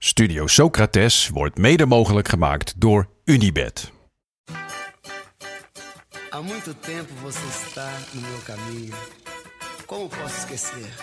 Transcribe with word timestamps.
Studio 0.00 0.46
Socrates 0.46 1.28
wordt 1.28 1.58
mede 1.58 1.86
mogelijk 1.86 2.28
gemaakt 2.28 2.80
door 2.80 3.08
Unibed. 3.24 3.92
Há 6.30 6.40
muito 6.42 6.74
tempo 6.74 7.12
você 7.22 7.46
está 7.66 7.90
no 8.12 8.20
meu 8.20 8.38
caminho. 8.44 8.94
Como 9.86 10.08
posso 10.08 10.36
esquecer? 10.38 10.94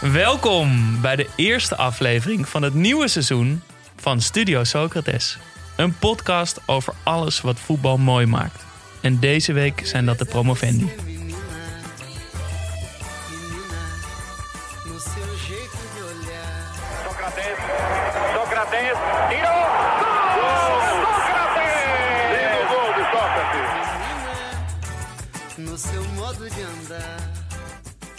Welkom 0.00 1.00
bij 1.00 1.16
de 1.16 1.28
eerste 1.36 1.76
aflevering 1.76 2.48
van 2.48 2.62
het 2.62 2.74
nieuwe 2.74 3.08
seizoen 3.08 3.62
van 3.96 4.20
Studio 4.20 4.64
Socrates. 4.64 5.38
Een 5.76 5.98
podcast 5.98 6.60
over 6.66 6.94
alles 7.02 7.40
wat 7.40 7.58
voetbal 7.58 7.98
mooi 7.98 8.26
maakt. 8.26 8.65
En 9.06 9.18
deze 9.20 9.52
week 9.52 9.80
zijn 9.84 10.06
dat 10.06 10.18
de 10.18 10.24
promovendi. 10.24 10.88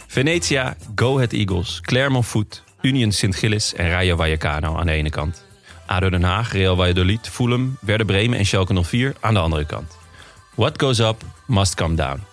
Venetia, 0.07 0.75
Go 0.95 1.15
Ahead 1.15 1.33
Eagles, 1.33 1.81
Clermont 1.81 2.25
Foot, 2.25 2.63
Union 2.81 3.11
Sint-Gillis 3.11 3.73
en 3.73 3.89
Rayo 3.89 4.15
Vallecano 4.15 4.75
aan 4.75 4.85
de 4.85 4.91
ene 4.91 5.09
kant. 5.09 5.45
ADO 5.85 6.09
Den 6.09 6.23
Haag, 6.23 6.51
Real 6.51 6.75
Valladolid, 6.75 7.29
Fulham, 7.29 7.77
Werder 7.81 8.05
Bremen 8.05 8.39
en 8.39 8.45
Schalke 8.45 8.83
04 8.83 9.15
aan 9.19 9.33
de 9.33 9.39
andere 9.39 9.65
kant. 9.65 10.05
What 10.57 10.81
goes 10.81 10.99
up, 10.99 11.21
must 11.45 11.75
come 11.75 11.95
down. 11.95 12.23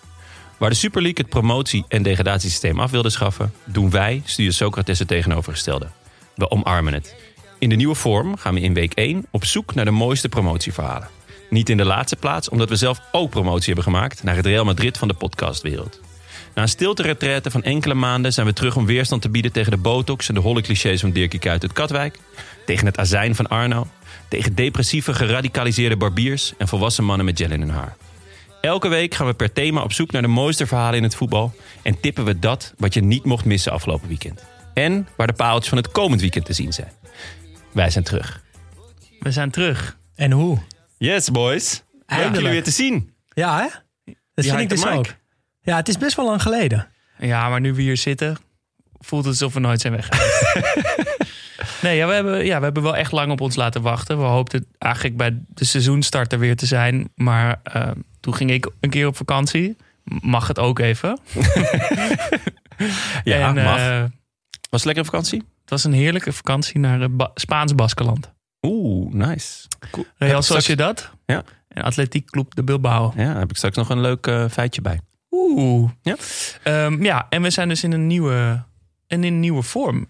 Waar 0.57 0.69
de 0.69 0.75
Super 0.75 1.01
League 1.01 1.23
het 1.23 1.29
promotie- 1.29 1.85
en 1.87 2.03
degradatiesysteem 2.03 2.79
af 2.79 2.91
wilde 2.91 3.09
schaffen, 3.09 3.53
doen 3.65 3.89
wij, 3.89 4.21
Studio 4.25 4.51
Socrates, 4.51 4.99
het 4.99 5.07
tegenovergestelde. 5.07 5.87
We 6.35 6.49
omarmen 6.51 6.93
het. 6.93 7.15
In 7.59 7.69
de 7.69 7.75
nieuwe 7.75 7.95
vorm 7.95 8.37
gaan 8.37 8.53
we 8.53 8.59
in 8.59 8.73
week 8.73 8.93
1 8.93 9.25
op 9.31 9.45
zoek 9.45 9.73
naar 9.73 9.85
de 9.85 9.91
mooiste 9.91 10.29
promotieverhalen. 10.29 11.07
Niet 11.49 11.69
in 11.69 11.77
de 11.77 11.85
laatste 11.85 12.15
plaats, 12.15 12.49
omdat 12.49 12.69
we 12.69 12.75
zelf 12.75 13.01
ook 13.11 13.29
promotie 13.29 13.73
hebben 13.73 13.83
gemaakt 13.83 14.23
naar 14.23 14.35
het 14.35 14.45
Real 14.45 14.65
Madrid 14.65 14.97
van 14.97 15.07
de 15.07 15.13
podcastwereld. 15.13 15.99
Na 16.53 16.61
een 16.61 16.67
stilte 16.67 17.41
van 17.51 17.63
enkele 17.63 17.93
maanden 17.93 18.33
zijn 18.33 18.45
we 18.45 18.53
terug 18.53 18.75
om 18.75 18.85
weerstand 18.85 19.21
te 19.21 19.29
bieden 19.29 19.51
tegen 19.51 19.71
de 19.71 19.77
botox 19.77 20.27
en 20.27 20.33
de 20.33 20.41
holle 20.41 20.61
clichés 20.61 21.01
van 21.01 21.11
Dirkie 21.11 21.39
Kuyt 21.39 21.61
uit 21.61 21.73
Katwijk. 21.73 22.19
Tegen 22.65 22.85
het 22.85 22.97
azijn 22.97 23.35
van 23.35 23.47
Arno. 23.47 23.87
Tegen 24.27 24.55
depressieve, 24.55 25.13
geradicaliseerde 25.13 25.97
barbiers 25.97 26.53
en 26.57 26.67
volwassen 26.67 27.03
mannen 27.03 27.25
met 27.25 27.39
gel 27.39 27.51
in 27.51 27.59
hun 27.59 27.69
haar. 27.69 27.95
Elke 28.65 28.87
week 28.87 29.13
gaan 29.13 29.27
we 29.27 29.33
per 29.33 29.53
thema 29.53 29.81
op 29.81 29.93
zoek 29.93 30.11
naar 30.11 30.21
de 30.21 30.27
mooiste 30.27 30.67
verhalen 30.67 30.97
in 30.97 31.03
het 31.03 31.15
voetbal. 31.15 31.53
En 31.81 31.99
tippen 31.99 32.25
we 32.25 32.39
dat 32.39 32.73
wat 32.77 32.93
je 32.93 33.01
niet 33.01 33.25
mocht 33.25 33.45
missen 33.45 33.71
afgelopen 33.71 34.07
weekend. 34.07 34.43
En 34.73 35.07
waar 35.17 35.27
de 35.27 35.33
paaltjes 35.33 35.69
van 35.69 35.77
het 35.77 35.91
komend 35.91 36.21
weekend 36.21 36.45
te 36.45 36.53
zien 36.53 36.73
zijn. 36.73 36.91
Wij 37.73 37.89
zijn 37.89 38.03
terug. 38.03 38.43
We 39.19 39.31
zijn 39.31 39.51
terug. 39.51 39.97
En 40.15 40.31
hoe? 40.31 40.57
Yes, 40.97 41.31
boys. 41.31 41.83
Leuk 42.05 42.33
jullie 42.33 42.49
weer 42.49 42.63
te 42.63 42.71
zien. 42.71 43.13
Ja, 43.33 43.57
hè? 43.57 43.67
Dat 44.33 44.45
vind 44.45 44.59
ik 44.59 44.69
dus 44.69 44.83
mic. 44.83 44.93
ook. 44.93 45.13
Ja, 45.61 45.75
het 45.75 45.87
is 45.87 45.97
best 45.97 46.15
wel 46.15 46.25
lang 46.25 46.41
geleden. 46.41 46.87
Ja, 47.17 47.49
maar 47.49 47.61
nu 47.61 47.73
we 47.73 47.81
hier 47.81 47.97
zitten, 47.97 48.37
voelt 48.99 49.23
het 49.23 49.33
alsof 49.33 49.53
we 49.53 49.59
nooit 49.59 49.81
zijn 49.81 49.93
weg. 49.93 50.09
nee, 51.81 51.97
ja, 51.97 52.07
we, 52.07 52.13
hebben, 52.13 52.45
ja, 52.45 52.57
we 52.57 52.63
hebben 52.63 52.83
wel 52.83 52.95
echt 52.95 53.11
lang 53.11 53.31
op 53.31 53.41
ons 53.41 53.55
laten 53.55 53.81
wachten. 53.81 54.17
We 54.17 54.23
hoopten 54.23 54.65
eigenlijk 54.77 55.17
bij 55.17 55.41
de 55.47 55.65
seizoenstart 55.65 56.33
er 56.33 56.39
weer 56.39 56.55
te 56.55 56.65
zijn. 56.65 57.09
Maar 57.15 57.59
eh, 57.63 57.91
toen 58.25 58.35
ging 58.35 58.51
ik 58.51 58.69
een 58.79 58.89
keer 58.89 59.07
op 59.07 59.15
vakantie. 59.15 59.75
Mag 60.03 60.47
het 60.47 60.59
ook 60.59 60.79
even. 60.79 61.19
Ja, 63.23 63.47
en, 63.47 63.63
mag. 63.63 63.77
eh, 63.77 63.99
Was 64.69 64.83
het 64.83 64.85
lekker 64.85 65.05
vakantie? 65.05 65.39
het 65.61 65.69
was 65.69 65.83
een 65.83 65.93
heerlijke 65.93 66.33
vakantie 66.33 66.79
naar 66.79 67.01
eh, 67.01 67.07
Ba- 67.11 67.31
Spaans 67.35 67.75
Baskeland. 67.75 68.31
Oeh, 68.61 69.13
nice. 69.13 69.67
Cool. 69.91 70.05
Heb 70.17 70.27
Real 70.29 70.41
straks- 70.41 70.63
Sociedad 70.63 71.11
Ja. 71.25 71.43
en 71.67 71.83
Atletiek 71.83 72.29
Club 72.29 72.55
de 72.55 72.63
Bilbao. 72.63 73.13
Ja, 73.15 73.25
daar 73.25 73.39
heb 73.39 73.49
ik 73.49 73.57
straks 73.57 73.75
nog 73.77 73.89
een 73.89 74.01
leuk 74.01 74.27
eh, 74.27 74.45
feitje 74.49 74.81
bij. 74.81 74.99
Oeh. 75.31 75.89
Ja. 76.01 76.15
Ehm, 76.63 77.03
ja, 77.03 77.25
en 77.29 77.41
we 77.41 77.49
zijn 77.49 77.67
dus 77.69 77.83
in 77.83 77.91
een 77.91 78.07
nieuwe, 78.07 78.63
en 79.07 79.23
in 79.23 79.33
een 79.33 79.39
nieuwe 79.39 79.61
vorm. 79.63 80.07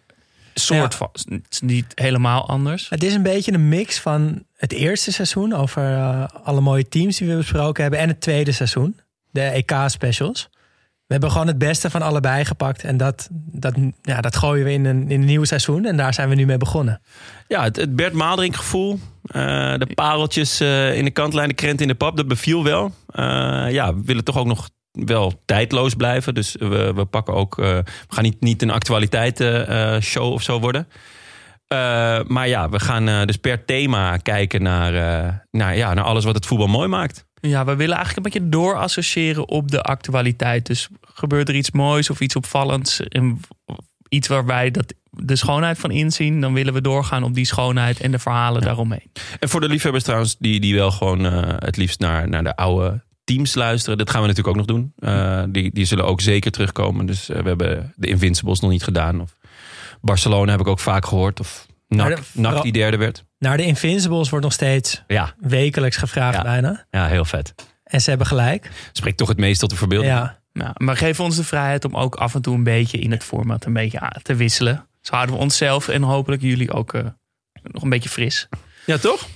Soort 0.59 0.91
Ja. 0.91 0.97
van. 0.97 1.09
Het 1.13 1.45
is 1.49 1.61
niet 1.61 1.85
helemaal 1.95 2.47
anders. 2.47 2.89
Het 2.89 3.03
is 3.03 3.13
een 3.13 3.23
beetje 3.23 3.53
een 3.53 3.69
mix 3.69 3.99
van 3.99 4.43
het 4.57 4.71
eerste 4.71 5.11
seizoen 5.11 5.53
over 5.53 5.83
eh, 5.93 6.23
alle 6.43 6.61
mooie 6.61 6.87
teams 6.87 7.17
die 7.17 7.27
we 7.27 7.35
besproken 7.35 7.81
hebben. 7.81 7.99
En 7.99 8.07
het 8.07 8.21
tweede 8.21 8.51
seizoen, 8.51 8.99
de 9.31 9.41
EK-specials. 9.41 10.49
We 11.07 11.11
hebben 11.13 11.31
gewoon 11.31 11.47
het 11.47 11.57
beste 11.57 11.89
van 11.89 12.01
allebei 12.01 12.45
gepakt. 12.45 12.83
En 12.83 12.97
dat, 12.97 13.27
dat, 13.31 13.75
ja, 14.01 14.21
dat 14.21 14.35
gooien 14.35 14.65
we 14.65 14.71
in 14.71 14.85
een, 14.85 15.09
in 15.09 15.19
een 15.19 15.25
nieuw 15.25 15.43
seizoen. 15.43 15.85
En 15.85 15.97
daar 15.97 16.13
zijn 16.13 16.29
we 16.29 16.35
nu 16.35 16.45
mee 16.45 16.57
begonnen. 16.57 17.01
Ja, 17.47 17.63
het, 17.63 17.75
het 17.75 17.95
Bert 17.95 18.13
Maalderink 18.13 18.55
gevoel. 18.55 18.99
eh, 19.23 19.41
de 19.77 19.87
pareltjes 19.93 20.59
eh, 20.59 20.97
in 20.97 21.03
de 21.05 21.11
kantlijn, 21.11 21.47
de 21.47 21.53
krent 21.53 21.81
in 21.81 21.87
de 21.87 21.95
pap. 21.95 22.17
Dat 22.17 22.27
beviel 22.27 22.63
wel. 22.63 22.93
Eh, 23.07 23.25
ja, 23.71 23.95
we 23.95 24.01
willen 24.05 24.23
toch 24.23 24.37
ook 24.37 24.45
nog 24.45 24.69
wel 24.95 25.41
tijdloos 25.45 25.93
blijven. 25.93 26.33
Dus 26.33 26.55
we, 26.59 26.93
we 26.95 27.05
pakken 27.05 27.33
ook... 27.33 27.57
eh, 27.57 27.65
we 27.75 28.15
gaan 28.15 28.23
niet, 28.23 28.41
niet 28.41 28.61
een 28.61 28.71
actualiteiten 28.71 29.67
eh, 29.67 30.01
show 30.01 30.31
of 30.33 30.41
zo 30.41 30.59
worden. 30.59 30.87
Eh, 31.67 32.19
maar 32.27 32.47
ja, 32.47 32.69
we 32.69 32.79
gaan 32.79 33.07
eh, 33.07 33.25
dus 33.25 33.37
per 33.37 33.65
thema 33.65 34.17
kijken 34.17 34.61
naar, 34.61 34.93
naar, 35.51 35.77
ja, 35.77 35.93
naar 35.93 36.03
alles 36.03 36.23
wat 36.23 36.35
het 36.35 36.45
voetbal 36.45 36.67
mooi 36.67 36.87
maakt. 36.87 37.25
Ja, 37.41 37.65
we 37.65 37.75
willen 37.75 37.95
eigenlijk 37.95 38.25
een 38.25 38.31
beetje 38.31 38.49
doorassociëren 38.49 39.47
op 39.47 39.71
de 39.71 39.81
actualiteit. 39.81 40.65
Dus 40.65 40.89
gebeurt 41.01 41.49
er 41.49 41.55
iets 41.55 41.71
moois 41.71 42.09
of 42.09 42.19
iets 42.19 42.35
opvallends. 42.35 43.01
En 43.01 43.39
iets 44.09 44.27
waar 44.27 44.45
wij 44.45 44.71
dat, 44.71 44.93
de 45.09 45.35
schoonheid 45.35 45.77
van 45.77 45.91
inzien. 45.91 46.41
Dan 46.41 46.53
willen 46.53 46.73
we 46.73 46.81
doorgaan 46.81 47.23
op 47.23 47.33
die 47.33 47.45
schoonheid 47.45 48.01
en 48.01 48.11
de 48.11 48.19
verhalen 48.19 48.61
daaromheen. 48.61 49.11
En 49.39 49.49
voor 49.49 49.61
de 49.61 49.67
liefhebbers 49.67 50.03
trouwens, 50.03 50.35
die, 50.39 50.59
die 50.59 50.75
wel 50.75 50.91
gewoon 50.91 51.23
het 51.59 51.77
liefst 51.77 51.99
naar, 51.99 52.29
naar 52.29 52.43
de 52.43 52.55
oude 52.55 53.03
teams 53.25 53.53
luisteren. 53.55 53.97
Dat 53.97 54.09
gaan 54.09 54.21
we 54.21 54.27
natuurlijk 54.27 54.57
ook 54.57 54.65
nog 54.67 54.77
doen. 54.77 54.93
Eh, 54.97 55.43
die, 55.49 55.71
die 55.73 55.85
zullen 55.85 56.05
ook 56.05 56.21
zeker 56.21 56.51
terugkomen. 56.51 57.05
Dus 57.05 57.29
eh, 57.29 57.41
we 57.41 57.47
hebben 57.47 57.93
de 57.95 58.07
Invincibles 58.07 58.59
nog 58.59 58.71
niet 58.71 58.83
gedaan. 58.83 59.21
Of 59.21 59.35
Barcelona 60.01 60.51
heb 60.51 60.59
ik 60.59 60.67
ook 60.67 60.79
vaak 60.79 61.05
gehoord. 61.05 61.39
Of 61.39 61.65
Maar 61.87 61.97
NAC, 61.97 62.07
de- 62.09 62.21
NAC 62.33 62.43
vooral- 62.45 62.63
die 62.63 62.71
derde 62.71 62.97
werd. 62.97 63.23
Nou, 63.39 63.57
de 63.57 63.63
Invincibles 63.65 64.29
wordt 64.29 64.45
nog 64.45 64.53
steeds 64.53 65.03
Ja, 65.07 65.33
wekelijks 65.39 65.97
gevraagd 65.97 66.35
Ja. 66.37 66.41
bijna. 66.43 66.85
ja, 66.89 67.07
heel 67.07 67.25
vet. 67.25 67.53
En 67.83 68.01
ze 68.01 68.09
hebben 68.09 68.27
gelijk. 68.27 68.69
Spreekt 68.91 69.17
toch 69.17 69.27
het 69.27 69.37
meest 69.37 69.59
tot 69.59 69.69
de 69.69 69.75
verbeelding. 69.75 70.13
Ja. 70.13 70.39
Nou, 70.53 70.71
maar 70.77 70.97
geef 70.97 71.19
ons 71.19 71.35
de 71.35 71.43
vrijheid 71.43 71.85
om 71.85 71.95
ook 71.95 72.15
af 72.15 72.35
en 72.35 72.41
toe 72.41 72.55
een 72.55 72.63
beetje 72.63 72.97
in 72.97 73.11
het 73.11 73.23
format 73.23 73.65
een 73.65 73.73
beetje 73.73 73.99
aan 73.99 74.21
te 74.21 74.35
wisselen. 74.35 74.87
Zo 75.01 75.13
houden 75.13 75.35
we 75.35 75.41
onszelf 75.41 75.87
en 75.87 76.01
hopelijk 76.01 76.41
jullie 76.41 76.71
ook 76.71 76.93
eh, 76.93 77.03
nog 77.63 77.83
een 77.83 77.89
beetje 77.89 78.09
fris. 78.09 78.47
Ja, 78.85 78.97
toch? 78.97 79.27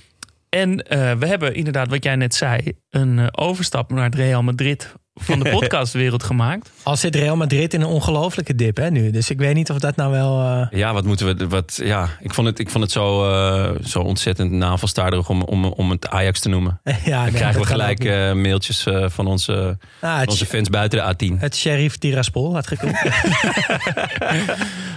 En 0.48 0.86
eh, 0.88 1.12
we 1.12 1.26
hebben 1.26 1.54
inderdaad, 1.54 1.88
wat 1.88 2.04
jij 2.04 2.16
net 2.16 2.34
zei, 2.34 2.72
een 2.90 3.18
eh, 3.18 3.26
overstap 3.30 3.90
naar 3.92 4.04
het 4.04 4.14
Real 4.14 4.42
Madrid 4.42 4.94
van 5.14 5.38
de 5.40 5.50
podcastwereld 5.58 6.22
gemaakt. 6.22 6.70
Al 6.82 6.96
zit 6.96 7.14
Real 7.14 7.36
Madrid 7.36 7.74
in 7.74 7.80
een 7.80 7.86
ongelofelijke 7.86 8.54
dip 8.54 8.76
hè, 8.76 8.90
nu. 8.90 9.10
Dus 9.10 9.30
ik 9.30 9.38
weet 9.38 9.54
niet 9.54 9.70
of 9.70 9.78
dat 9.78 9.96
nou 9.96 10.10
wel... 10.10 10.40
eh, 10.40 10.78
Ja, 10.78 10.92
wat 10.92 11.04
moeten 11.04 11.36
we. 11.36 11.48
Wat, 11.48 11.80
ja, 11.82 12.08
ik 12.20 12.34
vond 12.34 12.46
het, 12.46 12.58
ik 12.58 12.70
vond 12.70 12.84
het 12.84 12.92
zo, 12.92 13.30
eh, 13.32 13.70
zo 13.84 13.98
ontzettend 14.00 14.50
navelstaarderig 14.50 15.28
om, 15.28 15.42
om, 15.42 15.64
om 15.64 15.90
het 15.90 16.08
Ajax 16.08 16.40
te 16.40 16.48
noemen. 16.48 16.80
ja, 16.84 16.94
Dan 17.14 17.22
nee, 17.24 17.32
krijgen 17.32 17.60
we 17.60 17.66
gelijk 17.66 18.04
eh, 18.04 18.32
mailtjes 18.32 18.86
eh, 18.86 19.08
van 19.08 19.26
onze, 19.26 19.78
Ah, 20.00 20.18
van 20.18 20.28
onze 20.28 20.46
fans 20.46 20.68
buiten 20.68 21.16
de 21.18 21.28
A10. 21.34 21.38
het 21.38 21.56
Sheriff 21.56 21.96
Tiraspol 21.96 22.54
had 22.54 22.66
gekund. 22.66 22.96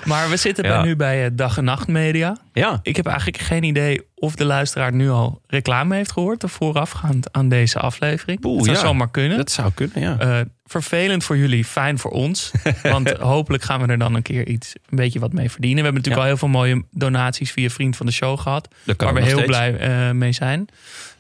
Maar 0.04 0.30
we 0.30 0.38
zitten 0.38 0.66
Ja. 0.66 0.76
bij, 0.76 0.86
nu 0.88 0.96
bij 0.96 1.36
Dag 1.36 1.58
en 1.58 1.64
Nacht 1.64 1.88
Media. 1.88 2.38
Ja, 2.54 2.80
Ik 2.84 2.96
heb 2.96 3.06
eigenlijk 3.06 3.38
geen 3.38 3.64
idee 3.64 4.02
of 4.16 4.36
de 4.36 4.46
luisteraar 4.46 4.94
nu 4.94 5.10
al 5.10 5.42
reclame 5.54 5.96
heeft 5.96 6.12
gehoord... 6.12 6.44
voorafgaand 6.48 7.34
aan 7.34 7.50
deze 7.50 7.80
aflevering. 7.80 8.42
Dat 8.42 8.66
zou 8.66 8.78
ja. 8.78 8.84
zomaar 8.84 9.12
kunnen. 9.12 9.38
dat 9.38 9.52
zou 9.52 9.72
kunnen, 9.74 10.02
ja. 10.02 10.20
Eh, 10.20 10.40
vervelend 10.66 11.24
voor 11.24 11.38
jullie, 11.38 11.66
fijn 11.66 12.00
voor 12.00 12.12
ons. 12.12 12.52
Want 12.84 13.12
hopelijk 13.12 13.64
gaan 13.64 13.82
we 13.82 13.88
er 13.88 13.98
dan 13.98 14.16
een 14.16 14.22
keer 14.22 14.48
iets, 14.48 14.74
een 14.90 14.98
beetje 14.98 15.20
wat 15.20 15.34
mee 15.34 15.52
verdienen. 15.52 15.78
We 15.78 15.84
hebben 15.84 16.02
natuurlijk 16.02 16.28
Ja. 16.28 16.32
al 16.32 16.38
heel 16.38 16.50
veel 16.50 16.60
mooie 16.60 16.84
donaties 16.92 17.52
via 17.52 17.70
Vriend 17.70 17.96
van 17.96 18.06
de 18.06 18.12
Show 18.12 18.40
gehad. 18.40 18.68
Waar 18.98 19.14
we 19.14 19.22
heel 19.22 19.30
steeds. 19.32 19.46
blij 19.46 19.78
eh, 19.78 20.12
mee 20.12 20.32
zijn. 20.32 20.68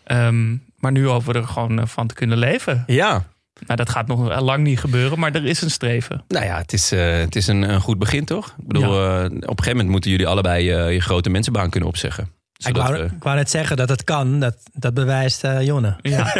Ehm, 0.03 0.55
maar 0.77 0.91
nu 0.91 1.05
hopen 1.07 1.33
we 1.33 1.39
er 1.39 1.47
gewoon 1.47 1.79
eh, 1.79 1.85
van 1.85 2.07
te 2.07 2.13
kunnen 2.13 2.37
leven. 2.37 2.83
Ja, 2.87 3.25
Nou, 3.65 3.75
dat 3.77 3.89
gaat 3.89 4.07
nog 4.07 4.39
lang 4.41 4.63
niet 4.63 4.79
gebeuren, 4.79 5.19
maar 5.19 5.35
er 5.35 5.45
is 5.45 5.61
een 5.61 5.71
streven. 5.71 6.23
nou 6.27 6.45
ja, 6.45 6.57
het 6.57 6.73
is, 6.73 6.89
het 6.89 7.35
is 7.35 7.47
een, 7.47 7.61
een 7.61 7.81
goed 7.81 7.99
begin, 7.99 8.25
toch? 8.25 8.47
Ik 8.47 8.67
bedoel, 8.67 8.87
op 8.89 9.31
een 9.31 9.41
gegeven 9.41 9.71
moment 9.71 9.89
moeten 9.89 10.11
jullie 10.11 10.27
allebei 10.27 10.63
je 10.93 10.99
grote 10.99 11.29
mensenbaan 11.29 11.69
kunnen 11.69 11.89
opzeggen. 11.89 12.27
Ik, 12.67 12.75
Zodat 12.75 12.89
wou, 12.89 13.03
we- 13.03 13.15
ik 13.15 13.23
wou 13.23 13.35
net 13.35 13.49
zeggen 13.49 13.77
dat 13.77 13.89
het 13.89 14.03
kan. 14.03 14.39
Dat, 14.39 14.55
dat 14.73 14.93
bewijst 14.93 15.43
eh, 15.43 15.61
Jonne. 15.61 15.95
Ja. 16.01 16.23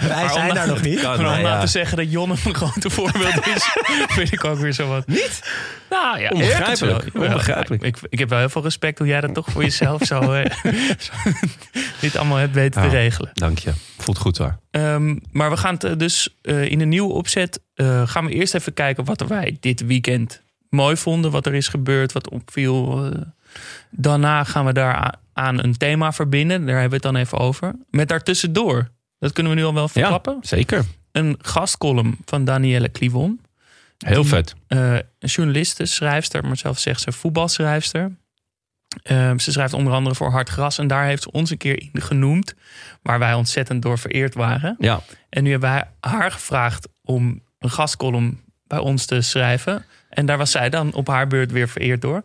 Wij 0.00 0.28
zijn 0.28 0.44
nou- 0.46 0.54
daar 0.54 0.66
nog 0.68 0.82
niet. 0.82 1.00
Kan, 1.00 1.08
Maar 1.22 1.36
om 1.36 1.42
nou 1.42 1.54
ja. 1.54 1.60
te 1.60 1.66
zeggen 1.66 1.96
dat 1.96 2.10
Jonne 2.10 2.34
een 2.44 2.54
grote 2.54 2.90
voorbeeld 2.90 3.46
is, 3.46 3.64
vind 4.16 4.32
ik 4.32 4.44
ook 4.44 4.58
weer 4.58 4.72
zo 4.72 4.88
wat. 4.88 5.06
Niet? 5.06 5.52
Nou 5.90 6.20
ja, 6.20 6.28
Onbegrijpelijk. 6.28 7.04
Onbegrijpelijk. 7.14 7.82
Ik, 7.82 7.96
ik 8.08 8.18
heb 8.18 8.28
wel 8.28 8.38
heel 8.38 8.48
veel 8.48 8.62
respect 8.62 8.98
hoe 8.98 9.06
jij 9.06 9.20
dat 9.20 9.34
toch 9.34 9.46
voor 9.50 9.62
jezelf 9.62 10.02
zo, 10.02 10.32
eh, 10.32 10.50
zo 10.98 11.12
dit 12.00 12.16
allemaal 12.16 12.36
hebt 12.38 12.54
weten 12.54 12.80
te 12.82 12.86
Ja. 12.86 12.92
regelen. 12.92 13.30
Dank 13.34 13.58
je. 13.58 13.70
Voelt 13.98 14.18
goed 14.18 14.38
hoor. 14.38 14.58
Ehm, 14.70 15.16
maar 15.32 15.50
we 15.50 15.56
gaan 15.56 15.74
het 15.74 15.84
eh, 15.84 15.92
dus 15.96 16.38
eh, 16.42 16.64
in 16.70 16.80
een 16.80 16.88
nieuwe 16.88 17.12
opzet. 17.12 17.60
eh, 17.74 18.02
gaan 18.08 18.24
we 18.26 18.32
eerst 18.32 18.54
even 18.54 18.74
kijken 18.74 19.04
wat 19.04 19.20
wij 19.28 19.56
dit 19.60 19.86
weekend 19.86 20.42
mooi 20.68 20.96
vonden. 20.96 21.30
Wat 21.30 21.46
er 21.46 21.54
is 21.54 21.68
gebeurd, 21.68 22.12
wat 22.12 22.28
opviel. 22.28 23.10
Daarna 23.90 24.44
gaan 24.44 24.64
we 24.64 24.72
daar 24.72 25.14
aan 25.32 25.62
een 25.64 25.76
thema 25.76 26.12
verbinden. 26.12 26.58
Daar 26.66 26.80
hebben 26.80 27.00
we 27.00 27.06
het 27.06 27.14
dan 27.14 27.16
even 27.22 27.38
over. 27.38 27.74
Met 27.90 28.08
daartussendoor, 28.08 28.88
dat 29.18 29.32
kunnen 29.32 29.52
we 29.52 29.58
nu 29.58 29.64
al 29.64 29.74
wel 29.74 29.88
verklappen. 29.88 30.38
zeker. 30.40 30.84
Een 31.12 31.36
gastcolumn 31.42 32.18
van 32.24 32.44
Danielle 32.44 32.90
Clivon. 32.90 33.40
Heel 33.98 34.20
Die- 34.22 34.30
vet. 34.30 34.54
eh, 34.66 34.92
een 34.94 35.02
journaliste, 35.28 35.84
schrijfster, 35.86 36.44
maar 36.46 36.56
zelf 36.56 36.78
zegt 36.78 37.00
ze 37.00 37.12
voetbalschrijfster. 37.12 38.12
Ehm, 39.02 39.38
ze 39.38 39.52
schrijft 39.52 39.72
onder 39.72 39.92
andere 39.92 40.14
voor 40.14 40.30
Hard 40.30 40.48
Gras. 40.48 40.78
En 40.78 40.86
daar 40.86 41.04
heeft 41.04 41.22
ze 41.22 41.30
ons 41.30 41.50
een 41.50 41.56
keer 41.56 41.80
in 41.92 42.00
genoemd. 42.02 42.54
Waar 43.02 43.18
wij 43.18 43.34
ontzettend 43.34 43.82
door 43.82 43.98
vereerd 43.98 44.34
waren. 44.34 44.76
Ja, 44.78 45.00
En 45.28 45.42
nu 45.42 45.50
hebben 45.50 45.70
wij 45.70 45.84
haar 46.00 46.30
gevraagd 46.32 46.88
om 47.04 47.42
een 47.58 47.70
gastcolumn 47.70 48.40
bij 48.66 48.78
ons 48.78 49.06
te 49.06 49.20
schrijven. 49.20 49.84
En 50.08 50.26
daar 50.26 50.38
was 50.38 50.50
zij 50.50 50.70
dan 50.70 50.92
op 50.92 51.06
haar 51.06 51.26
beurt 51.26 51.52
weer 51.52 51.68
vereerd 51.68 52.00
door. 52.00 52.22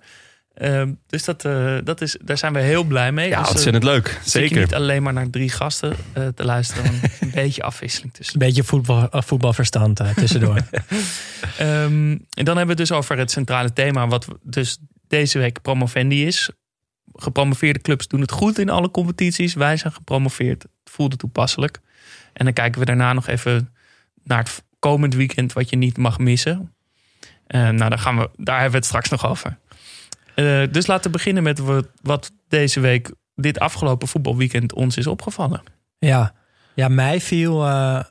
Ehm, 0.56 0.94
dus 1.08 1.24
dat, 1.24 1.46
eh, 1.46 1.78
dat 1.84 2.02
is, 2.02 2.18
daar 2.22 2.38
zijn 2.38 2.54
we 2.54 2.60
heel 2.60 2.84
blij 2.84 3.12
mee. 3.12 3.30
ja 3.30 3.40
dus, 3.40 3.50
ontzettend 3.50 3.84
leuk. 3.84 4.08
zit 4.08 4.24
je 4.24 4.30
Zeker. 4.30 4.60
niet 4.60 4.74
alleen 4.74 5.04
maar 5.04 5.14
naar 5.14 5.30
drie 5.30 5.50
gasten 5.50 5.96
eh, 6.14 6.28
te 6.28 6.46
luisteren. 6.46 6.94
een 7.20 7.32
beetje 7.44 7.64
afwisseling 7.64 8.14
tussen. 8.14 8.42
Een 8.42 8.48
beetje 8.48 8.64
voetbal, 8.64 9.08
voetbalverstand 9.12 10.02
tussendoor. 10.16 10.58
Ehm, 11.58 12.12
en 12.30 12.46
dan 12.46 12.58
hebben 12.58 12.76
we 12.76 12.82
het 12.82 12.90
dus 12.90 12.92
over 12.92 13.18
het 13.18 13.32
centrale 13.32 13.74
thema, 13.74 14.08
wat 14.08 14.28
dus 14.44 14.78
deze 15.08 15.40
week 15.40 15.62
promovendi 15.62 16.26
is. 16.26 16.50
Gepromoveerde 17.14 17.80
clubs 17.80 18.08
doen 18.08 18.22
het 18.22 18.32
goed 18.32 18.60
in 18.60 18.70
alle 18.70 18.92
competities. 18.92 19.54
Wij 19.54 19.78
zijn 19.78 19.94
gepromoveerd. 19.94 20.64
Het 20.64 20.94
voelde 20.94 21.16
toepasselijk. 21.16 21.80
En 22.34 22.46
dan 22.46 22.54
kijken 22.54 22.80
we 22.80 22.86
daarna 22.86 23.14
nog 23.14 23.28
even 23.28 23.74
naar 24.24 24.40
het 24.40 24.64
komend 24.80 25.14
weekend, 25.14 25.54
wat 25.54 25.70
je 25.70 25.76
niet 25.76 25.98
mag 25.98 26.18
missen. 26.18 26.76
Eh, 27.48 27.62
nou, 27.62 27.90
daar, 27.90 28.00
gaan 28.00 28.18
we, 28.18 28.30
daar 28.36 28.56
hebben 28.56 28.72
we 28.72 28.78
het 28.78 28.86
straks 28.86 29.10
nog 29.10 29.28
over. 29.28 29.58
Eh, 30.36 30.62
dus 30.72 30.88
laten 30.88 31.12
we 31.12 31.18
beginnen 31.18 31.44
met 31.44 31.62
wat, 32.02 32.32
deze 32.48 32.80
week, 32.80 33.12
dit 33.36 33.60
afgelopen 33.60 34.08
voetbalweekend, 34.08 34.74
ons 34.74 34.98
is 34.98 35.08
opgevallen. 35.08 35.64
ja. 36.00 36.34
ja, 36.74 36.88
mij 36.88 37.22
viel 37.22 37.66
eh, 37.66 38.04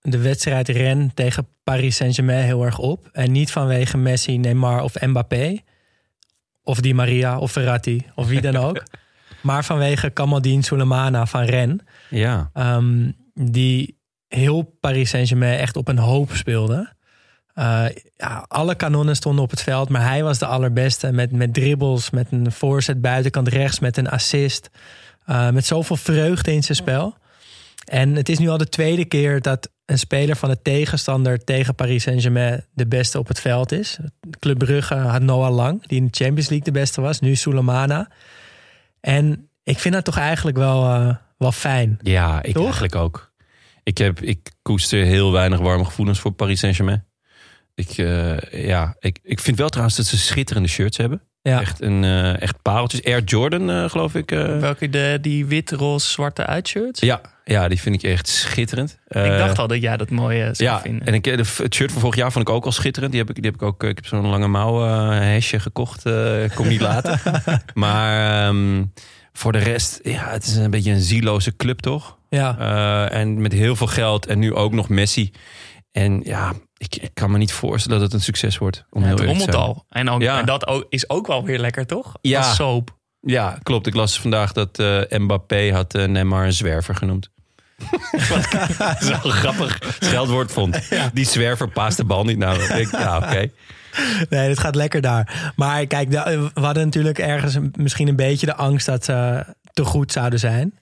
de 0.00 0.18
wedstrijd 0.18 0.68
Ren 0.68 1.10
tegen 1.14 1.48
Paris 1.64 1.96
Saint-Germain 1.96 2.44
heel 2.44 2.64
erg 2.64 2.78
op. 2.78 3.08
En 3.12 3.32
niet 3.32 3.50
vanwege 3.50 3.96
Messi, 3.96 4.38
Neymar 4.38 4.82
of 4.82 5.00
Mbappé. 5.00 5.58
Of 6.62 6.80
Di 6.80 6.94
Maria 6.94 7.38
of 7.38 7.52
Verratti 7.52 8.06
of 8.14 8.26
wie 8.26 8.40
dan 8.40 8.56
ook. 8.56 8.82
maar 9.42 9.64
vanwege 9.64 10.10
Kamaldeen 10.10 10.62
Soulemana 10.62 11.26
van 11.26 11.42
Ren. 11.42 11.86
Ja. 12.10 12.50
Ehm, 12.52 13.10
die 13.34 13.98
heel 14.28 14.76
Paris 14.80 15.10
Saint-Germain 15.10 15.58
echt 15.58 15.76
op 15.76 15.88
een 15.88 15.98
hoop 15.98 16.30
speelde. 16.32 16.94
Eh, 17.56 17.84
ja, 18.16 18.44
alle 18.48 18.74
kanonnen 18.74 19.16
stonden 19.16 19.44
op 19.44 19.50
het 19.50 19.62
veld, 19.62 19.88
maar 19.88 20.08
hij 20.08 20.22
was 20.22 20.38
de 20.38 20.46
allerbeste. 20.46 21.12
Met, 21.12 21.32
met 21.32 21.54
dribbles, 21.54 22.10
met 22.10 22.26
een 22.30 22.52
voorzet 22.52 23.00
buitenkant 23.00 23.48
rechts, 23.48 23.78
met 23.78 23.96
een 23.96 24.08
assist. 24.08 24.70
Eh, 25.24 25.50
met 25.50 25.66
zoveel 25.66 25.96
vreugde 25.96 26.52
in 26.52 26.62
zijn 26.62 26.76
spel. 26.76 27.16
En 27.84 28.14
het 28.14 28.28
is 28.28 28.38
nu 28.38 28.48
al 28.48 28.58
de 28.58 28.68
tweede 28.68 29.04
keer 29.04 29.40
dat 29.40 29.70
een 29.84 29.98
speler 29.98 30.36
van 30.36 30.48
de 30.48 30.62
tegenstander 30.62 31.44
tegen 31.44 31.74
Paris 31.74 32.02
Saint-Germain 32.02 32.64
de 32.72 32.86
beste 32.86 33.18
op 33.18 33.28
het 33.28 33.40
veld 33.40 33.72
is. 33.72 33.98
Club 34.38 34.58
Brugge 34.58 34.94
had 34.94 35.22
Noah 35.22 35.54
Lang, 35.54 35.86
die 35.86 35.98
in 35.98 36.04
de 36.04 36.24
Champions 36.24 36.48
League 36.48 36.72
de 36.72 36.78
beste 36.78 37.00
was. 37.00 37.20
Nu 37.20 37.34
Soulemana. 37.34 38.10
En 39.00 39.48
ik 39.62 39.78
vind 39.78 39.94
dat 39.94 40.04
toch 40.04 40.18
eigenlijk 40.18 40.56
wel, 40.56 40.84
eh, 40.84 41.14
wel 41.38 41.52
fijn. 41.52 41.98
Ja, 42.02 42.42
ik 42.42 42.54
Toch? 42.54 42.62
eigenlijk 42.62 42.94
ook. 42.94 43.32
Ik, 43.82 43.98
heb, 43.98 44.20
ik 44.20 44.52
koester 44.62 45.04
heel 45.04 45.32
weinig 45.32 45.58
warme 45.58 45.84
gevoelens 45.84 46.18
voor 46.20 46.32
Paris 46.32 46.60
Saint-Germain. 46.60 47.05
Ik, 47.76 47.90
eh, 47.98 48.64
ja, 48.66 48.96
ik, 48.98 49.18
ik 49.22 49.40
vind 49.40 49.58
wel 49.58 49.68
trouwens 49.68 49.96
dat 49.96 50.06
ze 50.06 50.18
schitterende 50.18 50.68
shirts 50.68 50.96
hebben. 50.96 51.20
Ja. 51.42 51.60
Echt, 51.60 51.82
een, 51.82 52.04
eh, 52.04 52.40
echt 52.42 52.62
pareltjes. 52.62 53.04
Air 53.04 53.22
Jordan, 53.24 53.70
eh, 53.70 53.88
geloof 53.90 54.14
ik. 54.14 54.32
eh. 54.32 54.58
Welke 54.58 54.88
de, 54.90 55.18
die 55.20 55.46
wit, 55.46 55.70
roze, 55.70 56.10
zwarte 56.10 56.46
uitshirts? 56.46 57.00
ja, 57.00 57.20
ja, 57.44 57.68
die 57.68 57.80
vind 57.80 57.94
ik 57.94 58.02
echt 58.10 58.28
schitterend. 58.28 58.98
Ik 59.08 59.14
dacht 59.38 59.58
al 59.58 59.66
dat 59.66 59.80
jij 59.80 59.96
dat 59.96 60.10
mooi 60.10 60.38
zou 60.40 60.54
Ja, 60.70 60.80
vinden. 60.80 61.06
en 61.06 61.14
ik, 61.14 61.24
de, 61.24 61.44
het 61.62 61.74
shirt 61.74 61.92
van 61.92 62.00
vorig 62.00 62.16
jaar 62.16 62.32
vond 62.32 62.48
ik 62.48 62.54
ook 62.54 62.64
al 62.64 62.72
schitterend. 62.72 63.12
Die 63.12 63.20
heb 63.20 63.30
ik, 63.30 63.36
die 63.42 63.44
heb 63.50 63.54
ik 63.54 63.62
ook. 63.62 63.82
Ik 63.84 63.96
heb 63.96 64.06
zo'n 64.06 64.26
lange 64.26 64.48
mouw 64.48 64.86
eh 64.86 65.18
hesje 65.18 65.60
gekocht. 65.60 66.06
eh 66.06 66.54
kom 66.54 66.68
niet 66.68 66.80
later. 66.80 67.22
maar 67.74 68.46
ehm, 68.46 68.84
voor 69.32 69.52
de 69.52 69.58
rest, 69.58 70.00
ja, 70.02 70.30
het 70.30 70.44
is 70.44 70.56
een 70.56 70.70
beetje 70.70 70.92
een 70.92 71.00
zieloze 71.00 71.56
club, 71.56 71.80
toch? 71.80 72.18
Ja. 72.28 72.56
Eh, 72.58 73.18
en 73.20 73.40
met 73.40 73.52
heel 73.52 73.76
veel 73.76 73.86
geld 73.86 74.26
en 74.26 74.38
nu 74.38 74.54
ook 74.54 74.72
nog 74.72 74.88
Messi. 74.88 75.30
En 75.92 76.20
ja, 76.24 76.52
ik, 76.78 76.96
ik 76.96 77.10
kan 77.14 77.30
me 77.30 77.38
niet 77.38 77.52
voorstellen 77.52 77.98
dat 78.00 78.06
het 78.10 78.16
een 78.20 78.24
succes 78.24 78.58
wordt. 78.58 78.84
Om 78.90 79.00
Ja, 79.00 79.06
heel 79.06 79.16
het 79.16 79.26
rommelt 79.26 79.54
al. 79.54 79.84
En, 79.88 80.10
ook, 80.10 80.20
Ja. 80.22 80.38
en 80.40 80.46
dat 80.46 80.66
ook, 80.66 80.86
is 80.88 81.08
ook 81.10 81.26
wel 81.26 81.44
weer 81.44 81.58
lekker, 81.58 81.86
toch? 81.86 82.14
Ja. 82.20 82.38
Als 82.38 82.54
soap. 82.54 82.94
Ja, 83.20 83.58
klopt. 83.62 83.86
Ik 83.86 83.94
las 83.94 84.20
vandaag 84.20 84.52
dat 84.52 84.78
eh, 84.78 85.18
Mbappé 85.18 85.72
had 85.72 85.94
eh, 85.94 86.04
Neymar 86.06 86.44
een 86.44 86.52
zwerver 86.52 86.94
genoemd. 86.94 87.30
Wat 88.28 88.52
ik 88.54 88.96
zo 89.00 89.14
grappig 89.28 89.96
scheldwoord 90.00 90.52
vond. 90.52 90.88
Die 91.12 91.24
zwerver 91.26 91.68
paast 91.68 91.96
de 91.96 92.04
bal 92.04 92.24
niet 92.24 92.38
nou. 92.38 92.62
Ik 92.78 92.90
ja, 92.90 93.16
oké. 93.16 93.50
Nee, 94.28 94.48
het 94.48 94.58
gaat 94.58 94.74
lekker 94.74 95.00
daar. 95.00 95.52
Maar 95.56 95.86
kijk, 95.86 96.10
de- 96.10 96.50
we 96.54 96.60
hadden 96.60 96.84
natuurlijk 96.84 97.18
ergens 97.18 97.56
misschien 97.76 98.08
een 98.08 98.16
beetje 98.16 98.46
de 98.46 98.54
angst 98.54 98.86
dat 98.86 99.04
ze 99.04 99.44
te 99.72 99.84
goed 99.84 100.12
zouden 100.12 100.38
zijn. 100.38 100.78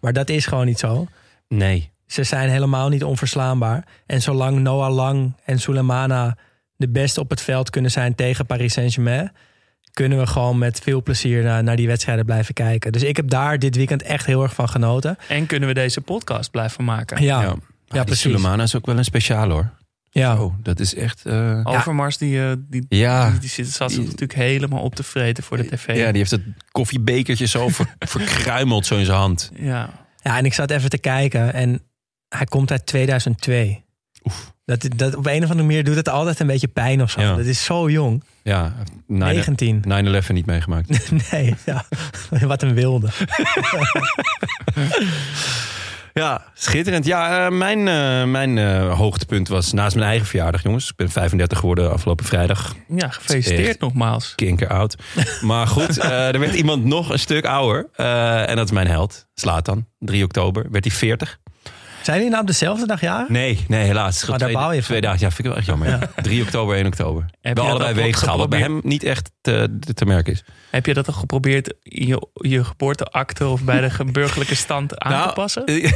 Maar 0.00 0.12
dat 0.12 0.28
is 0.28 0.46
gewoon 0.46 0.66
niet 0.66 0.78
zo. 0.78 1.06
Nee. 1.48 1.90
Ze 2.06 2.22
zijn 2.22 2.48
helemaal 2.48 2.88
niet 2.88 3.04
onverslaanbaar. 3.04 3.84
En 4.06 4.22
zolang 4.22 4.58
Noah 4.58 4.94
Lang 4.94 5.34
en 5.44 5.58
Soulemana 5.60 6.36
de 6.76 6.88
beste 6.88 7.20
op 7.20 7.30
het 7.30 7.40
veld 7.40 7.70
kunnen 7.70 7.90
zijn 7.90 8.14
tegen 8.14 8.46
Paris 8.46 8.72
Saint-Germain, 8.72 9.32
kunnen 9.92 10.18
we 10.18 10.26
gewoon 10.26 10.58
met 10.58 10.80
veel 10.80 11.02
plezier 11.02 11.42
naar, 11.42 11.62
naar 11.62 11.76
die 11.76 11.86
wedstrijden 11.86 12.24
blijven 12.24 12.54
kijken. 12.54 12.92
Dus 12.92 13.02
ik 13.02 13.16
heb 13.16 13.28
daar 13.28 13.58
dit 13.58 13.76
weekend 13.76 14.02
echt 14.02 14.26
heel 14.26 14.42
erg 14.42 14.54
van 14.54 14.68
genoten. 14.68 15.16
En 15.28 15.46
kunnen 15.46 15.68
we 15.68 15.74
deze 15.74 16.00
podcast 16.00 16.50
blijven 16.50 16.84
maken? 16.84 17.22
Ja, 17.22 17.40
Ja, 17.42 17.46
ja, 17.48 17.54
die 17.86 18.04
precies. 18.04 18.20
Sulemana 18.22 18.62
is 18.62 18.74
ook 18.76 18.86
wel 18.86 18.98
een 18.98 19.04
speciaal 19.04 19.50
hoor. 19.50 19.70
Ja. 20.10 20.42
Oh, 20.42 20.54
dat 20.62 20.80
is 20.80 20.94
echt... 20.94 21.26
eh, 21.26 21.60
Overmars, 21.64 22.18
die, 22.18 22.42
eh, 22.42 22.52
die, 22.58 22.86
Ja. 22.88 23.30
die, 23.30 23.38
die 23.40 23.48
zit, 23.48 23.68
zat 23.68 23.90
zich 23.92 24.04
natuurlijk 24.04 24.34
helemaal 24.34 24.82
op 24.82 24.94
te 24.94 25.02
vreten 25.02 25.42
voor 25.44 25.56
de 25.56 25.66
tv. 25.68 25.86
Ja, 25.96 26.06
die 26.08 26.16
heeft 26.18 26.30
het 26.30 26.42
koffiebekertje 26.70 27.46
zo 27.46 27.68
ver- 27.68 27.94
verkruimeld 28.16 28.86
zo 28.86 28.96
in 28.96 29.04
zijn 29.04 29.18
hand. 29.18 29.50
Ja. 29.54 29.90
Ja, 30.22 30.36
en 30.38 30.44
ik 30.44 30.54
zat 30.54 30.70
even 30.70 30.90
te 30.90 30.98
kijken 30.98 31.52
en 31.52 31.80
hij 32.28 32.46
komt 32.46 32.70
uit 32.70 32.86
2002. 32.86 33.84
Dat, 34.64 34.88
dat, 34.96 35.14
op 35.16 35.26
een 35.26 35.42
of 35.42 35.50
andere 35.50 35.66
manier 35.66 35.84
doet 35.84 35.96
het 35.96 36.08
altijd 36.08 36.40
een 36.40 36.46
beetje 36.46 36.68
pijn 36.68 37.02
of 37.02 37.10
zo. 37.10 37.20
Ja. 37.20 37.36
Dat 37.36 37.44
is 37.44 37.64
zo 37.64 37.90
jong. 37.90 38.22
Ja, 38.42 38.74
19. 39.06 39.84
9-11 40.24 40.32
niet 40.32 40.46
meegemaakt. 40.46 41.10
Nee, 41.30 41.54
ja. 41.64 41.84
wat 42.46 42.62
een 42.62 42.74
wilde. 42.74 43.08
Ja, 46.12 46.44
schitterend. 46.54 47.04
Ja, 47.06 47.46
eh, 47.46 47.52
mijn, 47.52 47.88
eh, 47.88 48.24
mijn 48.24 48.58
eh, 48.58 48.94
hoogtepunt 48.96 49.48
was 49.48 49.72
naast 49.72 49.94
mijn 49.94 50.08
eigen 50.08 50.26
verjaardag, 50.26 50.62
jongens. 50.62 50.88
Ik 50.90 50.96
ben 50.96 51.10
35 51.10 51.58
geworden 51.58 51.92
afgelopen 51.92 52.24
vrijdag. 52.24 52.74
ja, 52.96 53.08
gefeliciteerd 53.08 53.68
Echt. 53.68 53.80
nogmaals. 53.80 54.32
Kinker 54.34 54.68
oud. 54.68 54.96
Maar 55.40 55.66
goed, 55.66 55.98
eh, 55.98 56.28
er 56.34 56.38
werd 56.40 56.54
iemand 56.54 56.84
nog 56.84 57.10
een 57.10 57.18
stuk 57.18 57.44
ouder. 57.44 57.88
Eh, 57.94 58.48
en 58.48 58.56
dat 58.56 58.64
is 58.64 58.70
mijn 58.72 58.86
held, 58.86 59.26
Slatan. 59.34 59.86
3 59.98 60.24
oktober 60.24 60.66
werd 60.70 60.84
hij 60.84 60.94
40. 60.94 61.38
Zijn 62.06 62.18
jullie 62.18 62.32
nou 62.32 62.42
op 62.42 62.48
dezelfde 62.48 62.86
dag? 62.86 63.28
Nee, 63.28 63.64
nee, 63.68 63.84
helaas. 63.86 64.18
Scheelt 64.18 64.32
Oh, 64.32 64.38
daar 64.38 64.52
baal 64.52 64.72
je 64.72 64.82
twee 64.82 65.00
dagen. 65.00 65.18
Ja, 65.20 65.26
vind 65.30 65.38
ik 65.38 65.44
wel 65.46 65.56
echt 65.56 65.66
jammer. 65.66 65.98
3 66.22 66.42
oktober, 66.42 66.76
1 66.76 66.86
oktober. 66.86 67.24
je 67.40 67.52
Wel 67.52 67.64
allebei 67.68 67.90
ook 67.90 67.96
weegschaal, 67.96 68.38
wat 68.38 68.48
bij 68.48 68.58
hem 68.58 68.80
niet 68.84 69.02
echt 69.04 69.30
te, 69.40 69.78
te 69.94 70.04
merken 70.04 70.32
is. 70.32 70.44
Heb 70.70 70.86
je 70.86 70.94
dat 70.94 71.06
al 71.06 71.12
geprobeerd 71.12 71.74
in 71.82 72.06
je, 72.06 72.26
je 72.34 72.64
geboorteakte 72.64 73.46
of 73.46 73.62
bij 73.62 73.80
de 73.80 73.90
ge- 73.90 74.04
burgerlijke 74.04 74.54
stand 74.54 74.98
aan 74.98 75.10
te 75.12 75.16
Nou, 75.18 75.32
passen? 75.32 75.64
eh, 75.64 75.74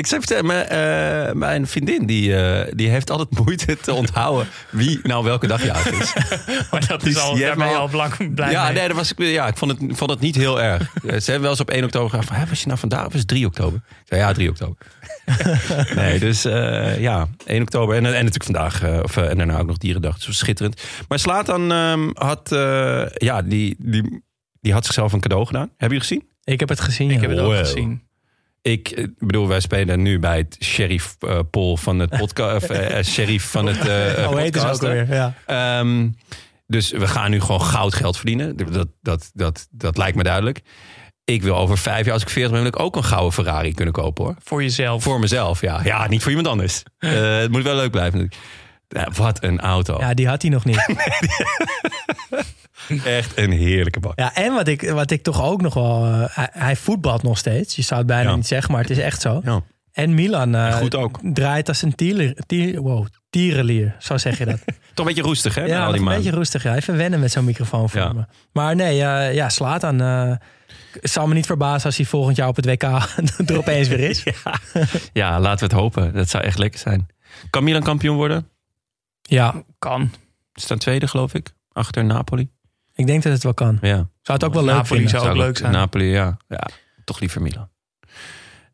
ik 0.00 0.06
zou 0.06 0.20
vertellen, 0.20 0.46
mijn, 0.46 0.66
eh, 0.68 1.32
mijn 1.34 1.66
vriendin 1.66 2.06
die, 2.06 2.36
eh, 2.36 2.72
die 2.74 2.88
heeft 2.88 3.10
altijd 3.10 3.38
moeite 3.44 3.76
te 3.80 3.92
onthouden 3.92 4.48
wie 4.70 5.00
nou 5.02 5.24
welke 5.24 5.46
dag 5.46 5.64
jaar 5.64 5.92
is. 6.00 6.12
maar 6.70 6.86
dat 6.86 7.00
dus 7.00 7.10
is 7.14 7.18
al, 7.20 7.36
je 7.36 7.54
al- 7.54 7.74
al 7.76 7.88
lang 7.92 8.34
blij 8.34 8.50
ja, 8.50 8.64
mee. 8.64 8.72
nee, 8.72 8.86
dat 8.88 8.96
was, 8.96 9.12
ik- 9.12 9.18
ja, 9.18 9.46
ik 9.46 9.56
vond 9.56 9.70
het, 9.70 9.80
vond 9.98 10.10
het 10.10 10.20
niet 10.20 10.36
heel 10.36 10.60
erg. 10.62 10.82
Eh, 10.82 11.00
Ze 11.02 11.30
hebben 11.30 11.40
wel 11.40 11.50
eens 11.50 11.60
op 11.60 11.70
1 11.70 11.84
oktober 11.84 12.08
gevraagd 12.08 12.28
van, 12.28 12.36
"Hè, 12.36 12.46
was 12.48 12.60
je 12.60 12.66
nou 12.66 12.78
vandaag 12.78 13.06
of 13.06 13.12
is 13.12 13.18
het 13.18 13.28
3 13.28 13.46
oktober? 13.46 13.80
Ik 13.88 14.04
zei, 14.04 14.20
ja, 14.20 14.32
3 14.32 14.48
oktober. 14.48 14.76
nee, 15.96 16.18
dus 16.18 16.44
eh, 16.44 17.00
ja, 17.00 17.28
1 17.46 17.62
oktober. 17.62 17.96
En, 17.96 18.04
en 18.04 18.12
natuurlijk 18.12 18.44
vandaag, 18.44 18.82
eh, 18.82 19.00
of, 19.02 19.16
eh, 19.16 19.30
en 19.30 19.36
daarna 19.36 19.58
ook 19.58 19.66
nog 19.66 19.78
Dierendag. 19.78 20.10
Dus 20.12 20.20
dat 20.20 20.28
was 20.28 20.38
schitterend. 20.38 20.82
Maar 21.08 21.18
Slatan 21.18 21.72
ehm 21.72 22.10
had, 22.12 22.48
ja, 23.14 23.42
die, 23.42 23.76
die, 23.78 24.22
die 24.60 24.72
had 24.72 24.84
zichzelf 24.84 25.12
een 25.12 25.20
cadeau 25.20 25.46
gedaan. 25.46 25.70
Heb 25.76 25.92
je 25.92 25.98
gezien? 25.98 26.28
Ik 26.44 26.60
heb 26.60 26.68
het 26.68 26.80
gezien. 26.80 27.10
Ik 27.10 27.14
ja. 27.14 27.20
heb 27.20 27.30
het 27.30 27.38
ook 27.38 27.52
Wow. 27.52 27.58
gezien. 27.58 28.04
Ik 28.62 29.08
bedoel, 29.18 29.48
wij 29.48 29.60
spelen 29.60 30.02
nu 30.02 30.18
bij 30.18 30.36
het 30.36 30.56
sheriff 30.64 31.16
Paul 31.50 31.76
van 31.76 31.98
het 31.98 32.10
podcast, 32.10 32.70
of 32.70 33.04
sheriff 33.04 33.50
van 33.50 33.66
het 33.66 33.88
eh 33.88 34.28
Oh, 34.30 34.36
heet 34.36 34.58
ook 34.58 34.64
hè? 34.64 34.70
alweer. 34.70 35.14
Ja. 35.14 35.34
Ehm, 35.46 36.08
dus 36.66 36.90
we 36.90 37.06
gaan 37.06 37.30
nu 37.30 37.40
gewoon 37.40 37.62
goud 37.62 37.94
geld 37.94 38.16
verdienen. 38.16 38.56
Dat, 38.56 38.88
dat, 39.02 39.30
dat, 39.34 39.68
dat 39.70 39.96
lijkt 39.96 40.16
me 40.16 40.22
duidelijk. 40.22 40.62
Ik 41.28 41.42
wil 41.42 41.56
over 41.56 41.78
vijf 41.78 42.04
jaar, 42.04 42.14
als 42.14 42.22
ik 42.22 42.28
40 42.28 42.52
ben, 42.52 42.60
wil 42.60 42.68
ik 42.70 42.78
ook 42.78 42.96
een 42.96 43.04
gouden 43.04 43.32
Ferrari 43.32 43.74
kunnen 43.74 43.94
kopen 43.94 44.24
hoor. 44.24 44.34
Voor 44.44 44.62
jezelf. 44.62 45.02
Voor 45.02 45.18
mezelf, 45.20 45.60
ja. 45.60 45.80
Ja, 45.84 46.08
niet 46.08 46.20
voor 46.22 46.30
iemand 46.30 46.48
anders. 46.48 46.82
Eh, 46.98 47.38
het 47.38 47.50
moet 47.50 47.62
wel 47.62 47.74
leuk 47.76 47.90
blijven. 47.90 48.18
natuurlijk. 48.18 48.50
Ja, 48.88 49.22
wat 49.22 49.42
een 49.42 49.60
auto. 49.60 49.96
Ja, 50.00 50.14
die 50.14 50.28
had 50.28 50.42
hij 50.42 50.50
nog 50.50 50.64
niet. 50.64 50.86
Echt 53.04 53.38
een 53.38 53.50
heerlijke 53.52 54.00
bak. 54.00 54.18
Ja, 54.18 54.34
en 54.34 54.52
wat 54.54 54.68
ik, 54.68 54.90
wat 54.90 55.10
ik 55.10 55.22
toch 55.22 55.42
ook 55.44 55.60
nog 55.62 55.74
wel... 55.74 56.04
eh, 56.04 56.22
hij, 56.30 56.48
hij 56.52 56.76
voetbalt 56.76 57.22
nog 57.22 57.38
steeds. 57.38 57.76
Je 57.76 57.82
zou 57.82 57.98
het 57.98 58.08
bijna 58.08 58.30
Ja. 58.30 58.36
niet 58.36 58.46
zeggen, 58.46 58.72
maar 58.72 58.80
het 58.80 58.90
is 58.90 58.98
echt 58.98 59.20
zo. 59.20 59.40
Ja. 59.44 59.60
En 59.92 60.14
Milan 60.14 60.54
eh, 60.54 60.74
Goed 60.76 60.94
ook. 60.94 61.18
draait 61.22 61.68
als 61.68 61.82
een 61.82 61.94
tieler, 61.94 62.34
tier, 62.46 62.80
wow, 62.80 63.06
tierenlier. 63.30 63.96
Zo 63.98 64.16
zeg 64.18 64.38
je 64.38 64.44
dat. 64.44 64.58
Toch 64.66 64.76
een 64.96 65.04
beetje 65.04 65.22
roestig, 65.22 65.54
hè? 65.54 65.64
ja, 65.64 65.84
al 65.84 65.92
die 65.92 66.00
een 66.00 66.06
beetje 66.06 66.30
rustig. 66.30 66.62
Ja. 66.62 66.74
Even 66.76 66.96
wennen 66.96 67.20
met 67.20 67.30
zo'n 67.32 67.44
microfoon 67.44 67.90
voor 67.90 68.14
me. 68.14 68.24
Maar 68.52 68.76
nee, 68.76 68.94
ja, 69.34 69.48
slaat 69.48 69.84
aan. 69.84 70.38
Het 71.00 71.10
zal 71.10 71.26
me 71.26 71.34
niet 71.34 71.46
verbazen 71.46 71.86
als 71.86 71.96
hij 71.96 72.06
volgend 72.06 72.36
jaar 72.36 72.48
op 72.48 72.56
het 72.56 72.66
WK 72.66 72.82
er 73.50 73.58
opeens 73.58 73.88
weer 73.88 73.98
is. 74.00 74.24
Ja, 75.12 75.40
laten 75.40 75.68
we 75.68 75.74
het 75.74 75.82
hopen. 75.82 76.12
Dat 76.14 76.28
zou 76.28 76.44
echt 76.44 76.58
lekker 76.58 76.80
zijn. 76.80 77.06
Kan 77.50 77.64
Milan 77.64 77.82
kampioen 77.82 78.16
worden? 78.16 78.48
Ja, 79.22 79.54
Kan. 79.78 80.10
Ze 80.54 80.64
staan 80.64 80.78
tweede, 80.78 81.08
geloof 81.08 81.34
ik. 81.34 81.52
Achter 81.72 82.04
Napoli. 82.04 82.48
ik 82.94 83.06
denk 83.06 83.22
dat 83.22 83.32
het 83.32 83.42
wel 83.42 83.54
kan. 83.54 83.78
Ja. 83.80 83.94
Zou 83.94 84.08
het 84.38 84.44
ook 84.44 84.54
wel 84.54 84.64
leuk 84.64 84.74
Napoli 84.74 85.00
vinden. 85.00 85.10
zou 85.10 85.22
ook 85.22 85.34
Zou 85.34 85.46
leuk 85.46 85.56
zijn. 85.56 85.72
Napoli, 85.72 86.04
ja. 86.04 86.36
ja. 86.48 86.66
Toch 87.04 87.20
liever 87.20 87.42
Milan. 87.42 87.68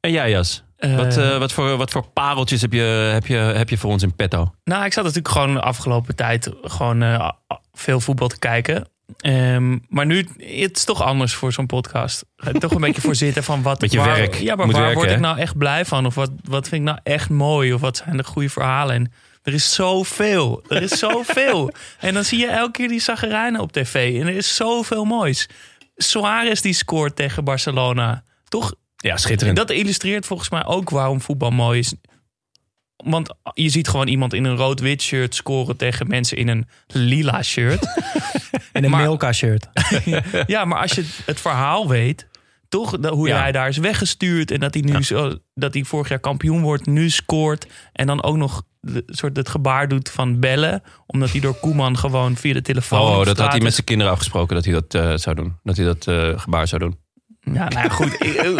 En 0.00 0.10
jij, 0.10 0.30
Jas? 0.30 0.62
Eh, 0.76 0.96
Wat, 0.96 1.16
eh, 1.16 1.38
wat, 1.38 1.52
voor, 1.52 1.76
wat 1.76 1.90
voor 1.90 2.06
pareltjes 2.08 2.60
heb 2.60 2.72
je, 2.72 2.80
heb, 3.12 3.26
je, 3.26 3.36
heb 3.36 3.68
je 3.68 3.78
voor 3.78 3.90
ons 3.90 4.02
in 4.02 4.14
petto? 4.14 4.54
Nou, 4.64 4.84
ik 4.84 4.92
zat 4.92 5.04
natuurlijk 5.04 5.34
gewoon 5.34 5.54
de 5.54 5.60
afgelopen 5.60 6.16
tijd 6.16 6.50
gewoon 6.62 7.02
eh, 7.02 7.30
veel 7.72 8.00
voetbal 8.00 8.28
te 8.28 8.38
kijken. 8.38 8.88
Ehm, 9.16 9.78
maar 9.88 10.06
nu, 10.06 10.28
het 10.38 10.76
is 10.76 10.84
toch 10.84 11.02
anders 11.02 11.34
voor 11.34 11.52
zo'n 11.52 11.66
podcast. 11.66 12.24
Ga 12.36 12.50
je 12.52 12.58
toch 12.58 12.70
een 12.74 12.80
beetje 12.80 13.00
voor 13.00 13.14
zitten 13.14 13.44
van 13.44 13.62
wat... 13.62 13.78
Beetje 13.78 13.98
waar, 13.98 14.16
werk. 14.16 14.34
Ja, 14.34 14.54
maar 14.54 14.66
Moet 14.66 14.74
waar 14.74 14.84
werken, 14.84 15.00
word 15.00 15.12
ik 15.14 15.20
nou 15.20 15.38
echt 15.38 15.56
blij 15.58 15.84
van? 15.84 16.06
Of 16.06 16.14
wat, 16.14 16.30
wat 16.42 16.68
vind 16.68 16.80
ik 16.80 16.86
nou 16.88 16.98
echt 17.02 17.28
mooi? 17.28 17.72
Of 17.72 17.80
wat 17.80 17.96
zijn 17.96 18.16
de 18.16 18.24
goede 18.24 18.48
verhalen? 18.48 18.94
En 18.94 19.12
er 19.42 19.52
is 19.52 19.74
zoveel. 19.74 20.62
Er 20.68 20.82
is 20.82 20.98
zoveel. 20.98 21.70
en 22.00 22.14
dan 22.14 22.24
zie 22.24 22.38
je 22.38 22.46
elke 22.46 22.70
keer 22.70 22.88
die 22.88 23.00
zaggerijnen 23.00 23.60
op 23.60 23.72
tv. 23.72 24.20
En 24.20 24.26
er 24.26 24.36
is 24.36 24.54
zoveel 24.56 25.04
moois. 25.04 25.48
Suarez 25.96 26.60
die 26.60 26.72
scoort 26.74 27.16
tegen 27.16 27.44
Barcelona. 27.44 28.24
Toch 28.48 28.74
Ja, 28.96 29.16
schitterend. 29.16 29.56
dat 29.56 29.70
illustreert 29.70 30.26
volgens 30.26 30.50
mij 30.50 30.64
ook 30.64 30.90
waarom 30.90 31.20
voetbal 31.20 31.50
mooi 31.50 31.78
is. 31.78 31.94
Want 33.04 33.34
je 33.54 33.68
ziet 33.68 33.88
gewoon 33.88 34.08
iemand 34.08 34.32
in 34.34 34.44
een 34.44 34.56
rood-wit 34.56 35.02
shirt 35.02 35.34
scoren 35.34 35.76
tegen 35.76 36.08
mensen 36.08 36.36
in 36.36 36.48
een 36.48 36.66
lila 36.86 37.42
shirt. 37.42 37.86
En 38.72 38.84
een 38.84 38.90
Maar- 38.90 39.02
Milka 39.02 39.32
shirt. 39.32 39.66
ja, 40.46 40.64
maar 40.64 40.78
als 40.80 40.92
je 40.92 41.04
het 41.26 41.40
verhaal 41.40 41.88
weet, 41.88 42.28
toch 42.68 42.98
dat- 42.98 43.12
hoe 43.14 43.28
Ja. 43.28 43.40
hij 43.40 43.52
daar 43.52 43.68
is 43.68 43.76
weggestuurd 43.76 44.50
en 44.50 44.60
dat 44.60 44.74
hij 44.74 44.82
nu 44.82 45.02
zo, 45.02 45.38
dat 45.54 45.74
hij 45.74 45.84
vorig 45.84 46.08
jaar 46.08 46.18
kampioen 46.18 46.62
wordt, 46.62 46.86
nu 46.86 47.10
scoort 47.10 47.66
en 47.92 48.06
dan 48.06 48.22
ook 48.22 48.36
nog 48.36 48.62
de, 48.80 49.02
soort 49.06 49.36
het 49.36 49.48
gebaar 49.48 49.88
doet 49.88 50.10
van 50.10 50.40
bellen, 50.40 50.82
omdat 51.06 51.30
hij 51.30 51.40
door 51.40 51.54
Koeman 51.54 51.98
gewoon 51.98 52.36
via 52.36 52.52
de 52.52 52.62
telefoon. 52.62 53.00
Oh, 53.00 53.24
dat 53.24 53.38
had 53.38 53.50
hij 53.52 53.60
met 53.60 53.72
zijn 53.74 53.86
kinderen 53.86 54.12
afgesproken 54.12 54.54
dat 54.54 54.64
hij 54.64 54.74
dat 54.74 54.94
eh, 54.94 55.12
zou 55.16 55.36
doen. 55.36 55.56
Dat 55.62 55.76
hij 55.76 55.86
dat 55.86 56.06
eh, 56.06 56.38
gebaar 56.40 56.68
zou 56.68 56.80
doen. 56.82 56.96
Ja, 57.44 57.68
nou 57.68 57.90
goed. 57.90 58.16
Eh, 58.18 58.50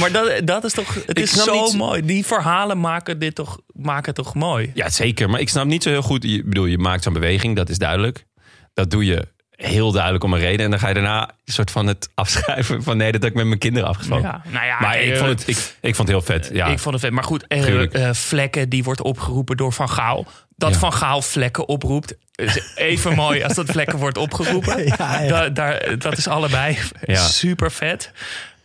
maar 0.00 0.12
dat, 0.12 0.46
dat 0.46 0.64
is 0.64 0.72
toch. 0.72 0.94
Het 0.94 1.08
Ik 1.18 1.18
is 1.18 1.32
zo 1.44 1.62
niet- 1.64 1.76
mooi. 1.76 2.04
Die 2.04 2.26
verhalen 2.26 2.80
maken 2.80 3.18
dit 3.18 3.34
toch, 3.34 3.60
maken 3.72 4.14
toch 4.14 4.34
mooi. 4.34 4.70
Ja, 4.74 4.88
zeker. 4.90 5.30
Maar 5.30 5.40
ik 5.40 5.48
snap 5.48 5.66
niet 5.66 5.82
zo 5.82 5.90
heel 5.90 6.02
goed. 6.02 6.22
Je, 6.22 6.44
bedoel, 6.44 6.64
je 6.66 6.78
maakt 6.78 7.02
zo'n 7.02 7.12
beweging, 7.12 7.56
dat 7.56 7.68
is 7.68 7.78
duidelijk. 7.78 8.26
Dat 8.74 8.90
doe 8.90 9.04
je 9.04 9.26
heel 9.50 9.92
duidelijk 9.92 10.24
om 10.24 10.32
een 10.32 10.38
reden. 10.40 10.64
En 10.64 10.70
dan 10.70 10.80
ga 10.80 10.88
je 10.88 10.94
daarna 10.94 11.22
een 11.44 11.52
soort 11.52 11.70
van 11.70 11.86
het 11.86 12.08
afschrijven 12.14 12.82
van 12.82 12.96
nee, 12.96 13.12
dat 13.12 13.22
heb 13.22 13.30
ik 13.30 13.36
met 13.36 13.46
mijn 13.46 13.58
kinderen 13.58 13.88
afgesproken. 13.88 14.26
Ja, 14.26 14.42
nou 14.50 14.66
ja, 14.66 14.80
Maar 14.80 15.00
ik 15.02 15.12
eh, 15.12 15.18
vond, 15.18 15.28
het, 15.30 15.48
ik, 15.48 15.56
ik 15.80 15.94
vond 15.94 16.08
het 16.08 16.16
heel 16.16 16.22
vet. 16.36 16.50
Ja. 16.52 16.66
Ik 16.66 16.78
vond 16.78 16.94
het 16.94 17.04
vet. 17.04 17.12
Maar 17.12 17.24
goed, 17.24 17.46
eh, 17.46 18.12
Vlekken 18.12 18.68
die 18.68 18.82
wordt 18.84 19.02
opgeroepen 19.02 19.56
door 19.56 19.72
Van 19.72 19.88
Gaal. 19.88 20.26
Dat 20.60 20.72
Ja. 20.72 20.78
Van 20.78 20.92
Gaal 20.92 21.22
Vlekken 21.22 21.68
oproept. 21.68 22.14
is 22.34 22.72
even 22.74 23.14
mooi 23.14 23.42
als 23.42 23.54
dat 23.54 23.66
Vlekken 23.70 23.98
wordt 23.98 24.18
opgeroepen. 24.18 24.84
Ja, 24.98 25.20
ja. 25.20 25.28
Da- 25.28 25.48
daar, 25.48 25.98
dat 25.98 26.18
is 26.18 26.28
allebei 26.28 26.78
super 27.06 27.70
vet. 27.70 28.12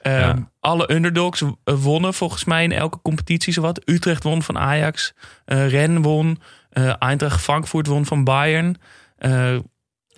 Ehm. 0.02 0.40
Alle 0.60 0.92
underdogs 0.92 1.40
w- 1.40 1.52
wonnen 1.64 2.14
volgens 2.14 2.44
mij 2.46 2.64
in 2.64 2.72
elke 2.72 3.00
competitie 3.02 3.54
zowat. 3.54 3.82
Utrecht 3.86 4.24
won 4.24 4.44
van 4.44 4.58
Ajax. 4.58 5.14
eh 5.46 5.70
Ren 5.70 6.02
won. 6.02 6.42
eh 6.70 6.94
Eintracht 7.00 7.42
Frankfurt 7.42 7.88
won 7.88 8.06
van 8.06 8.24
Bayern. 8.24 8.76
Eh, 9.18 9.56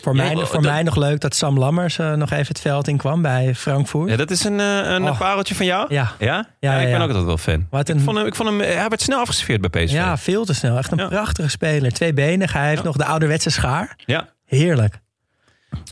Voor, 0.02 0.16
Ja, 0.16 0.24
mij, 0.24 0.36
dat- 0.36 0.48
voor 0.50 0.62
mij 0.62 0.84
nog 0.84 0.96
leuk 0.96 1.20
dat 1.20 1.36
Sam 1.36 1.58
Lammers 1.58 1.98
eh, 2.00 2.14
nog 2.14 2.32
even 2.32 2.48
het 2.48 2.60
veld 2.60 2.88
in 2.88 2.98
kwam 2.98 3.22
bij 3.22 3.56
Frankfurt. 3.56 4.10
Ja, 4.10 4.16
dat 4.16 4.32
is 4.32 4.44
een, 4.44 4.60
eh, 4.60 4.78
een 4.94 5.10
Oh. 5.10 5.18
pareltje 5.20 5.56
van 5.56 5.66
jou? 5.66 5.94
Ja. 5.94 6.12
Ja? 6.20 6.48
Ja, 6.60 6.76
ik 6.76 6.88
ja, 6.88 6.92
ben 6.92 7.02
ook 7.02 7.08
altijd 7.08 7.26
wel 7.26 7.38
fan. 7.38 7.68
Wat 7.70 7.90
Ik 7.90 8.00
vond 8.00 8.18
hem, 8.18 8.26
ik 8.26 8.36
vond 8.36 8.50
hem, 8.50 8.60
hij 8.60 8.88
werd 8.90 9.02
snel 9.02 9.20
afgeserveerd 9.20 9.62
bij 9.72 9.86
PSV. 9.86 9.94
ja, 9.94 10.18
veel 10.18 10.46
te 10.46 10.54
snel. 10.54 10.78
Echt 10.78 10.92
een 10.92 10.98
Ja. 10.98 11.08
prachtige 11.08 11.50
speler. 11.50 11.92
Twee 11.92 12.14
benen. 12.14 12.50
Hij 12.50 12.68
heeft 12.68 12.84
nog 12.84 12.96
de 12.96 13.06
ouderwetse 13.06 13.50
schaar. 13.50 13.96
Ja. 14.06 14.30
Heerlijk. 14.46 15.00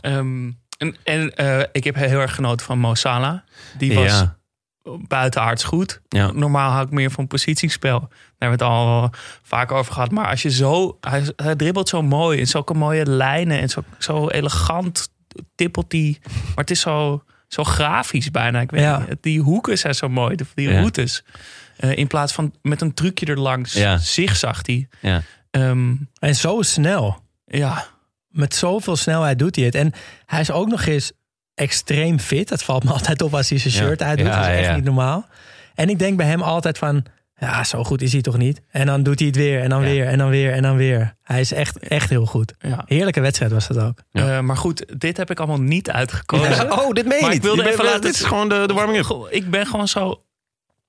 ehm, 0.00 0.50
en 0.78 0.96
en 1.04 1.34
eh, 1.34 1.60
ik 1.72 1.84
heb 1.84 1.94
heel 1.94 2.20
erg 2.20 2.34
genoten 2.34 2.66
van 2.66 2.78
Mo 2.78 2.94
Salah. 2.94 3.38
Die 3.78 3.94
was 3.94 4.04
Ja. 4.04 4.36
Buitenaards 5.08 5.64
goed. 5.64 6.00
Ja. 6.08 6.30
Normaal 6.32 6.70
hou 6.70 6.84
ik 6.86 6.90
meer 6.92 7.10
van 7.10 7.26
positiespel. 7.26 7.98
Daar 8.00 8.08
hebben 8.38 8.58
we 8.58 8.64
het 8.64 8.74
al 8.74 9.10
vaak 9.42 9.72
over 9.72 9.92
gehad. 9.92 10.10
Maar 10.10 10.28
als 10.28 10.42
je 10.42 10.50
zo... 10.50 10.96
Hij, 11.00 11.22
hij 11.36 11.56
dribbelt 11.56 11.88
zo 11.88 12.02
mooi. 12.02 12.40
En 12.40 12.46
zulke 12.46 12.74
mooie 12.74 13.06
lijnen. 13.06 13.60
En 13.60 13.68
zo, 13.68 13.82
zo 13.98 14.28
elegant 14.28 15.08
tippelt 15.54 15.92
hij. 15.92 16.18
Maar 16.24 16.54
het 16.54 16.70
is 16.70 16.80
zo, 16.80 17.22
zo 17.48 17.64
grafisch 17.64 18.30
bijna. 18.30 18.60
Ik 18.60 18.70
weet 18.70 18.80
Ja. 18.80 18.98
niet. 18.98 19.16
Die 19.20 19.40
hoeken 19.40 19.78
zijn 19.78 19.94
zo 19.94 20.08
mooi. 20.08 20.36
Die, 20.54 20.68
Ja. 20.70 20.78
routes. 20.78 21.24
Eh, 21.76 21.96
in 21.96 22.06
plaats 22.06 22.32
van 22.32 22.54
met 22.62 22.80
een 22.80 22.94
trucje 22.94 23.26
erlangs. 23.26 23.72
Ja. 23.72 23.98
Zigzag 23.98 24.62
die. 24.62 24.88
Ja. 25.00 25.22
Ehm, 25.50 25.94
En 26.18 26.34
zo 26.36 26.62
snel. 26.62 27.22
ja. 27.46 27.86
Met 28.28 28.54
zoveel 28.54 28.96
snelheid 28.96 29.38
doet 29.38 29.56
hij 29.56 29.64
het. 29.64 29.74
En 29.74 29.92
hij 30.26 30.40
is 30.40 30.50
ook 30.50 30.68
nog 30.68 30.86
eens 30.86 31.12
extreem 31.56 32.18
fit. 32.18 32.48
Dat 32.48 32.62
valt 32.62 32.84
me 32.84 32.92
altijd 32.98 33.22
op 33.22 33.34
als 33.34 33.48
hij 33.48 33.58
zijn 33.58 33.74
Ja. 33.74 33.80
shirt 33.80 34.02
uitdoet. 34.02 34.26
Ja, 34.26 34.36
dat 34.40 34.48
is 34.50 34.56
echt 34.56 34.66
ja. 34.68 34.74
niet 34.74 34.84
normaal. 34.84 35.26
En 35.74 35.88
ik 35.88 35.98
denk 35.98 36.16
bij 36.16 36.26
hem 36.26 36.42
altijd 36.42 36.78
van... 36.78 37.04
Ja, 37.38 37.64
zo 37.64 37.84
goed 37.84 38.02
is 38.02 38.12
hij 38.12 38.20
toch 38.20 38.36
niet? 38.36 38.60
En 38.70 38.86
dan 38.86 39.02
doet 39.02 39.18
hij 39.18 39.28
het 39.28 39.36
weer 39.36 39.60
en 39.62 39.68
dan 39.68 39.82
Ja. 39.82 39.88
weer 39.88 40.06
en 40.06 40.18
dan 40.18 40.28
weer 40.28 40.52
en 40.52 40.62
dan 40.62 40.76
weer. 40.76 41.14
Hij 41.22 41.40
is 41.40 41.52
echt, 41.52 41.78
echt 41.78 42.10
heel 42.10 42.26
goed. 42.26 42.54
ja. 42.58 42.82
Heerlijke 42.86 43.20
wedstrijd 43.20 43.52
was 43.52 43.66
dat 43.66 43.78
ook. 43.78 43.98
Ja. 44.10 44.36
Eh, 44.36 44.40
maar 44.42 44.56
goed, 44.56 45.00
dit 45.00 45.16
heb 45.16 45.30
ik 45.30 45.38
allemaal 45.38 45.60
niet 45.60 45.90
uitgekozen. 45.90 46.72
Oh, 46.72 46.90
dit 46.92 47.06
meen 47.06 47.16
je 47.18 47.22
Maar 47.24 47.32
ik 47.34 47.42
wilde 47.42 47.62
Je 47.62 47.68
even 47.72 47.84
laten- 47.84 48.00
Dit 48.00 48.14
is 48.14 48.22
gewoon 48.24 48.48
de, 48.48 48.64
de 48.66 48.74
warming-up. 48.74 49.26
Ik 49.30 49.50
ben 49.50 49.66
gewoon 49.66 49.88
zo. 49.88 50.22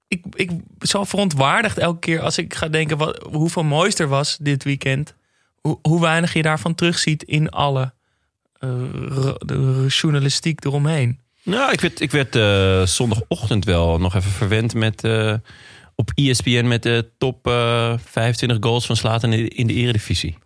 Ik, 0.07 0.25
ik 0.33 0.51
zo 0.79 1.03
verontwaardigd 1.03 1.77
elke 1.77 1.99
keer 1.99 2.21
als 2.21 2.37
ik 2.37 2.53
ga 2.53 2.67
denken 2.67 2.97
wat, 2.97 3.27
hoeveel 3.31 3.63
moois 3.63 3.95
er 3.99 4.07
was 4.07 4.37
dit 4.41 4.63
weekend. 4.63 5.13
Hoe, 5.61 5.79
hoe 5.81 6.01
weinig 6.01 6.33
je 6.33 6.41
daarvan 6.41 6.75
terugziet 6.75 7.23
in 7.23 7.49
alle 7.49 7.93
de 9.39 9.85
journalistiek 9.87 10.65
eromheen. 10.65 11.19
Nou, 11.47 11.71
ik 11.71 11.81
werd, 11.81 12.01
ik 12.01 12.11
werd 12.11 12.35
eh, 12.35 12.85
zondagochtend 12.85 13.65
wel 13.65 13.99
nog 13.99 14.15
even 14.15 14.31
verwend 14.31 14.73
met 14.73 15.03
eh, 15.03 15.33
op 15.95 16.11
ESPN 16.15 16.67
met 16.67 16.83
de 16.83 17.09
top 17.17 17.47
eh 17.47 17.93
25 18.03 18.57
goals 18.59 18.85
van 18.85 18.95
Slaten 18.95 19.33
in 19.49 19.67
de 19.67 19.73
eredivisie. 19.73 20.37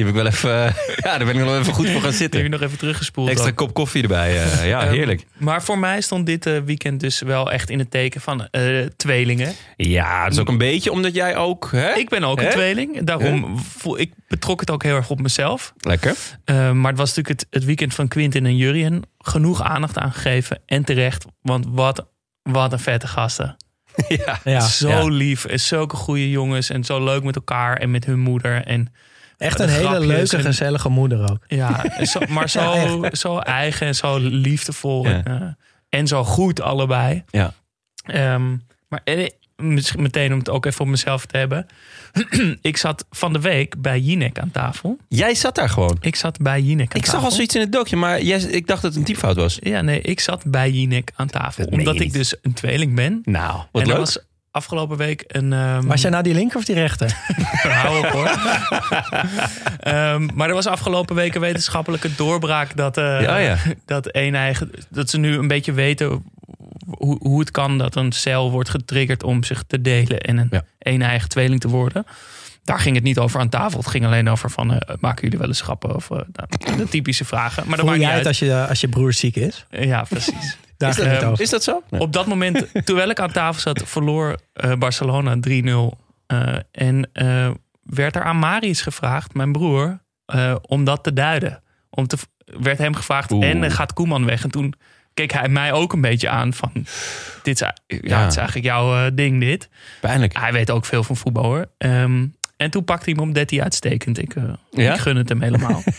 Die 0.00 0.08
heb 0.08 0.18
ik 0.18 0.22
wel 0.22 0.32
even, 0.32 0.64
eh, 0.66 0.74
ja, 1.04 1.18
daar 1.18 1.26
ben 1.26 1.36
ik 1.36 1.44
nog 1.44 1.58
even 1.58 1.72
goed 1.72 1.88
voor 1.90 2.00
gaan 2.00 2.10
Die 2.10 2.20
heb 2.20 2.32
je 2.32 2.38
zitten. 2.38 2.50
nog 2.50 2.60
even 2.60 2.78
teruggespoeld. 2.78 3.28
Extra 3.28 3.48
ook. 3.48 3.56
kop 3.56 3.74
koffie 3.74 4.02
erbij. 4.02 4.42
eh, 4.42 4.68
ja, 4.68 4.80
Ehm, 4.82 4.90
heerlijk. 4.92 5.24
maar 5.38 5.62
voor 5.62 5.78
mij 5.78 6.00
stond 6.00 6.26
dit 6.26 6.46
eh, 6.46 6.58
weekend 6.64 7.00
dus 7.00 7.20
wel 7.20 7.50
echt 7.52 7.70
in 7.70 7.78
het 7.78 7.90
teken 7.90 8.20
van 8.20 8.48
eh, 8.50 8.86
tweelingen. 8.96 9.52
Ja, 9.76 10.24
het 10.24 10.32
is 10.32 10.38
ook 10.38 10.48
een 10.48 10.58
beetje 10.58 10.92
omdat 10.92 11.14
jij 11.14 11.36
ook... 11.36 11.68
Hè? 11.72 11.92
Ik 11.94 12.08
ben 12.08 12.24
ook 12.24 12.40
een 12.40 12.50
tweeling. 12.50 13.02
Daarom 13.02 13.58
voel 13.58 13.98
ik 13.98 14.12
betrok 14.28 14.60
het 14.60 14.70
ook 14.70 14.82
heel 14.82 14.96
erg 14.96 15.10
op 15.10 15.20
mezelf. 15.20 15.72
Lekker. 15.80 16.16
Uh, 16.44 16.70
maar 16.72 16.90
het 16.90 16.98
was 17.00 17.08
natuurlijk 17.14 17.40
het, 17.40 17.46
het 17.50 17.64
weekend 17.64 17.94
van 17.94 18.08
Quintin 18.08 18.46
en 18.46 18.56
Jurien. 18.56 19.04
Genoeg 19.18 19.62
aandacht 19.62 19.98
aan 19.98 20.12
gegeven. 20.12 20.58
En 20.66 20.84
terecht. 20.84 21.24
Want 21.42 21.66
wat, 21.68 22.06
wat 22.42 22.72
een 22.72 22.78
vette 22.78 23.06
gasten. 23.06 23.56
ja. 24.08 24.40
Ja, 24.44 24.60
zo 24.60 24.88
ja. 24.88 25.04
lief. 25.04 25.44
En 25.44 25.60
zulke 25.60 25.96
goede 25.96 26.30
jongens. 26.30 26.70
En 26.70 26.84
zo 26.84 27.04
leuk 27.04 27.22
met 27.22 27.36
elkaar. 27.36 27.76
En 27.76 27.90
met 27.90 28.04
hun 28.04 28.18
moeder. 28.20 28.64
En 28.64 28.92
echt 29.40 29.60
een 29.60 29.68
hele 29.68 30.00
leuke, 30.06 30.36
en- 30.36 30.42
gezellige 30.42 30.88
moeder 30.88 31.30
ook. 31.30 31.38
ja, 31.46 31.84
zo, 32.12 32.20
maar 32.28 32.48
zo, 32.48 32.60
Ja, 33.02 33.14
zo 33.14 33.38
eigen 33.38 33.86
en 33.86 33.94
zo 33.94 34.18
liefdevol. 34.18 35.04
Ja. 35.06 35.10
En, 35.24 35.24
eh, 35.42 35.98
en 36.00 36.06
zo 36.06 36.24
goed 36.24 36.60
allebei. 36.60 37.24
Ja. 37.30 37.52
Ehm, 38.04 38.56
maar 38.88 39.02
misschien 39.56 40.02
meteen 40.02 40.32
om 40.32 40.38
het 40.38 40.48
ook 40.50 40.66
even 40.66 40.80
op 40.80 40.86
mezelf 40.86 41.26
te 41.26 41.36
hebben. 41.36 41.66
ik 42.62 42.76
zat 42.76 43.06
van 43.10 43.32
de 43.32 43.40
week 43.40 43.80
bij 43.82 43.98
Jinek 44.00 44.38
aan 44.38 44.50
tafel. 44.50 44.98
Jij 45.08 45.34
zat 45.34 45.54
daar 45.54 45.68
gewoon. 45.68 45.96
Ik 46.00 46.16
zat 46.16 46.38
bij 46.38 46.60
Jinek 46.60 46.90
aan 46.92 46.96
Ik 47.00 47.04
tafel. 47.04 47.20
zag 47.20 47.28
al 47.30 47.34
zoiets 47.34 47.54
in 47.54 47.60
het 47.60 47.72
dookje, 47.72 47.96
maar 47.96 48.22
jij, 48.22 48.40
ik 48.40 48.66
dacht 48.66 48.82
dat 48.82 48.90
het 48.90 49.00
een 49.00 49.06
typfout 49.06 49.36
was. 49.36 49.58
Ja, 49.62 49.80
nee, 49.80 50.00
ik 50.00 50.20
zat 50.20 50.44
bij 50.46 50.70
Jinek 50.70 51.10
aan 51.16 51.26
tafel. 51.28 51.64
Dat 51.64 51.72
omdat 51.72 52.00
ik 52.00 52.12
dus 52.12 52.34
een 52.42 52.52
tweeling 52.52 52.94
ben. 52.94 53.20
Nou, 53.24 53.52
wat 53.72 53.82
en 53.82 53.88
leuk. 53.88 53.96
dat 53.96 53.98
was 54.14 54.18
afgelopen 54.50 54.96
week 54.96 55.24
een... 55.26 55.52
ehm, 55.52 55.86
Was 55.86 56.00
jij 56.02 56.10
nou 56.10 56.22
die 56.22 56.34
linker 56.34 56.56
of 56.56 56.64
die 56.64 56.74
rechter? 56.74 57.16
Hou 57.82 57.98
op 57.98 58.06
hoor. 58.12 58.28
Ehm, 59.80 60.28
maar 60.34 60.48
er 60.48 60.54
was 60.54 60.66
afgelopen 60.66 61.14
week 61.14 61.34
een 61.34 61.40
wetenschappelijke 61.40 62.14
doorbraak 62.14 62.76
dat, 62.76 62.96
eh, 62.96 63.20
Ja, 63.22 63.36
ja. 63.36 63.56
dat, 63.84 64.08
een 64.16 64.34
eigen, 64.34 64.70
dat 64.88 65.10
ze 65.10 65.18
nu 65.18 65.36
een 65.36 65.48
beetje 65.48 65.72
weten 65.72 66.24
hoe, 66.90 67.16
hoe 67.20 67.40
het 67.40 67.50
kan 67.50 67.78
dat 67.78 67.96
een 67.96 68.12
cel 68.12 68.50
wordt 68.50 68.68
getriggerd 68.68 69.22
om 69.22 69.44
zich 69.44 69.62
te 69.66 69.80
delen 69.80 70.20
en 70.20 70.36
een 70.38 70.48
Ja. 70.50 70.62
een 70.78 71.02
eigen 71.02 71.28
tweeling 71.28 71.60
te 71.60 71.68
worden. 71.68 72.04
Daar 72.64 72.78
ging 72.80 72.94
het 72.94 73.04
niet 73.04 73.18
over 73.18 73.40
aan 73.40 73.48
tafel. 73.48 73.78
Het 73.78 73.88
ging 73.88 74.04
alleen 74.04 74.28
over 74.28 74.50
van, 74.50 74.72
eh, 74.74 74.94
maken 75.00 75.22
jullie 75.22 75.38
wel 75.38 75.48
eens 75.48 75.60
grappen? 75.60 75.94
Of 75.94 76.10
eh, 76.10 76.16
nou, 76.32 76.76
de 76.76 76.88
typische 76.88 77.24
vragen. 77.24 77.62
Maar 77.66 77.76
dat 77.76 77.86
maakt 77.86 77.98
niet 77.98 78.06
het 78.06 78.16
uit. 78.16 78.26
als 78.26 78.38
je, 78.38 78.66
als 78.68 78.80
je 78.80 78.88
broer 78.88 79.12
ziek 79.12 79.36
is? 79.36 79.66
Ja, 79.70 80.02
precies. 80.08 80.56
Daar 80.80 80.90
Is 80.90 80.96
dat- 80.96 81.24
over. 81.24 81.40
Is 81.40 81.50
dat 81.50 81.62
zo? 81.62 81.82
Nee. 81.90 82.00
Op 82.00 82.12
dat 82.12 82.26
moment, 82.26 82.66
terwijl 82.86 83.10
ik 83.10 83.20
aan 83.20 83.32
tafel 83.32 83.60
zat, 83.60 83.82
verloor 83.84 84.36
eh, 84.52 84.72
Barcelona 84.74 85.36
3-0. 85.48 85.98
Eh, 86.26 86.56
en 86.72 87.10
eh, 87.12 87.50
werd 87.82 88.16
er 88.16 88.22
aan 88.22 88.38
Marius 88.38 88.82
gevraagd, 88.82 89.34
mijn 89.34 89.52
broer, 89.52 89.98
om 90.62 90.84
dat 90.84 91.04
te 91.04 91.12
duiden. 91.12 91.62
Om 91.90 92.06
te, 92.06 92.16
werd 92.44 92.78
hem 92.78 92.94
gevraagd, 92.94 93.30
Oeh. 93.30 93.48
en 93.48 93.70
gaat 93.70 93.92
Koeman 93.92 94.24
weg? 94.24 94.44
En 94.44 94.50
toen 94.50 94.74
keek 95.14 95.32
hij 95.32 95.48
mij 95.48 95.72
ook 95.72 95.92
een 95.92 96.00
beetje 96.00 96.28
aan 96.28 96.52
van, 96.52 96.70
dit 97.42 97.54
is, 97.54 97.58
ja, 97.60 97.74
Ja. 97.86 98.20
het 98.20 98.30
is 98.30 98.36
eigenlijk 98.36 98.66
jouw 98.66 99.10
ding 99.14 99.40
dit. 99.40 99.68
Pijnlijk. 100.00 100.38
Hij 100.38 100.52
weet 100.52 100.70
ook 100.70 100.84
veel 100.84 101.02
van 101.02 101.16
voetbal 101.16 101.44
hoor. 101.44 101.66
Ehm, 101.78 102.26
en 102.60 102.70
toen 102.70 102.84
pakte 102.84 103.04
hij 103.04 103.14
me 103.14 103.28
op 103.28 103.34
deed 103.34 103.50
hij 103.50 103.62
uitstekend. 103.62 104.18
Ik, 104.18 104.34
eh, 104.34 104.44
Ja? 104.70 104.94
ik 104.94 105.00
gun 105.00 105.16
het 105.16 105.28
hem 105.28 105.42
helemaal. 105.42 105.82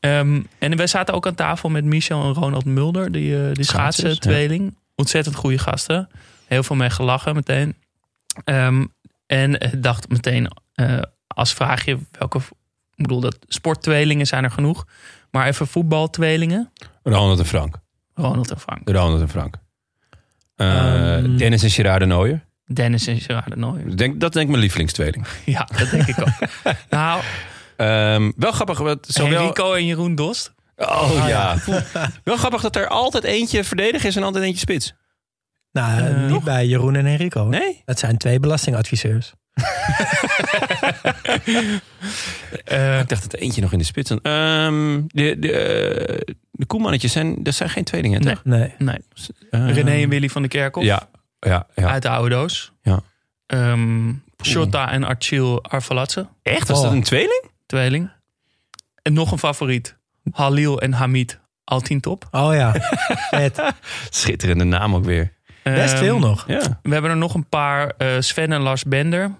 Ehm, 0.00 0.42
en 0.58 0.76
wij 0.76 0.86
zaten 0.86 1.14
ook 1.14 1.26
aan 1.26 1.34
tafel 1.34 1.68
met 1.68 1.84
Michel 1.84 2.22
en 2.22 2.32
Ronald 2.34 2.64
Mulder, 2.64 3.12
die, 3.12 3.46
eh 3.48 3.54
die 3.54 3.64
schaatsen 3.64 4.20
tweeling. 4.20 4.74
Ontzettend 4.94 5.34
goede 5.36 5.58
gasten. 5.58 6.08
Heel 6.46 6.62
veel 6.62 6.76
mee 6.76 6.90
gelachen 6.90 7.34
meteen. 7.34 7.74
Ehm, 8.44 8.84
en 9.26 9.60
ik 9.60 9.82
dacht 9.82 10.08
meteen 10.08 10.48
eh, 10.74 10.98
als 11.26 11.52
vraagje 11.54 11.98
welke... 12.18 12.38
Ik 12.94 13.06
bedoel, 13.06 13.20
dat 13.20 13.38
sporttweelingen 13.48 14.26
zijn 14.26 14.44
er 14.44 14.50
genoeg. 14.50 14.86
Maar 15.30 15.46
even 15.46 15.66
voetbaltweelingen. 15.66 16.72
Ronald 17.02 17.38
en 17.38 17.46
Frank. 17.46 17.78
Ronald 18.14 18.50
en 18.50 18.60
Frank. 18.60 18.88
Ronald 18.88 19.20
en 19.20 19.28
Frank. 19.28 19.54
Eh, 20.56 21.16
Ehm. 21.16 21.36
Dennis 21.36 21.62
en 21.62 21.70
Gerard 21.70 22.00
de 22.00 22.06
Nooijer. 22.06 22.44
Dennis 22.72 23.06
en 23.06 23.20
Gerard 23.20 23.50
de 23.50 23.56
Nooijer. 23.56 23.96
Denk, 23.96 24.20
dat 24.20 24.32
denk 24.32 24.44
ik 24.44 24.50
mijn 24.50 24.60
lievelingstweeling. 24.62 25.26
Ja, 25.44 25.68
dat 25.78 25.90
denk 25.90 26.06
ik 26.06 26.20
ook. 26.20 26.48
nou, 26.90 27.20
Ehm, 27.76 28.30
wel 28.36 28.52
grappig. 28.52 28.78
wat- 28.78 29.06
Zowel... 29.08 29.40
Enrico 29.40 29.74
en 29.74 29.86
Jeroen 29.86 30.14
Dost. 30.14 30.52
Oh 30.76 31.24
ja. 31.28 31.56
wel 32.24 32.36
grappig 32.36 32.60
dat 32.62 32.76
er 32.76 32.88
altijd 32.88 33.24
eentje 33.24 33.64
verdediger 33.64 34.08
is 34.08 34.16
en 34.16 34.22
altijd 34.22 34.44
eentje 34.44 34.58
spits. 34.60 34.94
Nou, 35.72 36.02
Eh, 36.02 36.30
niet 36.30 36.44
bij 36.44 36.66
Jeroen 36.66 36.96
en 36.96 37.06
Enrico. 37.06 37.44
Nee? 37.44 37.82
Dat 37.84 37.98
zijn 37.98 38.16
twee 38.16 38.40
belastingadviseurs. 38.40 39.32
Eh, 42.64 43.00
Ik 43.00 43.08
dacht 43.08 43.22
dat 43.22 43.32
er 43.32 43.38
eentje 43.38 43.60
nog 43.60 43.72
in 43.72 43.78
de 43.78 43.84
spits. 43.84 44.10
Ehm, 44.10 45.00
de, 45.06 45.36
de, 45.38 45.52
eh, 45.52 46.34
de 46.50 46.66
koemannetjes 46.66 47.12
zijn, 47.12 47.42
dat 47.42 47.54
zijn 47.54 47.70
geen 47.70 47.84
tweelingen, 47.84 48.20
Nee. 48.22 48.34
toch? 48.34 48.44
Nee. 48.44 48.74
nee. 48.78 48.98
Eh, 49.50 49.72
René 49.74 50.02
en 50.02 50.08
Willy 50.08 50.28
van 50.28 50.42
der 50.42 50.50
Kerkhof. 50.50 50.84
Ja, 50.84 51.08
ja, 51.40 51.66
ja. 51.74 51.88
Uit 51.88 52.02
de 52.02 52.08
oude 52.08 52.34
doos. 52.34 52.72
Ja. 52.82 53.00
Ehm 53.46 54.12
Shota 54.42 54.90
en 54.90 55.04
Archil 55.04 55.62
Arvalatse. 55.64 56.26
Echt? 56.42 56.68
Was 56.68 56.80
dat 56.82 56.90
Oh. 56.90 56.96
een 56.96 57.02
tweeling? 57.02 57.44
Tweeling. 57.66 58.10
En 59.02 59.12
nog 59.12 59.32
een 59.32 59.38
favoriet. 59.38 59.96
Halil 60.32 60.80
en 60.80 60.92
Hamid. 60.92 61.40
Altien 61.64 62.00
top. 62.00 62.28
Oh 62.30 62.54
ja, 62.54 62.74
vet. 63.30 63.62
Schitterende 64.10 64.64
naam 64.64 64.94
ook 64.94 65.04
weer. 65.04 65.32
Best 65.62 65.92
Ehm, 65.92 66.02
veel 66.02 66.18
nog. 66.18 66.44
Ja. 66.46 66.80
We 66.82 66.92
hebben 66.92 67.10
er 67.10 67.16
nog 67.16 67.34
een 67.34 67.48
paar. 67.48 67.92
eh, 67.98 68.08
Sven 68.18 68.52
en 68.52 68.60
Lars 68.60 68.84
Bender. 68.84 69.30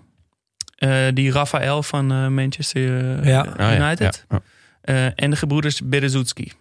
Eh, 0.77 1.07
die 1.15 1.33
Rafael 1.33 1.83
van 1.83 2.13
eh, 2.13 2.27
Manchester 2.27 3.25
Ja. 3.27 3.41
Oh, 3.41 3.55
ja, 3.59 3.77
United. 3.87 4.25
ja. 4.29 4.41
Eh, 4.81 5.05
en 5.15 5.31
de 5.31 5.37
gebroeders 5.37 5.81
Berezutski 5.83 6.53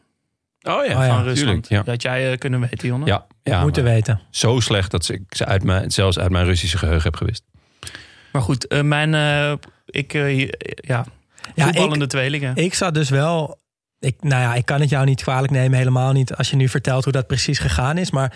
Oh 0.62 0.86
ja, 0.86 1.00
Oh 1.00 1.06
ja, 1.06 1.24
van 1.24 1.34
tuurlijk. 1.34 1.66
Ja. 1.70 1.82
Dat 1.84 2.02
jij 2.02 2.32
eh, 2.32 2.38
kunnen 2.38 2.60
weten, 2.60 2.88
Jonne. 2.88 3.06
Ja, 3.06 3.26
ja 3.44 3.62
Moeten 3.62 3.84
maar 3.84 3.94
weten. 3.94 4.22
Zo 4.30 4.60
slecht 4.60 4.92
dat 4.92 5.06
ze- 5.06 5.14
ik 5.14 5.36
ze 5.36 5.46
uit 5.46 5.64
mijn, 5.64 5.92
zelfs 5.92 6.20
uit 6.20 6.32
mijn 6.32 6.46
Russische 6.46 6.78
geheugen 6.78 7.04
heb 7.04 7.16
gewist. 7.16 7.44
Maar 8.32 8.42
goed, 8.42 8.68
eh, 8.68 8.82
mijn... 8.82 9.14
eh, 9.14 9.54
ik, 9.86 10.14
eh, 10.14 10.24
hier- 10.24 10.56
ja, 10.76 11.06
Ja, 11.56 11.64
voetballende 11.66 12.08
tweelingen. 12.08 12.56
Ik 12.56 12.74
zat 12.74 12.94
dus 12.94 13.10
wel. 13.10 13.60
Ik, 14.00 14.16
nou 14.20 14.42
ja, 14.42 14.56
ik 14.56 14.66
kan 14.66 14.80
het 14.80 14.90
jou 14.90 15.06
niet 15.06 15.22
kwalijk 15.24 15.52
nemen, 15.52 15.78
helemaal 15.78 16.12
niet. 16.12 16.36
Als 16.36 16.50
je 16.50 16.56
nu 16.56 16.70
vertelt 16.70 17.04
hoe 17.04 17.14
dat 17.14 17.28
precies 17.28 17.60
gegaan 17.60 17.98
is. 17.98 18.12
Maar 18.12 18.34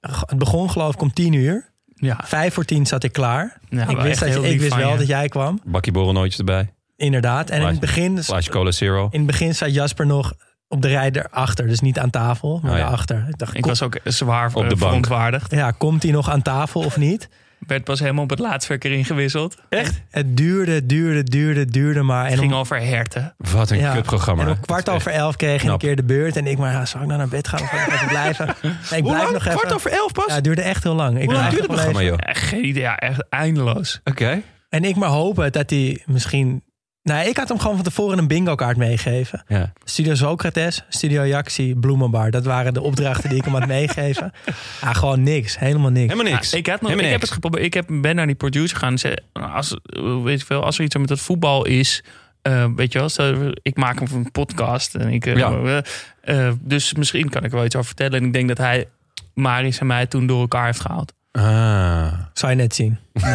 het 0.00 0.38
begon 0.38 0.70
geloof 0.70 0.94
ik 0.94 1.00
om 1.00 1.12
tien 1.12 1.32
uur. 1.32 1.70
ja, 1.94 2.20
Vijf 2.24 2.54
voor 2.54 2.64
tien 2.64 2.86
zat 2.86 3.04
ik 3.04 3.12
klaar. 3.12 3.58
ja, 3.68 3.80
ik 3.88 3.96
wel 3.96 4.04
wist, 4.04 4.22
echt 4.22 4.32
dat 4.32 4.42
je, 4.42 4.46
ik 4.48 4.52
lief 4.52 4.60
wist 4.60 4.72
van 4.72 4.80
wel 4.82 4.92
je. 4.92 4.98
dat 4.98 5.06
jij 5.06 5.28
kwam. 5.28 5.60
Bakje 5.64 5.90
borrelnootjes 5.92 6.38
erbij. 6.38 6.72
Inderdaad. 6.96 7.50
En 7.50 7.60
in 7.60 7.66
het 7.66 7.80
begin, 7.80 8.22
Glaasje 8.22 8.50
cola 8.50 8.70
zero. 8.70 9.08
in 9.10 9.18
het 9.18 9.26
begin 9.26 9.54
zat 9.54 9.74
Jasper 9.74 10.06
nog 10.06 10.32
op 10.68 10.82
de 10.82 10.88
rij 10.88 11.10
erachter. 11.12 11.66
Dus 11.66 11.80
niet 11.80 11.98
aan 11.98 12.10
tafel, 12.10 12.58
maar 12.62 12.70
Oh 12.72 12.76
ja. 12.76 12.82
daarachter. 12.82 13.26
Ik 13.28 13.38
dacht, 13.38 13.54
Ik 13.54 13.60
kom- 13.60 13.70
was 13.70 13.82
ook 13.82 13.98
zwaar 14.04 14.46
Op 14.46 14.52
de 14.54 14.60
eh, 14.60 14.66
bank. 14.68 14.78
verontwaardigd. 14.80 15.50
ja, 15.50 15.70
komt 15.70 16.02
hij 16.02 16.12
nog 16.12 16.30
aan 16.30 16.42
tafel 16.42 16.80
of 16.84 16.96
niet? 16.96 17.28
Werd 17.66 17.84
pas 17.84 18.00
helemaal 18.00 18.22
op 18.22 18.30
het 18.30 18.38
laatst 18.38 18.68
weer 18.68 18.78
erin 18.78 19.04
gewisseld. 19.04 19.56
Echt? 19.68 20.00
Het 20.10 20.36
duurde, 20.36 20.86
duurde, 20.86 21.22
duurde, 21.24 21.64
duurde 21.64 22.02
maar. 22.02 22.24
En 22.24 22.30
Het 22.30 22.38
ging 22.40 22.52
om, 22.52 22.58
over 22.58 22.80
herten. 22.80 23.34
Wat 23.36 23.70
een 23.70 23.78
ja, 23.78 23.92
kutprogramma. 23.92 24.42
en 24.42 24.48
om 24.48 24.60
kwart 24.60 24.88
over 24.88 25.10
elf 25.12 25.36
kreeg 25.36 25.62
ik 25.62 25.68
een 25.70 25.78
keer 25.78 25.96
de 25.96 26.02
beurt. 26.04 26.36
En 26.36 26.46
ik 26.46 26.58
maar, 26.58 26.72
ja, 26.72 26.84
zal 26.86 27.00
ik 27.00 27.06
nou 27.06 27.18
naar 27.18 27.28
bed 27.28 27.48
gaan 27.48 27.60
of 27.60 27.72
even 27.72 28.08
blijven? 28.08 28.46
Nee, 28.62 28.72
ik 28.72 28.88
Hoe 28.90 29.02
blijf 29.02 29.22
lang? 29.22 29.32
nog 29.32 29.44
even. 29.46 29.58
Kwart 29.58 29.72
over 29.74 29.90
elf 29.90 30.12
pas? 30.12 30.24
Ja, 30.26 30.34
het 30.34 30.44
duurde 30.44 30.62
echt 30.62 30.82
heel 30.82 30.94
lang. 30.94 31.18
Ik 31.18 31.24
Hoe 31.24 31.34
lang 31.34 31.48
blijf 31.48 31.50
duurt 31.50 31.62
het 31.66 31.72
programma, 31.72 32.02
joh? 32.02 32.18
Ja, 32.26 32.32
geen 32.32 32.64
idee, 32.66 32.82
ja, 32.82 32.96
echt 32.96 33.24
eindeloos. 33.28 34.00
Oké. 34.04 34.40
En 34.68 34.84
ik 34.84 34.96
maar 34.96 35.08
hopen 35.08 35.52
dat 35.52 35.70
hij 35.70 36.02
misschien... 36.06 36.62
Nou, 37.08 37.28
ik 37.28 37.36
had 37.36 37.48
hem 37.48 37.58
gewoon 37.58 37.74
van 37.74 37.84
tevoren 37.84 38.18
een 38.18 38.26
bingo 38.26 38.54
kaart 38.54 38.76
meegegeven. 38.76 39.42
Ja. 39.48 39.72
Studio 39.84 40.14
Socrates, 40.14 40.84
Studio 40.88 41.26
Jaxi, 41.26 41.74
Bloemenbar. 41.74 42.30
Dat 42.30 42.44
waren 42.44 42.74
de 42.74 42.80
opdrachten 42.80 43.28
die 43.28 43.38
ik 43.38 43.44
hem 43.44 43.54
had 43.54 43.66
meegegeven. 43.66 44.32
Ja, 44.80 44.92
gewoon 45.02 45.22
niks. 45.22 45.58
Helemaal 45.58 45.90
niks. 45.90 46.12
Helemaal 46.12 46.32
niks. 46.32 46.50
Ja, 46.50 46.58
ik, 46.58 46.66
heb 46.66 46.80
nog, 46.80 46.90
ik 46.92 47.00
heb 47.10 47.20
het 47.20 47.30
geprobeerd. 47.30 47.64
Ik 47.64 47.74
heb, 47.74 47.86
ben 47.90 48.16
naar 48.16 48.26
die 48.26 48.34
producer 48.34 48.76
gegaan 48.76 48.92
en 48.92 48.98
zei: 48.98 49.14
als, 49.32 49.76
weet 50.22 50.40
je 50.40 50.46
veel, 50.46 50.64
als 50.64 50.78
er 50.78 50.84
iets 50.84 50.96
met 50.96 51.08
het 51.08 51.20
voetbal 51.20 51.64
is. 51.66 52.02
eh, 52.42 52.66
weet 52.76 52.92
je 52.92 52.98
wel, 52.98 53.08
stel, 53.08 53.34
ik 53.62 53.76
maak 53.76 53.98
hem 53.98 54.08
voor 54.08 54.18
een 54.18 54.30
podcast. 54.30 54.94
En 54.94 55.08
ik, 55.08 55.26
eh, 55.26 55.36
Ja. 55.36 55.82
eh, 56.20 56.50
dus 56.60 56.94
misschien 56.94 57.28
kan 57.28 57.44
ik 57.44 57.50
er 57.50 57.56
wel 57.56 57.64
iets 57.64 57.74
over 57.76 57.86
vertellen. 57.88 58.20
En 58.20 58.26
ik 58.26 58.32
denk 58.32 58.48
dat 58.48 58.58
hij 58.58 58.88
Marius 59.34 59.78
en 59.78 59.86
mij 59.86 60.06
toen 60.06 60.26
door 60.26 60.40
elkaar 60.40 60.64
heeft 60.66 60.80
gehaald. 60.80 61.12
Ah, 61.30 62.12
Zou 62.32 62.52
je 62.52 62.56
net 62.58 62.74
zien. 62.74 62.98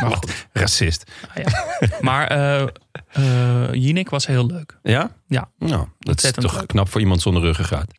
Maar 0.00 0.10
goed. 0.16 0.46
racist. 0.52 1.10
Ah, 1.28 1.44
ja. 1.44 1.64
Maar 2.00 2.26
eh 2.26 2.66
eh, 3.12 3.72
Jinek 3.72 4.10
was 4.10 4.26
heel 4.26 4.46
leuk. 4.46 4.78
Ja? 4.82 5.10
Ja. 5.26 5.48
Nou, 5.58 5.70
dat 5.70 5.88
is 5.98 6.08
Ontzettend 6.10 6.46
toch 6.46 6.56
leuk. 6.58 6.66
knap 6.66 6.88
voor 6.88 7.00
iemand 7.00 7.20
zonder 7.22 7.42
ruggengraat. 7.42 7.90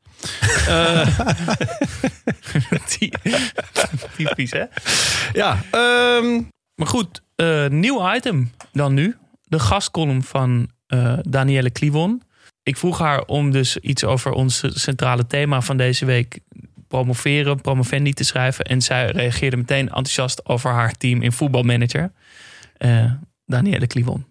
Eh, 0.67 1.07
Die- 2.97 3.13
Typisch, 4.17 4.51
hè? 4.51 4.63
ja, 5.33 5.57
ehm, 5.71 6.41
Maar 6.75 6.87
goed, 6.87 7.21
eh, 7.35 7.67
nieuw 7.67 8.13
item 8.13 8.51
dan 8.71 8.93
nu. 8.93 9.17
De 9.43 9.59
gastcolumn 9.59 10.23
van 10.23 10.69
eh 10.87 11.17
Danielle 11.21 11.69
Kliwon. 11.69 12.21
Ik 12.63 12.77
vroeg 12.77 12.97
haar 12.99 13.21
om 13.25 13.51
dus 13.51 13.77
iets 13.77 14.03
over 14.03 14.31
ons 14.31 14.63
centrale 14.67 15.27
thema 15.27 15.61
van 15.61 15.77
deze 15.77 16.05
week... 16.05 16.39
promoveren, 16.93 17.61
promovendi 17.61 18.13
te 18.13 18.23
schrijven. 18.23 18.65
En 18.65 18.81
zij 18.81 19.11
reageerde 19.11 19.57
meteen 19.57 19.87
enthousiast 19.87 20.45
over 20.45 20.71
haar 20.71 20.93
team 20.97 21.21
in 21.21 21.31
voetbalmanager. 21.31 22.11
Eh 22.77 23.11
Danielle 23.45 23.87
Kliwon. 23.87 24.25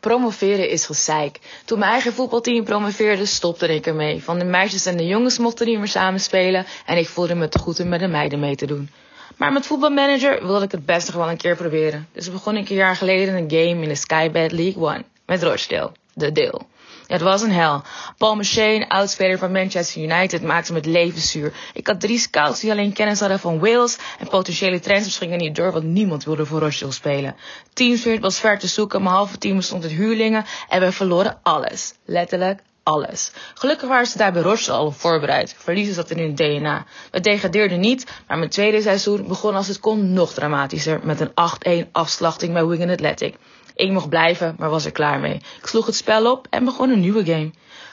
Promoveren 0.00 0.70
is 0.70 0.86
gezeik. 0.86 1.38
Toen 1.64 1.78
mijn 1.78 1.90
eigen 1.90 2.12
voetbalteam 2.12 2.64
promoveerde, 2.64 3.26
stopte 3.26 3.74
ik 3.74 3.86
ermee. 3.86 4.22
Van 4.22 4.38
de 4.38 4.44
meisjes 4.44 4.86
en 4.86 4.96
de 4.96 5.06
jongens 5.06 5.38
mochten 5.38 5.66
niet 5.66 5.78
meer 5.78 5.88
samen 5.88 6.20
spelen 6.20 6.66
en 6.86 6.96
ik 6.96 7.08
voelde 7.08 7.34
me 7.34 7.48
te 7.48 7.58
goed 7.58 7.80
om 7.80 7.88
met 7.88 8.00
de 8.00 8.06
meiden 8.06 8.40
mee 8.40 8.56
te 8.56 8.66
doen. 8.66 8.90
Maar 9.36 9.52
met 9.52 9.66
voetbalmanager 9.66 10.46
wilde 10.46 10.64
ik 10.64 10.70
het 10.70 10.86
best 10.86 11.06
nog 11.06 11.16
wel 11.16 11.30
een 11.30 11.36
keer 11.36 11.56
proberen. 11.56 12.08
Dus 12.12 12.30
begon 12.30 12.56
ik 12.56 12.68
een 12.68 12.76
jaar 12.76 12.96
geleden 12.96 13.34
een 13.34 13.50
game 13.50 13.82
in 13.82 13.88
de 13.88 13.94
Skybed 13.94 14.52
League 14.52 14.82
One 14.82 15.04
met 15.26 15.42
Rochdale, 15.42 15.92
de 16.14 16.32
deel. 16.32 16.66
Het 17.06 17.20
was 17.20 17.42
een 17.42 17.52
hel. 17.52 17.82
Paul 18.18 18.36
Machine, 18.36 18.88
oudspeler 18.88 19.38
van 19.38 19.52
Manchester 19.52 20.02
United, 20.02 20.42
maakte 20.42 20.72
me 20.72 20.78
het 20.78 20.86
leven 20.86 21.20
zuur. 21.20 21.52
Ik 21.72 21.86
had 21.86 22.00
drie 22.00 22.18
scouts 22.18 22.60
die 22.60 22.70
alleen 22.70 22.92
kennis 22.92 23.20
hadden 23.20 23.38
van 23.38 23.58
Wales 23.58 23.96
en 24.18 24.28
potentiële 24.28 24.80
transfers 24.80 25.18
gingen 25.18 25.38
niet 25.38 25.56
door, 25.56 25.72
want 25.72 25.84
niemand 25.84 26.24
wilde 26.24 26.46
voor 26.46 26.60
Rochdale 26.60 26.92
spelen. 26.92 27.36
Teamsfeer 27.72 28.20
was 28.20 28.38
ver 28.38 28.58
te 28.58 28.66
zoeken, 28.66 29.02
mijn 29.02 29.14
halve 29.14 29.38
team 29.38 29.56
bestond 29.56 29.82
uit 29.82 29.92
huurlingen 29.92 30.44
en 30.68 30.80
we 30.80 30.92
verloren 30.92 31.38
alles. 31.42 31.94
Letterlijk 32.04 32.60
alles. 32.82 33.30
Gelukkig 33.54 33.88
waren 33.88 34.06
ze 34.06 34.18
daar 34.18 34.32
bij 34.32 34.42
Rochdale 34.42 34.78
al 34.78 34.90
voorbereid. 34.90 35.54
Verliezen 35.58 35.94
zat 35.94 36.10
in 36.10 36.18
hun 36.18 36.34
DNA. 36.34 36.84
We 37.10 37.20
degradeerden 37.20 37.80
niet, 37.80 38.06
maar 38.26 38.38
mijn 38.38 38.50
tweede 38.50 38.82
seizoen 38.82 39.28
begon 39.28 39.54
als 39.54 39.68
het 39.68 39.80
kon 39.80 40.12
nog 40.12 40.32
dramatischer 40.32 41.00
met 41.02 41.20
een 41.20 41.84
8-1 41.86 41.90
afslachting 41.92 42.52
bij 42.52 42.66
Wigan 42.66 42.90
Athletic. 42.90 43.34
Ik 43.76 43.90
mocht 43.90 44.08
blijven, 44.08 44.54
maar 44.58 44.70
was 44.70 44.84
er 44.84 44.92
klaar 44.92 45.20
mee. 45.20 45.34
Ik 45.34 45.66
sloeg 45.66 45.86
het 45.86 45.94
spel 45.96 46.32
op 46.32 46.46
en 46.50 46.64
begon 46.64 46.90
een 46.90 47.00
nieuwe 47.00 47.24
game. 47.24 47.50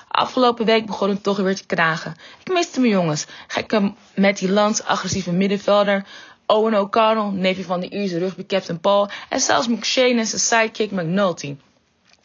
Afgelopen 0.07 0.65
week 0.65 0.85
begon 0.85 1.09
het 1.09 1.23
toch 1.23 1.37
weer 1.37 1.55
te 1.55 1.65
knagen. 1.65 2.15
Ik 2.43 2.53
miste 2.53 2.79
mijn 2.79 2.91
jongens. 2.91 3.25
Gekke 3.47 3.93
met 4.15 4.37
die 4.37 4.51
lans 4.51 4.83
agressieve 4.83 5.31
middenvelder. 5.31 6.05
Owen 6.45 6.79
O'Connell, 6.79 7.39
neefje 7.39 7.63
van 7.63 7.79
de 7.79 7.89
Ierse 7.89 8.17
rugby 8.17 8.45
captain 8.45 8.79
Paul 8.79 9.09
en 9.29 9.39
zelfs 9.39 9.67
McShane 9.67 10.19
en 10.19 10.25
zijn 10.25 10.41
sidekick 10.41 10.91
McNulty. 10.91 11.55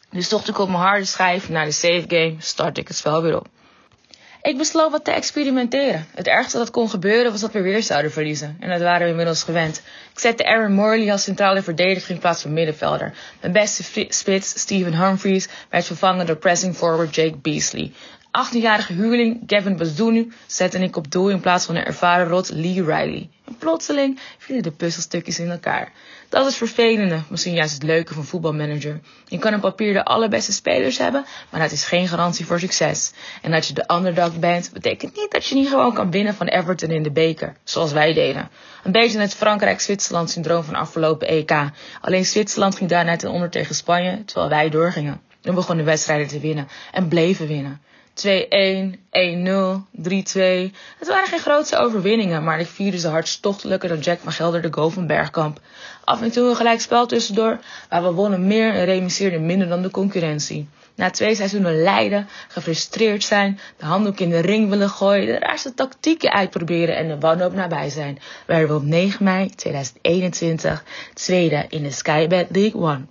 Dus 0.09 0.29
zocht 0.29 0.47
ik 0.47 0.59
op 0.59 0.67
mijn 0.67 0.81
harde 0.81 1.05
schijf 1.05 1.49
naar 1.49 1.65
de 1.65 1.71
save 1.71 2.05
game, 2.07 2.35
start 2.37 2.77
ik 2.77 2.87
het 2.87 2.97
spel 2.97 3.21
weer 3.21 3.35
op. 3.35 3.47
Ik 4.41 4.57
besloot 4.57 4.91
wat 4.91 5.03
te 5.03 5.11
experimenteren. 5.11 6.05
Het 6.15 6.27
ergste 6.27 6.57
dat 6.57 6.71
kon 6.71 6.89
gebeuren 6.89 7.31
was 7.31 7.41
dat 7.41 7.51
we 7.51 7.61
weer 7.61 7.83
zouden 7.83 8.11
verliezen. 8.11 8.57
En 8.59 8.69
dat 8.69 8.81
waren 8.81 9.03
we 9.03 9.09
inmiddels 9.09 9.43
gewend. 9.43 9.81
Ik 10.11 10.19
zette 10.19 10.45
Aaron 10.45 10.73
Morley 10.73 11.11
als 11.11 11.23
centrale 11.23 11.61
verdediger 11.61 12.11
in 12.11 12.19
plaats 12.19 12.41
van 12.41 12.53
middenvelder. 12.53 13.13
Mijn 13.41 13.53
beste 13.53 14.07
spits, 14.09 14.59
Stephen 14.59 14.93
Humphries, 14.93 15.47
werd 15.69 15.85
vervangen 15.85 16.25
door 16.25 16.35
pressing 16.35 16.75
forward 16.75 17.15
Jake 17.15 17.37
Beasley. 17.41 17.91
18-jarige 18.29 18.93
huurling 18.93 19.43
Gavin 19.47 19.77
Bazunu 19.77 20.31
zette 20.47 20.79
ik 20.79 20.95
op 20.95 21.11
doel 21.11 21.29
in 21.29 21.39
plaats 21.39 21.65
van 21.65 21.75
de 21.75 21.81
ervaren 21.81 22.27
rot 22.27 22.49
Lee 22.49 22.83
Riley. 22.83 23.29
En 23.45 23.57
plotseling 23.57 24.19
vielen 24.37 24.63
de 24.63 24.71
puzzelstukjes 24.71 25.39
in 25.39 25.49
elkaar. 25.49 25.91
Dat 26.29 26.47
is 26.47 26.55
vervelende, 26.55 27.21
misschien 27.29 27.53
juist 27.53 27.73
het 27.73 27.83
leuke 27.83 28.13
van 28.13 28.25
voetbalmanager. 28.25 28.99
Je 29.25 29.37
kan 29.37 29.53
op 29.53 29.61
papier 29.61 29.93
de 29.93 30.05
allerbeste 30.05 30.51
spelers 30.51 30.97
hebben, 30.97 31.25
maar 31.49 31.61
dat 31.61 31.71
is 31.71 31.83
geen 31.83 32.07
garantie 32.07 32.45
voor 32.45 32.59
succes. 32.59 33.11
En 33.41 33.51
dat 33.51 33.67
je 33.67 33.73
de 33.73 33.93
underdog 33.93 34.39
bent, 34.39 34.69
betekent 34.73 35.15
niet 35.15 35.31
dat 35.31 35.45
je 35.45 35.55
niet 35.55 35.69
gewoon 35.69 35.93
kan 35.93 36.11
winnen 36.11 36.33
van 36.33 36.47
Everton 36.47 36.89
in 36.89 37.03
de 37.03 37.11
beker, 37.11 37.55
zoals 37.63 37.91
wij 37.91 38.13
deden. 38.13 38.49
Een 38.83 38.91
beetje 38.91 39.19
het 39.19 39.35
Frankrijk-Zwitserland 39.35 40.29
syndroom 40.29 40.63
van 40.63 40.75
afgelopen 40.75 41.27
EK. 41.27 41.51
Alleen 42.01 42.25
Zwitserland 42.25 42.75
ging 42.75 42.89
daarna 42.89 43.15
ten 43.15 43.29
onder 43.29 43.49
tegen 43.49 43.75
Spanje, 43.75 44.25
terwijl 44.25 44.49
wij 44.49 44.69
doorgingen. 44.69 45.21
En 45.41 45.55
begonnen 45.55 45.85
wedstrijden 45.85 46.27
te 46.27 46.39
winnen 46.39 46.67
en 46.91 47.07
bleven 47.07 47.47
winnen. 47.47 47.81
2-1, 48.13 48.21
1-0, 48.21 49.85
3-2. 49.91 50.71
Het 50.97 51.07
waren 51.07 51.27
geen 51.27 51.39
grootste 51.39 51.77
overwinningen, 51.77 52.43
maar 52.43 52.59
ik 52.59 52.67
vierde 52.67 52.99
ze 52.99 53.07
hartstochtelijker 53.07 53.89
dan 53.89 53.99
Jack 53.99 54.19
van 54.19 54.31
Gelder 54.31 54.61
de 54.61 54.73
goal 54.73 54.89
van 54.89 55.07
Bergkamp. 55.07 55.59
Af 56.09 56.21
en 56.21 56.31
toe 56.31 56.49
een 56.49 56.55
gelijk 56.55 56.81
spel 56.81 57.05
tussendoor, 57.05 57.59
maar 57.89 58.03
we 58.03 58.11
wonnen 58.11 58.47
meer 58.47 58.73
en 58.73 58.85
remisseerden 58.85 59.45
minder 59.45 59.67
dan 59.67 59.81
de 59.81 59.91
concurrentie. 59.91 60.69
Na 60.95 61.09
twee 61.09 61.35
seizoenen 61.35 61.81
lijden, 61.81 62.27
gefrustreerd 62.47 63.23
zijn, 63.23 63.59
de 63.77 63.85
handdoek 63.85 64.19
in 64.19 64.29
de 64.29 64.39
ring 64.39 64.69
willen 64.69 64.89
gooien, 64.89 65.25
de 65.25 65.39
raarste 65.39 65.73
tactieken 65.73 66.31
uitproberen 66.31 66.95
en 66.95 67.07
de 67.07 67.19
wanhoop 67.19 67.53
nabij 67.53 67.89
zijn, 67.89 68.19
werden 68.45 68.67
we 68.67 68.75
op 68.75 68.83
9 68.83 69.23
mei 69.23 69.49
2021 69.49 70.83
tweede 71.13 71.65
in 71.67 71.83
de 71.83 71.91
Skybed 71.91 72.47
League 72.49 72.81
One. 72.81 73.05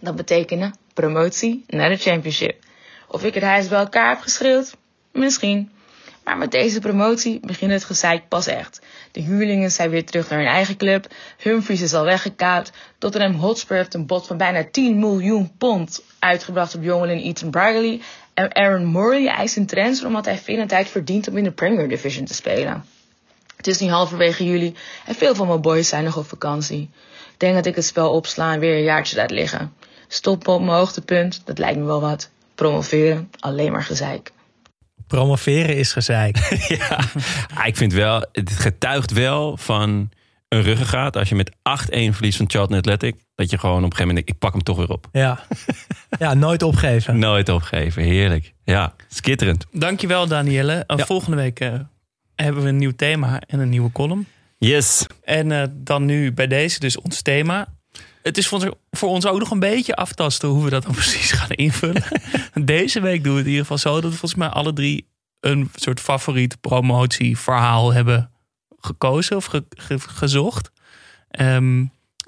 Dat 0.00 0.16
betekende 0.16 0.72
promotie 0.94 1.64
naar 1.66 1.88
de 1.88 1.96
championship. 1.96 2.64
Of 3.08 3.24
ik 3.24 3.34
het 3.34 3.42
huis 3.42 3.68
bij 3.68 3.78
elkaar 3.78 4.08
heb 4.08 4.20
geschreeuwd? 4.20 4.76
Misschien. 5.12 5.70
Maar 6.24 6.38
met 6.38 6.50
deze 6.50 6.80
promotie 6.80 7.40
begint 7.40 7.70
het 7.70 7.84
gezeik 7.84 8.28
pas 8.28 8.46
echt. 8.46 8.80
De 9.12 9.20
huurlingen 9.20 9.70
zijn 9.70 9.90
weer 9.90 10.04
terug 10.04 10.28
naar 10.28 10.38
hun 10.38 10.48
eigen 10.48 10.76
club. 10.76 11.06
Humphries 11.38 11.80
is 11.80 11.94
al 11.94 12.04
weggekaapt. 12.04 12.72
Tottenham 12.98 13.34
Hotspur 13.34 13.76
heeft 13.76 13.94
een 13.94 14.06
bod 14.06 14.26
van 14.26 14.36
bijna 14.36 14.64
10 14.70 14.98
miljoen 14.98 15.52
pond 15.58 16.02
uitgebracht 16.18 16.74
op 16.74 16.82
jongeling 16.82 17.22
Ethan 17.22 17.50
Bradley. 17.50 18.00
En 18.34 18.54
Aaron 18.54 18.84
Morley 18.84 19.26
eist 19.26 19.56
een 19.56 19.66
transfer 19.66 20.06
omdat 20.06 20.24
hij 20.24 20.40
hij 20.44 20.78
het 20.78 20.88
verdient 20.88 21.28
om 21.28 21.36
in 21.36 21.44
de 21.44 21.50
Premier 21.50 21.88
Division 21.88 22.24
te 22.24 22.34
spelen. 22.34 22.84
Het 23.56 23.66
is 23.66 23.78
nu 23.78 23.88
halverwege 23.88 24.44
juli 24.44 24.74
en 25.06 25.14
veel 25.14 25.34
van 25.34 25.46
mijn 25.46 25.60
boys 25.60 25.88
zijn 25.88 26.04
nog 26.04 26.16
op 26.16 26.28
vakantie. 26.28 26.90
Ik 27.32 27.38
denk 27.46 27.54
dat 27.54 27.66
ik 27.66 27.74
het 27.74 27.84
spel 27.84 28.10
opsla 28.10 28.52
en 28.52 28.60
weer 28.60 28.76
een 28.76 28.82
jaartje 28.82 29.16
laat 29.16 29.30
liggen. 29.30 29.72
Stoppen 30.08 30.52
op 30.52 30.60
mijn 30.60 30.76
hoogtepunt, 30.76 31.42
dat 31.44 31.58
lijkt 31.58 31.78
me 31.78 31.84
wel 31.84 32.00
wat. 32.00 32.30
Promoveren, 32.54 33.30
alleen 33.40 33.72
maar 33.72 33.82
gezeik. 33.82 34.32
Promoveren 35.10 35.76
is 35.76 35.92
gezeik. 35.92 36.36
ja, 36.78 36.98
Ah, 37.54 37.66
ik 37.66 37.76
vind 37.76 37.92
wel, 37.92 38.26
het 38.32 38.50
getuigt 38.50 39.12
wel 39.12 39.56
van 39.56 40.10
een 40.48 40.62
ruggengraat. 40.62 41.16
Als 41.16 41.28
je 41.28 41.34
met 41.34 41.50
8-1 41.50 41.54
verliest 41.90 42.36
van 42.36 42.50
Charlton 42.50 42.76
Athletic, 42.76 43.14
dat 43.34 43.50
je 43.50 43.58
gewoon 43.58 43.76
op 43.76 43.82
een 43.82 43.90
gegeven 43.92 44.06
moment 44.06 44.26
denkt, 44.26 44.30
ik 44.30 44.38
pak 44.38 44.52
hem 44.52 44.62
toch 44.62 44.76
weer 44.76 44.88
op. 44.90 45.08
Ja, 45.12 45.40
ja 46.18 46.34
nooit 46.34 46.62
opgeven. 46.62 47.18
Nooit 47.18 47.48
opgeven, 47.48 48.02
heerlijk. 48.02 48.52
Ja, 48.64 48.94
skitterend. 49.08 49.66
Dankjewel 49.72 50.26
Danielle. 50.26 50.84
Uh, 50.86 50.96
Ja. 50.98 51.04
Volgende 51.06 51.36
week 51.36 51.60
eh, 51.60 51.72
hebben 52.34 52.62
we 52.62 52.68
een 52.68 52.76
nieuw 52.76 52.94
thema 52.96 53.40
en 53.46 53.58
een 53.60 53.68
nieuwe 53.68 53.92
column. 53.92 54.26
Yes. 54.58 55.06
En 55.24 55.52
eh, 55.52 55.62
dan 55.72 56.04
nu 56.04 56.32
bij 56.32 56.46
deze 56.46 56.80
dus 56.80 57.00
ons 57.00 57.22
thema. 57.22 57.66
Het 58.22 58.38
is 58.38 58.48
voor 58.48 58.58
ons, 58.62 58.74
voor 58.90 59.08
ons 59.08 59.26
ook 59.26 59.38
nog 59.38 59.50
een 59.50 59.58
beetje 59.58 59.94
aftasten 59.96 60.48
hoe 60.48 60.64
we 60.64 60.70
dat 60.70 60.82
dan 60.82 60.92
precies 61.02 61.32
gaan 61.32 61.50
invullen. 61.50 62.02
Deze 62.64 63.00
week 63.00 63.22
doen 63.24 63.32
we 63.32 63.38
het 63.38 63.46
in 63.46 63.52
ieder 63.52 63.66
geval 63.66 63.78
zo 63.78 63.92
dat 64.00 64.10
we 64.10 64.18
volgens 64.18 64.34
mij 64.34 64.48
alle 64.48 64.72
drie 64.72 65.08
een 65.40 65.70
soort 65.74 66.00
favoriet 66.00 66.60
promotieverhaal 66.60 67.92
hebben 67.92 68.30
gekozen 68.80 69.36
of 69.36 69.44
ge- 69.44 69.64
ge- 69.68 69.98
gezocht. 69.98 70.70
Ehm, 71.30 71.78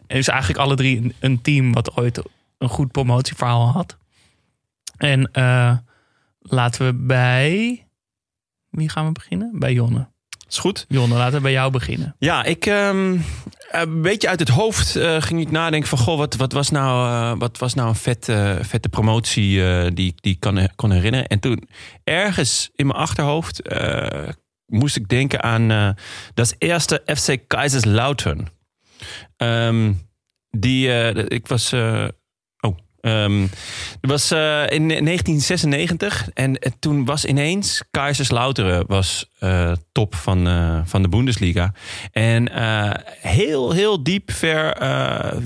en 0.06 0.18
dus 0.18 0.28
eigenlijk 0.28 0.60
alle 0.60 0.74
drie 0.76 0.96
een, 0.96 1.14
een 1.20 1.42
team 1.42 1.72
wat 1.72 1.96
ooit 1.96 2.22
een 2.58 2.68
goed 2.68 2.92
promotieverhaal 2.92 3.68
had. 3.68 3.96
En 4.96 5.30
eh, 5.32 5.76
laten 6.40 6.86
we 6.86 6.92
bij. 6.94 7.86
Wie 8.70 8.88
gaan 8.88 9.06
we 9.06 9.12
beginnen? 9.12 9.50
Bij 9.58 9.72
Jonne. 9.72 10.08
Is 10.48 10.58
goed. 10.58 10.84
Jonne, 10.88 11.14
laten 11.14 11.34
we 11.34 11.40
bij 11.40 11.52
jou 11.52 11.70
beginnen. 11.70 12.14
Ja, 12.18 12.44
ik 12.44 12.66
ehm, 12.66 13.18
een 13.80 14.02
beetje 14.02 14.28
uit 14.28 14.38
het 14.40 14.48
hoofd 14.48 14.96
eh, 14.96 15.22
ging 15.22 15.40
ik 15.40 15.50
nadenken 15.50 15.88
van... 15.88 15.98
Goh, 15.98 16.16
wat, 16.18 16.34
wat, 16.36 16.52
was, 16.52 16.70
nou, 16.70 17.08
eh, 17.08 17.38
wat 17.38 17.58
was 17.58 17.74
nou 17.74 17.88
een 17.88 17.94
vet, 17.94 18.28
eh, 18.28 18.56
vette 18.60 18.88
promotie 18.88 19.64
eh, 19.64 19.90
die, 19.94 20.14
die 20.16 20.32
ik 20.32 20.40
kan, 20.40 20.68
kon 20.76 20.90
herinneren. 20.90 21.26
En 21.26 21.38
toen 21.40 21.68
ergens 22.04 22.70
in 22.74 22.86
mijn 22.86 22.98
achterhoofd 22.98 23.60
eh, 23.62 24.28
moest 24.66 24.96
ik 24.96 25.08
denken 25.08 25.42
aan... 25.42 25.70
eh 25.70 25.90
dat 26.34 26.54
eerste 26.58 27.02
FC 27.16 27.36
Kaiserslautern. 27.46 28.48
Ehm, 29.36 29.92
die, 30.50 30.92
eh, 30.92 31.24
ik 31.28 31.46
was... 31.48 31.72
eh, 31.72 32.04
het 33.10 34.10
was 34.10 34.30
eh, 34.30 34.70
in 34.70 34.88
1996 34.88 36.28
en 36.34 36.58
eh, 36.58 36.72
toen 36.78 37.04
was 37.04 37.24
ineens 37.24 37.82
Kaiserslautern 37.90 38.84
was 38.86 39.30
eh, 39.38 39.72
top 39.92 40.14
van, 40.14 40.48
van 40.86 41.02
de 41.02 41.08
Bundesliga. 41.08 41.72
En 42.12 42.50
heel, 43.20 43.72
heel 43.72 44.02
diep 44.02 44.30
ver 44.30 44.76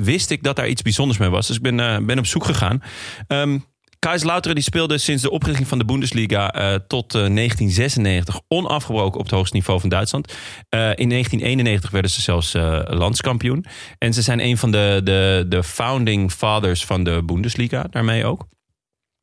wist 0.03 0.31
ik 0.31 0.42
dat 0.42 0.57
daar 0.57 0.69
iets 0.69 0.83
bijzonders 0.83 1.19
mee 1.19 1.29
was. 1.29 1.47
Dus 1.47 1.57
ik 1.57 1.62
ben, 1.62 2.07
ben 2.07 2.19
op 2.19 2.27
zoek 2.27 2.45
gegaan. 2.45 2.83
Ehm 3.27 3.59
Kaiserslautern 4.07 4.55
die 4.55 4.64
speelde 4.64 4.99
sinds 4.99 5.23
de 5.23 5.31
oprichting 5.31 5.69
van 5.69 5.79
de 5.79 5.85
Bundesliga 5.85 6.53
eh, 6.53 6.75
tot 6.87 7.14
eh, 7.14 7.21
1996 7.21 8.40
onafgebroken 8.49 9.19
op 9.19 9.25
het 9.25 9.35
hoogste 9.35 9.57
niveau 9.57 9.81
van 9.81 9.88
Duitsland. 9.88 10.33
Eh, 10.69 10.81
in 10.81 11.09
1991 11.09 11.90
werden 11.90 12.11
ze 12.11 12.21
zelfs 12.21 12.55
eh, 12.55 12.81
landskampioen. 12.85 13.64
En 13.99 14.14
ze 14.14 14.23
zijn 14.23 14.40
een 14.40 14.59
van 14.59 14.71
de, 14.71 15.01
de, 15.05 15.45
de 15.49 15.64
founding 15.64 16.33
fathers 16.33 16.85
van 16.85 17.05
de 17.05 17.23
Bundesliga, 17.25 17.87
daarmee 17.90 18.25
ook. 18.25 18.47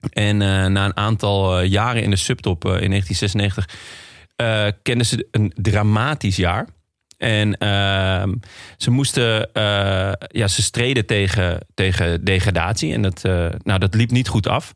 En 0.09 0.41
eh, 0.41 0.65
na 0.65 0.85
een 0.85 0.97
aantal 0.97 1.59
eh, 1.59 1.69
jaren 1.69 2.03
in 2.03 2.09
de 2.09 2.15
subtop 2.15 2.65
eh, 2.65 2.81
in 2.81 2.89
1996 2.89 3.69
eh, 4.35 4.67
kenden 4.81 5.05
ze 5.05 5.27
een 5.31 5.51
dramatisch 5.55 6.35
jaar. 6.35 6.67
En 7.23 7.57
ehm, 7.57 8.33
ze 8.77 8.91
moesten, 8.91 9.53
eh, 9.53 10.11
ja, 10.27 10.47
ze 10.47 10.61
streden 10.61 11.05
tegen, 11.05 11.67
tegen 11.73 12.23
degradatie. 12.23 12.93
En 12.93 13.01
dat, 13.01 13.23
eh, 13.23 13.47
nou, 13.63 13.79
dat 13.79 13.93
liep 13.93 14.11
niet 14.11 14.27
goed 14.27 14.47
af. 14.47 14.75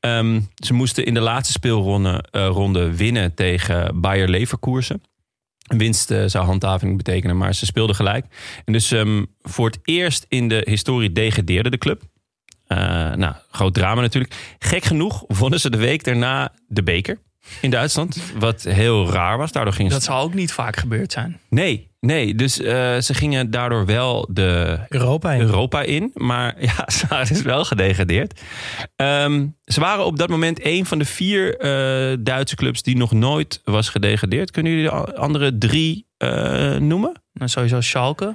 Ehm, 0.00 0.40
ze 0.54 0.74
moesten 0.74 1.04
in 1.04 1.14
de 1.14 1.20
laatste 1.20 1.52
speelronde 1.52 2.24
eh, 2.30 2.46
ronde 2.46 2.96
winnen 2.96 3.34
tegen 3.34 4.00
Bayer 4.00 4.28
Leverkusen. 4.28 5.02
Winst 5.76 6.14
zou 6.26 6.44
handhaving 6.44 6.96
betekenen, 6.96 7.36
maar 7.36 7.54
ze 7.54 7.66
speelden 7.66 7.96
gelijk. 7.96 8.26
En 8.64 8.72
dus 8.72 8.90
ehm, 8.90 9.24
voor 9.42 9.66
het 9.66 9.78
eerst 9.82 10.26
in 10.28 10.48
de 10.48 10.62
historie 10.68 11.12
degradeerde 11.12 11.70
de 11.70 11.78
club. 11.78 12.02
Nou, 13.16 13.34
groot 13.50 13.74
drama 13.74 14.00
natuurlijk. 14.00 14.34
Gek 14.58 14.84
genoeg 14.84 15.24
wonnen 15.28 15.60
ze 15.60 15.70
de 15.70 15.76
week 15.76 16.04
daarna 16.04 16.52
de 16.68 16.82
beker 16.82 17.18
in 17.60 17.70
Duitsland. 17.70 18.18
Wat 18.38 18.62
heel 18.62 19.10
raar 19.10 19.38
was. 19.38 19.52
Daardoor 19.52 19.72
gingen 19.72 19.90
ze... 19.90 19.96
Dat 19.96 20.06
zal 20.06 20.20
ook 20.20 20.34
niet 20.34 20.52
vaak 20.52 20.76
gebeurd 20.76 21.12
zijn. 21.12 21.40
Nee, 21.48 21.90
nee. 22.00 22.34
Dus 22.34 22.60
eh, 22.60 22.98
ze 22.98 23.14
gingen 23.14 23.50
daardoor 23.50 23.86
wel 23.86 24.28
de 24.30 24.78
Europa 24.88 25.32
in. 25.32 25.40
Europa 25.40 25.82
in. 25.82 26.10
Maar 26.14 26.54
ja, 26.76 26.84
ze 26.90 27.24
dus 27.28 27.42
wel 27.42 27.64
gedegradeerd. 27.64 28.40
Ehm, 28.96 29.46
ze 29.64 29.80
waren 29.80 30.04
op 30.04 30.18
dat 30.18 30.28
moment 30.28 30.64
een 30.64 30.86
van 30.86 30.98
de 30.98 31.04
vier 31.04 31.56
eh, 31.58 32.16
Duitse 32.20 32.56
clubs 32.56 32.82
die 32.82 32.96
nog 32.96 33.12
nooit 33.12 33.60
was 33.64 33.88
gedegradeerd. 33.88 34.50
Kunnen 34.50 34.72
jullie 34.72 34.88
de 34.88 35.14
andere 35.14 35.58
drie 35.58 36.06
eh, 36.16 36.76
noemen? 36.76 37.22
Nou, 37.32 37.50
sowieso 37.50 37.80
Schalke. 37.80 38.34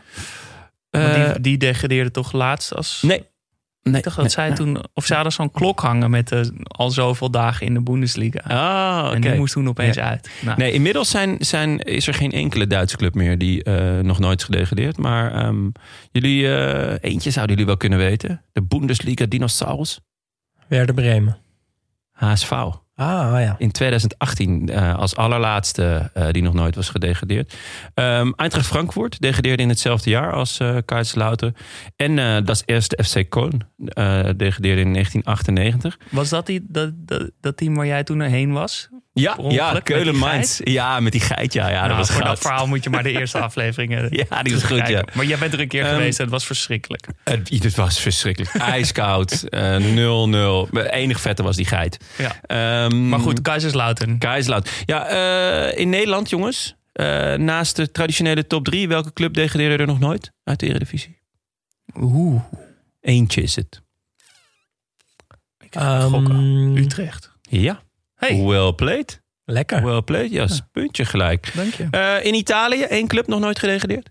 Die, 0.90 1.42
die 1.42 1.58
degradeerde 1.58 2.12
toch 2.12 2.32
laatst 2.32 2.76
als... 2.76 3.02
nee. 3.02 3.30
Nee, 3.84 3.96
Ik 3.96 4.04
dacht 4.04 4.16
dat 4.16 4.26
nee, 4.26 4.34
zij 4.34 4.48
nee. 4.48 4.58
toen... 4.58 4.84
Of 4.94 5.06
ze 5.06 5.14
hadden 5.14 5.32
zo'n 5.32 5.52
klok 5.52 5.80
hangen 5.80 6.10
met 6.10 6.32
eh, 6.32 6.42
al 6.64 6.92
zoveel 6.92 7.32
dagen 7.32 7.66
in 7.66 7.74
de 7.74 7.82
Bundesliga. 7.82 8.40
Ah, 8.40 9.04
oké. 9.06 9.16
En 9.16 9.22
die 9.22 9.34
moest 9.36 9.54
toen 9.54 9.68
opeens 9.68 9.96
Ja. 9.96 10.04
uit. 10.10 10.30
Nou, 10.42 10.58
Nee, 10.58 10.72
inmiddels 10.72 11.10
zijn, 11.10 11.36
zijn, 11.40 11.80
is 11.80 12.08
er 12.08 12.14
geen 12.14 12.32
enkele 12.32 12.68
Duitse 12.68 12.98
club 12.98 13.16
meer 13.16 13.38
die 13.38 13.64
eh, 13.64 14.00
nog 14.00 14.20
nooit 14.20 14.40
is 14.40 14.46
gedegradeerd. 14.46 14.98
Maar 14.98 15.34
ehm, 15.34 15.70
jullie, 16.12 16.56
eh, 16.56 16.98
eentje 17.12 17.30
zouden 17.32 17.52
jullie 17.56 17.66
wel 17.70 17.78
kunnen 17.78 18.00
weten. 18.00 18.44
De 18.52 18.62
Bundesliga 18.64 19.26
Dinosaurus. 19.26 20.00
Werder 20.68 20.96
Bremen. 20.96 21.38
HSV. 22.12 22.52
Ah, 23.02 23.34
oh 23.34 23.40
ja. 23.40 23.56
In 23.58 23.72
2018 23.72 24.70
eh, 24.70 24.96
als 24.96 25.16
allerlaatste 25.16 26.10
eh, 26.14 26.32
die 26.32 26.42
nog 26.42 26.54
nooit 26.54 26.76
was 26.76 26.90
gedegradeerd. 26.90 27.54
Ehm 27.94 28.32
Eintracht 28.36 28.68
Frankfurt 28.68 29.22
degradeerde 29.22 29.64
in 29.64 29.70
hetzelfde 29.70 30.10
jaar 30.10 30.34
als 30.34 30.60
eh 30.60 30.78
Kaiserslautern. 30.86 31.56
En 31.96 32.20
eh 32.20 32.46
dat 32.46 32.64
eerste 32.66 33.04
FC 33.04 33.24
Köln 33.26 33.58
degradeerde 34.38 34.82
in 34.82 34.94
1998. 34.94 35.98
Was 36.12 36.30
dat, 36.30 36.46
die, 36.46 36.66
dat, 36.68 36.92
dat, 36.96 37.32
dat 37.40 37.58
team 37.58 37.76
waar 37.76 37.86
jij 37.86 38.04
toen 38.04 38.22
heen 38.22 38.52
was? 38.52 38.90
Ja, 39.14 39.38
ja 39.50 39.74
met 39.74 39.84
Keulen 39.84 40.14
die 40.14 40.22
Mainz. 40.22 40.60
Ja, 40.64 41.00
met 41.00 41.12
die 41.12 41.22
geit. 41.22 41.54
Ja, 41.54 41.70
ja 41.70 41.80
dat 41.80 41.86
Nou, 41.88 41.98
was 41.98 42.08
voor 42.12 42.16
goud. 42.22 42.28
dat 42.30 42.40
verhaal 42.42 42.68
moet 42.68 42.84
je 42.84 42.90
maar 42.90 43.04
de 43.04 43.12
eerste 43.12 43.40
afleveringen 43.48 44.08
Ja, 44.30 44.44
die 44.44 44.54
was 44.54 44.64
goed, 44.64 44.88
ja. 44.88 45.04
Maar 45.14 45.26
jij 45.26 45.38
bent 45.38 45.54
er 45.54 45.60
een 45.60 45.68
keer 45.68 45.84
Ehm, 45.86 45.94
geweest 45.94 46.18
en 46.18 46.24
het 46.24 46.34
was 46.34 46.46
verschrikkelijk. 46.46 47.08
Het, 47.24 47.50
het 47.64 47.76
was 47.76 48.00
verschrikkelijk. 48.00 48.56
Ijskoud. 48.78 49.44
eh, 49.44 49.78
0-0. 49.78 50.70
Enig 50.90 51.20
vette 51.22 51.44
was 51.44 51.56
die 51.56 51.66
geit. 51.66 51.98
Ja. 52.18 52.36
Ehm, 52.86 53.10
Maar 53.10 53.20
goed, 53.20 53.42
Kaiserslautern. 53.42 54.18
Kaiserslautern. 54.18 54.76
Ja, 54.86 55.08
eh, 55.08 55.80
in 55.80 55.90
Nederland, 55.90 56.30
jongens. 56.30 56.76
eh, 56.92 57.34
naast 57.34 57.76
de 57.76 57.92
traditionele 57.92 58.48
top 58.48 58.66
3, 58.66 58.88
welke 58.88 59.14
club 59.14 59.34
degradeerde 59.34 59.78
er 59.78 59.88
nog 59.88 60.00
nooit 60.00 60.32
uit 60.44 60.60
de 60.60 60.68
Eredivisie? 60.68 61.20
Oeh. 62.00 62.42
Eentje 63.02 63.42
is 63.42 63.56
het. 63.56 63.82
Ehm, 65.70 66.76
Utrecht. 66.78 67.32
Ja. 67.42 67.82
Hey, 68.22 68.44
Well 68.44 68.72
played. 68.72 69.22
Lekker. 69.46 69.84
Well 69.84 70.02
played. 70.02 70.32
Ja, 70.32 70.44
is 70.44 70.62
puntje 70.72 71.06
gelijk. 71.06 71.52
dank 71.56 71.74
je. 71.74 71.88
Eh, 71.92 72.26
in 72.26 72.34
Italië, 72.34 72.82
één 72.82 73.08
club 73.08 73.28
nog 73.28 73.40
nooit 73.40 73.60
gedegradeerd? 73.60 74.10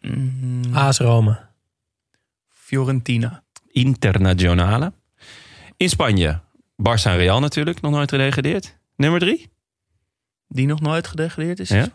Mm, 0.00 0.74
AS 0.74 0.98
Rome. 0.98 1.38
Fiorentina. 2.48 3.42
Internationale. 3.66 4.92
In 5.76 5.88
Spanje, 5.88 6.40
Barça 6.76 7.04
en 7.04 7.16
Real 7.16 7.40
natuurlijk, 7.40 7.80
nog 7.80 7.92
nooit 7.92 8.10
gedegradeerd. 8.10 8.78
Nummer 8.96 9.20
drie? 9.20 9.50
Die 10.48 10.66
nog 10.66 10.80
nooit 10.80 11.06
gedegradeerd 11.06 11.58
is. 11.58 11.68
Ja? 11.68 11.86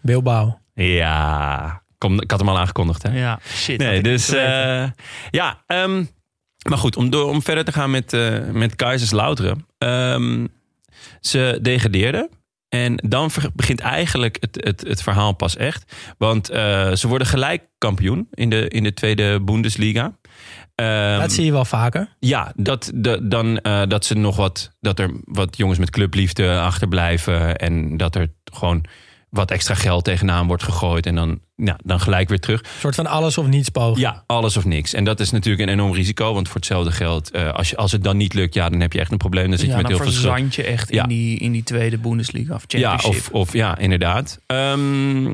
Bilbao. 0.00 0.58
Ja, 0.74 1.82
kom, 1.98 2.20
ik 2.20 2.30
had 2.30 2.40
hem 2.40 2.48
al 2.48 2.58
aangekondigd. 2.58 3.02
Hè? 3.02 3.18
Ja, 3.18 3.40
shit. 3.44 3.78
Nee, 3.78 4.02
dus 4.02 4.28
eh, 4.28 4.90
ja. 5.30 5.62
ehm, 5.66 6.04
maar 6.68 6.78
goed, 6.78 6.96
om, 6.96 7.10
door, 7.10 7.28
om 7.28 7.42
verder 7.42 7.64
te 7.64 7.72
gaan 7.72 7.90
met, 7.90 8.12
eh 8.12 8.38
met 8.52 8.76
Kaiserslauteren. 8.76 9.66
Ehm 9.78 10.44
ze 11.20 11.58
degradeerden. 11.62 12.28
En 12.68 12.96
dan 12.96 13.30
begint 13.54 13.80
eigenlijk 13.80 14.36
het, 14.40 14.64
het, 14.64 14.80
het 14.80 15.02
verhaal 15.02 15.32
pas 15.32 15.56
echt. 15.56 15.96
Want 16.18 16.48
eh, 16.48 16.92
ze 16.92 17.08
worden 17.08 17.26
gelijk 17.26 17.62
kampioen 17.78 18.28
in 18.30 18.50
de, 18.50 18.68
in 18.68 18.82
de 18.82 18.94
tweede 18.94 19.40
Bundesliga. 19.40 20.18
Ehm, 20.74 21.20
dat 21.20 21.32
zie 21.32 21.44
je 21.44 21.52
wel 21.52 21.64
vaker. 21.64 22.16
ja, 22.18 22.52
dat, 22.56 22.90
de, 22.94 23.28
dan 23.28 23.58
eh, 23.58 23.82
dat 23.88 24.04
ze 24.04 24.14
nog 24.14 24.36
wat, 24.36 24.76
dat 24.80 24.98
er 24.98 25.10
wat 25.24 25.56
jongens 25.56 25.78
met 25.78 25.90
clubliefde 25.90 26.60
achterblijven. 26.60 27.56
En 27.56 27.96
dat 27.96 28.14
er 28.14 28.32
gewoon 28.52 28.84
wat 29.30 29.50
extra 29.50 29.74
geld 29.74 30.04
tegenaan 30.04 30.46
wordt 30.46 30.62
gegooid. 30.62 31.06
En 31.06 31.14
dan, 31.14 31.40
ja, 31.56 31.78
dan 31.84 32.00
gelijk 32.00 32.28
weer 32.28 32.40
terug. 32.40 32.60
Een 32.60 32.66
soort 32.80 32.94
van 32.94 33.06
alles 33.06 33.38
of 33.38 33.46
niets 33.46 33.68
poging. 33.68 33.98
Ja, 33.98 34.24
alles 34.26 34.56
of 34.56 34.64
niks. 34.64 34.94
En 34.94 35.04
dat 35.04 35.20
is 35.20 35.30
natuurlijk 35.30 35.62
een 35.62 35.74
enorm 35.74 35.92
risico. 35.94 36.34
Want 36.34 36.46
voor 36.46 36.56
hetzelfde 36.56 36.92
geld, 36.92 37.30
eh, 37.30 37.52
als, 37.52 37.70
je, 37.70 37.76
als 37.76 37.92
het 37.92 38.04
dan 38.04 38.16
niet 38.16 38.34
lukt, 38.34 38.54
ja, 38.54 38.68
dan 38.68 38.80
heb 38.80 38.92
je 38.92 39.00
echt 39.00 39.12
een 39.12 39.18
probleem. 39.18 39.48
Dan 39.48 39.58
zit 39.58 39.66
ja, 39.66 39.76
je 39.76 39.82
met 39.82 39.90
dan 39.90 40.00
heel 40.02 40.12
veel 40.12 40.46
je 40.50 40.62
echt 40.62 40.92
Ja. 40.92 41.02
in, 41.02 41.08
die, 41.08 41.38
in 41.38 41.52
die 41.52 41.62
tweede 41.62 41.98
Bundesliga 41.98 42.54
of 42.54 42.64
Ja, 42.66 42.88
Championship. 42.90 43.34
of, 43.34 43.40
of 43.48 43.52
ja, 43.52 43.78
inderdaad. 43.78 44.40
Ehm, 44.46 45.32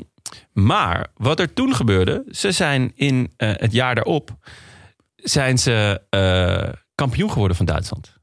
maar 0.53 1.07
wat 1.17 1.41
er 1.41 1.53
toen 1.53 1.75
gebeurde, 1.75 2.25
ze 2.31 2.53
zijn 2.53 2.93
in 2.95 3.33
eh, 3.37 3.51
het 3.53 3.73
jaar 3.73 3.95
daarop 3.95 4.37
zijn 5.17 5.59
ze 5.59 6.01
eh, 6.11 6.73
kampioen 6.95 7.31
geworden 7.31 7.57
van 7.57 7.67
Duitsland. 7.67 8.16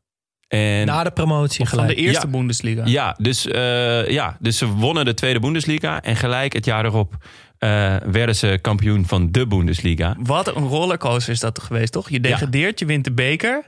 En 0.47 0.86
Na 0.86 1.03
de 1.03 1.12
promotie 1.12 1.67
van 1.67 1.77
de 1.77 1.84
gelijk. 1.84 1.99
eerste 2.08 2.25
Ja. 2.25 2.32
Bundesliga. 2.32 2.82
ja, 2.86 3.15
dus, 3.17 3.47
eh, 3.47 4.10
ja, 4.10 4.38
dus 4.39 4.58
ze 4.58 4.67
wonnen 4.67 5.06
de 5.06 5.13
tweede 5.13 5.39
Bundesliga 5.39 6.01
en 6.01 6.15
gelijk 6.15 6.53
het 6.53 6.65
jaar 6.65 6.86
erop 6.86 7.15
eh, 7.58 7.95
werden 8.06 8.36
ze 8.36 8.60
kampioen 8.62 9.06
van 9.06 9.32
de 9.32 9.47
Bundesliga. 9.47 10.15
Wat 10.19 10.56
een 10.56 10.67
rollercoaster 10.67 11.34
is 11.34 11.39
dat 11.39 11.56
toch 11.56 11.65
geweest, 11.65 11.91
toch? 11.91 12.10
Je 12.10 12.19
degradeert, 12.19 12.79
je 12.79 12.86
wint 12.86 13.03
de 13.03 13.12
beker. 13.12 13.63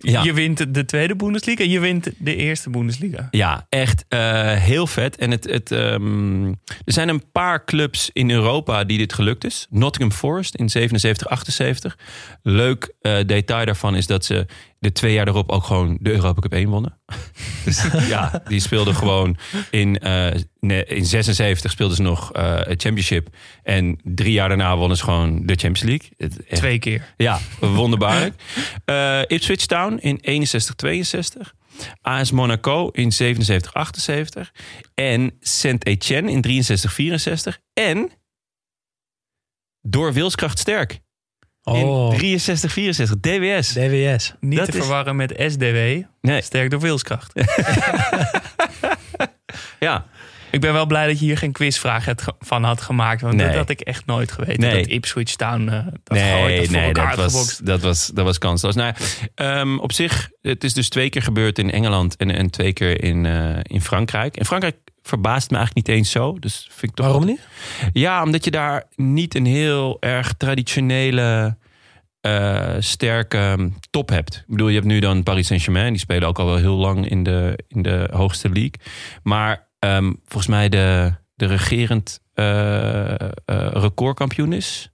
Ja. 0.00 0.22
Je 0.22 0.32
wint 0.32 0.74
de 0.74 0.84
tweede 0.84 1.16
Bundesliga. 1.16 1.64
Je 1.64 1.80
wint 1.80 2.10
de 2.18 2.36
eerste 2.36 2.70
Bundesliga. 2.70 3.28
Ja, 3.30 3.66
echt 3.68 4.04
eh, 4.08 4.52
heel 4.52 4.86
vet. 4.86 5.16
En 5.16 5.30
het, 5.30 5.44
het, 5.44 5.70
ehm, 5.72 6.46
er 6.84 6.92
zijn 6.92 7.08
een 7.08 7.30
paar 7.32 7.64
clubs 7.64 8.10
in 8.12 8.30
Europa 8.30 8.84
die 8.84 8.98
dit 8.98 9.12
gelukt 9.12 9.44
is. 9.44 9.66
Nottingham 9.70 10.18
Forest 10.18 10.54
in 10.54 10.68
77, 10.70 11.28
78. 11.28 11.98
Leuk 12.42 12.94
eh, 13.00 13.16
detail 13.26 13.64
daarvan 13.66 13.96
is 13.96 14.06
dat 14.06 14.24
ze 14.24 14.46
de 14.84 14.92
twee 14.92 15.12
jaar 15.12 15.28
erop 15.28 15.50
ook 15.50 15.64
gewoon 15.64 15.98
de 16.00 16.10
Europa 16.10 16.40
Cup 16.40 16.52
1 16.52 16.68
wonnen. 16.68 16.98
dus 17.64 17.86
ja, 18.08 18.42
die 18.48 18.60
speelden 18.60 18.94
gewoon 18.94 19.36
in, 19.70 19.98
ne- 20.60 20.84
in 20.84 21.04
76 21.06 21.70
speelden 21.70 21.96
ze 21.96 22.02
nog 22.02 22.32
eh, 22.32 22.54
het 22.56 22.82
Championship. 22.82 23.28
En 23.62 24.00
drie 24.02 24.32
jaar 24.32 24.48
daarna 24.48 24.76
wonnen 24.76 24.96
ze 24.96 25.04
gewoon 25.04 25.46
de 25.46 25.54
Champions 25.54 25.82
League. 25.82 26.08
Het, 26.16 26.44
echt- 26.46 26.60
Twee 26.60 26.78
keer. 26.78 27.14
ja, 27.16 27.38
wonderbaarlijk. 27.60 28.34
Eh 28.84 29.20
Ipswich 29.26 29.66
Town 29.66 29.96
in 30.00 30.48
61-62. 31.46 31.50
AS 32.00 32.30
Monaco 32.30 32.88
in 32.88 33.12
77-78. 33.22 34.50
En 34.94 35.36
Saint-Etienne 35.40 36.30
in 36.30 36.64
63-64. 37.54 37.58
En 37.72 38.10
door 39.80 40.12
wilskracht 40.12 40.58
sterk 40.58 41.00
Oh, 41.64 42.14
in 42.22 42.38
63-64. 42.38 42.40
DWS. 43.20 43.72
DWS. 43.72 44.34
Niet 44.40 44.58
Dat 44.58 44.70
te 44.70 44.72
is- 44.72 44.78
verwarren 44.84 45.16
met 45.16 45.34
SDW. 45.38 46.02
Nee, 46.20 46.42
Sterk 46.42 46.70
door 46.70 46.80
wilskracht. 46.80 47.32
ja. 49.80 50.06
Ik 50.50 50.60
ben 50.60 50.72
wel 50.72 50.86
blij 50.86 51.06
dat 51.06 51.18
je 51.18 51.24
hier 51.24 51.38
geen 51.38 51.52
quizvraag 51.52 52.06
van 52.40 52.64
had 52.64 52.80
gemaakt. 52.80 53.20
Want 53.20 53.34
Nee. 53.34 53.46
dat 53.46 53.56
had 53.56 53.68
ik 53.68 53.80
echt 53.80 54.06
nooit 54.06 54.32
geweten. 54.32 54.60
Nee. 54.60 54.82
Dat 54.82 54.90
Ipswich 54.90 55.34
Town 55.36 55.68
eh 55.68 55.86
dat 56.04 56.18
gooit 56.18 56.46
Nee, 56.46 56.60
dat 56.60 56.70
nee 56.70 56.84
elkaar 56.84 57.16
dat, 57.16 57.32
was, 57.32 57.58
dat, 57.58 57.80
was, 57.80 58.06
dat 58.06 58.24
was 58.24 58.38
kansloos. 58.38 58.74
Nou, 58.74 58.94
ehm, 59.34 59.78
op 59.78 59.92
zich, 59.92 60.30
het 60.42 60.64
is 60.64 60.74
dus 60.74 60.88
twee 60.88 61.08
keer 61.10 61.22
gebeurd 61.22 61.58
in 61.58 61.70
Engeland 61.70 62.16
en, 62.16 62.30
en 62.30 62.50
twee 62.50 62.72
keer 62.72 63.02
in, 63.04 63.26
eh, 63.26 63.56
in 63.62 63.80
Frankrijk. 63.80 64.36
In 64.36 64.44
Frankrijk 64.44 64.76
verbaast 65.04 65.50
me 65.50 65.56
eigenlijk 65.56 65.86
niet 65.86 65.96
eens 65.96 66.10
zo. 66.10 66.38
Dus 66.38 66.68
vind 66.70 66.90
ik 66.90 66.96
toch 66.96 67.06
Waarom 67.06 67.24
niet? 67.24 67.40
Ja, 67.92 68.22
omdat 68.22 68.44
je 68.44 68.50
daar 68.50 68.84
niet 68.96 69.34
een 69.34 69.46
heel 69.46 69.96
erg 70.00 70.32
traditionele, 70.32 71.56
eh, 72.20 72.74
sterke 72.78 73.70
top 73.90 74.08
hebt. 74.08 74.34
Ik 74.34 74.44
bedoel, 74.46 74.68
je 74.68 74.74
hebt 74.74 74.86
nu 74.86 74.98
dan 74.98 75.22
Paris 75.22 75.46
Saint-Germain. 75.46 75.92
Die 75.92 76.00
spelen 76.00 76.28
ook 76.28 76.38
al 76.38 76.46
wel 76.46 76.56
heel 76.56 76.76
lang 76.76 77.08
in 77.08 77.22
de, 77.22 77.58
in 77.68 77.82
de 77.82 78.08
hoogste 78.12 78.48
league. 78.48 78.74
Maar 79.22 79.68
ehm, 79.78 80.12
volgens 80.24 80.46
mij 80.46 80.68
de, 80.68 81.12
de 81.34 81.46
regerend 81.46 82.20
eh, 82.34 83.12
eh, 83.12 83.28
recordkampioen 83.72 84.52
is. 84.52 84.90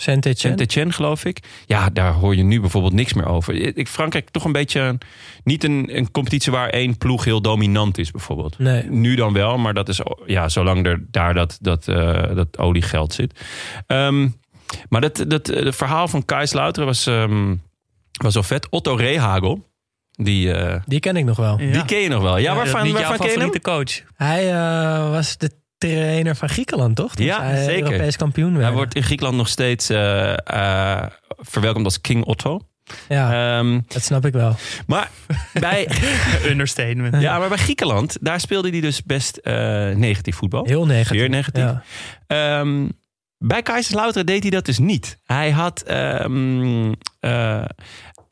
Saint-Etienne. 0.00 0.92
Geloof 0.92 1.24
ik. 1.24 1.38
Ja, 1.66 1.90
daar 1.90 2.12
hoor 2.12 2.36
je 2.36 2.42
nu 2.42 2.60
bijvoorbeeld 2.60 2.92
niks 2.92 3.12
meer 3.12 3.26
over. 3.26 3.54
Ik 3.76 3.88
Frankrijk 3.88 4.30
toch 4.30 4.44
een 4.44 4.52
beetje 4.52 4.98
niet 5.44 5.64
een, 5.64 5.96
een 5.96 6.10
competitie 6.10 6.52
waar 6.52 6.68
één 6.68 6.98
ploeg 6.98 7.24
heel 7.24 7.40
dominant 7.40 7.98
is, 7.98 8.10
bijvoorbeeld. 8.10 8.58
Nee. 8.58 8.90
Nu 8.90 9.14
dan 9.14 9.32
wel, 9.32 9.58
maar 9.58 9.74
dat 9.74 9.88
is 9.88 10.00
ja, 10.26 10.48
zolang 10.48 10.86
er 10.86 11.04
daar 11.10 11.34
dat, 11.34 11.58
dat, 11.60 11.88
eh, 11.88 12.34
dat 12.34 12.58
oliegeld 12.58 13.12
zit. 13.12 13.40
Ehm, 13.86 14.28
maar 14.88 15.00
dat, 15.00 15.24
dat 15.28 15.46
het 15.46 15.76
verhaal 15.76 16.08
van 16.08 16.24
Kaiserslautern 16.24 16.86
was, 16.86 17.06
ehm, 17.06 17.54
was 18.22 18.34
wel 18.34 18.42
vet. 18.42 18.68
Otto 18.68 18.94
Rehagel, 18.94 19.66
die, 20.12 20.52
eh, 20.52 20.80
Die 20.86 21.00
ken 21.00 21.16
ik 21.16 21.24
nog 21.24 21.36
wel. 21.36 21.60
Ja. 21.60 21.72
die 21.72 21.84
ken 21.84 21.98
je 21.98 22.08
nog 22.08 22.22
wel. 22.22 22.38
Ja, 22.38 22.54
waarvan, 22.54 22.92
waarvan 22.92 23.16
ken 23.16 23.26
je 23.26 23.32
hem? 23.32 23.40
favoriete 23.40 23.60
coach. 23.60 24.02
Hij 24.14 24.52
eh, 24.52 25.10
was 25.10 25.36
de 25.36 25.50
trainer 25.88 26.36
van 26.36 26.48
Griekenland, 26.48 26.96
toch? 26.96 27.14
Toen 27.14 27.26
Ja, 27.26 27.38
zij 27.54 27.64
zeker. 27.64 27.90
Europees 27.92 28.16
kampioen 28.16 28.48
werden. 28.48 28.66
Hij 28.66 28.74
wordt 28.76 28.94
in 28.94 29.02
Griekenland 29.02 29.36
nog 29.36 29.48
steeds 29.48 29.88
eh, 29.90 30.32
eh, 30.44 31.06
verwelkomd 31.38 31.84
als 31.84 32.00
King 32.00 32.24
Otto. 32.24 32.60
Ja, 33.08 33.58
Ehm, 33.58 33.80
dat 33.88 34.02
snap 34.02 34.24
ik 34.26 34.32
wel. 34.32 34.56
maar 34.86 35.10
bij, 35.52 35.88
Understatement. 36.50 37.20
ja, 37.22 37.38
maar 37.38 37.48
bij 37.48 37.58
Griekenland, 37.58 38.16
daar 38.20 38.40
speelde 38.40 38.70
hij 38.70 38.80
dus 38.80 39.02
best 39.02 39.36
eh, 39.36 39.54
negatief 39.90 40.36
voetbal. 40.36 40.64
Heel 40.64 40.86
negatief. 40.86 41.18
Zeer 41.20 41.28
negatief. 41.28 41.62
Ja. 41.64 41.82
Ehm, 42.26 42.88
bij 43.38 43.62
Kaiserslautern 43.62 44.26
deed 44.26 44.42
hij 44.42 44.50
dat 44.50 44.64
dus 44.64 44.78
niet. 44.78 45.18
Hij 45.24 45.50
had, 45.50 45.82
ehm, 45.82 46.92
eh, 47.20 47.64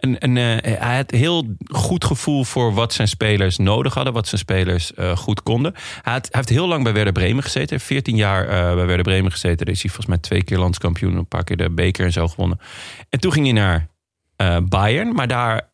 eh, 0.03 0.79
hij 0.81 0.97
had 0.97 1.11
heel 1.11 1.57
goed 1.65 2.05
gevoel 2.05 2.45
voor 2.45 2.75
wat 2.75 2.93
zijn 2.93 3.09
spelers 3.09 3.59
nodig 3.59 3.95
hadden, 3.95 4.13
wat 4.13 4.29
zijn 4.29 4.41
spelers 4.41 4.95
eh, 4.95 5.17
goed 5.17 5.43
konden. 5.43 5.75
Hij, 6.03 6.21
heeft 6.31 6.49
heel 6.49 6.69
lang 6.69 6.85
bij 6.85 6.93
Werder 6.93 7.13
Bremen 7.13 7.43
gezeten. 7.43 7.69
Hij 7.69 7.77
heeft 7.77 7.85
14 7.85 8.17
jaar 8.17 8.49
eh, 8.49 8.75
bij 8.75 8.87
Werder 8.87 9.05
Bremen 9.05 9.31
gezeten. 9.31 9.67
Daar 9.67 9.75
is 9.75 9.83
hij 9.83 9.91
volgens 9.91 10.15
mij 10.15 10.19
twee 10.19 10.45
keer 10.45 10.59
landskampioen, 10.59 11.17
een 11.17 11.27
paar 11.27 11.45
keer 11.45 11.57
de 11.57 11.71
beker 11.71 12.05
en 12.05 12.13
zo 12.13 12.29
gewonnen. 12.29 12.59
En 13.09 13.21
toen 13.21 13.33
ging 13.33 13.45
hij 13.45 13.55
naar 13.55 13.91
Bayern, 14.69 15.15
maar 15.15 15.29
daar 15.29 15.69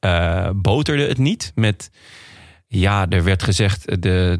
boterde 0.56 1.08
het 1.08 1.18
niet 1.18 1.52
met. 1.54 1.90
Ja, 2.66 3.06
er 3.08 3.24
werd 3.24 3.42
gezegd, 3.42 4.02
de, 4.02 4.38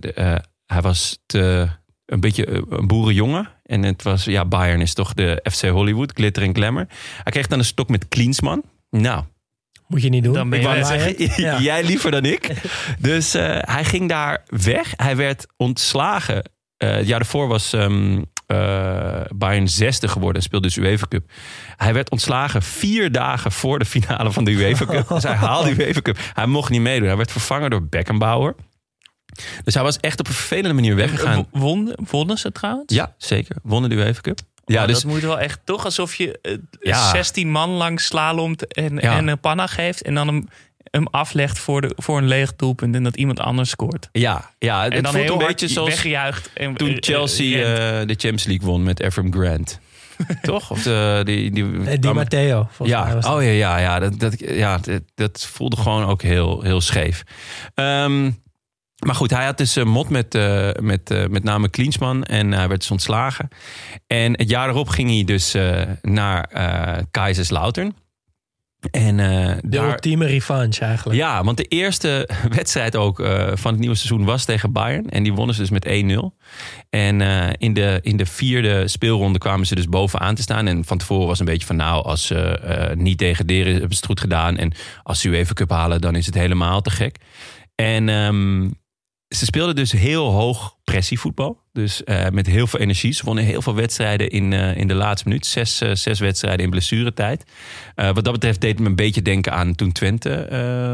hij 0.66 0.80
was 0.80 1.18
te, 1.26 1.68
een 2.06 2.20
beetje 2.20 2.64
een 2.68 2.86
boerenjongen. 2.86 3.48
En 3.62 3.82
het 3.82 4.02
was, 4.02 4.24
ja, 4.24 4.44
Bayern 4.44 4.80
is 4.80 4.94
toch 4.94 5.14
de 5.14 5.46
FC 5.50 5.66
Hollywood, 5.66 6.12
glitter 6.14 6.42
en 6.42 6.54
glamour. 6.54 6.86
Hij 7.22 7.32
kreeg 7.32 7.46
dan 7.46 7.58
een 7.58 7.64
stok 7.64 7.88
met 7.88 8.08
Klinsman. 8.08 8.62
Nou, 8.90 9.24
Moet 9.88 10.02
je 10.02 10.08
niet 10.08 10.24
doen. 10.24 10.32
Dan 10.32 10.50
ben 10.50 10.60
Ik 10.60 10.76
je 10.76 10.84
zeggen, 10.84 11.42
Ja. 11.44 11.60
jij 11.60 11.84
liever 11.84 12.10
dan 12.10 12.24
ik. 12.24 12.50
Dus 12.98 13.34
eh, 13.34 13.58
hij 13.60 13.84
ging 13.84 14.08
daar 14.08 14.42
weg. 14.46 14.92
Hij 14.96 15.16
werd 15.16 15.46
ontslagen. 15.56 16.42
Eh 16.76 16.90
het 16.90 17.06
jaar 17.06 17.18
daarvoor 17.18 17.48
was 17.48 17.72
ehm 17.72 18.22
eh, 18.46 19.20
Bayern 19.34 19.68
zesde 19.68 20.08
geworden. 20.08 20.42
Speelde 20.42 20.66
dus 20.66 20.76
UEFA 20.76 21.06
Cup. 21.08 21.30
Hij 21.76 21.94
werd 21.94 22.10
ontslagen 22.10 22.62
vier 22.62 23.12
dagen 23.12 23.52
voor 23.52 23.78
de 23.78 23.84
finale 23.84 24.32
van 24.32 24.44
de 24.44 24.50
UEFA 24.50 24.84
Cup. 24.84 25.08
Dus 25.08 25.22
hij 25.22 25.34
haalde 25.34 25.74
de 25.74 25.84
UEFA 25.86 26.00
Cup. 26.00 26.18
Hij 26.34 26.46
mocht 26.46 26.70
niet 26.70 26.80
meedoen. 26.80 27.08
Hij 27.08 27.16
werd 27.16 27.32
vervangen 27.32 27.70
door 27.70 27.82
Beckenbauer. 27.86 28.54
Dus 29.64 29.74
hij 29.74 29.82
was 29.82 29.96
echt 29.96 30.20
op 30.20 30.26
een 30.26 30.32
vervelende 30.32 30.72
manier 30.74 30.94
weggegaan. 30.96 31.46
Won, 31.50 31.92
wonnen 32.10 32.38
ze 32.38 32.52
trouwens? 32.52 32.94
Ja, 32.94 33.14
zeker. 33.18 33.56
Wonnen 33.62 33.90
de 33.90 33.96
UEFA 33.96 34.20
Cup. 34.20 34.38
Ja, 34.68 34.86
dus 34.86 35.00
Dat 35.02 35.10
moet 35.12 35.20
wel 35.20 35.38
echt 35.40 35.60
toch 35.64 35.84
alsof 35.84 36.14
je 36.14 36.38
eh, 36.42 36.52
Ja. 36.80 37.10
16 37.10 37.50
man 37.50 37.70
lang 37.70 38.00
slalomt 38.00 38.72
en, 38.72 38.96
Ja. 38.96 39.16
en 39.16 39.28
een 39.28 39.40
panna 39.40 39.66
geeft. 39.66 40.02
En 40.02 40.14
dan 40.14 40.26
hem, 40.26 40.48
hem 40.90 41.06
aflegt 41.10 41.58
voor, 41.58 41.80
de, 41.80 41.92
voor 41.96 42.18
een 42.18 42.26
leeg 42.28 42.56
doelpunt. 42.56 42.94
En 42.94 43.02
dat 43.02 43.16
iemand 43.16 43.40
anders 43.40 43.70
scoort. 43.70 44.08
ja, 44.12 44.50
ja 44.58 44.84
het 44.84 44.92
en 44.92 45.02
dan 45.02 45.12
voelt 45.12 45.28
een 45.30 45.38
beetje 45.46 45.68
zoals 45.68 45.88
weggejuicht. 45.88 46.50
En, 46.54 46.74
toen 46.74 46.88
eh, 46.88 46.96
Chelsea 47.00 47.58
eh, 47.58 47.66
de 48.06 48.14
Champions 48.14 48.44
League 48.44 48.66
won 48.66 48.82
met 48.82 49.00
Ephraim 49.00 49.32
Grant. 49.32 49.80
Toch? 50.42 50.70
Of 50.70 50.82
de, 50.82 51.20
die, 51.24 51.50
die, 51.50 51.64
Eh, 51.86 52.00
Di 52.00 52.12
Matteo, 52.12 52.68
mij 52.78 52.88
Ja, 52.88 53.14
was 53.14 53.26
oh 53.26 53.42
ja, 53.42 53.48
ja, 53.50 53.78
ja, 53.78 53.98
dat, 53.98 54.18
dat, 54.20 54.38
ja 54.38 54.78
dat, 54.78 55.02
dat 55.14 55.46
voelde 55.52 55.76
gewoon 55.76 56.04
ook 56.04 56.22
heel, 56.22 56.62
heel 56.62 56.80
scheef. 56.80 57.22
Ehm, 57.74 58.30
maar 59.06 59.14
goed, 59.14 59.30
hij 59.30 59.44
had 59.44 59.58
dus 59.58 59.76
een 59.76 59.88
mot 59.88 60.08
met, 60.08 60.34
eh, 60.34 60.70
met 60.80 61.10
eh, 61.10 61.26
met 61.26 61.42
name 61.44 61.68
Klinsman 61.68 62.24
en 62.24 62.52
hij 62.52 62.68
werd 62.68 62.80
dus 62.80 62.90
ontslagen. 62.90 63.48
En 64.06 64.38
het 64.38 64.50
jaar 64.50 64.68
erop 64.68 64.88
ging 64.88 65.10
hij 65.10 65.24
dus 65.24 65.54
eh, 65.54 65.82
naar 66.02 66.44
eh 66.44 67.02
Kaiserslautern. 67.10 67.94
En 68.90 69.20
eh, 69.20 69.56
De 69.60 69.68
daar, 69.68 69.90
ultieme 69.90 70.26
revanche 70.26 70.84
eigenlijk. 70.84 71.18
ja, 71.18 71.44
want 71.44 71.56
de 71.56 71.64
eerste 71.64 72.28
wedstrijd 72.56 72.96
ook 72.96 73.20
eh, 73.20 73.50
van 73.54 73.70
het 73.70 73.80
nieuwe 73.80 73.94
seizoen 73.94 74.24
was 74.24 74.44
tegen 74.44 74.72
Bayern. 74.72 75.08
En 75.08 75.22
die 75.22 75.32
wonnen 75.32 75.54
ze 75.54 75.60
dus 75.60 75.70
met 75.70 75.86
1-0. 75.86 76.36
En 76.90 77.20
eh, 77.20 77.48
in, 77.58 77.74
de, 77.74 77.98
in 78.02 78.16
de 78.16 78.26
vierde 78.26 78.88
speelronde 78.88 79.38
kwamen 79.38 79.66
ze 79.66 79.74
dus 79.74 79.88
bovenaan 79.88 80.34
te 80.34 80.42
staan. 80.42 80.66
En 80.66 80.84
van 80.84 80.98
tevoren 80.98 81.26
was 81.26 81.38
een 81.38 81.44
beetje 81.44 81.66
van 81.66 81.76
nou, 81.76 82.04
als 82.04 82.26
ze 82.26 82.58
eh, 82.58 82.96
niet 82.96 83.18
degraderen 83.18 83.72
hebben 83.72 83.90
ze 83.90 83.96
het 83.96 84.06
goed 84.06 84.20
gedaan. 84.20 84.56
En 84.56 84.72
als 85.02 85.20
ze 85.20 85.28
UEFA 85.28 85.52
Cup 85.52 85.70
halen, 85.70 86.00
dan 86.00 86.14
is 86.14 86.26
het 86.26 86.34
helemaal 86.34 86.80
te 86.80 86.90
gek. 86.90 87.16
En 87.74 88.08
ehm, 88.08 88.68
ze 89.28 89.44
speelden 89.44 89.74
dus 89.74 89.92
heel 89.92 90.30
hoog 90.30 90.76
pressievoetbal. 90.84 91.62
Dus 91.72 92.04
eh, 92.04 92.28
met 92.28 92.46
heel 92.46 92.66
veel 92.66 92.80
energie. 92.80 93.12
Ze 93.12 93.24
wonnen 93.24 93.44
heel 93.44 93.62
veel 93.62 93.74
wedstrijden 93.74 94.30
in, 94.30 94.52
eh, 94.52 94.76
in 94.76 94.88
de 94.88 94.94
laatste 94.94 95.28
minuut. 95.28 95.46
Zes, 95.46 95.80
eh, 95.80 95.94
zes 95.94 96.20
wedstrijden 96.20 96.64
in 96.64 96.70
blessuretijd. 96.70 97.44
Wat 97.94 98.24
dat 98.24 98.32
betreft 98.32 98.60
deed 98.60 98.70
het 98.70 98.80
me 98.80 98.86
een 98.86 98.96
beetje 98.96 99.22
denken 99.22 99.52
aan 99.52 99.74
toen 99.74 99.92
Twente 99.92 100.46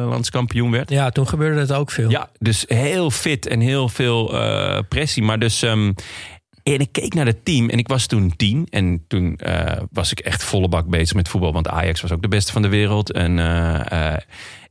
landskampioen 0.09 0.71
werd. 0.71 0.91
Ja, 0.91 1.11
toen 1.11 1.29
gebeurde 1.29 1.67
dat 1.67 1.73
ook 1.73 1.91
veel. 1.91 2.11
Ja, 2.11 2.31
dus 2.39 2.65
heel 2.67 3.11
fit 3.11 3.47
en 3.47 3.61
heel 3.61 3.89
veel 3.89 4.35
pressie. 4.89 5.23
Maar 5.23 5.39
dus... 5.39 5.63
ehm, 5.63 5.93
en 6.63 6.79
ik 6.81 6.93
keek 6.93 7.15
naar 7.15 7.27
het 7.27 7.45
team 7.45 7.69
en 7.69 7.79
ik 7.79 7.89
was 7.89 8.07
toen 8.07 8.37
tien. 8.37 8.67
En 8.71 9.05
toen 9.09 9.41
was 9.91 10.11
ik 10.11 10.19
echt 10.19 10.45
volle 10.45 10.69
bak 10.69 10.87
bezig 10.87 11.17
met 11.17 11.29
voetbal. 11.29 11.53
Want 11.53 11.69
Ajax 11.69 12.01
was 12.01 12.13
ook 12.13 12.23
de 12.23 12.29
beste 12.29 12.53
van 12.53 12.63
de 12.63 12.69
wereld. 12.69 13.13
En 13.13 13.39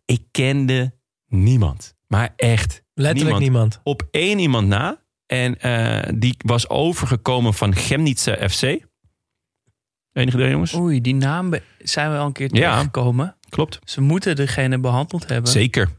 ik 0.05 0.21
kende 0.31 0.93
niemand. 1.27 1.93
Maar 2.13 2.33
echt 2.35 2.83
Letterlijk 2.93 3.39
niemand. 3.39 3.79
op 3.83 4.07
één 4.11 4.39
iemand 4.39 4.67
na. 4.67 4.97
En 5.25 5.59
eh, 5.59 6.09
die 6.15 6.35
was 6.37 6.69
overgekomen 6.69 7.53
van 7.53 7.75
Chemnitze 7.75 8.49
FC. 8.49 8.61
Enig 10.13 10.33
idee, 10.33 10.49
jongens? 10.49 10.73
Oei, 10.75 11.01
die 11.01 11.15
naam 11.15 11.53
zijn 11.79 12.11
we 12.11 12.17
al 12.17 12.25
een 12.25 12.31
keer 12.31 12.55
Ja. 12.55 12.69
tegengekomen. 12.71 13.35
Klopt. 13.49 13.79
Ze 13.83 14.01
moeten 14.01 14.35
degene 14.35 14.79
behandeld 14.79 15.27
hebben. 15.29 15.51
Zeker. 15.51 15.89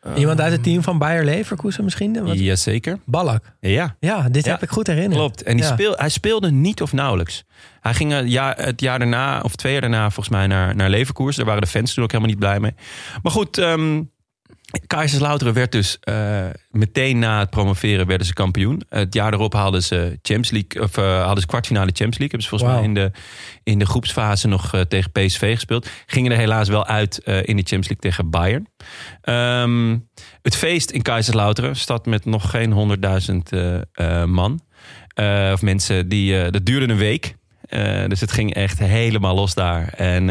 Eh, 0.00 0.12
Iemand 0.16 0.40
uit 0.40 0.52
het 0.52 0.62
team 0.62 0.82
van 0.82 0.98
Bayer 0.98 1.24
Leverkusen 1.24 1.84
misschien? 1.84 2.24
Wat? 2.24 2.38
Jazeker. 2.38 2.98
Ballack. 3.04 3.56
Ja. 3.60 3.96
Ja, 4.00 4.28
dit 4.28 4.44
Ja. 4.44 4.50
heb 4.52 4.62
ik 4.62 4.68
goed 4.70 4.86
herinnerd. 4.86 5.14
Klopt. 5.14 5.42
En 5.42 5.56
die 5.56 5.64
Ja. 5.64 5.72
speel, 5.72 5.92
hij 5.96 6.08
speelde 6.08 6.50
niet 6.50 6.82
of 6.82 6.92
nauwelijks. 6.92 7.44
Hij 7.80 7.94
ging 7.94 8.12
het 8.12 8.30
jaar, 8.30 8.56
het 8.56 8.80
jaar 8.80 8.98
daarna, 8.98 9.40
of 9.40 9.56
twee 9.56 9.72
jaar 9.72 9.80
daarna, 9.80 10.02
volgens 10.10 10.28
mij 10.28 10.46
naar, 10.46 10.76
naar 10.76 10.90
Leverkusen. 10.90 11.36
Daar 11.36 11.46
waren 11.46 11.62
de 11.62 11.68
fans 11.78 11.94
toen 11.94 12.04
ook 12.04 12.10
helemaal 12.10 12.30
niet 12.32 12.40
blij 12.40 12.60
mee. 12.60 12.74
Maar 13.22 13.32
goed, 13.32 13.58
ehm 13.58 14.02
Kaiserslauteren 14.86 15.54
werd 15.54 15.72
dus 15.72 15.98
eh, 16.00 16.46
meteen 16.70 17.18
na 17.18 17.38
het 17.38 17.50
promoveren 17.50 18.06
werden 18.06 18.26
ze 18.26 18.32
kampioen. 18.32 18.82
Het 18.88 19.14
jaar 19.14 19.30
daarop 19.30 19.52
haalden 19.52 19.82
ze 19.82 20.18
Champions 20.22 20.50
League, 20.50 20.82
of 20.82 20.96
eh, 20.96 21.24
hadden 21.24 21.40
ze 21.40 21.46
kwartfinale 21.46 21.90
Champions 21.92 22.18
League. 22.18 22.38
Hebben 22.38 22.42
ze 22.42 22.48
volgens 22.48 22.70
mij 22.70 22.82
in 22.82 22.94
de, 22.94 23.10
in 23.62 23.78
de 23.78 23.86
groepsfase 23.86 24.48
nog 24.48 24.74
eh, 24.74 24.80
tegen 24.80 25.12
PSV 25.12 25.54
gespeeld. 25.54 25.88
Gingen 26.06 26.32
er 26.32 26.38
helaas 26.38 26.68
wel 26.68 26.86
uit 26.86 27.18
in 27.18 27.56
de 27.56 27.62
Champions 27.62 27.88
League 27.88 27.96
tegen 27.96 28.30
Bayern. 28.30 28.66
Ehm, 29.20 29.98
het 30.42 30.56
feest 30.56 30.90
in 30.90 31.02
Kaiserslauteren, 31.02 31.76
stad 31.76 32.06
met 32.06 32.24
nog 32.24 32.50
geen 32.50 32.72
100.000 32.72 33.52
eh, 33.52 33.74
eh, 33.92 34.24
man. 34.24 34.60
Of 35.52 35.62
mensen, 35.62 36.08
die, 36.08 36.50
dat 36.50 36.66
duurde 36.66 36.92
een 36.92 36.98
week. 36.98 37.36
Dus 38.08 38.20
het 38.20 38.32
ging 38.32 38.54
echt 38.54 38.78
helemaal 38.78 39.34
los 39.34 39.54
daar. 39.54 39.88
En 39.88 40.28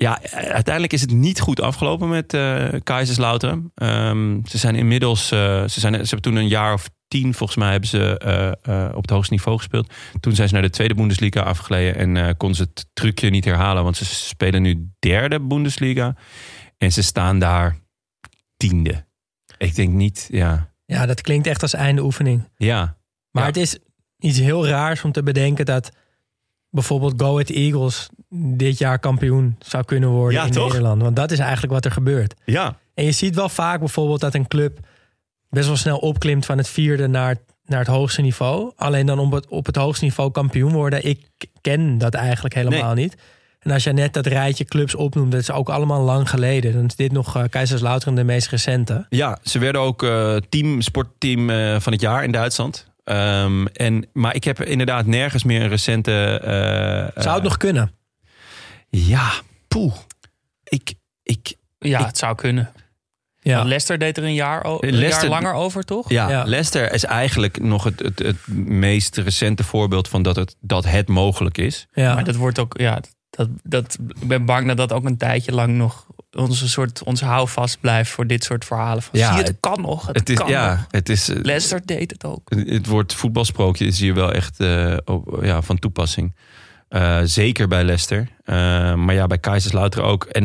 ja, 0.00 0.20
uiteindelijk 0.32 0.92
is 0.92 1.00
het 1.00 1.10
niet 1.12 1.40
goed 1.40 1.60
afgelopen 1.60 2.08
met 2.08 2.34
eh 2.34 2.68
Kaiserslautern. 2.82 3.70
Ehm, 3.74 4.38
ze 4.46 4.58
zijn 4.58 4.74
inmiddels, 4.74 5.30
eh, 5.30 5.38
ze, 5.68 5.80
zijn, 5.80 5.92
ze 5.94 5.98
hebben 6.00 6.22
toen 6.22 6.36
een 6.36 6.48
jaar 6.48 6.72
of 6.72 6.88
tien 7.08 7.34
volgens 7.34 7.58
mij 7.58 7.70
hebben 7.70 7.88
ze 7.88 8.18
eh, 8.62 8.88
op 8.96 9.02
het 9.02 9.10
hoogste 9.10 9.32
niveau 9.32 9.58
gespeeld. 9.58 9.92
Toen 10.20 10.34
zijn 10.34 10.48
ze 10.48 10.54
naar 10.54 10.62
de 10.62 10.70
tweede 10.70 10.94
Bundesliga 10.94 11.40
afgeleden 11.40 12.16
en 12.16 12.36
konden 12.36 12.56
ze 12.56 12.62
het 12.62 12.86
trucje 12.92 13.30
niet 13.30 13.44
herhalen, 13.44 13.82
want 13.84 13.96
ze 13.96 14.04
spelen 14.04 14.62
nu 14.62 14.88
derde 14.98 15.40
Bundesliga 15.40 16.14
en 16.78 16.92
ze 16.92 17.02
staan 17.02 17.38
daar 17.38 17.76
tiende. 18.56 19.06
Ik 19.58 19.74
denk 19.74 19.92
niet, 19.92 20.28
ja, 20.30 20.72
Ja, 20.86 21.06
dat 21.06 21.20
klinkt 21.20 21.46
echt 21.46 21.62
als 21.62 21.74
einde 21.74 22.02
oefening. 22.02 22.48
ja, 22.56 22.96
Maar 23.30 23.42
Ja. 23.42 23.48
het 23.48 23.56
is 23.56 23.78
iets 24.18 24.38
heel 24.38 24.66
raars 24.66 25.02
om 25.04 25.12
te 25.12 25.22
bedenken 25.22 25.64
dat 25.64 25.90
bijvoorbeeld 26.70 27.20
Go 27.22 27.30
Ahead 27.32 27.48
Eagles 27.50 28.08
dit 28.34 28.78
jaar 28.78 28.98
kampioen 28.98 29.56
zou 29.58 29.84
kunnen 29.84 30.08
worden 30.08 30.40
Ja, 30.40 30.46
in 30.46 30.52
toch? 30.52 30.66
Nederland. 30.66 31.02
Want 31.02 31.16
dat 31.16 31.30
is 31.30 31.38
eigenlijk 31.38 31.72
wat 31.72 31.84
er 31.84 31.90
gebeurt. 31.90 32.34
ja, 32.44 32.76
En 32.94 33.04
je 33.04 33.12
ziet 33.12 33.34
wel 33.34 33.48
vaak 33.48 33.78
bijvoorbeeld 33.78 34.20
dat 34.20 34.34
een 34.34 34.48
club 34.48 34.78
best 35.48 35.66
wel 35.66 35.76
snel 35.76 35.98
opklimt 35.98 36.46
van 36.46 36.58
het 36.58 36.68
vierde 36.68 37.06
naar, 37.06 37.36
naar 37.64 37.78
het 37.78 37.88
hoogste 37.88 38.20
niveau. 38.20 38.72
Alleen 38.76 39.06
dan 39.06 39.18
op 39.18 39.32
het, 39.32 39.48
op 39.48 39.66
het 39.66 39.76
hoogste 39.76 40.04
niveau 40.04 40.30
kampioen 40.30 40.72
worden. 40.72 41.04
Ik 41.06 41.26
ken 41.60 41.98
dat 41.98 42.14
eigenlijk 42.14 42.54
helemaal 42.54 42.94
niet. 42.94 43.16
En 43.60 43.70
als 43.70 43.84
je 43.84 43.92
net 43.92 44.12
dat 44.12 44.26
rijtje 44.26 44.64
clubs 44.64 44.94
opnoemt, 44.94 45.32
dat 45.32 45.40
is 45.40 45.50
ook 45.50 45.68
allemaal 45.68 46.02
lang 46.02 46.30
geleden. 46.30 46.72
Dan 46.72 46.84
is 46.84 46.96
dit 46.96 47.12
nog 47.12 47.48
Kaiserslautern 47.48 48.14
de 48.14 48.24
meest 48.24 48.48
recente. 48.48 49.06
Ja, 49.08 49.38
ze 49.42 49.58
werden 49.58 49.80
ook 49.80 50.02
eh, 50.02 50.36
team, 50.48 50.80
sportteam 50.80 51.50
eh, 51.50 51.80
van 51.80 51.92
het 51.92 52.00
jaar 52.00 52.24
in 52.24 52.32
Duitsland. 52.32 52.86
Ehm, 53.04 53.66
en, 53.66 54.06
maar 54.12 54.34
ik 54.34 54.44
heb 54.44 54.60
inderdaad 54.62 55.06
nergens 55.06 55.44
meer 55.44 55.62
een 55.62 55.68
recente... 55.68 56.40
Zou 57.14 57.34
het 57.34 57.42
nog 57.42 57.56
kunnen? 57.56 57.92
Ja, 58.90 59.30
poeh. 59.68 59.94
Ik, 60.64 60.94
ik, 61.22 61.54
Ja, 61.78 61.98
Ik- 62.00 62.06
het 62.06 62.18
zou 62.18 62.34
kunnen. 62.34 62.72
Ja. 63.42 63.54
Want 63.54 63.66
Leicester 63.66 63.98
deed 63.98 64.16
er 64.16 64.24
een 64.24 64.34
jaar, 64.34 64.64
een 64.64 64.78
Leicester- 64.80 65.28
jaar 65.28 65.40
langer 65.42 65.52
over, 65.52 65.82
toch? 65.84 66.08
ja, 66.10 66.28
Ja. 66.30 66.44
Leicester 66.44 66.92
is 66.92 67.04
eigenlijk 67.04 67.60
nog 67.62 67.84
het, 67.84 67.98
het, 68.00 68.18
het 68.18 68.46
meest 68.66 69.16
recente 69.16 69.64
voorbeeld 69.64 70.08
van 70.08 70.22
dat 70.22 70.36
het, 70.36 70.56
dat 70.60 70.84
het 70.84 71.08
mogelijk 71.08 71.58
is. 71.58 71.86
ja. 71.92 72.14
Maar 72.14 72.24
dat 72.24 72.34
wordt 72.36 72.58
ook, 72.58 72.78
ja, 72.78 73.00
dat, 73.30 73.48
dat, 73.62 73.98
ik 74.20 74.28
ben 74.28 74.44
bang 74.44 74.66
dat 74.66 74.76
dat 74.76 74.92
ook 74.92 75.04
een 75.04 75.16
tijdje 75.16 75.52
lang 75.52 75.74
nog 75.76 76.06
onze 76.36 76.68
soort, 76.68 77.02
ons 77.02 77.20
houvast 77.20 77.80
blijft 77.80 78.10
voor 78.10 78.26
dit 78.26 78.44
soort 78.44 78.64
verhalen. 78.64 79.02
Van, 79.02 79.18
Ja, 79.18 79.24
zie 79.26 79.32
je, 79.34 79.38
het, 79.40 79.48
het- 79.48 79.60
kan 79.60 79.80
nog, 79.80 80.06
het, 80.06 80.16
Het 80.18 80.28
is, 80.28 80.36
kan 80.36 80.48
ja, 80.48 80.70
nog. 80.74 80.86
het 80.90 81.08
is. 81.08 81.28
eh, 81.28 81.36
Leicester 81.42 81.86
deed 81.86 82.10
het 82.10 82.24
ook. 82.24 82.50
Het 82.54 82.86
woord 82.86 83.14
voetbalsprookje 83.14 83.84
is 83.86 84.00
hier 84.00 84.14
wel 84.14 84.32
echt 84.32 84.60
eh, 84.60 84.96
op- 85.04 85.38
ja, 85.42 85.62
van 85.62 85.78
toepassing. 85.78 86.34
Eh, 86.90 87.20
zeker 87.24 87.68
bij 87.68 87.84
Leicester. 87.84 88.28
Eh, 88.44 88.54
maar 88.94 89.14
ja, 89.14 89.26
bij 89.26 89.38
Kaiserslautern 89.38 90.04
ook. 90.04 90.24
En 90.24 90.44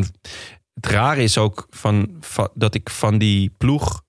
het 0.73 0.85
rare 0.85 1.23
is 1.23 1.37
ook 1.37 1.67
van, 1.69 2.17
van- 2.19 2.49
dat 2.53 2.75
ik 2.75 2.89
van 2.89 3.17
die 3.17 3.51
ploeg 3.57 4.01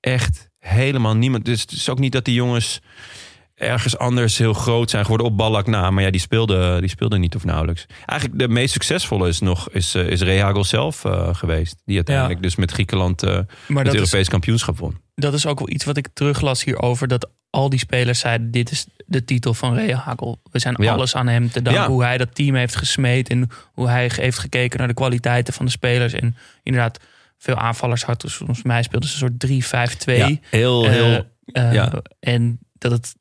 echt 0.00 0.48
helemaal 0.58 1.14
niemand... 1.16 1.44
Dus 1.44 1.60
het 1.60 1.70
is 1.72 1.88
ook 1.88 1.98
niet 1.98 2.12
dat 2.12 2.24
die 2.24 2.34
jongens 2.34 2.80
ergens 3.54 3.98
anders 3.98 4.38
heel 4.38 4.52
groot 4.52 4.90
zijn 4.90 5.02
geworden 5.04 5.26
op 5.26 5.36
Ballack 5.36 5.66
na. 5.66 5.90
Maar 5.90 6.02
ja, 6.04 6.10
die 6.10 6.20
speelden 6.20 6.80
die 6.80 6.90
speelde 6.90 7.18
niet 7.18 7.34
of 7.34 7.44
nauwelijks. 7.44 7.86
Eigenlijk 8.06 8.40
de 8.40 8.48
meest 8.48 8.72
succesvolle 8.72 9.28
is 9.28 9.40
nog 9.40 9.70
is, 9.70 9.94
eh, 9.94 10.06
is 10.06 10.20
Rehagel 10.20 10.64
zelf 10.64 11.04
geweest. 11.32 11.82
Die 11.84 11.96
uiteindelijk 11.96 12.42
dus 12.42 12.56
met 12.56 12.70
Griekenland 12.70 13.22
Maar 13.22 13.44
het 13.84 13.86
is, 13.86 13.94
Europees 13.94 14.28
kampioenschap 14.28 14.78
won. 14.78 14.96
dat 15.14 15.32
is 15.32 15.46
ook 15.46 15.58
wel 15.58 15.70
iets 15.70 15.84
wat 15.84 15.96
ik 15.96 16.08
teruglas 16.12 16.64
hierover. 16.64 17.08
Dat 17.08 17.30
al 17.50 17.68
die 17.68 17.78
spelers 17.78 18.18
zeiden, 18.18 18.50
dit 18.50 18.70
is 18.70 18.86
de 19.06 19.24
titel 19.24 19.54
van 19.54 19.74
Rea 19.74 19.96
Hagel. 19.96 20.40
We 20.50 20.58
zijn 20.58 20.76
Ja. 20.78 20.92
alles 20.92 21.14
aan 21.14 21.26
hem 21.26 21.50
te 21.50 21.62
danken. 21.62 21.82
Ja. 21.82 21.88
Hoe 21.88 22.02
hij 22.02 22.18
dat 22.18 22.34
team 22.34 22.54
heeft 22.54 22.76
gesmeed. 22.76 23.28
En 23.28 23.48
hoe 23.72 23.88
hij 23.88 24.10
heeft 24.14 24.38
gekeken 24.38 24.78
naar 24.78 24.88
de 24.88 24.94
kwaliteiten 24.94 25.54
van 25.54 25.64
de 25.64 25.70
spelers. 25.70 26.12
En 26.12 26.36
inderdaad, 26.62 26.98
veel 27.38 27.56
aanvallers 27.56 28.02
had. 28.02 28.20
Dus 28.20 28.34
volgens 28.34 28.62
mij 28.62 28.82
speelden 28.82 29.08
ze 29.08 29.24
een 29.24 29.30
soort 29.30 29.38
3-5-2. 30.04 30.16
Ja, 30.16 30.36
heel, 30.50 30.88
heel... 30.88 31.24
Eh, 31.44 31.72
ja. 31.72 32.02
En 32.20 32.58
dat, 32.72 32.92
het, 32.92 33.14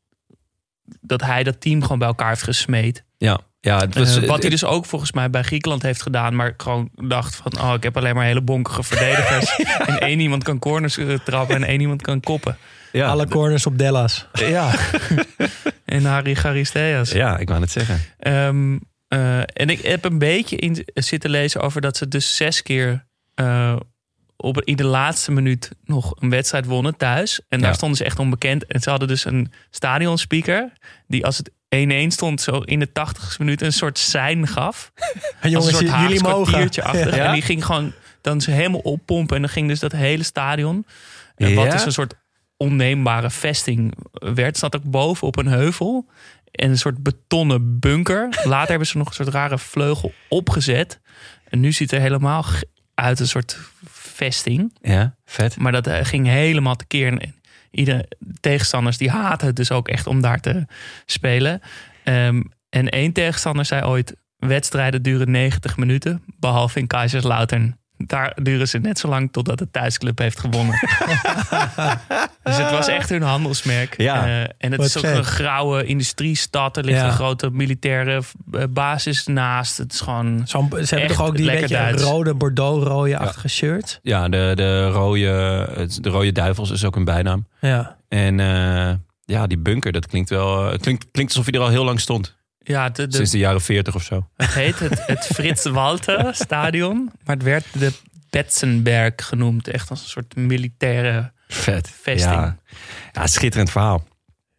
dat 1.02 1.22
hij 1.22 1.44
dat 1.44 1.62
team 1.62 1.82
gewoon 1.82 2.00
bij 2.00 2.08
elkaar 2.08 2.30
heeft 2.30 2.44
gesmeed. 2.44 3.04
Ja, 3.18 3.40
Ja, 3.60 3.78
het 3.80 3.96
was, 3.96 4.18
Eh, 4.22 4.28
wat 4.28 4.42
hij 4.42 4.50
dus 4.50 4.64
ook 4.66 4.86
volgens 4.86 5.12
mij 5.12 5.30
bij 5.30 5.44
Griekenland 5.44 5.82
heeft 5.82 6.02
gedaan. 6.02 6.36
Maar 6.36 6.54
gewoon 6.58 6.90
dacht 6.94 7.36
van, 7.36 7.62
oh, 7.62 7.74
ik 7.74 7.84
heb 7.84 7.98
alleen 7.98 8.16
maar 8.16 8.26
hele 8.26 8.42
bonkige 8.42 8.84
verdedigers. 8.84 9.56
En 9.88 10.00
één 10.00 10.20
iemand 10.20 10.44
kan 10.44 10.60
corners 10.60 10.98
eh, 10.98 11.14
trappen 11.26 11.56
en 11.56 11.64
één 11.64 11.82
iemand 11.82 12.02
kan 12.02 12.20
koppen. 12.20 12.58
ja, 12.92 13.08
Alle 13.08 13.28
corners 13.28 13.66
op 13.66 13.78
Dellas. 13.78 14.28
Ja. 14.34 14.74
en 15.86 16.06
Harry 16.06 16.36
Charisteas. 16.36 17.12
ja, 17.12 17.38
ik 17.38 17.48
wou 17.50 17.62
het 17.62 17.72
zeggen. 17.72 18.00
Ehm, 18.20 18.78
eh, 19.08 19.38
en 19.40 19.70
ik 19.70 19.82
heb 19.82 20.06
een 20.06 20.18
beetje 20.20 20.56
in 20.56 20.86
zitten 20.94 21.30
lezen 21.30 21.62
over 21.62 21.82
dat 21.82 21.98
ze 21.98 22.08
dus 22.08 22.36
zes 22.36 22.62
keer 22.64 23.06
eh, 23.34 23.76
op, 24.36 24.62
in 24.62 24.76
de 24.76 24.86
laatste 24.86 25.32
minuut 25.32 25.72
nog 25.84 26.14
een 26.20 26.30
wedstrijd 26.30 26.66
wonnen 26.66 26.98
thuis. 26.98 27.42
En 27.50 27.60
daar 27.60 27.70
Ja. 27.70 27.76
stonden 27.76 27.98
ze 27.98 28.04
echt 28.04 28.20
onbekend. 28.20 28.66
En 28.66 28.80
ze 28.82 28.90
hadden 28.90 29.08
dus 29.08 29.26
een 29.26 29.52
stadionspeaker 29.70 30.72
die 31.08 31.26
als 31.26 31.38
het 31.38 31.52
1-1 31.76 32.08
stond, 32.08 32.42
zo 32.42 32.58
in 32.60 32.80
de 32.80 32.88
80ste 32.90 33.38
minuut 33.38 33.62
een 33.62 33.74
soort 33.74 33.98
sein 33.98 34.48
gaf. 34.48 34.92
Als 35.42 35.52
Jongens, 35.52 35.66
een 35.66 35.72
soort 35.88 36.00
jullie 36.02 36.20
Haags 36.22 36.22
kwartiertje 36.22 36.84
achter. 36.84 37.16
Ja. 37.16 37.26
En 37.26 37.34
die 37.34 37.42
ging 37.42 37.66
gewoon 37.66 37.94
dan 38.22 38.42
ze 38.42 38.52
helemaal 38.52 38.80
oppompen. 38.80 39.36
En 39.36 39.42
dan 39.42 39.52
ging 39.52 39.68
dus 39.68 39.80
dat 39.80 39.92
hele 39.92 40.24
stadion. 40.24 40.86
eh, 41.36 41.56
Wat 41.56 41.66
Ja? 41.66 41.72
dus 41.72 41.86
een 41.86 41.92
soort 41.92 42.14
onneembare 42.58 43.30
vesting 43.30 43.94
werd. 44.12 44.58
Zat 44.58 44.76
ook 44.76 44.84
boven 44.84 45.28
op 45.28 45.38
een 45.38 45.48
heuvel. 45.48 46.10
En 46.52 46.70
een 46.70 46.78
soort 46.78 47.04
betonnen 47.04 47.80
bunker. 47.80 48.42
Later 48.44 48.70
hebben 48.70 48.88
ze 48.88 48.98
nog 48.98 49.08
een 49.08 49.14
soort 49.14 49.28
rare 49.30 49.58
vleugel 49.58 50.14
opgezet. 50.30 51.00
En 51.50 51.60
nu 51.60 51.72
ziet 51.72 51.92
het 51.92 52.00
er 52.00 52.06
helemaal 52.06 52.46
uit 52.94 53.20
een 53.20 53.28
soort 53.28 53.58
vesting. 53.92 54.74
Ja, 54.82 55.16
vet. 55.26 55.58
Maar 55.58 55.72
dat 55.72 55.88
eh, 55.88 56.06
ging 56.06 56.28
helemaal 56.28 56.76
tekeer. 56.76 57.08
En 57.08 57.36
iedere 57.78 58.08
tegenstanders 58.40 58.98
die 58.98 59.10
haten 59.10 59.48
het 59.48 59.56
dus 59.56 59.72
ook 59.72 59.88
echt 59.88 60.08
om 60.08 60.22
daar 60.22 60.40
te 60.40 60.66
spelen. 61.06 61.62
Ehm, 62.04 62.42
en 62.70 62.90
één 62.90 63.12
tegenstander 63.12 63.66
zei 63.66 63.84
ooit... 63.84 64.16
wedstrijden 64.38 65.02
duren 65.02 65.32
90 65.32 65.78
minuten, 65.78 66.24
behalve 66.40 66.80
in 66.80 66.88
Kaiserslautern. 66.88 67.80
Daar 67.98 68.38
duren 68.42 68.68
ze 68.68 68.78
net 68.78 69.00
zo 69.00 69.08
lang 69.08 69.32
totdat 69.32 69.58
de 69.58 69.72
thuisclub 69.72 70.18
heeft 70.18 70.40
gewonnen. 70.40 70.76
dus 72.44 72.58
het 72.58 72.72
was 72.72 72.88
echt 72.88 73.10
hun 73.10 73.22
handelsmerk. 73.22 73.98
Ja. 74.02 74.26
Eh, 74.26 74.40
en 74.42 74.72
het 74.72 74.76
Wat 74.76 74.86
is 74.86 74.98
ook 74.98 75.04
vet. 75.06 75.18
een 75.18 75.24
grauwe 75.24 75.86
industriestad. 75.86 76.78
Er 76.78 76.84
ligt 76.84 76.98
Ja. 77.00 77.06
een 77.06 77.12
grote 77.12 77.50
militaire 77.50 78.22
eh, 78.52 78.64
basis 78.70 79.26
naast. 79.26 79.78
Het 79.78 79.94
is 79.94 80.00
gewoon... 80.02 80.42
Ze 80.48 80.58
hebben 80.96 81.08
toch 81.18 81.26
ook 81.28 81.36
die 81.36 81.46
lekker 81.46 81.62
beetje 81.68 81.76
Duits. 81.84 82.04
rode, 82.04 82.34
bordeaux-rode-achtige 82.34 83.48
shirts? 83.50 84.00
Ja, 84.02 84.30
de, 84.30 84.52
de, 84.56 84.88
rode, 84.90 85.28
het- 85.76 86.04
de 86.04 86.10
rode 86.10 86.32
duivels 86.32 86.72
is 86.72 86.86
ook 86.86 86.96
een 86.96 87.06
bijnaam. 87.06 87.48
Ja. 87.62 87.98
En 88.10 88.40
eh, 88.40 88.94
ja, 89.26 89.48
die 89.48 89.58
bunker, 89.60 89.92
dat 89.92 90.06
klinkt 90.08 90.30
wel... 90.30 90.78
klinkt, 90.78 91.06
klinkt 91.12 91.32
alsof 91.36 91.46
hij 91.52 91.60
er 91.60 91.66
al 91.66 91.72
heel 91.72 91.84
lang 91.86 92.00
stond. 92.00 92.36
Ja, 92.68 92.90
de, 92.90 93.08
de, 93.08 93.16
Sinds 93.16 93.32
de 93.32 93.38
jaren 93.38 93.62
40 93.62 93.96
of 93.96 94.04
zo. 94.04 94.28
Het 94.36 94.54
heet 94.54 94.80
het, 94.80 95.06
het 95.06 95.26
Frits 95.34 95.64
Walter 95.66 96.36
Stadion. 96.36 97.12
Maar 97.24 97.36
het 97.36 97.44
werd 97.44 97.66
de 97.74 97.92
Betzenberg 98.30 99.14
genoemd. 99.16 99.68
Echt 99.68 99.90
als 99.90 100.02
een 100.02 100.10
soort 100.10 100.36
militaire 100.36 101.32
Vet. 101.48 101.90
vesting. 102.02 102.42
Ja, 102.42 102.58
ja 103.12 103.28
schitterend 103.28 103.72
verhaal. 103.72 104.08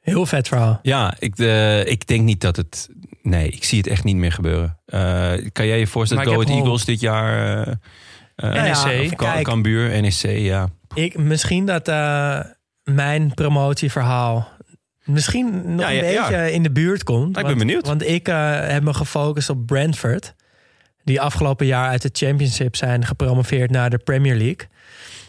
Heel 0.01 0.27
vet 0.27 0.49
verhaal. 0.49 0.79
Ja, 0.83 1.15
ik, 1.19 1.39
eh, 1.39 1.87
ik 1.87 2.07
denk 2.07 2.25
niet 2.25 2.41
dat 2.41 2.57
het... 2.57 2.89
Nee, 3.23 3.49
ik 3.49 3.65
zie 3.65 3.79
het 3.79 3.87
echt 3.87 4.05
niet 4.05 4.17
meer 4.17 4.33
gebeuren. 4.33 4.79
Eh, 4.87 5.33
kan 5.53 5.67
jij 5.67 5.79
je 5.79 5.87
voorstellen 5.87 6.25
dat 6.25 6.49
Eagles 6.49 6.85
dit 6.85 7.01
jaar... 7.01 7.67
eh 7.67 7.75
eh, 8.39 8.53
NEC. 8.53 9.21
ja. 9.21 9.43
Cambuur, 9.43 10.01
NEC, 10.01 10.39
ja. 10.39 10.69
Ik, 10.95 11.19
misschien 11.19 11.67
dat 11.67 11.89
eh, 11.89 12.41
mijn 12.83 13.35
promotieverhaal 13.35 14.49
misschien 15.09 15.75
nog 15.75 15.81
Ja, 15.81 15.89
ja, 15.89 16.03
een 16.05 16.13
ja. 16.13 16.29
beetje 16.29 16.53
in 16.53 16.63
de 16.63 16.71
buurt 16.71 17.03
komt. 17.05 17.27
ik 17.29 17.33
ben 17.35 17.45
Want- 17.45 17.59
benieuwd. 17.59 17.87
Want 17.87 18.07
ik 18.07 18.29
eh, 18.29 18.61
heb 18.69 18.83
me 18.83 18.95
gefocust 18.95 19.51
op 19.51 19.67
Brentford. 19.67 20.35
Die 21.05 21.21
afgelopen 21.21 21.67
jaar 21.67 21.89
uit 21.89 22.03
de 22.03 22.11
Championship 22.13 22.77
zijn 22.77 23.05
gepromoveerd 23.07 23.71
naar 23.71 23.91
de 23.91 23.99
Premier 23.99 24.35
League. 24.37 24.69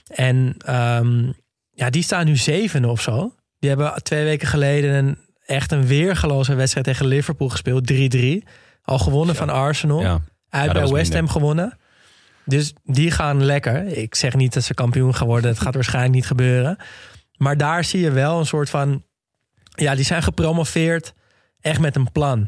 En 0.07 0.55
ehm, 0.57 1.31
ja, 1.71 1.89
die 1.89 2.03
staan 2.03 2.25
nu 2.25 2.35
zevende 2.37 2.87
of 2.87 3.01
zo. 3.01 3.33
Die 3.59 3.69
hebben 3.69 4.03
twee 4.03 4.23
weken 4.23 4.47
geleden 4.47 4.93
een, 4.93 5.17
echt 5.45 5.71
een 5.71 5.87
weergeloze 5.87 6.55
wedstrijd 6.55 6.85
tegen 6.85 7.05
Liverpool 7.05 7.49
gespeeld. 7.49 7.85
3-3. 7.91 8.43
Al 8.83 8.99
gewonnen 8.99 9.35
van 9.35 9.49
Arsenal. 9.49 10.21
Uit 10.49 10.73
bij 10.73 10.87
West. 10.87 11.13
Ham 11.13 11.27
gewonnen. 11.29 11.77
Dus 12.45 12.73
die 12.83 13.11
gaan 13.11 13.45
lekker. 13.45 13.85
Ik 13.97 14.15
zeg 14.15 14.35
niet 14.35 14.53
dat 14.53 14.63
ze 14.63 14.73
kampioen 14.73 15.15
gaan 15.15 15.27
worden. 15.27 15.49
Het 15.49 15.59
gaat 15.59 15.73
waarschijnlijk 15.73 16.13
niet 16.13 16.25
gebeuren. 16.25 16.77
Maar 17.37 17.57
daar 17.57 17.83
zie 17.83 17.99
je 17.99 18.11
wel 18.11 18.39
een 18.39 18.45
soort 18.45 18.69
van... 18.69 19.03
Ja, 19.79 19.95
die 19.95 20.05
zijn 20.05 20.23
gepromoveerd 20.23 21.13
echt 21.61 21.79
met 21.79 21.95
een 21.95 22.11
plan. 22.11 22.47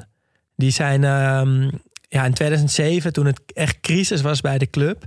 Die 0.55 0.71
zijn 0.71 1.03
ehm, 1.03 1.69
ja, 2.07 2.25
in 2.25 2.34
2007, 2.34 3.13
toen 3.13 3.25
het 3.25 3.41
echt 3.53 3.79
crisis 3.79 4.21
was 4.21 4.41
bij 4.41 4.57
de 4.57 4.69
club... 4.69 5.05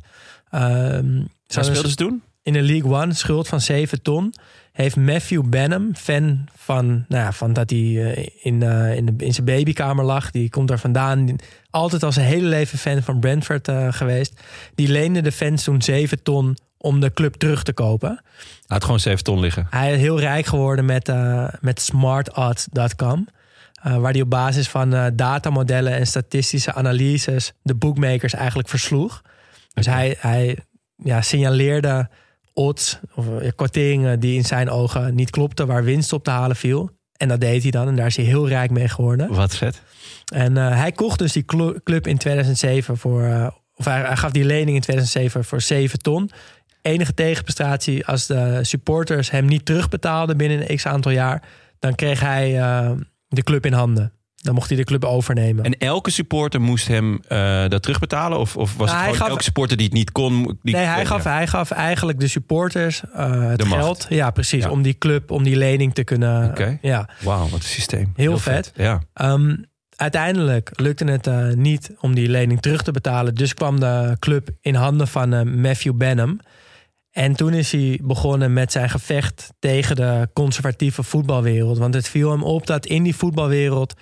Waar 0.50 1.02
zouden 1.46 1.74
speelden 1.76 1.90
ze 1.90 1.96
toen? 1.96 2.22
in 2.42 2.52
de 2.52 2.62
League 2.62 2.92
One, 2.92 3.14
schuld 3.14 3.48
van 3.48 3.60
7 3.60 4.02
ton. 4.02 4.34
Heeft 4.72 4.96
Matthew 4.96 5.48
Benham, 5.48 5.94
fan 5.96 6.48
van, 6.56 6.86
nou 6.86 7.22
ja, 7.22 7.32
van 7.32 7.52
dat 7.52 7.70
hij 7.70 7.78
eh, 8.14 8.28
in, 8.42 8.62
eh, 8.62 8.96
in, 8.96 9.06
de, 9.06 9.24
in 9.24 9.34
zijn 9.34 9.46
babykamer 9.46 10.04
lag. 10.04 10.30
Die 10.30 10.50
komt 10.50 10.68
daar 10.68 10.78
vandaan. 10.78 11.24
Die- 11.26 11.36
Altijd 11.70 12.02
al 12.02 12.12
zijn 12.12 12.26
hele 12.26 12.46
leven 12.46 12.78
fan 12.78 13.02
van 13.02 13.20
Brentford 13.20 13.68
eh, 13.68 13.92
geweest. 13.92 14.40
Die 14.74 14.88
leende 14.88 15.22
de 15.22 15.32
fans 15.32 15.64
toen 15.64 15.82
7 15.82 16.22
ton 16.22 16.56
om 16.84 17.00
de 17.00 17.12
club 17.12 17.34
terug 17.34 17.62
te 17.62 17.72
kopen. 17.72 18.08
Hij 18.08 18.62
had 18.66 18.84
gewoon 18.84 19.00
7 19.00 19.24
ton 19.24 19.40
liggen. 19.40 19.66
Hij 19.70 19.92
is 19.92 19.98
heel 20.00 20.20
rijk 20.20 20.46
geworden 20.46 20.84
met, 20.84 21.08
eh 21.08 21.48
met 21.60 21.80
smartodds.com. 21.80 23.26
eh, 23.82 23.96
waar 23.96 24.12
hij 24.12 24.20
op 24.20 24.30
basis 24.30 24.68
van 24.68 24.94
eh, 24.94 25.06
datamodellen 25.14 25.92
en 25.92 26.06
statistische 26.06 26.72
analyses 26.74 27.52
de 27.62 27.74
bookmakers 27.74 28.34
eigenlijk 28.34 28.68
versloeg. 28.68 29.22
Dus 29.74 29.86
hij, 29.86 30.16
hij 30.18 30.58
ja, 30.96 31.22
signaleerde 31.22 32.08
odds 32.52 32.98
of 33.14 33.26
kwarteringen 33.56 34.20
die 34.20 34.36
in 34.36 34.44
zijn 34.44 34.70
ogen 34.70 35.14
niet 35.14 35.30
klopten, 35.30 35.66
waar 35.66 35.84
winst 35.84 36.12
op 36.12 36.24
te 36.24 36.30
halen 36.30 36.56
viel. 36.56 36.90
En 37.16 37.28
dat 37.28 37.40
deed 37.40 37.62
hij 37.62 37.70
dan 37.70 37.88
en 37.88 37.96
daar 37.96 38.06
is 38.06 38.16
hij 38.16 38.24
heel 38.24 38.48
rijk 38.48 38.70
mee 38.70 38.88
geworden. 38.88 39.34
Wat 39.34 39.54
vet. 39.56 39.82
En 40.34 40.56
hij 40.56 40.92
kocht 40.92 41.18
dus 41.18 41.32
die 41.32 41.44
clu- 41.44 41.78
club 41.84 42.06
in 42.06 42.18
2007 42.18 42.96
voor. 42.96 43.52
of 43.76 43.84
hij, 43.84 44.00
hij 44.00 44.16
gaf 44.16 44.30
die 44.30 44.44
lening 44.44 44.76
in 44.76 44.80
2007 44.82 45.44
voor 45.44 45.60
7 45.60 45.98
ton. 45.98 46.30
Enige 46.86 47.14
tegenprestatie 47.14 48.06
als 48.06 48.26
de 48.26 48.58
supporters 48.62 49.30
hem 49.30 49.44
niet 49.44 49.64
terugbetaalden 49.64 50.36
binnen 50.36 50.70
een 50.70 50.76
x 50.76 50.86
aantal 50.86 51.12
jaar. 51.12 51.42
Dan 51.78 51.94
kreeg 51.94 52.20
hij 52.20 52.60
eh, 52.60 52.90
de 53.28 53.42
club 53.42 53.66
in 53.66 53.72
handen. 53.72 54.12
Dan 54.34 54.54
mocht 54.54 54.68
hij 54.68 54.76
de 54.78 54.84
club 54.84 55.04
overnemen. 55.04 55.64
En 55.64 55.78
elke 55.78 56.10
supporter 56.10 56.60
moest 56.60 56.88
hem 56.88 57.20
eh, 57.28 57.68
dat 57.68 57.82
terugbetalen? 57.82 58.38
Of, 58.38 58.56
of 58.56 58.76
was 58.76 58.86
Nou, 58.90 58.90
het 58.98 59.04
gewoon 59.04 59.20
gaf- 59.20 59.28
elke 59.28 59.42
supporter 59.42 59.76
die 59.76 59.86
het 59.86 59.94
niet 59.94 60.12
kon? 60.12 60.58
Die, 60.62 60.74
nee, 60.74 60.84
hij 60.84 61.06
gaf, 61.06 61.24
hij 61.24 61.46
gaf 61.46 61.70
eigenlijk 61.70 62.20
de 62.20 62.28
supporters 62.28 63.02
eh, 63.12 63.48
het 63.48 63.58
De 63.58 63.66
geld. 63.66 64.06
Ja, 64.08 64.30
precies. 64.30 64.64
Ja. 64.64 64.70
Om 64.70 64.82
die 64.82 64.98
club, 64.98 65.30
om 65.30 65.42
die 65.42 65.56
lening 65.56 65.94
te 65.94 66.04
kunnen. 66.04 66.48
Oké. 66.50 66.78
Ja. 66.82 67.08
Wauw, 67.22 67.48
wat 67.48 67.52
een 67.62 67.68
systeem. 67.68 68.12
Heel 68.16 68.38
vet. 68.38 68.72
Ja. 68.76 69.00
Ehm, 69.14 69.56
uiteindelijk 69.96 70.70
lukte 70.74 71.04
het 71.04 71.56
niet 71.56 71.90
om 72.00 72.14
die 72.14 72.28
lening 72.28 72.60
terug 72.60 72.82
te 72.82 72.92
betalen. 72.92 73.34
Dus 73.34 73.54
kwam 73.54 73.80
de 73.80 74.16
club 74.18 74.48
in 74.60 74.74
handen 74.74 75.08
van 75.08 75.60
Matthew 75.60 75.96
Benham. 75.96 76.40
En 77.14 77.34
toen 77.34 77.52
is 77.52 77.72
hij 77.72 78.00
begonnen 78.02 78.52
met 78.52 78.72
zijn 78.72 78.90
gevecht 78.90 79.52
tegen 79.58 79.96
de 79.96 80.28
conservatieve 80.32 81.02
voetbalwereld. 81.02 81.78
Want 81.78 81.94
het 81.94 82.08
viel 82.08 82.30
hem 82.30 82.42
op 82.42 82.66
dat 82.66 82.86
in 82.86 83.02
die 83.02 83.16
voetbalwereld 83.16 83.94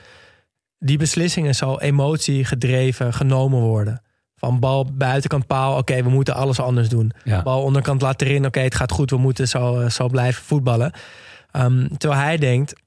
die 0.78 0.98
beslissingen 0.98 1.54
zo 1.54 1.78
emotiegedreven 1.78 3.12
genomen 3.12 3.60
worden. 3.60 4.02
Van 4.36 4.60
bal 4.60 4.92
buitenkant 4.92 5.46
paal, 5.46 5.78
oké, 5.78 6.02
we 6.02 6.08
moeten 6.08 6.34
alles 6.34 6.60
anders 6.60 6.88
doen. 6.88 7.12
Ja. 7.24 7.42
Bal 7.42 7.62
onderkant 7.62 8.02
laat 8.02 8.22
erin, 8.22 8.46
oké, 8.46 8.60
het 8.60 8.74
gaat 8.74 8.92
goed, 8.92 9.10
we 9.10 9.16
moeten 9.16 9.48
zo, 9.48 9.80
eh, 9.80 9.90
zo 9.90 10.08
blijven 10.08 10.44
voetballen. 10.44 10.92
Ehm, 11.50 11.86
terwijl 11.96 12.20
hij 12.22 12.36
denkt, 12.36 12.80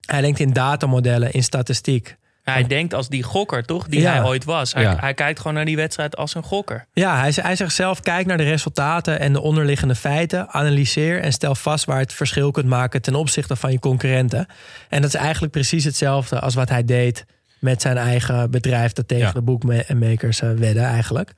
hij 0.00 0.20
denkt 0.20 0.40
in 0.40 0.52
datamodellen, 0.52 1.32
in 1.32 1.42
statistiek. 1.42 2.16
Hij 2.52 2.66
denkt 2.66 2.94
als 2.94 3.08
die 3.08 3.22
gokker, 3.22 3.64
toch? 3.64 3.88
Die 3.88 4.00
Ja. 4.00 4.12
hij 4.12 4.22
ooit 4.24 4.44
was. 4.44 4.72
Hij, 4.72 4.82
Ja. 4.82 4.96
hij 5.00 5.14
kijkt 5.14 5.38
gewoon 5.38 5.54
naar 5.54 5.64
die 5.64 5.76
wedstrijd 5.76 6.16
als 6.16 6.34
een 6.34 6.42
gokker. 6.42 6.86
Ja, 6.92 7.18
hij, 7.20 7.32
hij 7.34 7.56
zegt 7.56 7.74
zelf: 7.74 8.00
kijk 8.00 8.26
naar 8.26 8.36
de 8.36 8.42
resultaten 8.42 9.20
en 9.20 9.32
de 9.32 9.40
onderliggende 9.40 9.94
feiten. 9.94 10.48
Analyseer 10.50 11.20
en 11.20 11.32
stel 11.32 11.54
vast 11.54 11.84
waar 11.84 11.98
het 11.98 12.12
verschil 12.12 12.50
kunt 12.50 12.66
maken 12.66 13.02
ten 13.02 13.14
opzichte 13.14 13.56
van 13.56 13.72
je 13.72 13.78
concurrenten. 13.78 14.46
En 14.88 15.00
dat 15.02 15.14
is 15.14 15.20
eigenlijk 15.20 15.52
precies 15.52 15.84
hetzelfde 15.84 16.40
als 16.40 16.54
wat 16.54 16.68
hij 16.68 16.84
deed 16.84 17.24
met 17.58 17.82
zijn 17.82 17.96
eigen 17.96 18.50
bedrijf 18.50 18.92
dat 18.92 19.08
tegen 19.08 19.26
Ja. 19.26 19.32
de 19.32 19.42
boekmakers 19.42 20.40
uh, 20.40 20.50
wedde 20.52 20.80
eigenlijk. 20.80 21.32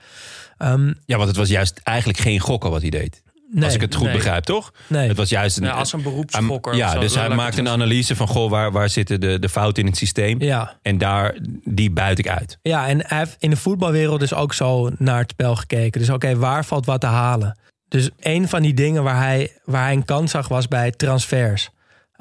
Ehm, 0.59 0.93
ja, 1.05 1.17
want 1.17 1.29
het 1.29 1.37
was 1.37 1.49
juist 1.49 1.81
eigenlijk 1.83 2.19
geen 2.19 2.39
gokken 2.39 2.71
wat 2.71 2.81
hij 2.81 2.91
deed. 2.91 3.23
Nee, 3.51 3.65
als 3.65 3.75
ik 3.75 3.81
het 3.81 3.95
goed 3.95 4.07
nee. 4.07 4.17
begrijp, 4.17 4.45
toch? 4.45 4.73
nee. 4.87 5.09
Het 5.09 5.17
was 5.17 5.29
juist 5.29 5.57
een, 5.57 5.65
Ja, 5.65 5.71
als 5.71 5.93
een 5.93 6.03
beroepsgokker. 6.03 6.75
Ja, 6.75 6.99
dus 6.99 7.15
hij 7.15 7.29
maakt 7.29 7.59
een 7.59 7.69
analyse 7.69 8.17
van 8.17 8.29
goh, 8.29 8.51
waar, 8.51 8.73
waar 8.73 8.89
zitten 8.89 9.21
de, 9.21 9.39
de 9.39 9.49
fouten 9.49 9.83
in 9.83 9.89
het 9.89 9.99
systeem? 9.99 10.43
ja. 10.43 10.79
En 10.83 10.99
daar, 10.99 11.39
die 11.65 11.91
buit 11.91 12.19
ik 12.19 12.29
uit. 12.29 12.59
ja, 12.63 12.89
en 12.89 13.07
hij 13.07 13.19
heeft 13.19 13.37
in 13.39 13.51
de 13.51 13.57
voetbalwereld 13.57 14.21
dus 14.21 14.35
ook 14.35 14.55
zo 14.55 14.91
naar 14.99 15.19
het 15.19 15.31
spel 15.31 15.57
gekeken. 15.57 16.01
Dus 16.01 16.11
oké, 16.11 16.37
waar 16.37 16.65
valt 16.65 16.87
wat 16.87 17.01
te 17.01 17.07
halen? 17.07 17.59
Dus 17.89 18.11
een 18.21 18.49
van 18.49 18.63
die 18.63 18.75
dingen 18.75 19.03
waar 19.03 19.19
hij, 19.19 19.59
waar 19.65 19.83
hij 19.85 19.93
een 19.93 20.05
kans 20.05 20.31
zag 20.31 20.49
was 20.49 20.69
bij 20.69 20.91
transfers. 20.91 21.71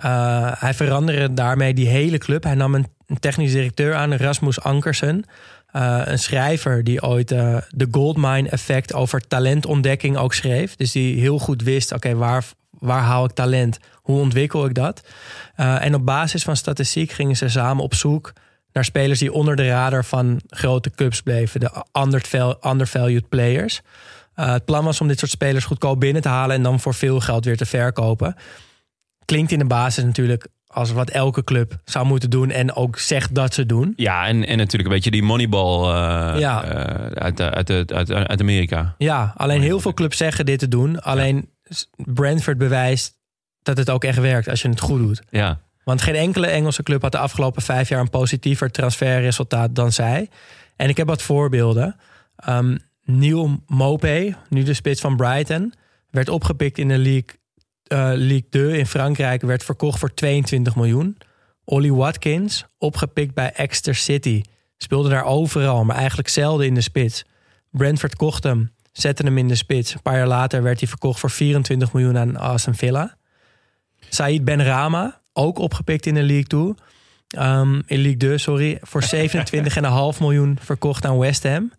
Uh, 0.06 0.52
hij 0.54 0.74
veranderde 0.74 1.34
daarmee 1.34 1.74
die 1.74 1.88
hele 1.88 2.18
club. 2.18 2.44
Hij 2.44 2.56
nam 2.56 2.76
een, 2.76 2.88
een 3.08 3.20
technisch 3.20 3.52
directeur 3.52 3.96
aan, 3.96 4.14
Rasmus 4.14 4.62
Ankersen. 4.62 5.26
Eh, 5.72 6.02
een 6.04 6.20
schrijver 6.20 6.84
die 6.84 7.02
ooit 7.02 7.32
eh 7.32 7.58
de 7.70 7.88
Goldmine 7.92 8.50
Effect 8.50 8.94
over 8.94 9.28
talentontdekking 9.28 10.18
ook 10.18 10.34
schreef. 10.34 10.76
Dus 10.76 10.92
die 10.92 11.20
heel 11.20 11.40
goed 11.40 11.62
wist, 11.64 11.92
oké, 11.92 12.16
waar, 12.16 12.46
waar 12.70 13.02
haal 13.02 13.26
ik 13.26 13.32
talent? 13.32 13.78
Hoe 13.96 14.20
ontwikkel 14.20 14.66
ik 14.66 14.74
dat? 14.74 15.02
Eh, 15.56 15.86
en 15.86 15.96
op 15.96 16.06
basis 16.06 16.44
van 16.44 16.56
statistiek 16.56 17.12
gingen 17.12 17.36
ze 17.36 17.50
samen 17.50 17.84
op 17.84 17.94
zoek 17.94 18.34
naar 18.74 18.86
spelers 18.86 19.20
die 19.20 19.34
onder 19.34 19.56
de 19.56 19.68
radar 19.68 20.06
van 20.06 20.42
grote 20.50 20.92
clubs 20.92 21.22
bleven. 21.22 21.60
De 21.60 21.86
underval- 22.00 22.58
undervalued 22.72 23.30
players. 23.30 23.82
Het 24.34 24.66
plan 24.66 24.84
was 24.84 25.02
om 25.02 25.08
dit 25.08 25.20
soort 25.20 25.32
spelers 25.32 25.66
goedkoop 25.66 26.00
binnen 26.00 26.22
te 26.22 26.30
halen 26.30 26.56
en 26.56 26.64
dan 26.64 26.80
voor 26.80 26.94
veel 26.94 27.20
geld 27.20 27.46
weer 27.46 27.58
te 27.58 27.66
verkopen. 27.66 28.36
Klinkt 29.26 29.52
in 29.52 29.60
de 29.60 29.66
basis 29.66 30.04
natuurlijk 30.04 30.48
als 30.72 30.92
wat 30.92 31.10
elke 31.10 31.44
club 31.44 31.78
zou 31.86 32.06
moeten 32.06 32.30
doen 32.30 32.50
en 32.52 32.74
ook 32.76 32.98
zegt 33.00 33.36
dat 33.36 33.54
ze 33.54 33.66
doen. 33.66 33.94
Ja, 33.96 34.28
en, 34.28 34.46
en 34.48 34.58
natuurlijk 34.58 34.90
een 34.90 34.96
beetje 34.96 35.12
die 35.12 35.24
moneyball 35.24 35.82
eh, 35.84 36.40
Ja. 36.40 36.64
eh, 36.64 37.12
uit, 37.24 37.42
uit, 37.42 37.70
uit, 37.70 37.94
uit, 37.94 38.12
uit 38.12 38.42
Amerika. 38.42 38.96
Ja, 38.98 39.34
alleen 39.36 39.62
heel 39.62 39.80
veel 39.80 39.94
clubs 39.94 40.18
zeggen 40.18 40.46
dit 40.46 40.60
te 40.60 40.68
doen. 40.68 41.02
Alleen 41.02 41.50
Brentford 41.96 42.58
bewijst 42.58 43.18
dat 43.62 43.78
het 43.78 43.90
ook 43.90 44.04
echt 44.04 44.18
werkt 44.20 44.48
als 44.50 44.62
je 44.62 44.70
het 44.70 44.80
goed 44.80 45.00
doet. 45.00 45.22
Ja, 45.30 45.60
Want 45.84 46.02
geen 46.02 46.16
enkele 46.16 46.48
Engelse 46.48 46.84
club 46.84 47.02
had 47.02 47.12
de 47.12 47.18
afgelopen 47.18 47.62
vijf 47.62 47.90
jaar 47.90 48.00
een 48.00 48.10
positiever 48.10 48.72
transferresultaat 48.72 49.76
dan 49.76 49.92
zij. 49.92 50.30
En 50.76 50.90
ik 50.90 50.98
heb 50.98 51.08
wat 51.08 51.22
voorbeelden. 51.22 51.96
Ehm 52.36 52.78
Neil 53.04 53.64
Mopé, 53.68 54.36
nu 54.50 54.64
de 54.64 54.74
spits 54.74 55.02
van 55.02 55.16
Brighton, 55.16 55.74
werd 56.10 56.30
opgepikt 56.30 56.78
in 56.78 56.88
de 56.88 56.98
League, 56.98 57.39
eh, 57.90 57.98
League 57.98 58.46
2 58.50 58.78
in 58.78 58.86
Frankrijk, 58.86 59.42
werd 59.42 59.64
verkocht 59.64 60.00
voor 60.00 60.14
22 60.14 60.76
miljoen. 60.76 61.18
Ollie 61.66 61.94
Watkins, 61.94 62.66
opgepikt 62.78 63.34
bij 63.34 63.54
Exeter 63.54 63.96
City, 63.96 64.42
speelde 64.78 65.10
daar 65.10 65.26
overal, 65.26 65.86
maar 65.86 65.96
eigenlijk 65.96 66.28
zelden 66.28 66.66
in 66.66 66.74
de 66.74 66.82
spits. 66.82 67.26
Brentford 67.72 68.16
kocht 68.16 68.44
hem, 68.44 68.72
zette 68.92 69.24
hem 69.24 69.38
in 69.38 69.48
de 69.48 69.56
spits. 69.56 69.94
Een 69.94 70.02
paar 70.02 70.18
jaar 70.18 70.28
later 70.28 70.64
werd 70.64 70.80
hij 70.80 70.90
verkocht 70.90 71.20
voor 71.20 71.30
24 71.30 71.94
miljoen 71.94 72.18
aan 72.18 72.36
Aston 72.36 72.76
Villa. 72.76 73.18
Said 74.10 74.44
Ben 74.44 74.64
Rama, 74.64 75.22
ook 75.34 75.60
opgepikt 75.60 76.06
in 76.06 76.14
de 76.14 76.24
League 76.24 76.44
2. 76.44 76.74
Ehm, 77.28 77.82
in 77.86 78.02
League 78.02 78.18
2, 78.18 78.38
sorry. 78.38 78.78
Voor 78.82 79.04
27,5 79.04 80.20
miljoen 80.20 80.58
verkocht 80.62 81.06
aan 81.06 81.18
West 81.18 81.44
Ham. 81.44 81.72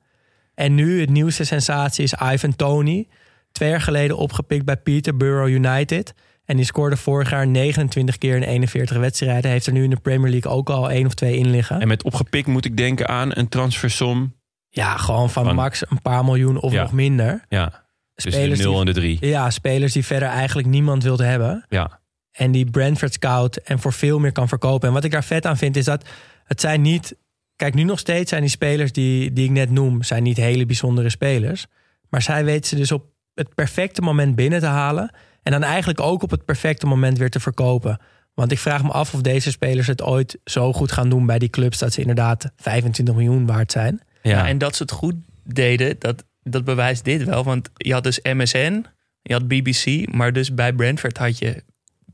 En 0.55 0.75
nu 0.75 1.01
het 1.01 1.11
nieuwste 1.11 1.45
sensatie 1.45 2.05
is 2.05 2.15
Ivan 2.33 2.57
Tony. 2.57 3.09
Twee 3.53 3.69
jaar 3.69 3.81
geleden 3.81 4.17
opgepikt 4.17 4.65
bij 4.65 4.77
Peterborough 4.77 5.51
United. 5.53 6.15
En 6.45 6.57
die 6.57 6.65
scoorde 6.65 6.97
vorig 6.97 7.31
jaar 7.31 7.47
29 7.47 8.19
keer 8.19 8.37
in 8.37 8.43
41 8.43 8.97
wedstrijden. 8.97 9.51
Heeft 9.51 9.67
er 9.67 9.73
nu 9.73 9.85
in 9.85 9.91
de 9.91 9.97
Premier 10.01 10.31
League 10.31 10.53
ook 10.53 10.71
al 10.71 10.91
één 10.91 11.07
of 11.07 11.15
twee 11.15 11.37
in 11.37 11.51
liggen. 11.51 11.81
en 11.81 11.89
met 11.89 12.03
opgepikt 12.03 12.47
moet 12.47 12.65
ik 12.65 12.77
denken 12.77 13.09
aan 13.09 13.31
een 13.37 13.49
transfersom. 13.49 14.35
Ja, 14.69 14.97
gewoon 14.97 15.31
van 15.31 15.45
Van- 15.45 15.55
max 15.55 15.83
een 15.91 16.03
paar 16.03 16.25
miljoen 16.25 16.61
of 16.61 16.73
Ja. 16.73 16.83
nog 16.83 16.93
minder. 16.93 17.45
Ja, 17.49 17.85
tussen 18.15 18.33
Spelers 18.41 18.59
de 18.59 18.65
0 18.65 18.73
die- 18.73 18.81
en 18.81 18.87
de 18.87 19.01
3. 19.01 19.19
Ja, 19.21 19.51
spelers 19.51 19.93
die 19.93 20.05
verder 20.05 20.29
eigenlijk 20.29 20.69
niemand 20.69 21.03
wilde 21.03 21.25
hebben. 21.25 21.65
Ja, 21.69 21.99
En 22.31 22.51
die 22.53 22.71
Brentford 22.71 23.13
scout 23.13 23.57
en 23.57 23.79
voor 23.79 23.93
veel 23.93 24.19
meer 24.19 24.33
kan 24.33 24.49
verkopen. 24.49 24.89
En 24.89 24.95
wat 24.95 25.05
ik 25.05 25.11
daar 25.11 25.25
vet 25.25 25.47
aan 25.47 25.57
vind 25.57 25.77
is 25.77 25.85
dat 25.85 26.05
het 26.45 26.61
zijn 26.61 26.81
niet... 26.83 27.17
Kijk, 27.57 27.75
nu 27.75 27.83
nog 27.83 27.99
steeds 27.99 28.29
zijn 28.31 28.41
die 28.43 28.51
spelers 28.51 28.93
die, 28.93 29.33
die 29.33 29.45
ik 29.45 29.51
net 29.51 29.71
noem... 29.71 30.03
zijn 30.03 30.23
niet 30.23 30.37
hele 30.37 30.67
bijzondere 30.67 31.11
spelers. 31.11 31.67
Maar 32.09 32.23
zij 32.23 32.45
weten 32.45 32.69
ze 32.69 32.77
dus 32.77 32.93
op 32.93 33.05
het 33.41 33.55
perfecte 33.55 34.03
moment 34.03 34.34
binnen 34.34 34.61
te 34.61 34.66
halen... 34.66 35.14
en 35.43 35.53
dan 35.53 35.62
eigenlijk 35.62 36.01
ook 36.01 36.22
op 36.22 36.30
het 36.30 36.45
perfecte 36.45 36.86
moment 36.86 37.18
weer 37.18 37.30
te 37.30 37.41
verkopen. 37.41 38.01
Want 38.34 38.53
ik 38.53 38.59
vraag 38.59 38.82
me 38.82 38.91
af 38.91 39.14
of 39.14 39.20
deze 39.20 39.51
spelers 39.51 39.86
het 39.86 40.03
ooit 40.03 40.38
zo 40.45 40.72
goed 40.72 40.93
gaan 40.93 41.09
doen... 41.09 41.26
bij 41.26 41.38
die 41.38 41.49
clubs 41.49 41.78
dat 41.78 41.93
ze 41.93 42.01
inderdaad 42.01 42.51
25 42.57 43.14
miljoen 43.14 43.47
waard 43.47 43.72
zijn. 43.72 44.01
ja. 44.22 44.30
Ja, 44.30 44.49
en 44.49 44.59
dat 44.59 44.76
ze 44.76 44.82
het 44.82 44.93
goed 44.93 45.14
deden, 45.45 45.97
dat, 45.99 46.24
dat 46.43 46.64
bewijst 46.64 47.05
dit 47.05 47.24
wel. 47.24 47.45
Want 47.45 47.70
je 47.74 47.93
had 47.93 48.03
dus 48.03 48.20
MSN, 48.22 48.84
je 49.22 49.32
had 49.32 49.49
BBC, 49.49 50.12
maar 50.12 50.32
dus 50.32 50.55
bij 50.55 50.72
Brentford 50.72 51.18
had 51.18 51.38
je 51.38 51.64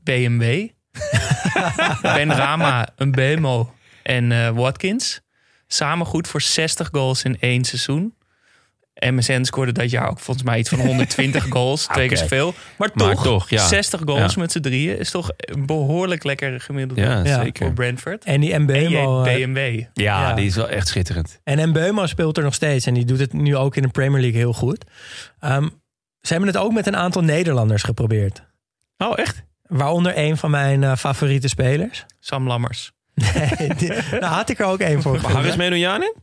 BMW, 0.03 0.67
Ben 2.01 2.33
Rama, 2.33 2.87
een 2.95 3.11
BMO 3.11 3.73
en 4.03 4.31
eh, 4.31 4.49
Watkins. 4.49 5.21
Samen 5.67 6.05
goed 6.05 6.27
voor 6.27 6.41
60 6.41 6.89
goals 6.91 7.23
in 7.23 7.37
één 7.39 7.63
seizoen. 7.63 8.16
MSN 8.99 9.43
scoorde 9.43 9.71
dat 9.71 9.89
jaar 9.89 10.09
ook 10.09 10.19
volgens 10.19 10.45
mij 10.45 10.59
iets 10.59 10.69
van 10.69 10.79
120 10.87 11.45
goals, 11.49 11.85
twee 11.85 12.07
keer 12.07 12.17
zoveel. 12.17 12.53
Maar 12.77 12.89
Maar 12.93 13.13
toch, 13.13 13.23
toch, 13.23 13.49
ja. 13.49 13.67
60 13.67 14.01
goals 14.05 14.33
Ja. 14.33 14.39
met 14.41 14.51
z'n 14.51 14.59
drieën 14.59 14.99
is 14.99 15.11
toch 15.11 15.29
een 15.35 15.65
behoorlijk 15.65 16.23
lekker 16.23 16.59
gemiddelde 16.61 17.01
ja, 17.01 17.23
Ja. 17.23 17.43
zeker. 17.43 17.65
voor 17.65 17.73
Brentford. 17.75 18.23
En 18.23 18.41
die 18.41 18.59
Mbeumo... 18.59 19.23
heet 19.23 19.37
eh, 19.39 19.45
BMW. 19.45 19.79
Ja, 19.79 19.83
Ja. 19.93 20.33
die 20.33 20.45
is 20.45 20.55
wel 20.55 20.69
echt 20.69 20.87
schitterend. 20.87 21.39
En 21.43 21.69
Mbeumo 21.69 22.05
speelt 22.05 22.37
er 22.37 22.43
nog 22.43 22.53
steeds. 22.53 22.85
En 22.85 22.93
die 22.93 23.05
doet 23.05 23.19
het 23.19 23.33
nu 23.33 23.55
ook 23.55 23.75
in 23.75 23.81
de 23.81 23.87
Premier 23.89 24.21
League 24.21 24.39
heel 24.39 24.53
goed. 24.53 24.85
Ehm, 25.39 25.67
ze 26.21 26.33
hebben 26.33 26.47
het 26.47 26.57
ook 26.57 26.73
met 26.73 26.87
een 26.87 26.95
aantal 26.95 27.21
Nederlanders 27.21 27.83
geprobeerd. 27.83 28.43
Oh, 28.97 29.17
echt? 29.17 29.43
Waaronder 29.61 30.13
een 30.17 30.37
van 30.37 30.51
mijn 30.51 30.83
eh, 30.83 30.95
favoriete 30.95 31.47
spelers. 31.47 32.05
Sam 32.19 32.47
Lammers. 32.47 32.91
Nee, 33.13 33.73
die- 33.77 33.93
daar 34.19 34.23
had 34.33 34.49
ik 34.49 34.59
er 34.59 34.65
ook 34.65 34.79
één 34.79 35.01
voor. 35.01 35.17
Harris 35.17 35.55
Medojanin? 35.55 36.15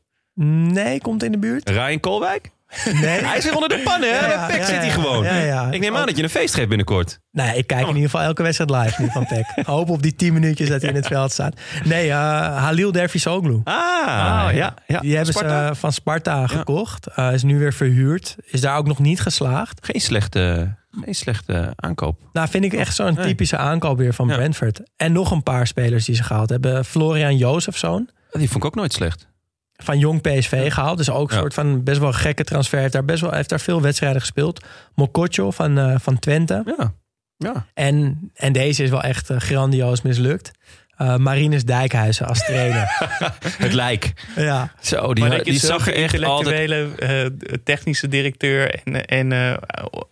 Nee, 0.72 1.01
komt 1.01 1.22
in 1.22 1.33
de 1.33 1.39
buurt. 1.39 1.68
Ryan 1.70 2.01
Kolwijk? 2.01 2.51
Nee. 2.93 3.25
Hij 3.25 3.41
hier 3.43 3.55
onder 3.55 3.68
de 3.68 3.81
pannen, 3.85 4.09
hè? 4.18 4.27
Ja, 4.27 4.47
Bij 4.47 4.57
PEC 4.57 4.66
zit 4.66 4.77
hij 4.77 4.91
gewoon. 4.91 5.25
Ja, 5.25 5.37
ja. 5.37 5.70
Ik 5.70 5.81
neem 5.81 5.97
aan 5.97 6.07
dat 6.07 6.16
je 6.16 6.22
een 6.22 6.31
feest 6.31 6.55
geeft 6.55 6.68
binnenkort. 6.68 7.18
Nee, 7.31 7.57
ik 7.57 7.66
kijk 7.66 7.81
in 7.81 7.87
ieder 7.87 8.03
geval 8.11 8.20
elke 8.20 8.43
wedstrijd 8.43 8.70
live 8.70 9.03
nu 9.03 9.09
van 9.11 9.27
PEC. 9.27 9.45
Hoop 9.66 9.91
op 9.91 10.03
die 10.03 10.14
10 10.14 10.33
minuutjes 10.33 10.68
dat 10.68 10.81
hij 10.81 10.91
in 10.91 10.97
het 10.97 11.07
veld 11.07 11.33
staat. 11.33 11.61
Nee, 11.85 12.09
eh 12.11 12.16
Halil 12.62 12.93
Dervisoglu. 12.93 13.61
Ah, 13.64 13.75
ja. 13.75 14.51
ja. 14.51 14.75
ja. 14.87 15.01
Die 15.01 15.16
hebben 15.16 15.35
Sparta? 15.35 15.64
ze 15.64 15.70
eh, 15.70 15.77
van 15.77 15.93
Sparta 15.93 16.47
gekocht. 16.47 17.07
Eh, 17.07 17.33
is 17.33 17.43
nu 17.43 17.59
weer 17.59 17.72
verhuurd. 17.72 18.37
Is 18.45 18.61
daar 18.61 18.77
ook 18.77 18.87
nog 18.87 18.99
niet 18.99 19.20
geslaagd. 19.20 19.87
Geen 19.87 20.01
slechte, 20.01 20.75
geen 21.05 21.14
slechte 21.14 21.72
aankoop. 21.77 22.20
Nou, 22.33 22.49
vind 22.49 22.64
ik 22.64 22.72
echt 22.72 22.95
zo'n 22.95 23.16
typische 23.16 23.57
aankoop 23.57 23.99
weer 23.99 24.14
van. 24.14 24.27
Brentford. 24.27 24.81
En 24.97 25.12
nog 25.12 25.31
een 25.31 25.43
paar 25.43 25.66
spelers 25.66 26.05
die 26.05 26.14
ze 26.14 26.22
gehaald 26.22 26.51
hebben. 26.51 26.85
Florian 26.85 27.37
Jozefzoon 27.37 28.09
Die 28.31 28.49
vond 28.49 28.64
ik 28.64 28.64
ook 28.64 28.75
nooit 28.75 28.93
slecht. 28.93 29.33
Van 29.77 29.99
Jong 29.99 30.20
PSV 30.20 30.72
gehaald. 30.72 30.99
Dus 30.99 31.11
ook 31.11 31.29
een 31.31 31.35
Ja. 31.35 31.41
soort 31.41 31.55
van 31.55 31.83
best 31.83 31.99
wel 32.01 32.12
gekke 32.12 32.45
transfer. 32.45 32.79
Heeft 32.79 32.93
daar, 32.93 33.05
best 33.05 33.20
wel, 33.20 33.33
heeft 33.33 33.49
daar 33.49 33.61
veel 33.61 33.81
wedstrijden 33.83 34.20
gespeeld. 34.20 34.64
Mokotjo 34.95 35.51
van, 35.51 35.79
eh, 35.79 35.95
van 36.01 36.18
Twente. 36.18 36.62
Ja. 36.79 36.93
ja. 37.37 37.66
En, 37.75 38.31
en 38.35 38.53
deze 38.53 38.83
is 38.83 38.91
wel 38.91 39.03
echt 39.03 39.31
eh, 39.31 39.37
grandioos 39.39 40.03
mislukt. 40.03 40.51
Eh 40.97 41.16
Marinus 41.16 41.64
Dijkhuizen 41.64 42.27
als 42.27 42.45
trainer. 42.45 42.87
Het 43.59 43.72
lijk. 43.72 44.12
ja. 44.37 44.72
Zo, 44.81 45.14
die, 45.14 45.25
Maar 45.25 45.43
die 45.43 45.59
zag 45.59 45.87
er 45.87 45.95
echt 45.95 46.22
altijd... 46.25 46.61
intellectuele 46.70 47.61
technische 47.64 48.09
directeur 48.09 48.75
en, 48.85 49.05
en 49.07 49.33
eh, 49.33 49.55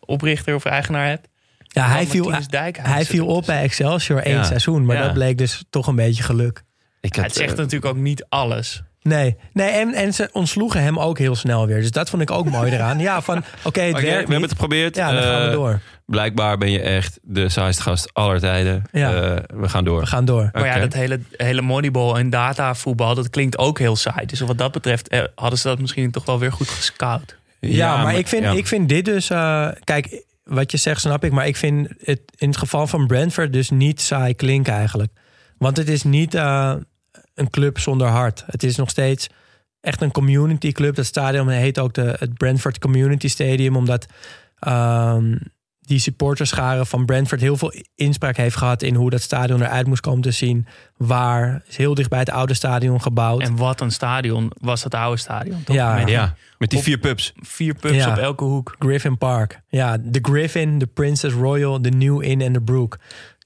oprichter 0.01 0.55
of 0.55 0.65
eigenaar 0.65 1.07
hebt. 1.07 1.29
ja, 1.67 1.89
hij 1.89 2.07
viel, 2.07 2.33
hij 2.83 3.05
viel 3.05 3.27
op 3.27 3.47
bij 3.47 3.63
Excelsior 3.63 4.23
één 4.23 4.35
Ja. 4.37 4.43
seizoen. 4.45 4.85
Maar 4.85 4.97
Ja. 4.97 5.03
dat 5.03 5.13
bleek 5.13 5.39
dus 5.39 5.65
toch 5.71 5.87
een 5.87 5.97
beetje 5.97 6.23
geluk. 6.23 6.63
Ik 7.01 7.15
Ja, 7.15 7.23
had, 7.23 7.31
het 7.31 7.41
zegt 7.41 7.57
natuurlijk 7.57 7.85
ook 7.97 8.01
niet 8.01 8.27
alles. 8.29 8.83
Nee, 9.03 9.37
nee 9.53 9.69
en, 9.69 9.95
en 9.95 10.15
ze 10.15 10.29
ontsloegen 10.33 10.83
hem 10.83 10.99
ook 10.99 11.19
heel 11.19 11.35
snel 11.35 11.67
weer. 11.67 11.81
Dus 11.81 11.91
dat 11.91 12.11
vond 12.11 12.23
ik 12.23 12.31
ook 12.31 12.51
mooi 12.51 12.73
eraan. 12.73 12.99
Ja, 12.99 13.21
van 13.23 13.37
oké, 13.65 13.81
het 13.81 13.93
oké, 13.95 14.01
we 14.01 14.07
werkt 14.07 14.21
hebben 14.29 14.43
het 14.43 14.51
geprobeerd. 14.51 14.97
Ja, 14.97 15.13
dan 15.13 15.23
gaan 15.23 15.41
we 15.41 15.47
Eh, 15.47 15.53
door. 15.53 15.81
Blijkbaar 16.07 16.59
ben 16.59 16.71
je 16.71 16.81
echt 16.81 17.19
de 17.23 17.49
saaiste 17.49 17.83
gast 17.83 18.15
aller 18.15 18.41
tijden. 18.41 18.83
Ja. 18.93 19.13
Eh, 19.15 19.39
we 19.55 19.69
gaan 19.69 19.85
door. 19.85 20.01
We 20.01 20.07
gaan 20.07 20.25
door. 20.25 20.49
Maar 20.53 20.67
ja, 20.67 20.79
dat 20.79 20.93
hele, 20.93 21.21
hele 21.37 21.63
moneyball 21.63 22.15
en 22.17 22.31
datavoetbal, 22.31 23.15
dat 23.15 23.31
klinkt 23.31 23.59
ook 23.59 23.79
heel 23.79 23.97
saai. 23.97 24.27
Dus 24.27 24.41
wat 24.41 24.59
dat 24.59 24.73
betreft 24.73 25.09
eh, 25.09 25.23
hadden 25.35 25.59
ze 25.59 25.69
dat 25.69 25.79
misschien 25.81 26.11
toch 26.11 26.25
wel 26.25 26.39
weer 26.39 26.53
goed 26.53 26.69
gescout. 26.69 27.37
Ja, 27.61 28.03
maar, 28.03 28.15
ik, 28.15 28.29
vind, 28.29 28.43
ja. 28.43 28.51
ik 28.53 28.67
vind 28.67 28.89
dit 28.89 29.05
dus... 29.05 29.31
eh, 29.31 29.69
kijk, 29.85 30.23
wat 30.45 30.71
je 30.71 30.77
zegt 30.77 31.01
snap 31.01 31.25
ik. 31.25 31.33
Maar 31.33 31.47
ik 31.47 31.57
vind 31.57 31.89
het 32.05 32.21
in 32.37 32.49
het 32.49 32.57
geval 32.57 32.87
van 32.87 33.07
Brentford 33.07 33.53
dus 33.53 33.71
niet 33.71 34.01
saai 34.01 34.35
klinken 34.35 34.73
eigenlijk. 34.73 35.13
Want 35.59 35.77
het 35.77 35.89
is 35.89 36.03
niet 36.03 36.35
eh, 36.35 36.75
een 37.43 37.51
club 37.51 37.79
zonder 37.79 38.07
hart. 38.09 38.45
Het 38.47 38.63
is 38.63 38.77
nog 38.77 38.91
steeds 38.91 39.29
echt 39.81 40.03
een 40.03 40.13
community 40.13 40.73
club. 40.73 40.95
Dat 40.95 41.05
stadion 41.07 41.49
heet 41.49 41.79
ook 41.79 41.95
de, 41.95 42.17
het 42.19 42.35
Brentford 42.35 42.79
Community 42.79 43.29
Stadium. 43.29 43.77
Omdat 43.77 44.07
ehm, 44.59 45.37
die 45.81 45.99
supporterscharen 45.99 46.87
van 46.87 47.05
Brentford 47.05 47.41
heel 47.41 47.57
veel 47.57 47.73
inspraak 47.95 48.37
heeft 48.37 48.57
gehad... 48.57 48.83
in 48.83 48.95
hoe 48.95 49.11
dat 49.11 49.21
stadion 49.23 49.63
eruit 49.63 49.87
moest 49.87 50.01
komen 50.01 50.21
te 50.23 50.31
zien. 50.31 50.67
Waar 50.97 51.63
is 51.69 51.77
heel 51.77 51.95
dicht 51.95 52.09
bij 52.09 52.19
het 52.19 52.31
oude 52.31 52.55
stadion 52.55 53.03
gebouwd. 53.03 53.43
En 53.43 53.57
wat 53.57 53.81
een 53.81 53.91
stadion 53.91 54.53
was 54.61 54.83
dat 54.83 54.95
oude 54.95 55.21
stadion. 55.21 55.63
Toch? 55.65 55.77
Ja. 55.77 55.95
Met 55.95 56.07
die 56.07 56.15
Ja, 56.15 56.35
met 56.59 56.71
die 56.71 56.79
vier 56.79 56.99
pubs. 56.99 57.33
vier 57.37 57.75
pubs 57.75 57.95
Ja. 57.95 58.11
op 58.11 58.17
elke 58.17 58.45
hoek. 58.45 58.77
Griffin 58.79 59.19
Park. 59.19 59.61
Ja, 59.69 59.97
de 60.01 60.19
Griffin, 60.23 60.79
de 60.79 60.87
Princess 60.87 61.35
Royal, 61.35 61.83
de 61.83 61.91
New 61.91 62.23
Inn 62.23 62.41
en 62.41 62.53
de 62.53 62.63
Brook. 62.63 62.99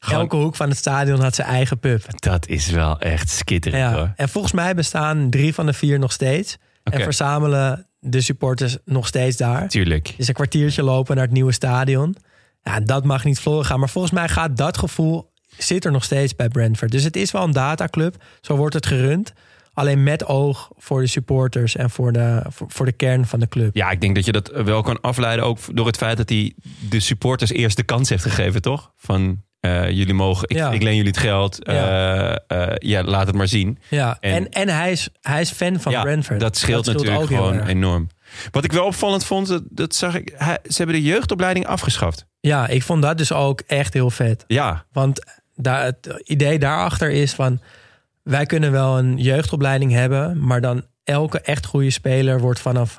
Gewoon- 0.06 0.20
Elke 0.20 0.36
hoek 0.36 0.56
van 0.56 0.68
het 0.68 0.78
stadion 0.78 1.20
had 1.20 1.34
zijn 1.34 1.48
eigen 1.48 1.78
pub. 1.78 2.04
Dat 2.20 2.46
is 2.48 2.70
wel 2.70 2.98
echt 3.00 3.28
skitterig 3.30 3.78
Ja. 3.78 3.92
hoor. 3.94 4.12
En 4.16 4.28
volgens 4.28 4.52
mij 4.52 4.74
bestaan 4.74 5.30
drie 5.30 5.54
van 5.54 5.66
de 5.66 5.72
vier 5.72 5.98
nog 5.98 6.12
steeds. 6.12 6.56
En 6.82 7.00
verzamelen 7.02 7.86
de 7.98 8.20
supporters 8.20 8.76
nog 8.84 9.06
steeds 9.06 9.36
daar. 9.36 9.68
Tuurlijk. 9.68 10.14
Dus 10.16 10.28
een 10.28 10.34
kwartiertje 10.34 10.82
lopen 10.82 11.14
naar 11.16 11.24
het 11.24 11.32
nieuwe 11.34 11.52
stadion. 11.52 12.16
Ja, 12.62 12.80
dat 12.80 13.04
mag 13.04 13.24
niet 13.24 13.40
verloren 13.40 13.66
gaan. 13.66 13.78
Maar 13.78 13.88
volgens 13.88 14.12
mij 14.12 14.28
gaat 14.28 14.56
dat 14.56 14.78
gevoel 14.78 15.32
zit 15.58 15.84
er 15.84 15.90
nog 15.92 16.04
steeds 16.04 16.36
bij 16.36 16.48
Brentford. 16.48 16.90
Dus 16.90 17.02
het 17.04 17.16
is 17.16 17.30
wel 17.30 17.42
een 17.42 17.50
dataclub. 17.52 18.24
Zo 18.40 18.56
wordt 18.56 18.74
het 18.74 18.86
gerund. 18.86 19.32
Alleen 19.72 20.02
met 20.02 20.26
oog 20.26 20.70
voor 20.76 21.00
de 21.00 21.06
supporters 21.06 21.76
en 21.76 21.90
voor 21.90 22.12
de, 22.12 22.42
voor, 22.48 22.66
voor 22.70 22.86
de 22.86 22.92
kern 22.92 23.26
van 23.26 23.40
de 23.40 23.48
club. 23.48 23.74
Ja, 23.76 23.90
ik 23.90 24.00
denk 24.00 24.14
dat 24.14 24.24
je 24.24 24.32
dat 24.32 24.50
wel 24.64 24.82
kan 24.82 25.00
afleiden 25.00 25.44
ook 25.44 25.58
door 25.76 25.86
het 25.86 25.96
feit 25.96 26.16
dat 26.16 26.28
hij 26.28 26.54
de 26.88 27.00
supporters 27.00 27.50
eerst 27.50 27.76
de 27.76 27.82
kans 27.82 28.08
heeft 28.08 28.22
gegeven, 28.22 28.62
toch? 28.62 28.92
Van 28.96 29.42
eh, 29.82 29.90
jullie 29.90 30.14
mogen, 30.14 30.48
ik, 30.48 30.56
Ja. 30.56 30.70
ik 30.70 30.82
leen 30.82 30.96
jullie 30.96 31.10
het 31.10 31.20
geld. 31.20 31.56
Ja. 31.60 31.72
eh, 32.48 32.62
eh, 32.62 32.74
ja, 32.78 33.02
laat 33.02 33.26
het 33.26 33.36
maar 33.36 33.48
zien. 33.48 33.78
Ja, 33.88 34.16
En- 34.20 34.32
en, 34.34 34.48
en, 34.50 34.68
hij, 34.68 34.90
is, 34.92 35.08
hij 35.20 35.40
is 35.40 35.50
fan 35.50 35.80
van 35.80 35.92
ja, 35.92 36.02
Brentford. 36.02 36.40
dat 36.40 36.56
scheelt, 36.56 36.86
natuurlijk 36.86 37.26
gewoon 37.26 37.66
enorm. 37.66 38.08
Wat 38.50 38.64
ik 38.64 38.72
wel 38.72 38.84
opvallend 38.84 39.24
vond, 39.24 39.46
dat, 39.48 39.62
dat 39.70 39.94
zag 39.94 40.14
ik, 40.14 40.32
hij- 40.36 40.58
ze 40.64 40.76
hebben 40.76 40.94
de 40.96 41.02
jeugdopleiding 41.02 41.66
afgeschaft. 41.66 42.26
Ja, 42.40 42.68
ik 42.68 42.82
vond 42.82 43.02
dat 43.02 43.18
dus 43.18 43.32
ook 43.32 43.60
echt 43.66 43.92
heel 43.94 44.10
vet. 44.10 44.44
Ja, 44.46 44.84
Want 44.92 45.24
daar, 45.54 45.84
het 45.84 46.22
idee 46.24 46.58
daarachter 46.58 47.10
is 47.10 47.32
van... 47.32 47.60
wij 48.22 48.46
kunnen 48.46 48.72
wel 48.72 48.98
een 48.98 49.16
jeugdopleiding 49.18 49.92
hebben... 49.92 50.44
maar 50.46 50.60
dan 50.60 50.84
elke 51.04 51.40
echt 51.40 51.66
goede 51.66 51.90
speler 51.90 52.40
wordt 52.40 52.60
vanaf... 52.60 52.98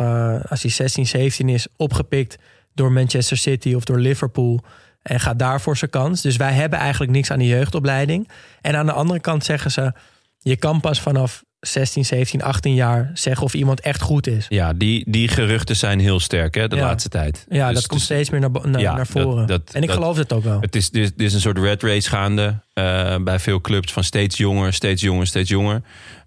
als 0.50 0.62
hij 0.62 0.72
16, 0.72 1.08
17 1.08 1.50
is, 1.50 1.68
opgepikt 1.76 2.38
door 2.74 2.92
Manchester 2.92 3.38
City 3.38 3.74
of 3.74 3.84
door 3.84 4.00
Liverpool... 4.00 4.64
en 5.08 5.20
gaat 5.20 5.40
daarvoor 5.40 5.78
zijn 5.78 5.92
kans. 5.92 6.22
Dus 6.22 6.36
wij 6.36 6.52
hebben 6.54 6.80
eigenlijk 6.80 7.12
niks 7.12 7.32
aan 7.32 7.40
de 7.40 7.48
jeugdopleiding. 7.48 8.30
En 8.62 8.76
aan 8.76 8.86
de 8.86 8.92
andere 8.92 9.20
kant 9.20 9.46
zeggen 9.46 9.72
ze... 9.72 9.92
je 10.40 10.56
kan 10.56 10.80
pas 10.80 11.02
vanaf 11.02 11.44
16, 11.60 12.06
17, 12.06 12.44
18 12.44 12.74
jaar 12.74 13.12
zeggen 13.14 13.44
of 13.44 13.54
iemand 13.54 13.80
echt 13.82 14.02
goed 14.02 14.28
is. 14.28 14.46
ja 14.50 14.74
die, 14.74 15.12
die 15.12 15.28
geruchten 15.28 15.76
zijn 15.76 16.00
heel 16.00 16.20
sterk 16.20 16.56
hè, 16.56 16.68
de 16.68 16.76
Ja. 16.76 16.82
laatste 16.82 17.10
tijd. 17.10 17.46
Ja, 17.50 17.56
Dus 17.66 17.74
dat 17.74 17.76
het 17.76 17.88
komt 17.88 18.00
is- 18.00 18.06
steeds 18.06 18.30
meer 18.30 18.40
naar, 18.40 18.50
naar, 18.64 18.82
Ja, 18.82 18.96
naar 18.96 19.08
voren. 19.08 19.48
dat- 19.48 19.70
en 19.74 19.82
ik 19.82 19.88
dat- 19.88 19.98
geloof 19.98 20.18
het 20.18 20.34
ook 20.34 20.44
wel. 20.44 20.62
Het 20.62 20.76
is, 20.76 20.90
dit, 20.90 21.18
dit 21.18 21.28
is 21.28 21.34
een 21.34 21.40
soort 21.42 21.58
red 21.58 21.84
race 21.84 22.10
gaande 22.10 22.60
eh, 22.74 23.16
bij 23.18 23.40
veel 23.40 23.62
clubs 23.62 23.92
van 23.94 24.04
steeds 24.04 24.38
jonger, 24.38 24.74
steeds 24.74 25.02
jonger, 25.02 25.28
steeds 25.28 25.50
jonger. 25.50 25.82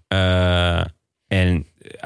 Eh, 0.07 0.81
en 1.27 1.65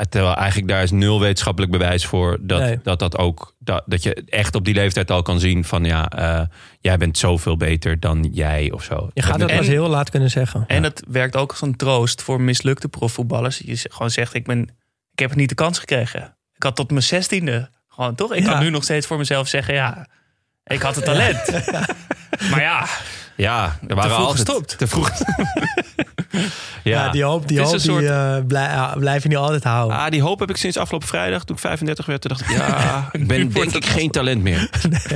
terwijl 0.09 0.35
eigenlijk 0.35 0.67
daar 0.67 0.83
is 0.83 0.91
nul 0.91 1.19
wetenschappelijk 1.19 1.71
bewijs 1.71 2.05
voor 2.05 2.37
dat 2.41 2.59
Nee. 2.59 2.79
dat, 2.83 2.99
dat 2.99 3.17
ook 3.17 3.55
dat, 3.59 3.83
dat 3.85 4.03
je 4.03 4.23
echt 4.29 4.55
op 4.55 4.65
die 4.65 4.73
leeftijd 4.73 5.11
al 5.11 5.21
kan 5.21 5.39
zien 5.39 5.63
van 5.63 5.83
ja, 5.83 6.09
eh, 6.09 6.41
jij 6.79 6.97
bent 6.97 7.17
zoveel 7.17 7.57
beter 7.57 7.99
dan 7.99 8.29
jij 8.31 8.71
of 8.71 8.83
zo. 8.83 9.09
Je 9.13 9.21
gaat 9.21 9.39
het 9.41 9.49
En- 9.49 9.57
pas 9.57 9.67
heel 9.67 9.87
laat 9.87 10.09
kunnen 10.09 10.29
zeggen. 10.29 10.63
En 10.67 10.81
dat 10.81 11.03
werkt 11.07 11.35
ook 11.35 11.51
als 11.51 11.61
een 11.61 11.75
troost 11.75 12.21
voor 12.21 12.41
mislukte 12.41 12.87
profvoetballers. 12.87 13.57
Je 13.65 13.77
gewoon 13.91 14.11
zegt, 14.11 14.33
ik, 14.33 14.45
ben, 14.45 14.61
ik 15.11 15.19
heb 15.19 15.35
niet 15.35 15.49
de 15.49 15.55
kans 15.55 15.79
gekregen. 15.79 16.35
Ik 16.55 16.63
had 16.63 16.75
tot 16.75 16.89
mijn 16.89 17.03
zestiende 17.03 17.69
gewoon, 17.87 18.15
toch? 18.15 18.33
Ik 18.33 18.43
Ja. 18.43 18.51
kan 18.51 18.63
nu 18.63 18.69
nog 18.69 18.83
steeds 18.83 19.07
voor 19.07 19.17
mezelf 19.17 19.47
zeggen, 19.47 19.73
ja, 19.73 20.07
ik 20.63 20.81
had 20.81 20.95
het 20.95 21.05
talent. 21.05 21.41
Maar 22.51 22.61
ja, 22.61 22.87
Ja, 23.35 23.77
er 23.87 23.95
waren 23.95 24.15
altijd 24.15 24.35
gestopt. 24.35 24.77
Te 24.77 24.87
vroeg. 24.87 25.11
Ja, 26.83 27.09
die 27.09 27.23
hoop, 27.23 27.47
die, 27.47 27.59
hoop 27.61 27.79
soort- 27.79 27.99
die, 27.99 28.09
eh, 28.09 28.37
blij- 28.47 28.69
ja, 28.69 28.95
blijf 28.97 29.23
je 29.23 29.29
niet 29.29 29.37
altijd 29.37 29.63
houden. 29.63 29.97
Ah, 29.97 30.09
die 30.11 30.21
hoop 30.21 30.39
heb 30.39 30.49
ik 30.49 30.57
sinds 30.57 30.77
afgelopen 30.77 31.07
vrijdag, 31.07 31.43
toen 31.43 31.55
ik 31.55 31.61
35 31.61 32.05
werd. 32.05 32.21
Toen 32.21 32.31
dacht 32.37 32.41
ik, 32.51 32.57
ja, 32.57 33.09
ik 33.11 33.27
ben 33.27 33.49
denk 33.51 33.71
ik 33.73 33.85
geen 33.85 34.11
talent 34.11 34.41
meer. 34.41 34.69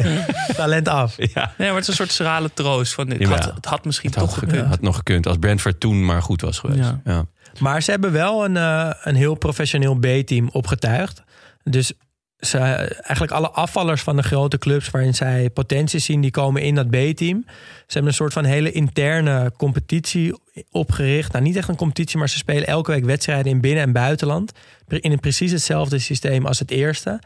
Talent 0.55 0.88
af. 0.88 1.15
Ja. 1.17 1.53
nee, 1.57 1.67
maar 1.67 1.76
het 1.78 1.82
is 1.82 1.88
een 1.88 1.93
soort 1.93 2.11
schrale 2.11 2.49
troost. 2.53 2.93
Van, 2.93 3.09
het, 3.09 3.20
Ja, 3.20 3.28
had, 3.30 3.43
ja. 3.43 3.53
het 3.53 3.65
had 3.65 3.86
misschien 3.86 4.09
Het 4.09 4.20
had, 4.20 4.28
toch 4.28 4.34
gekund, 4.38 4.51
gekund. 4.53 4.70
had 4.74 4.82
nog 4.82 4.95
gekund 4.95 5.28
als 5.28 5.38
Brentford 5.39 5.80
toen 5.80 6.05
maar 6.05 6.22
goed 6.22 6.41
was 6.41 6.59
geweest. 6.59 6.80
Ja. 6.80 6.99
Ja. 7.05 7.26
Maar 7.59 7.82
ze 7.82 7.91
hebben 7.91 8.11
wel 8.11 8.45
een, 8.45 8.57
eh, 8.57 8.89
een 9.03 9.15
heel 9.15 9.36
professioneel 9.36 9.95
B-team 9.95 10.49
opgetuigd. 10.51 11.24
Dus 11.63 11.93
ze, 12.39 12.57
eigenlijk 12.59 13.31
alle 13.31 13.49
afvallers 13.49 14.01
van 14.01 14.15
de 14.15 14.23
grote 14.23 14.57
clubs 14.57 14.89
waarin 14.89 15.13
zij 15.13 15.49
potentie 15.49 15.99
zien, 15.99 16.21
die 16.21 16.31
komen 16.31 16.61
in 16.61 16.75
dat 16.75 16.89
B-team. 16.89 17.43
Ze 17.45 17.93
hebben 17.93 18.07
een 18.11 18.13
soort 18.13 18.33
van 18.33 18.43
hele 18.43 18.71
interne 18.71 19.51
competitie 19.57 20.39
opgericht. 20.71 21.31
Nou, 21.31 21.43
niet 21.43 21.55
echt 21.55 21.67
een 21.67 21.75
competitie, 21.75 22.17
maar 22.17 22.29
ze 22.29 22.37
spelen 22.37 22.67
elke 22.67 22.91
week 22.91 23.05
wedstrijden 23.05 23.51
in 23.51 23.61
binnen- 23.61 23.83
en 23.83 23.91
buitenland. 23.91 24.51
In 24.87 25.11
een 25.11 25.19
precies 25.19 25.51
hetzelfde 25.51 25.99
systeem 25.99 26.45
als 26.45 26.59
het 26.59 26.71
eerste. 26.71 27.19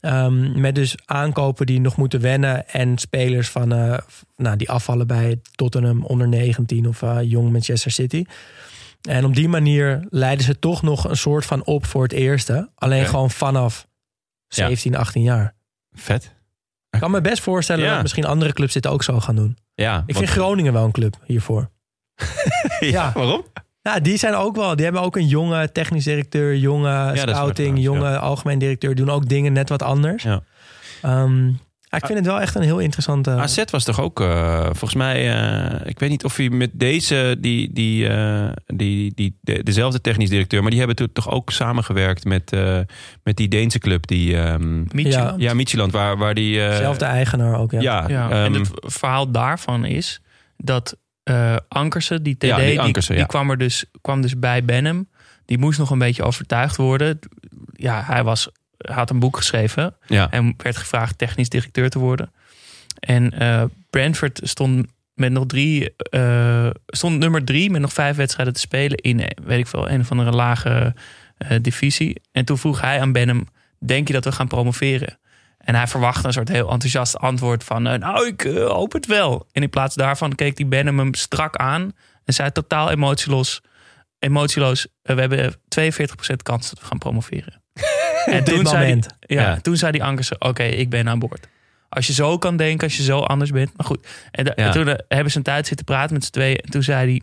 Ehm, 0.00 0.60
met 0.60 0.74
dus 0.74 0.94
aankopen 1.04 1.66
die 1.66 1.80
nog 1.80 1.96
moeten 1.96 2.20
wennen. 2.20 2.68
En 2.68 2.98
spelers 2.98 3.48
van, 3.48 3.72
eh, 3.72 3.98
nou, 4.36 4.56
die 4.56 4.70
afvallen 4.70 5.06
bij 5.06 5.40
Tottenham 5.54 6.04
onder 6.04 6.28
19 6.28 6.88
of 6.88 7.02
eh, 7.02 7.18
jong 7.22 7.50
Manchester 7.50 7.90
City. 7.90 8.24
En 9.02 9.24
op 9.24 9.34
die 9.34 9.48
manier 9.48 10.06
leiden 10.10 10.44
ze 10.44 10.58
toch 10.58 10.82
nog 10.82 11.04
een 11.04 11.16
soort 11.16 11.44
van 11.44 11.64
op 11.64 11.86
voor 11.86 12.02
het 12.02 12.12
eerste. 12.12 12.70
Alleen 12.74 13.06
gewoon 13.06 13.30
vanaf. 13.30 13.86
17, 14.54 14.96
18 14.96 15.22
jaar. 15.22 15.54
Vet. 15.92 16.34
Ik 16.90 17.00
kan 17.00 17.10
me 17.10 17.20
best 17.20 17.42
voorstellen 17.42 17.88
dat 17.90 18.02
misschien 18.02 18.24
andere 18.24 18.52
clubs 18.52 18.72
dit 18.72 18.86
ook 18.86 19.02
zo 19.02 19.20
gaan 19.20 19.36
doen. 19.36 19.56
Ja, 19.74 19.96
Ik 20.06 20.14
want- 20.14 20.18
vind 20.18 20.30
Groningen 20.30 20.72
wel 20.72 20.84
een 20.84 20.92
club 20.92 21.16
hiervoor. 21.26 21.70
ja, 22.80 22.86
ja. 22.88 23.12
waarom? 23.14 23.44
Nou, 23.82 24.00
die 24.00 24.16
zijn 24.16 24.34
ook 24.34 24.56
wel. 24.56 24.76
Die 24.76 24.84
hebben 24.84 25.02
ook 25.02 25.16
een 25.16 25.26
jonge 25.26 25.72
technisch 25.72 26.04
directeur, 26.04 26.56
jonge 26.56 27.12
scouting, 27.14 27.78
jonge 27.78 28.18
algemeen 28.18 28.58
directeur. 28.58 28.94
Doen 28.94 29.10
ook 29.10 29.28
dingen 29.28 29.52
net 29.52 29.68
wat 29.68 29.82
anders. 29.82 30.22
Ja. 30.22 30.42
Ehm, 31.02 31.52
ja, 31.92 31.98
ik 31.98 32.06
vind 32.06 32.18
het 32.18 32.26
wel 32.26 32.40
echt 32.40 32.54
een 32.54 32.62
heel 32.62 32.78
interessante. 32.78 33.30
AZ 33.30 33.62
was 33.70 33.84
toch 33.84 34.00
ook, 34.00 34.20
eh, 34.20 34.64
volgens 34.64 34.94
mij, 34.94 35.32
eh, 35.34 35.80
ik 35.88 35.98
weet 35.98 36.10
niet 36.10 36.24
of 36.24 36.36
hij 36.36 36.48
met 36.50 36.70
deze, 36.72 37.36
die, 37.38 37.72
die, 37.72 38.08
eh, 38.08 38.48
die, 38.66 39.12
die, 39.14 39.38
de- 39.40 39.62
dezelfde 39.62 40.00
technisch 40.00 40.28
directeur, 40.28 40.60
maar 40.60 40.70
die 40.70 40.78
hebben 40.78 40.96
toen 40.96 41.12
toch 41.12 41.30
ook 41.30 41.50
samengewerkt 41.50 42.24
met, 42.24 42.52
eh, 42.52 42.78
met 43.22 43.36
die 43.36 43.48
Deense 43.48 43.78
club, 43.78 44.06
die, 44.06 44.36
ehm, 44.38 44.78
Midtjylland. 44.80 45.40
ja, 45.40 45.54
Midtjylland, 45.54 45.92
waar, 45.92 46.16
waar 46.16 46.34
die... 46.34 46.64
eh, 46.66 46.76
Zelfde 46.76 47.04
eigenaar 47.04 47.58
ook. 47.58 47.70
Ja. 47.72 47.80
Ja, 47.80 48.04
Ja, 48.08 48.30
ehm, 48.30 48.44
en 48.44 48.52
het 48.60 48.70
verhaal 48.74 49.30
daarvan 49.30 49.84
is 49.84 50.20
dat 50.56 50.96
eh 51.22 51.56
Ankersen, 51.68 52.22
die 52.22 52.36
TD, 52.36 52.42
Ja, 52.42 52.56
die 52.56 52.66
die, 52.66 52.80
Ankersen, 52.80 53.12
die 53.12 53.20
ja. 53.22 53.26
kwam, 53.28 53.50
er 53.50 53.58
dus, 53.58 53.84
kwam 54.00 54.20
dus 54.22 54.38
bij 54.38 54.64
Benham. 54.64 55.08
Die 55.44 55.58
moest 55.58 55.78
nog 55.78 55.90
een 55.90 55.98
beetje 55.98 56.22
overtuigd 56.22 56.76
worden. 56.76 57.18
Ja, 57.72 58.02
hij 58.06 58.24
was, 58.24 58.48
had 58.82 59.10
een 59.10 59.18
boek 59.18 59.36
geschreven 59.36 59.94
ja. 60.06 60.30
en 60.30 60.54
werd 60.56 60.76
gevraagd 60.76 61.18
technisch 61.18 61.48
directeur 61.48 61.90
te 61.90 61.98
worden. 61.98 62.32
En 62.98 63.38
eh, 63.38 63.62
Brentford 63.90 64.40
stond 64.42 64.86
met 65.14 65.32
nog 65.32 65.46
drie, 65.46 65.96
eh, 65.96 66.70
stond 66.86 67.18
nummer 67.18 67.44
drie 67.44 67.70
met 67.70 67.80
nog 67.80 67.92
vijf 67.92 68.16
wedstrijden 68.16 68.54
te 68.54 68.60
spelen 68.60 68.96
in, 68.96 69.20
eh, 69.20 69.44
weet 69.44 69.58
ik 69.58 69.66
veel, 69.66 69.90
een 69.90 70.00
of 70.00 70.10
andere 70.10 70.30
lage 70.30 70.94
divisie. 71.60 72.22
En 72.32 72.44
toen 72.44 72.58
vroeg 72.58 72.80
hij 72.80 73.00
aan 73.00 73.12
Benham, 73.12 73.48
denk 73.78 74.06
je 74.06 74.12
dat 74.12 74.24
we 74.24 74.32
gaan 74.32 74.48
promoveren? 74.48 75.18
En 75.58 75.74
hij 75.74 75.86
verwachtte 75.86 76.26
een 76.26 76.32
soort 76.32 76.48
heel 76.48 76.70
enthousiast 76.70 77.18
antwoord 77.18 77.64
van... 77.64 77.82
nou, 77.82 78.26
ik 78.26 78.42
hoop 78.66 78.92
het 78.92 79.06
wel. 79.06 79.46
En 79.52 79.62
in 79.62 79.70
plaats 79.70 79.94
daarvan 79.94 80.34
keek 80.34 80.56
die 80.56 80.66
Benham 80.66 80.98
hem 80.98 81.14
strak 81.14 81.56
aan... 81.56 81.92
en 82.24 82.34
zei 82.34 82.52
totaal 82.52 82.90
emotieloos... 82.90 83.60
emotieloos 84.18 84.86
we 85.02 85.20
hebben 85.20 85.54
42% 85.54 85.56
kans 86.42 86.70
dat 86.70 86.80
we 86.80 86.86
gaan 86.86 86.98
promoveren. 86.98 87.61
En 88.24 88.44
dit 88.44 88.68
zei 88.68 88.94
die, 88.94 89.04
ja, 89.36 89.42
Ja. 89.42 89.56
toen 89.60 89.76
zei 89.76 89.92
die 89.92 90.04
Ankersen... 90.04 90.40
oké, 90.40 90.62
ik 90.62 90.90
ben 90.90 91.08
aan 91.08 91.18
boord. 91.18 91.48
Als 91.88 92.06
je 92.06 92.12
zo 92.12 92.38
kan 92.38 92.56
denken, 92.56 92.86
als 92.86 92.96
je 92.96 93.02
zo 93.02 93.18
anders 93.20 93.50
bent. 93.50 93.70
Maar 93.76 93.86
goed, 93.86 94.06
en, 94.30 94.44
da- 94.44 94.52
Ja. 94.56 94.64
en 94.66 94.72
toen 94.72 94.88
eh, 94.88 94.94
hebben 95.08 95.30
ze 95.30 95.36
een 95.36 95.42
tijd 95.44 95.66
zitten 95.66 95.86
praten 95.86 96.14
met 96.14 96.24
z'n 96.24 96.30
tweeën... 96.30 96.56
en 96.56 96.70
toen 96.70 96.82
zei 96.82 97.10
hij... 97.10 97.20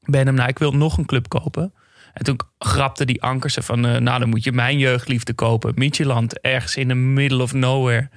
Benham, 0.00 0.34
nou, 0.34 0.48
ik 0.48 0.58
wil 0.58 0.72
nog 0.72 0.98
een 0.98 1.06
club 1.06 1.28
kopen... 1.28 1.72
En 2.12 2.24
toen 2.24 2.40
grapte 2.58 3.04
die 3.04 3.22
Ankersen 3.22 3.62
van... 3.62 3.86
eh, 3.86 3.96
nou, 4.00 4.18
dan 4.18 4.28
moet 4.28 4.44
je 4.44 4.52
mijn 4.52 4.78
jeugdliefde 4.78 5.32
kopen. 5.32 5.72
Midtjylland, 5.74 6.40
ergens 6.40 6.76
in 6.76 6.88
the 6.88 6.94
middle 6.94 7.42
of 7.42 7.52
nowhere. 7.52 8.08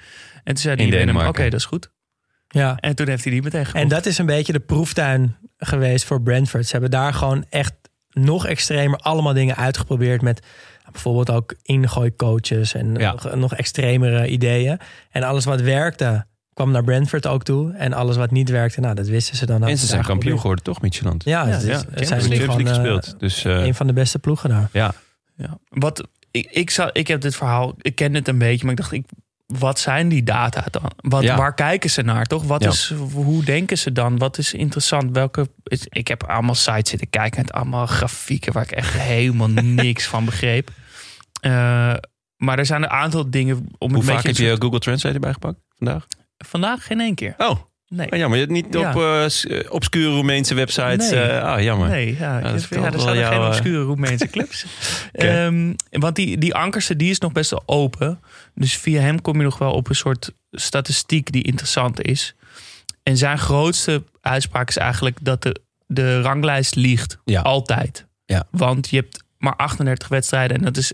En 0.43 0.53
toen 0.53 0.57
zei 0.57 0.76
die 0.76 0.89
Benham, 0.89 1.28
oké, 1.28 1.43
dat 1.43 1.59
is 1.59 1.65
goed. 1.65 1.91
Ja. 2.47 2.78
En 2.80 2.95
toen 2.95 3.07
heeft 3.07 3.24
hij 3.24 3.34
die 3.34 3.41
meteen 3.41 3.65
gekocht. 3.65 3.84
En 3.84 3.89
dat 3.89 4.05
is 4.05 4.17
een 4.17 4.26
beetje 4.26 4.53
de 4.53 4.59
proeftuin 4.59 5.36
geweest 5.57 6.05
voor 6.05 6.22
Brentford. 6.22 6.65
Ze 6.65 6.72
hebben 6.72 6.91
daar 6.91 7.13
gewoon 7.13 7.45
echt 7.49 7.74
nog 8.09 8.45
extremer 8.47 8.99
allemaal 8.99 9.34
dingen 9.34 9.55
uitgeprobeerd 9.55 10.22
met 10.22 10.45
bijvoorbeeld 10.92 11.30
ook 11.30 11.56
ingooicoaches 11.64 12.74
en 12.74 12.96
Ja. 12.96 13.12
nog, 13.12 13.36
nog 13.36 13.54
extremere 13.56 14.28
ideeën. 14.28 14.80
En 15.12 15.24
alles 15.24 15.46
wat 15.46 15.62
werkte 15.62 16.26
kwam 16.54 16.72
naar 16.72 16.84
Brentford 16.84 17.28
ook 17.28 17.44
toe. 17.44 17.74
En 17.74 17.94
alles 17.94 18.16
wat 18.16 18.32
niet 18.32 18.50
werkte, 18.50 18.80
nou 18.80 18.96
dat 18.96 19.08
wisten 19.08 19.38
ze 19.38 19.46
dan. 19.46 19.64
En 19.68 19.78
ze 19.78 19.86
zijn 19.86 20.04
kampioen 20.04 20.39
geworden, 20.39 20.64
toch, 20.64 20.82
Midtjylland? 20.82 21.24
Ja, 21.24 21.48
Ja, 21.48 21.84
het 21.92 22.08
zijn 22.08 22.30
nu 22.30 22.36
gewoon 22.36 22.60
eh, 22.60 22.68
gespeeld. 22.68 23.16
Dus 23.20 23.46
eh, 23.46 23.66
een 23.66 23.76
van 23.76 23.88
de 23.88 23.94
beste 23.94 24.20
ploegen 24.20 24.50
daar. 24.50 24.70
ja, 24.72 24.94
Ja. 25.36 25.58
Wat, 25.70 26.08
ik, 26.32 26.48
ik, 26.52 26.70
zou, 26.70 26.89
ik 26.94 27.08
heb 27.08 27.22
dit 27.22 27.36
verhaal, 27.36 27.74
ik 27.82 27.96
ken 27.96 28.14
het 28.14 28.28
een 28.28 28.38
beetje, 28.38 28.62
maar 28.64 28.72
ik 28.72 28.78
dacht, 28.80 28.92
ik, 28.92 29.06
wat 29.46 29.80
zijn 29.80 30.10
die 30.10 30.24
data 30.24 30.64
dan? 30.72 30.92
Wat, 30.98 31.24
Ja. 31.24 31.38
Waar 31.38 31.54
kijken 31.54 31.89
ze 31.89 32.02
naar, 32.02 32.26
toch? 32.26 32.44
Wat 32.44 32.64
Ja. 32.64 32.70
is, 32.70 32.94
hoe 33.14 33.44
denken 33.44 33.78
ze 33.78 33.92
dan? 33.92 34.18
Wat 34.18 34.38
is 34.38 34.54
interessant? 34.54 35.12
Welke, 35.12 35.48
is- 35.64 35.86
ik 35.89 36.08
heb 36.08 36.24
allemaal 36.24 36.56
sites 36.56 36.89
zitten 36.89 37.10
kijken 37.10 37.42
met 37.42 37.52
allemaal 37.52 37.86
grafieken 37.86 38.54
waar 38.54 38.64
ik 38.64 38.72
echt 38.72 38.94
helemaal 38.94 39.48
niks 39.84 40.06
van 40.06 40.26
begreep. 40.26 40.70
Eh, 41.42 41.94
maar 42.38 42.58
er 42.60 42.66
zijn 42.66 42.84
een 42.84 42.89
aantal 42.89 43.30
dingen 43.30 43.68
om 43.78 43.89
hoe 43.89 44.00
een 44.00 44.06
vaak 44.08 44.24
heb 44.24 44.36
je 44.38 44.48
soort- 44.48 44.62
Google 44.64 44.80
Translate 44.80 45.16
erbij 45.16 45.34
gepakt 45.34 45.60
vandaag? 45.78 46.08
Vandaag 46.38 46.86
geen 46.86 47.00
één 47.00 47.16
keer. 47.16 47.34
Oh, 47.38 47.56
Nee. 47.88 48.12
oh 48.12 48.18
ja, 48.18 48.28
maar 48.28 48.38
je 48.38 48.44
hebt 48.46 48.56
niet 48.56 48.74
Ja. 48.74 48.89
op 48.89 49.02
eh, 49.02 49.72
obscure 49.72 50.10
Roemeense 50.14 50.54
websites. 50.54 51.10
Nee. 51.10 51.30
ah, 51.39 51.62
jammer. 51.64 51.88
Nee, 51.89 52.18
ja, 52.18 52.39
dat 52.42 52.52
ja, 52.52 52.60
vertelt 52.60 52.94
er 52.94 53.00
zijn 53.00 53.26
geen 53.26 53.42
obscure 53.48 53.84
Roemeense 53.84 54.28
clubs. 54.34 54.66
Ehm, 55.12 55.74
want 55.89 56.16
die, 56.16 56.38
die 56.38 56.56
Ankersen, 56.56 56.98
die 56.98 57.10
is 57.10 57.20
nog 57.20 57.32
best 57.32 57.50
wel 57.50 57.64
open. 57.66 58.20
Dus 58.56 58.78
via 58.78 59.02
hem 59.02 59.22
kom 59.22 59.38
je 59.38 59.44
nog 59.44 59.58
wel 59.58 59.72
op 59.74 59.89
een 59.89 59.96
soort 59.96 60.32
statistiek 60.52 61.32
die 61.32 61.44
interessant 61.44 62.02
is. 62.02 62.36
En 63.04 63.18
zijn 63.18 63.38
grootste 63.38 64.04
uitspraak 64.22 64.70
is 64.70 64.78
eigenlijk 64.78 65.18
dat 65.22 65.42
de, 65.44 65.62
de 65.88 66.22
ranglijst 66.22 66.76
liegt. 66.76 67.18
Altijd. 67.44 68.08
Ja. 68.26 68.48
Want 68.52 68.89
je 68.89 68.96
hebt 68.96 69.24
maar 69.38 69.56
38 69.56 70.08
wedstrijden. 70.08 70.58
En 70.58 70.64
dat 70.64 70.78
is 70.78 70.94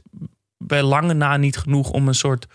bij 0.57 0.83
lange 0.83 1.13
na 1.13 1.37
niet 1.37 1.57
genoeg 1.57 1.89
om 1.89 2.07
een 2.07 2.15
soort. 2.15 2.47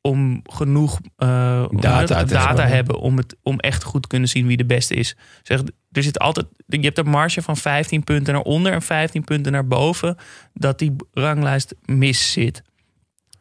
Om 0.00 0.42
genoeg 0.44 1.00
eh? 1.16 1.64
Data 1.70 2.24
hebben. 2.24 2.66
hebben 2.66 2.98
om, 2.98 3.16
het, 3.16 3.36
om 3.42 3.58
echt 3.58 3.82
goed 3.82 4.02
te 4.02 4.08
kunnen 4.08 4.28
zien 4.28 4.46
wie 4.46 4.56
de 4.56 4.64
beste 4.64 4.94
is. 4.94 5.16
Zeg, 5.42 5.62
er 5.92 6.02
zit 6.02 6.18
altijd, 6.18 6.46
je 6.66 6.80
hebt 6.80 6.98
een 6.98 7.08
marge 7.08 7.42
van 7.42 7.56
15 7.56 8.04
punten 8.04 8.34
naar 8.34 8.42
onder 8.42 8.72
en 8.72 8.82
15 8.82 9.24
punten 9.24 9.52
naar 9.52 9.66
boven. 9.66 10.16
Dat 10.52 10.78
die 10.78 10.96
ranglijst 11.12 11.74
mis 11.84 12.32
zit. 12.32 12.62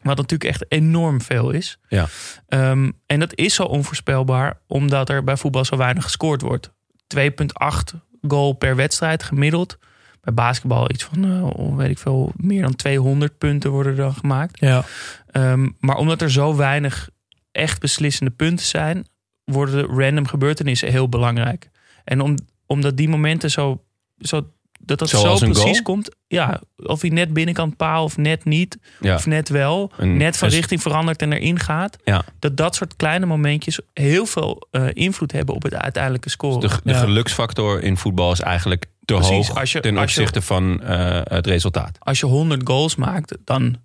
Wat 0.03 0.17
natuurlijk 0.17 0.49
echt 0.49 0.65
enorm 0.67 1.21
veel 1.21 1.51
is. 1.51 1.77
Ja. 1.87 2.07
Ehm, 2.47 2.91
en 3.05 3.19
dat 3.19 3.35
is 3.35 3.53
zo 3.53 3.63
onvoorspelbaar, 3.63 4.59
omdat 4.67 5.09
er 5.09 5.23
bij 5.23 5.37
voetbal 5.37 5.65
zo 5.65 5.77
weinig 5.77 6.03
gescoord 6.03 6.41
wordt. 6.41 6.71
2,8 7.07 7.95
goal 8.27 8.53
per 8.53 8.75
wedstrijd 8.75 9.23
gemiddeld. 9.23 9.77
Bij 10.23 10.33
basketbal 10.33 10.91
iets 10.91 11.03
van, 11.03 11.23
eh, 11.25 11.75
weet 11.75 11.89
ik 11.89 11.97
veel, 11.97 12.31
meer 12.35 12.61
dan 12.61 12.75
200 12.75 13.37
punten 13.37 13.71
worden 13.71 13.95
dan 13.95 14.13
gemaakt. 14.13 14.59
Ja. 14.59 14.83
Ehm, 15.31 15.69
maar 15.79 15.95
omdat 15.95 16.21
er 16.21 16.31
zo 16.31 16.55
weinig 16.55 17.09
echt 17.51 17.79
beslissende 17.79 18.31
punten 18.31 18.65
zijn, 18.65 19.05
worden 19.43 19.75
de 19.75 20.03
random 20.03 20.27
gebeurtenissen 20.27 20.91
heel 20.91 21.09
belangrijk. 21.09 21.69
En 22.03 22.21
om, 22.21 22.35
omdat 22.65 22.97
die 22.97 23.09
momenten 23.09 23.51
zo, 23.51 23.83
zo 24.17 24.51
dat 24.85 24.99
dat 24.99 25.09
Zoals 25.09 25.39
zo 25.39 25.45
precies 25.45 25.63
goal? 25.63 25.81
komt. 25.81 26.09
Ja, 26.27 26.61
of 26.75 27.01
hij 27.01 27.09
net 27.09 27.33
binnenkant 27.33 27.77
paal 27.77 28.03
of 28.03 28.17
net 28.17 28.45
niet. 28.45 28.77
Ja. 28.99 29.15
Of 29.15 29.25
net 29.25 29.49
wel. 29.49 29.91
Een- 29.97 30.17
net 30.17 30.37
van 30.37 30.49
richting 30.49 30.81
verandert 30.81 31.21
en 31.21 31.33
erin 31.33 31.59
gaat. 31.59 31.97
Ja. 32.03 32.23
Dat 32.39 32.57
dat 32.57 32.75
soort 32.75 32.95
kleine 32.95 33.25
momentjes 33.25 33.79
heel 33.93 34.25
veel 34.25 34.67
eh, 34.71 34.85
invloed 34.93 35.31
hebben 35.31 35.55
op 35.55 35.63
het 35.63 35.73
uiteindelijke 35.75 36.29
score. 36.29 36.59
De, 36.59 36.67
de 36.83 36.91
Ja. 36.91 36.99
geluksfactor 36.99 37.81
in 37.83 37.97
voetbal 37.97 38.31
is 38.31 38.39
eigenlijk 38.39 38.85
te 39.05 39.13
Precies, 39.13 39.47
hoog 39.47 39.57
als 39.59 39.71
je- 39.71 39.79
ten 39.79 39.97
als 39.97 40.13
je- 40.13 40.19
opzichte 40.21 40.41
van 40.45 40.81
eh, 40.83 41.21
het 41.23 41.47
resultaat. 41.47 41.97
als 41.99 42.19
je 42.19 42.25
100 42.25 42.61
goals 42.67 42.95
maakt, 42.95 43.37
dan, 43.45 43.77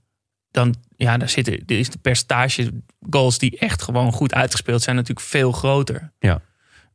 dan 0.51 0.75
ja, 0.97 1.17
daar 1.17 1.29
zit, 1.29 1.49
er 1.49 1.79
is 1.79 1.91
de 1.91 1.99
percentage 1.99 2.73
goals 3.11 3.39
die 3.39 3.59
echt 3.59 3.83
gewoon 3.83 4.13
goed 4.13 4.35
uitgespeeld 4.35 4.83
zijn 4.83 4.97
natuurlijk 4.97 5.27
veel 5.27 5.53
groter. 5.53 6.13
Ja. 6.19 6.41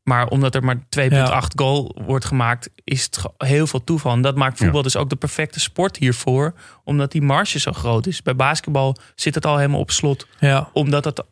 Maar 0.03 0.27
omdat 0.27 0.55
er 0.55 0.63
maar 0.63 0.79
2,8 0.99 1.47
goal 1.55 1.95
wordt 2.05 2.25
gemaakt, 2.25 2.69
is 2.83 3.03
het 3.03 3.19
heel 3.37 3.67
veel 3.67 3.83
toeval. 3.83 4.11
En 4.13 4.21
dat 4.21 4.35
maakt 4.35 4.57
voetbal 4.57 4.81
dus 4.81 4.95
ook 4.95 5.09
de 5.09 5.15
perfecte 5.15 5.59
sport 5.59 5.97
hiervoor, 5.97 6.53
omdat 6.83 7.11
die 7.11 7.21
marge 7.21 7.59
zo 7.59 7.71
groot 7.71 8.05
is. 8.07 8.21
Bij 8.21 8.35
basketbal 8.35 8.97
zit 9.15 9.35
het 9.35 9.45
al 9.45 9.57
helemaal 9.57 9.79
op 9.79 9.91
slot, 9.91 10.27
Ja. 10.39 10.69
omdat 10.73 11.05
het 11.05 11.23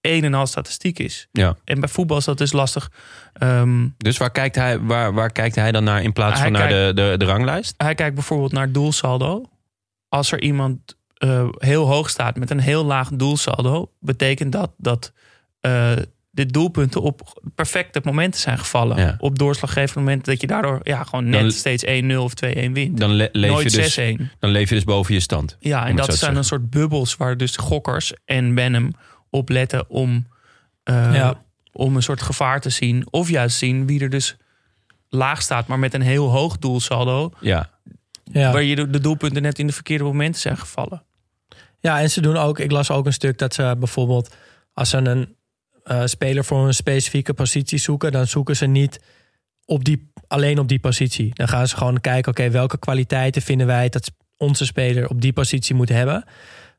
een 0.00 0.24
en 0.24 0.34
al 0.34 0.46
statistiek 0.46 0.98
is. 0.98 1.28
Ja. 1.32 1.56
En 1.64 1.80
bij 1.80 1.88
voetbal 1.88 2.16
is 2.16 2.24
dat 2.24 2.38
dus 2.38 2.52
lastig. 2.52 2.90
Ehm, 3.32 3.88
Dus 3.96 4.16
waar 4.16 4.30
kijkt 4.30 4.54
hij, 4.56 4.80
waar, 4.80 5.12
waar 5.14 5.30
kijkt 5.32 5.54
hij 5.54 5.72
dan 5.72 5.84
naar 5.84 6.02
in 6.02 6.12
plaats 6.12 6.40
van 6.40 6.52
naar 6.52 6.68
de, 6.68 7.14
de 7.18 7.24
ranglijst? 7.24 7.74
hij 7.76 7.94
kijkt 7.94 8.14
bijvoorbeeld 8.14 8.52
naar 8.52 8.72
doelsaldo. 8.72 9.44
Als 10.08 10.32
er 10.32 10.40
iemand 10.42 10.96
eh, 11.14 11.48
heel 11.58 11.86
hoog 11.86 12.10
staat 12.10 12.36
met 12.36 12.50
een 12.50 12.60
heel 12.60 12.84
laag 12.84 13.08
doelsaldo, 13.12 13.90
betekent 14.00 14.52
dat 14.52 14.70
dat 14.76 15.12
eh, 15.60 15.92
de 16.34 16.46
doelpunten 16.46 17.02
op 17.02 17.42
perfecte 17.54 18.00
momenten 18.04 18.40
zijn 18.40 18.58
gevallen. 18.58 18.96
Ja. 18.96 19.14
Op 19.18 19.38
doorslaggevende 19.38 20.00
momenten 20.00 20.32
dat 20.32 20.40
je 20.40 20.46
daardoor 20.46 20.80
ja, 20.82 21.04
gewoon 21.04 21.28
net 21.28 21.40
Dan- 21.40 21.50
steeds 21.50 21.84
1-0 21.84 22.16
of 22.16 22.32
2-1 22.34 22.72
wint. 22.72 22.98
Dan, 22.98 23.10
le- 23.12 23.28
leef 23.32 23.62
je 23.62 23.70
dus, 23.70 23.98
6-1. 23.98 24.30
dan 24.38 24.50
leef 24.50 24.68
je 24.68 24.74
dus 24.74 24.84
boven 24.84 25.14
je 25.14 25.20
stand. 25.20 25.56
Ja, 25.60 25.86
en 25.86 25.96
dat 25.96 26.14
zijn 26.14 26.36
een 26.36 26.44
soort 26.44 26.70
bubbels 26.70 27.16
waar 27.16 27.36
dus 27.36 27.56
gokkers 27.56 28.12
en 28.24 28.54
Benham 28.54 28.92
op 29.30 29.48
letten 29.48 29.90
om, 29.90 30.26
eh, 30.82 31.14
Ja. 31.14 31.42
om 31.72 31.96
een 31.96 32.02
soort 32.02 32.22
gevaar 32.22 32.60
te 32.60 32.70
zien. 32.70 33.06
Of 33.10 33.28
juist 33.28 33.56
zien 33.58 33.86
wie 33.86 34.00
er 34.00 34.10
dus 34.10 34.36
laag 35.08 35.42
staat, 35.42 35.66
maar 35.66 35.78
met 35.78 35.94
een 35.94 36.02
heel 36.02 36.28
hoog 36.30 36.58
doelsaldo. 36.58 37.30
Ja, 37.40 37.70
Ja. 38.32 38.52
Waar 38.52 38.62
je 38.62 38.74
de, 38.76 38.90
de 38.90 39.00
doelpunten 39.00 39.42
net 39.42 39.58
in 39.58 39.66
de 39.66 39.72
verkeerde 39.72 40.04
momenten 40.04 40.40
zijn 40.40 40.56
gevallen. 40.58 41.02
Ja, 41.80 42.00
en 42.00 42.10
ze 42.10 42.20
doen 42.20 42.36
ook, 42.36 42.58
ik 42.58 42.70
las 42.70 42.90
ook 42.90 43.06
een 43.06 43.12
stuk 43.12 43.38
dat 43.38 43.54
ze 43.54 43.76
bijvoorbeeld 43.78 44.34
als 44.72 44.90
ze 44.90 44.96
een 44.96 45.36
eh, 45.84 46.02
speler 46.04 46.44
voor 46.44 46.66
een 46.66 46.74
specifieke 46.74 47.34
positie 47.34 47.78
zoeken, 47.78 48.12
dan 48.12 48.26
zoeken 48.26 48.56
ze 48.56 48.66
niet 48.66 49.00
op 49.64 49.84
die, 49.84 50.12
alleen 50.26 50.58
op 50.58 50.68
die 50.68 50.78
positie. 50.78 51.34
Dan 51.34 51.48
gaan 51.48 51.68
ze 51.68 51.76
gewoon 51.76 52.00
kijken, 52.00 52.30
oké, 52.30 52.50
welke 52.50 52.78
kwaliteiten 52.78 53.42
vinden 53.42 53.66
wij 53.66 53.88
dat 53.88 54.10
onze 54.36 54.64
speler 54.64 55.08
op 55.08 55.20
die 55.20 55.32
positie 55.32 55.74
moet 55.74 55.88
hebben. 55.88 56.24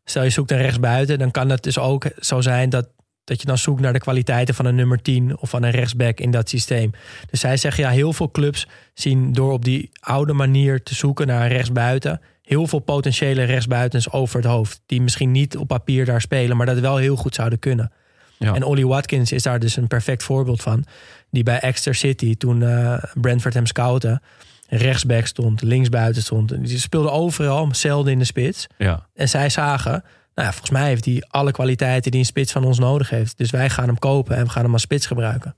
Stel 0.03 0.23
je 0.23 0.29
zoekt 0.29 0.51
een 0.51 0.61
rechtsbuiten, 0.61 1.19
dan 1.19 1.31
kan 1.31 1.49
het 1.49 1.63
dus 1.63 1.77
ook 1.77 2.05
zo 2.19 2.41
zijn 2.41 2.69
dat, 2.69 2.87
dat 3.23 3.41
je 3.41 3.47
dan 3.47 3.57
zoekt 3.57 3.81
naar 3.81 3.93
de 3.93 3.99
kwaliteiten 3.99 4.55
van 4.55 4.65
een 4.65 4.75
nummer 4.75 5.01
10 5.01 5.37
of 5.37 5.49
van 5.49 5.63
een 5.63 5.71
rechtsback 5.71 6.19
in 6.19 6.31
dat 6.31 6.49
systeem. 6.49 6.91
Dus 7.29 7.39
zij 7.39 7.57
zeggen 7.57 7.83
ja, 7.83 7.89
heel 7.89 8.13
veel 8.13 8.31
clubs 8.31 8.67
zien 8.93 9.33
door 9.33 9.51
op 9.51 9.65
die 9.65 9.89
oude 9.99 10.33
manier 10.33 10.83
te 10.83 10.95
zoeken 10.95 11.27
naar 11.27 11.41
een 11.41 11.55
rechtsbuiten 11.55 12.21
heel 12.45 12.67
veel 12.67 12.79
potentiële 12.79 13.43
rechtsbuitens 13.43 14.11
over 14.11 14.35
het 14.35 14.45
hoofd. 14.45 14.81
Die 14.85 15.01
misschien 15.01 15.31
niet 15.31 15.57
op 15.57 15.67
papier 15.67 16.05
daar 16.05 16.21
spelen, 16.21 16.57
maar 16.57 16.65
dat 16.65 16.79
wel 16.79 16.97
heel 16.97 17.15
goed 17.15 17.35
zouden 17.35 17.59
kunnen. 17.59 17.91
Ja. 18.37 18.53
En 18.53 18.63
Ollie 18.63 18.87
Watkins 18.87 19.31
is 19.31 19.43
daar 19.43 19.59
dus 19.59 19.75
een 19.75 19.87
perfect 19.87 20.23
voorbeeld 20.23 20.61
van. 20.61 20.85
Die 21.29 21.43
bij 21.43 21.59
Exeter 21.59 21.95
City, 21.95 22.37
toen 22.37 22.63
eh, 22.63 23.03
Brentford 23.13 23.53
hem 23.53 23.65
scoutte, 23.65 24.21
rechtsback 24.67 25.25
stond, 25.25 25.61
linksbuiten 25.61 26.21
stond. 26.21 26.65
Die 26.67 26.79
speelde 26.79 27.09
overal, 27.09 27.69
zelden 27.71 28.11
in 28.11 28.19
de 28.19 28.25
spits. 28.25 28.67
ja. 28.77 29.07
En 29.13 29.29
zij 29.29 29.49
zagen, 29.49 29.91
nou 29.91 30.47
ja, 30.47 30.49
volgens 30.51 30.69
mij 30.69 30.87
heeft 30.87 31.05
hij 31.05 31.23
alle 31.27 31.51
kwaliteiten 31.51 32.11
die 32.11 32.19
een 32.19 32.25
spits 32.25 32.51
van 32.51 32.63
ons 32.63 32.79
nodig 32.79 33.09
heeft. 33.09 33.37
Dus 33.37 33.49
wij 33.51 33.69
gaan 33.69 33.87
hem 33.87 33.99
kopen 33.99 34.35
en 34.35 34.43
we 34.43 34.49
gaan 34.49 34.63
hem 34.63 34.73
als 34.73 34.81
spits 34.81 35.05
gebruiken. 35.05 35.55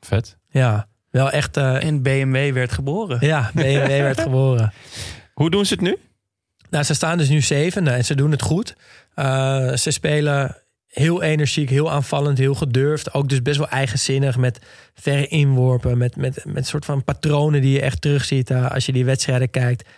vet. 0.00 0.36
Ja, 0.48 0.86
wel 1.10 1.30
echt, 1.30 1.56
eh, 1.56 1.84
En 1.84 2.02
BMW 2.02 2.52
werd 2.52 2.72
geboren. 2.72 3.18
ja, 3.20 3.50
BMW 3.54 3.86
werd 4.08 4.20
geboren. 4.20 4.72
Hoe 5.34 5.50
doen 5.50 5.66
ze 5.66 5.74
het 5.74 5.82
nu? 5.82 5.96
Nou, 6.70 6.84
ze 6.84 6.94
staan 6.94 7.18
dus 7.18 7.28
nu 7.28 7.40
zevende 7.40 7.90
en 7.90 8.04
ze 8.04 8.14
doen 8.14 8.30
het 8.30 8.42
goed. 8.42 8.76
Eh, 9.14 9.72
ze 9.72 9.90
spelen 9.90 10.56
heel 10.94 11.22
energiek, 11.22 11.70
heel 11.70 11.90
aanvallend, 11.90 12.38
heel 12.38 12.54
gedurfd. 12.54 13.14
Ook 13.14 13.28
dus 13.28 13.42
best 13.42 13.58
wel 13.58 13.68
eigenzinnig 13.68 14.36
met 14.36 14.60
verre 14.94 15.26
inworpen. 15.26 15.98
Met, 15.98 16.16
met, 16.16 16.44
met 16.46 16.66
soort 16.66 16.84
van 16.84 17.04
patronen 17.04 17.60
die 17.60 17.72
je 17.72 17.80
echt 17.80 18.00
terugziet 18.00 18.50
uh, 18.50 18.70
als 18.70 18.86
je 18.86 18.92
die 18.92 19.04
wedstrijden 19.04 19.50
kijkt. 19.50 19.88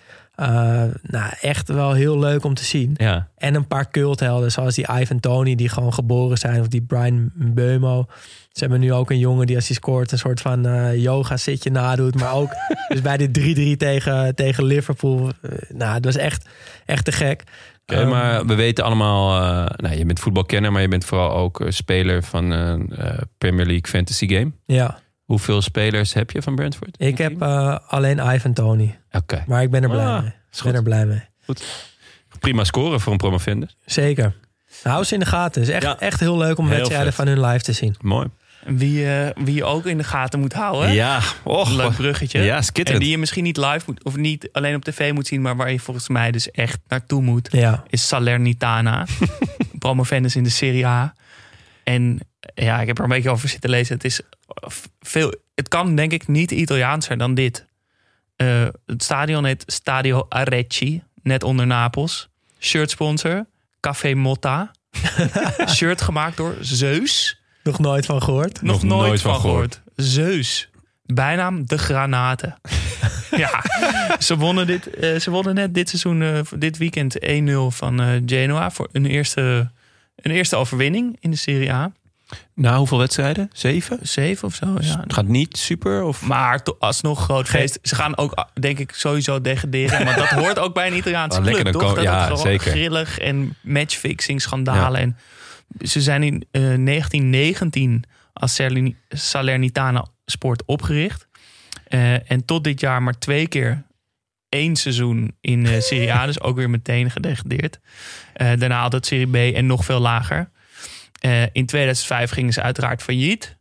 Uh, 0.41 0.83
nou, 1.03 1.33
echt 1.41 1.69
wel 1.69 1.93
heel 1.93 2.19
leuk 2.19 2.45
om 2.45 2.55
te 2.55 2.65
zien. 2.65 2.95
Ja. 2.97 3.29
En 3.37 3.55
een 3.55 3.67
paar 3.67 3.91
culthelden 3.91 4.53
zoals 4.53 4.75
die 4.75 4.87
Ivan 5.01 5.21
Tony 5.21 5.55
die 5.55 5.69
gewoon 5.69 5.95
geboren 5.95 6.39
zijn. 6.39 6.61
Of 6.61 6.69
die 6.69 6.83
Brian 6.83 7.31
Beumo. 7.35 8.07
Ze 8.53 8.61
hebben 8.61 8.81
nu 8.81 8.93
ook 8.93 9.11
een 9.11 9.19
jongen 9.19 9.47
die 9.47 9.57
als 9.57 9.67
hij 9.67 9.77
scoort 9.77 10.13
een 10.13 10.19
soort 10.19 10.41
van 10.41 10.67
uh, 10.67 10.97
yoga 10.97 11.37
zitje 11.37 11.71
nadoet. 11.71 12.15
Maar 12.15 12.35
ook 12.35 12.51
dus 12.89 13.01
bij 13.01 13.17
de 13.17 13.75
3-3 13.75 13.77
tegen, 13.77 14.35
tegen 14.35 14.65
Liverpool. 14.65 15.31
Nou, 15.69 15.95
het 15.95 16.05
was 16.05 16.17
echt, 16.17 16.49
echt 16.85 17.05
te 17.05 17.13
gek. 17.13 17.43
Okay, 17.87 18.03
um, 18.03 18.09
maar 18.09 18.47
we 18.47 18.55
weten 18.55 18.85
allemaal, 18.85 19.43
uh, 19.43 19.67
nou, 19.77 19.97
je 19.97 20.05
bent 20.05 20.21
voetbalkenner, 20.21 20.73
maar 20.73 20.83
je 20.83 20.89
bent 20.89 21.05
vooral 21.05 21.33
ook 21.33 21.65
speler 21.69 22.23
van 22.23 22.51
een 22.51 22.93
Premier 23.39 23.67
League 23.67 23.87
fantasy 23.89 24.29
game. 24.29 24.53
Ja. 24.65 24.99
Hoeveel 25.25 25.63
spelers 25.63 26.13
heb 26.13 26.31
je 26.31 26.43
van 26.43 26.55
Brentford? 26.55 26.95
Ik 26.99 27.19
heb 27.19 27.43
alleen 27.87 28.35
Ivan 28.35 28.53
Tony. 28.53 28.99
Oké. 29.07 29.17
Okay. 29.17 29.45
Maar 29.47 29.63
ik 29.63 29.71
ben 29.71 29.83
er 29.83 29.89
blij 29.89 30.07
ah, 30.07 30.21
mee. 30.23 30.33
Ik 30.53 30.63
ben 30.63 30.75
er 30.75 30.83
blij 30.83 31.07
mee. 31.07 31.23
Goed. 31.45 31.65
Prima 32.41 32.65
scoren 32.65 33.01
voor 33.01 33.13
een 33.13 33.19
promovendus. 33.19 33.77
Zeker. 33.85 34.35
Hou 34.83 35.05
ze 35.05 35.15
in 35.15 35.21
de 35.21 35.27
gaten. 35.27 35.61
Het 35.61 35.71
is 35.71 35.75
echt, 35.77 35.85
ja. 35.85 35.99
echt 35.99 36.21
heel 36.21 36.39
leuk 36.39 36.59
om 36.59 36.67
heel 36.67 36.77
wedstrijden 36.77 37.13
vet. 37.13 37.15
van 37.15 37.27
hun 37.27 37.41
live 37.41 37.65
te 37.65 37.73
zien. 37.73 37.95
Mooi. 38.01 38.29
Wie, 38.67 39.05
uh, 39.05 39.29
wie 39.35 39.55
je 39.55 39.65
ook 39.65 39.87
in 39.87 39.99
de 39.99 40.05
gaten 40.05 40.41
moet 40.41 40.53
houden. 40.53 40.93
Ja, 40.93 41.21
Och, 41.43 41.71
leuk 41.71 41.95
bruggetje. 41.95 42.43
Ja, 42.43 42.63
skitterend. 42.63 42.95
En 42.95 43.01
die 43.01 43.11
je 43.11 43.19
misschien 43.19 43.45
niet 43.45 43.57
live 43.57 43.81
moet, 43.87 44.05
of 44.05 44.17
niet 44.17 44.49
alleen 44.53 44.75
op 44.75 44.85
tv 44.85 45.13
moet 45.13 45.27
zien, 45.27 45.43
maar 45.43 45.57
waar 45.57 45.73
je 45.73 45.81
volgens 45.81 46.09
mij 46.09 46.31
dus 46.31 46.51
echt 46.51 46.79
naartoe 46.89 47.23
moet, 47.23 47.49
ja. 47.53 47.85
is 47.89 48.09
Salernitana. 48.09 49.07
promovendus 49.79 50.37
in 50.37 50.43
de 50.43 50.51
Serie 50.51 50.87
A. 50.87 51.15
En 51.85 52.19
ja, 52.55 52.81
ik 52.81 52.87
heb 52.87 52.99
er 52.99 53.05
een 53.05 53.11
beetje 53.11 53.31
over 53.31 53.49
zitten 53.49 53.71
lezen. 53.71 53.95
Het 53.95 54.05
is 54.05 54.21
veel. 55.01 55.35
Het 55.55 55.69
kan 55.69 55.95
denk 55.95 56.13
ik 56.13 56.29
niet 56.29 56.51
Italiaanser 56.51 57.19
dan 57.19 57.35
dit. 57.35 57.67
Uh, 58.37 58.67
het 58.87 59.03
stadion 59.03 59.45
heet 59.45 59.63
Stadio 59.67 60.27
Arecci, 60.29 61.03
net 61.23 61.43
onder 61.43 61.67
Napels. 61.67 62.29
Shirt 62.59 62.91
sponsor, 62.91 63.47
Café 63.81 64.15
Motta. 64.15 64.71
Shirt 65.77 66.01
gemaakt 66.01 66.37
door 66.37 66.57
Zeus. 66.61 67.41
Nog 67.67 67.79
nooit 67.79 68.07
van 68.07 68.23
gehoord? 68.23 68.63
Nog, 68.63 68.83
Nog 68.83 68.83
nooit, 68.83 69.07
nooit, 69.07 69.21
van 69.21 69.35
gehoord. 69.35 69.81
gehoord. 69.85 70.09
Zeus. 70.09 70.69
Bijnaam 71.05 71.67
de 71.67 71.79
Granaten. 71.79 72.59
ja, 73.37 73.63
ze 74.19 74.37
wonnen, 74.37 74.67
dit, 74.67 74.89
uh, 75.01 75.19
ze 75.19 75.31
wonnen 75.31 75.55
net 75.55 75.75
dit 75.75 75.89
seizoen, 75.89 76.21
uh, 76.21 76.41
dit 76.57 76.77
weekend 76.77 77.19
1-0 77.21 77.27
van 77.69 78.01
uh, 78.01 78.09
Genoa. 78.27 78.71
Voor 78.71 78.89
een 78.93 79.07
eerste, 79.07 79.71
een 80.17 80.31
eerste 80.31 80.57
overwinning 80.57 81.17
in 81.21 81.31
de 81.31 81.37
Serie 81.37 81.73
A. 81.73 81.93
Na 82.55 82.77
hoeveel 82.77 82.99
wedstrijden? 82.99 83.51
Zeven? 83.53 83.99
Zeven 84.03 84.49
of 84.49 84.55
zo, 84.55 84.67
ja. 84.81 85.01
Het 85.01 85.13
gaat 85.13 85.27
niet 85.27 85.57
super? 85.57 86.03
Of? 86.03 86.23
Maar 86.23 86.61
alsnog 86.79 87.25
groot 87.25 87.49
feest. 87.49 87.79
Ze 87.83 87.95
gaan 87.95 88.17
ook, 88.17 88.47
denk 88.61 88.79
ik, 88.79 88.93
sowieso 88.95 89.41
degraderen. 89.41 90.05
Maar 90.05 90.17
dat 90.17 90.29
hoort 90.29 90.59
ook 90.59 90.75
bij 90.75 90.87
een 90.87 90.97
Italiaanse 90.97 91.39
oh, 91.41 91.47
club, 91.47 91.67
toch? 91.67 91.95
Dat 91.95 92.05
ja, 92.05 92.29
het 92.29 92.39
zeker. 92.39 92.71
grillig 92.71 93.19
en 93.19 93.57
matchfixing, 93.61 94.43
schandalen. 94.43 95.01
Ja. 95.01 95.07
En 95.07 95.17
ze 95.81 96.01
zijn 96.01 96.23
in 96.23 96.35
uh, 96.35 96.63
1919 96.63 98.05
als 98.33 98.61
Salernitana 99.09 100.07
sport 100.27 100.63
opgericht. 100.65 101.27
Eh, 101.89 102.31
en 102.31 102.45
tot 102.45 102.65
dit 102.65 102.81
jaar 102.81 103.03
maar 103.03 103.19
twee 103.19 103.49
keer 103.49 103.85
één 104.49 104.77
seizoen 104.77 105.37
in 105.41 105.63
de 105.63 105.81
Serie 105.81 106.13
A. 106.13 106.27
dus 106.27 106.41
ook 106.41 106.57
weer 106.57 106.71
meteen 106.71 107.11
gedegradeerd. 107.11 107.79
Eh, 108.33 108.53
daarna 108.59 108.81
altijd 108.81 109.07
Serie 109.07 109.27
B 109.53 109.57
en 109.57 109.67
nog 109.67 109.85
veel 109.85 110.01
lager. 110.01 110.51
Eh, 111.21 111.43
in 111.53 111.67
2005 111.67 112.31
gingen 112.31 112.53
ze 112.53 112.63
uiteraard 112.63 113.03
failliet. 113.03 113.57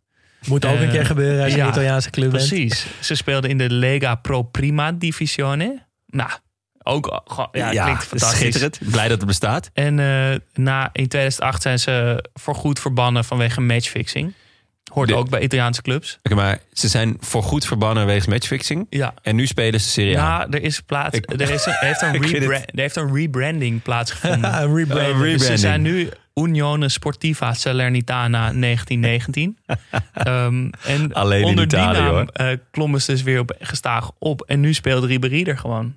Moet 0.47 0.65
ook 0.65 0.75
een 0.77 0.83
Eh, 0.83 0.91
keer 0.91 1.05
gebeuren 1.05 1.43
als 1.43 1.51
je 1.51 1.57
ja, 1.57 1.63
een 1.63 1.71
Italiaanse 1.71 2.09
club 2.09 2.31
bent. 2.31 2.47
Precies. 2.47 2.85
Ze 3.01 3.15
speelden 3.15 3.49
in 3.49 3.57
de 3.57 3.69
Lega 3.69 4.15
Pro 4.15 4.43
Prima 4.43 4.91
Divisione. 4.91 5.85
Nou, 6.07 6.29
ook 6.85 7.21
gewoon- 7.25 7.49
ja, 7.51 7.83
klinkt 7.83 8.03
fantastisch. 8.03 8.39
schitterend. 8.39 8.79
Blij 8.91 9.07
dat 9.07 9.17
het 9.17 9.27
bestaat. 9.27 9.69
En 9.73 9.99
eh, 9.99 10.35
na, 10.53 10.89
in 10.93 11.07
2008 11.07 11.61
zijn 11.61 11.79
ze 11.79 12.23
voorgoed 12.33 12.79
verbannen 12.79 13.25
vanwege 13.25 13.61
matchfixing. 13.61 14.33
Hoort 14.93 15.07
De- 15.07 15.15
ook 15.15 15.29
bij 15.29 15.41
Italiaanse 15.41 15.81
clubs. 15.81 16.17
Oké, 16.23 16.35
maar 16.35 16.59
ze 16.73 16.87
zijn 16.87 17.17
voorgoed 17.19 17.65
verbannen 17.65 18.05
wegens 18.05 18.25
matchfixing. 18.27 18.87
Ja. 18.89 19.13
En 19.21 19.35
nu 19.35 19.47
spelen 19.47 19.81
ze 19.81 19.89
Serie 19.89 20.19
A. 20.19 20.21
Ja, 20.39 20.47
er 20.49 20.61
is 20.61 20.81
plaats. 20.81 21.17
Ik- 21.17 21.31
er, 21.41 21.49
is 21.49 21.65
een, 21.65 21.73
heeft 21.79 22.01
een 22.01 22.13
er 22.51 22.61
heeft 22.75 22.95
een 22.95 23.13
rebranding 23.15 23.81
plaatsgevonden. 23.81 24.53
een. 24.55 24.61
Een 24.69 24.75
rebranding. 24.75 25.37
Dus 25.37 25.45
ze 25.45 25.57
zijn 25.57 25.81
nu 25.81 26.09
Unione 26.43 26.89
Sportiva 26.89 27.53
Salernitana 27.53 28.51
1919. 28.53 29.57
Ehm, 30.13 30.69
en 30.85 31.13
Alleen 31.13 31.39
in 31.41 31.45
onder 31.45 31.63
Italië, 31.63 31.93
die 32.01 32.11
naam 32.11 32.27
eh, 32.27 32.57
klommen 32.71 33.01
ze 33.01 33.11
dus 33.11 33.23
weer 33.23 33.39
op, 33.39 33.55
gestaag 33.59 34.11
op. 34.19 34.41
En 34.41 34.59
nu 34.59 34.73
speelt 34.73 35.03
Ribéry 35.03 35.43
er 35.43 35.57
gewoon. 35.57 35.95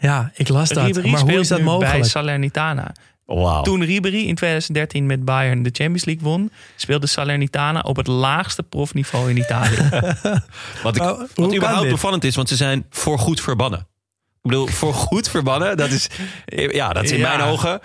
Ja, 0.00 0.30
ik 0.34 0.48
las 0.48 0.68
dat. 0.68 0.86
Ribéry 0.86 1.10
Maar 1.10 1.20
hoe 1.20 1.32
is 1.32 1.48
dat 1.48 1.58
nu 1.58 1.64
bij 1.64 1.72
mogelijk? 1.74 2.04
Salernitana. 2.04 2.92
Wauw. 3.24 3.62
Toen 3.62 3.84
Ribéry 3.84 4.26
in 4.26 4.34
2013 4.34 5.06
met 5.06 5.24
Bayern 5.24 5.62
de 5.62 5.70
Champions 5.72 6.04
League 6.04 6.24
won... 6.24 6.50
speelde 6.76 7.06
Salernitana 7.06 7.80
op 7.80 7.96
het 7.96 8.06
laagste 8.06 8.62
profniveau 8.62 9.30
in 9.30 9.36
Italië. 9.36 9.76
Wat, 10.82 10.96
ik, 10.96 11.02
Oh, 11.02 11.18
wat 11.18 11.30
kan 11.34 11.54
überhaupt 11.54 11.82
dit? 11.82 11.90
bevallend 11.90 12.24
is, 12.24 12.36
want 12.36 12.48
ze 12.48 12.56
zijn 12.56 12.86
voorgoed 12.90 13.40
verbannen. 13.40 13.78
Ik 14.42 14.50
bedoel, 14.50 14.66
voorgoed 14.66 15.28
verbannen, 15.28 15.76
dat 15.76 15.90
is, 15.90 16.06
ja, 16.80 16.92
dat 16.92 17.04
is 17.04 17.10
in 17.10 17.18
Ja. 17.18 17.36
mijn 17.36 17.48
ogen, 17.50 17.80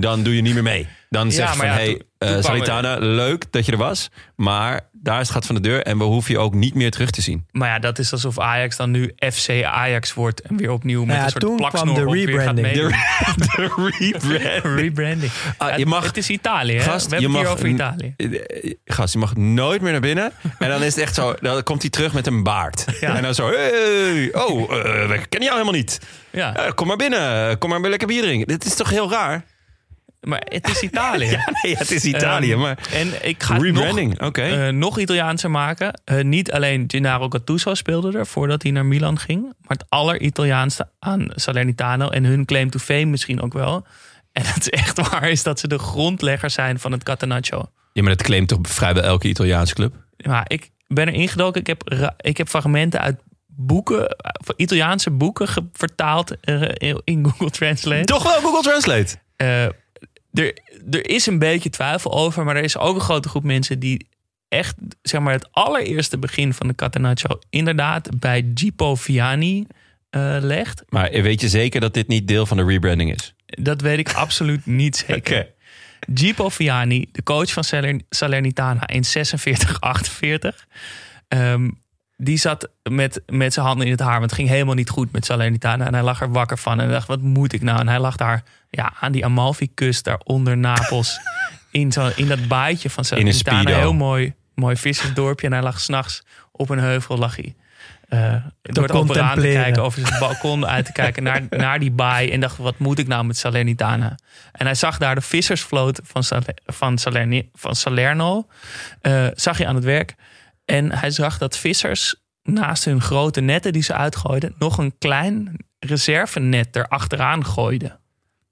dan 0.00 0.22
doe 0.22 0.36
je 0.36 0.42
niet 0.42 0.54
meer 0.54 0.62
mee. 0.62 0.86
Dan 1.10 1.32
zeg 1.32 1.50
je 1.50 1.56
van, 1.56 1.66
ja, 1.66 1.72
hey, 1.72 2.02
eh, 2.18 2.42
Salitana, 2.42 2.96
leuk 2.98 3.44
dat 3.52 3.66
je 3.66 3.72
er 3.72 3.78
was. 3.78 4.10
Maar 4.36 4.80
daar 4.92 5.20
is 5.20 5.26
het 5.26 5.30
gat 5.36 5.46
van 5.46 5.54
de 5.54 5.60
deur 5.60 5.82
en 5.82 5.98
we 5.98 6.04
hoeven 6.04 6.32
je 6.32 6.38
ook 6.38 6.54
niet 6.54 6.74
meer 6.74 6.90
terug 6.90 7.10
te 7.10 7.20
zien. 7.20 7.46
maar 7.52 7.68
ja, 7.68 7.78
dat 7.78 7.98
is 7.98 8.12
alsof 8.12 8.38
Ajax 8.38 8.76
dan 8.76 8.90
nu 8.90 9.12
FC 9.32 9.62
Ajax 9.64 10.14
wordt... 10.14 10.40
en 10.40 10.56
weer 10.56 10.70
opnieuw 10.70 11.04
met 11.04 11.06
Nou 11.08 11.18
ja, 11.18 11.24
een 11.24 11.30
soort 11.30 11.42
toen 11.44 11.56
kwam 11.56 11.70
plaksnor 11.70 11.94
de 11.94 12.06
op 12.06 12.12
weer 12.12 12.40
gaat 12.40 12.58
rebranding. 12.58 12.66
meedoen. 12.66 12.90
De 13.36 13.70
rebrand. 13.98 14.78
Rebranding. 14.78 15.32
Ah, 15.56 15.78
je 15.78 15.86
mag- 15.86 16.04
het 16.06 16.16
is 16.16 16.30
Italië, 16.30 16.72
hè? 16.76 16.80
Gast, 16.80 17.08
We 17.08 17.16
hebben 17.16 17.32
je 17.32 17.38
het 17.38 17.46
hier 17.48 17.68
mag 17.68 17.76
over 17.80 17.94
Italië. 17.96 18.14
Eh, 18.16 18.72
Gast, 18.84 19.12
je 19.12 19.18
mag 19.18 19.36
nooit 19.36 19.80
meer 19.80 19.92
naar 19.92 20.00
binnen. 20.00 20.32
En 20.58 20.68
dan 20.68 20.82
is 20.82 20.94
het 20.94 21.04
echt 21.04 21.14
zo, 21.14 21.34
dan 21.40 21.62
komt 21.62 21.80
hij 21.80 21.90
terug 21.90 22.12
met 22.12 22.26
een 22.26 22.42
baard. 22.42 22.84
Ja. 23.00 23.16
En 23.16 23.22
dan 23.22 23.34
zo, 23.34 23.46
hey, 23.48 24.34
oh, 24.34 24.62
eh, 24.62 24.82
we 25.08 25.20
kennen 25.28 25.48
jou 25.48 25.50
helemaal 25.52 25.72
niet. 25.72 26.00
Ja, 26.32 26.54
Eh, 26.56 26.72
kom 26.74 26.86
maar 26.86 26.96
binnen, 26.96 27.58
kom 27.58 27.70
maar 27.70 27.80
lekker 27.80 28.06
bier 28.08 28.22
drinken. 28.22 28.46
Dit 28.46 28.64
is 28.64 28.74
toch 28.74 28.90
heel 28.90 29.10
raar? 29.10 29.44
Maar 30.26 30.42
het 30.44 30.68
is 30.68 30.80
Italië. 30.82 31.38
Nee, 31.62 31.76
het 31.76 31.90
is 31.90 32.04
Italië, 32.04 32.50
Ehm, 32.52 32.60
maar... 32.60 32.78
En 32.92 33.28
ik 33.28 33.42
ga 33.42 33.54
het 33.54 33.62
nog, 33.62 33.74
Rebranding, 33.74 34.22
oké. 34.22 34.42
eh, 34.42 34.72
nog 34.72 34.98
Italiaanser 34.98 35.50
maken. 35.50 36.00
Eh, 36.04 36.24
niet 36.24 36.52
alleen 36.52 36.84
Gennaro 36.86 37.28
Gattuso 37.28 37.74
speelde 37.74 38.18
er 38.18 38.26
voordat 38.26 38.62
hij 38.62 38.72
naar 38.72 38.86
Milan 38.86 39.18
ging. 39.18 39.42
Maar 39.42 39.76
het 39.76 39.84
aller-Italiaanste 39.88 40.88
aan 40.98 41.28
Salernitano. 41.34 42.08
En 42.08 42.24
hun 42.24 42.44
claim 42.44 42.70
to 42.70 42.78
fame 42.78 43.04
misschien 43.04 43.40
ook 43.42 43.52
wel. 43.52 43.86
En 44.32 44.42
dat 44.42 44.56
is 44.58 44.68
echt 44.68 45.00
waar, 45.10 45.30
is 45.30 45.42
dat 45.42 45.60
ze 45.60 45.68
de 45.68 45.78
grondlegger 45.78 46.50
zijn 46.50 46.78
van 46.78 46.92
het 46.92 47.02
Catenaccio. 47.02 47.70
Ja, 47.92 48.02
maar 48.02 48.16
dat 48.16 48.22
claimt 48.26 48.48
toch 48.48 48.58
vrijwel 48.62 49.02
elke 49.02 49.28
Italiaanse 49.28 49.74
club? 49.74 49.94
Maar 50.26 50.44
ik 50.48 50.70
ben 50.86 51.06
er 51.06 51.14
ingedoken. 51.14 51.60
Ik 51.60 51.66
heb, 51.66 52.10
ik 52.20 52.36
heb 52.36 52.48
fragmenten 52.48 53.00
uit 53.00 53.20
boeken, 53.46 54.08
eh, 54.08 54.30
van 54.44 54.54
Italiaanse 54.56 55.10
boeken 55.10 55.70
vertaald 55.72 56.36
in 57.04 57.24
Google 57.24 57.50
Translate. 57.50 58.04
Toch 58.04 58.22
wel 58.22 58.40
Google 58.40 58.62
Translate. 58.62 59.16
Eh, 59.36 59.66
er, 60.38 60.58
er 60.90 61.08
is 61.10 61.26
een 61.26 61.38
beetje 61.38 61.70
twijfel 61.70 62.12
over, 62.12 62.44
maar 62.44 62.56
er 62.56 62.62
is 62.62 62.78
ook 62.78 62.94
een 62.94 63.00
grote 63.00 63.28
groep 63.28 63.44
mensen 63.44 63.78
die 63.78 64.08
echt, 64.48 64.74
zeg 65.02 65.20
maar, 65.20 65.32
het 65.32 65.52
allereerste 65.52 66.18
begin 66.18 66.52
van 66.54 66.68
de 66.68 66.74
Catenaccio 66.74 67.38
inderdaad 67.50 68.18
bij 68.18 68.50
Gipo 68.54 68.94
Viani 68.94 69.66
eh, 70.10 70.36
legt. 70.40 70.82
Maar 70.88 71.10
weet 71.10 71.40
je 71.40 71.48
zeker 71.48 71.80
dat 71.80 71.94
dit 71.94 72.08
niet 72.08 72.28
deel 72.28 72.46
van 72.46 72.56
de 72.56 72.64
rebranding 72.64 73.14
is? 73.14 73.34
Dat 73.46 73.80
weet 73.80 73.98
ik 73.98 74.12
absoluut 74.12 74.66
niet 74.66 74.96
zeker. 75.08 75.38
Oké. 75.40 75.54
Gipo 76.14 76.48
Viani, 76.48 77.06
de 77.12 77.22
coach 77.22 77.52
van 77.52 77.64
Saler- 77.64 78.00
Salernitana 78.08 78.86
in 78.88 79.04
46, 79.04 79.80
48. 79.80 80.66
Die 82.16 82.36
zat 82.38 82.68
met, 82.90 83.22
met 83.26 83.52
zijn 83.52 83.66
handen 83.66 83.86
in 83.86 83.92
het 83.92 84.00
haar. 84.00 84.18
Want 84.18 84.30
het 84.30 84.34
ging 84.34 84.48
helemaal 84.48 84.74
niet 84.74 84.90
goed 84.90 85.12
met 85.12 85.24
Salernitana. 85.24 85.86
En 85.86 85.94
hij 85.94 86.02
lag 86.02 86.20
er 86.20 86.30
wakker 86.32 86.58
van. 86.58 86.72
En 86.72 86.84
hij 86.84 86.94
dacht, 86.94 87.06
wat 87.06 87.20
moet 87.20 87.52
ik 87.52 87.62
nou? 87.62 87.80
En 87.80 87.88
hij 87.88 87.98
lag 87.98 88.16
daar 88.16 88.42
ja, 88.70 88.92
aan 89.00 89.12
die 89.12 89.24
Amalfi-kust, 89.24 90.04
daar 90.04 90.20
onder 90.24 90.56
Napels. 90.56 91.18
in, 91.70 91.92
zo, 91.92 92.10
in 92.16 92.28
dat 92.28 92.48
baaitje 92.48 92.90
van 92.90 93.04
In 93.10 93.26
een 93.26 93.34
Salernitana. 93.34 93.78
Heel 93.78 93.92
mooi, 93.92 94.34
mooi 94.54 94.76
vissersdorpje. 94.76 95.46
En 95.46 95.52
hij 95.52 95.62
lag 95.62 95.80
s'nachts 95.80 96.22
op 96.52 96.70
een 96.70 96.78
heuvel, 96.78 97.18
lag 97.18 97.36
hij. 97.36 97.54
eh, 98.08 98.34
door 98.62 98.82
het 98.82 98.92
open 98.92 99.14
raam 99.14 99.34
te 99.34 99.48
kijken, 99.48 99.82
over 99.82 100.06
zijn 100.06 100.18
balkon 100.20 100.66
uit 100.66 100.84
te 100.86 100.92
kijken 100.92 101.22
naar, 101.22 101.42
naar 101.66 101.78
die 101.78 101.90
baai. 101.90 102.30
En 102.30 102.40
dacht, 102.40 102.56
wat 102.56 102.78
moet 102.78 102.98
ik 102.98 103.06
nou 103.06 103.24
met 103.24 103.36
Salernitana? 103.36 104.18
En 104.52 104.66
hij 104.66 104.74
zag 104.74 104.98
daar 104.98 105.14
de 105.14 105.20
vissersvloot 105.20 106.00
van, 106.04 106.24
van, 106.66 106.98
Salerni, 106.98 107.48
van 107.54 107.74
Salerno. 107.76 108.46
eh, 109.00 109.26
zag 109.34 109.58
je 109.58 109.66
aan 109.66 109.74
het 109.74 109.84
werk. 109.84 110.14
En 110.66 110.92
hij 110.92 111.10
zag 111.10 111.38
dat 111.38 111.56
vissers 111.58 112.14
naast 112.42 112.84
hun 112.84 113.00
grote 113.00 113.40
netten 113.40 113.72
die 113.72 113.82
ze 113.82 113.92
uitgooiden... 113.94 114.54
nog 114.58 114.78
een 114.78 114.94
klein 114.98 115.56
reservenet 115.78 116.76
erachteraan 116.76 117.44
gooiden. 117.46 117.88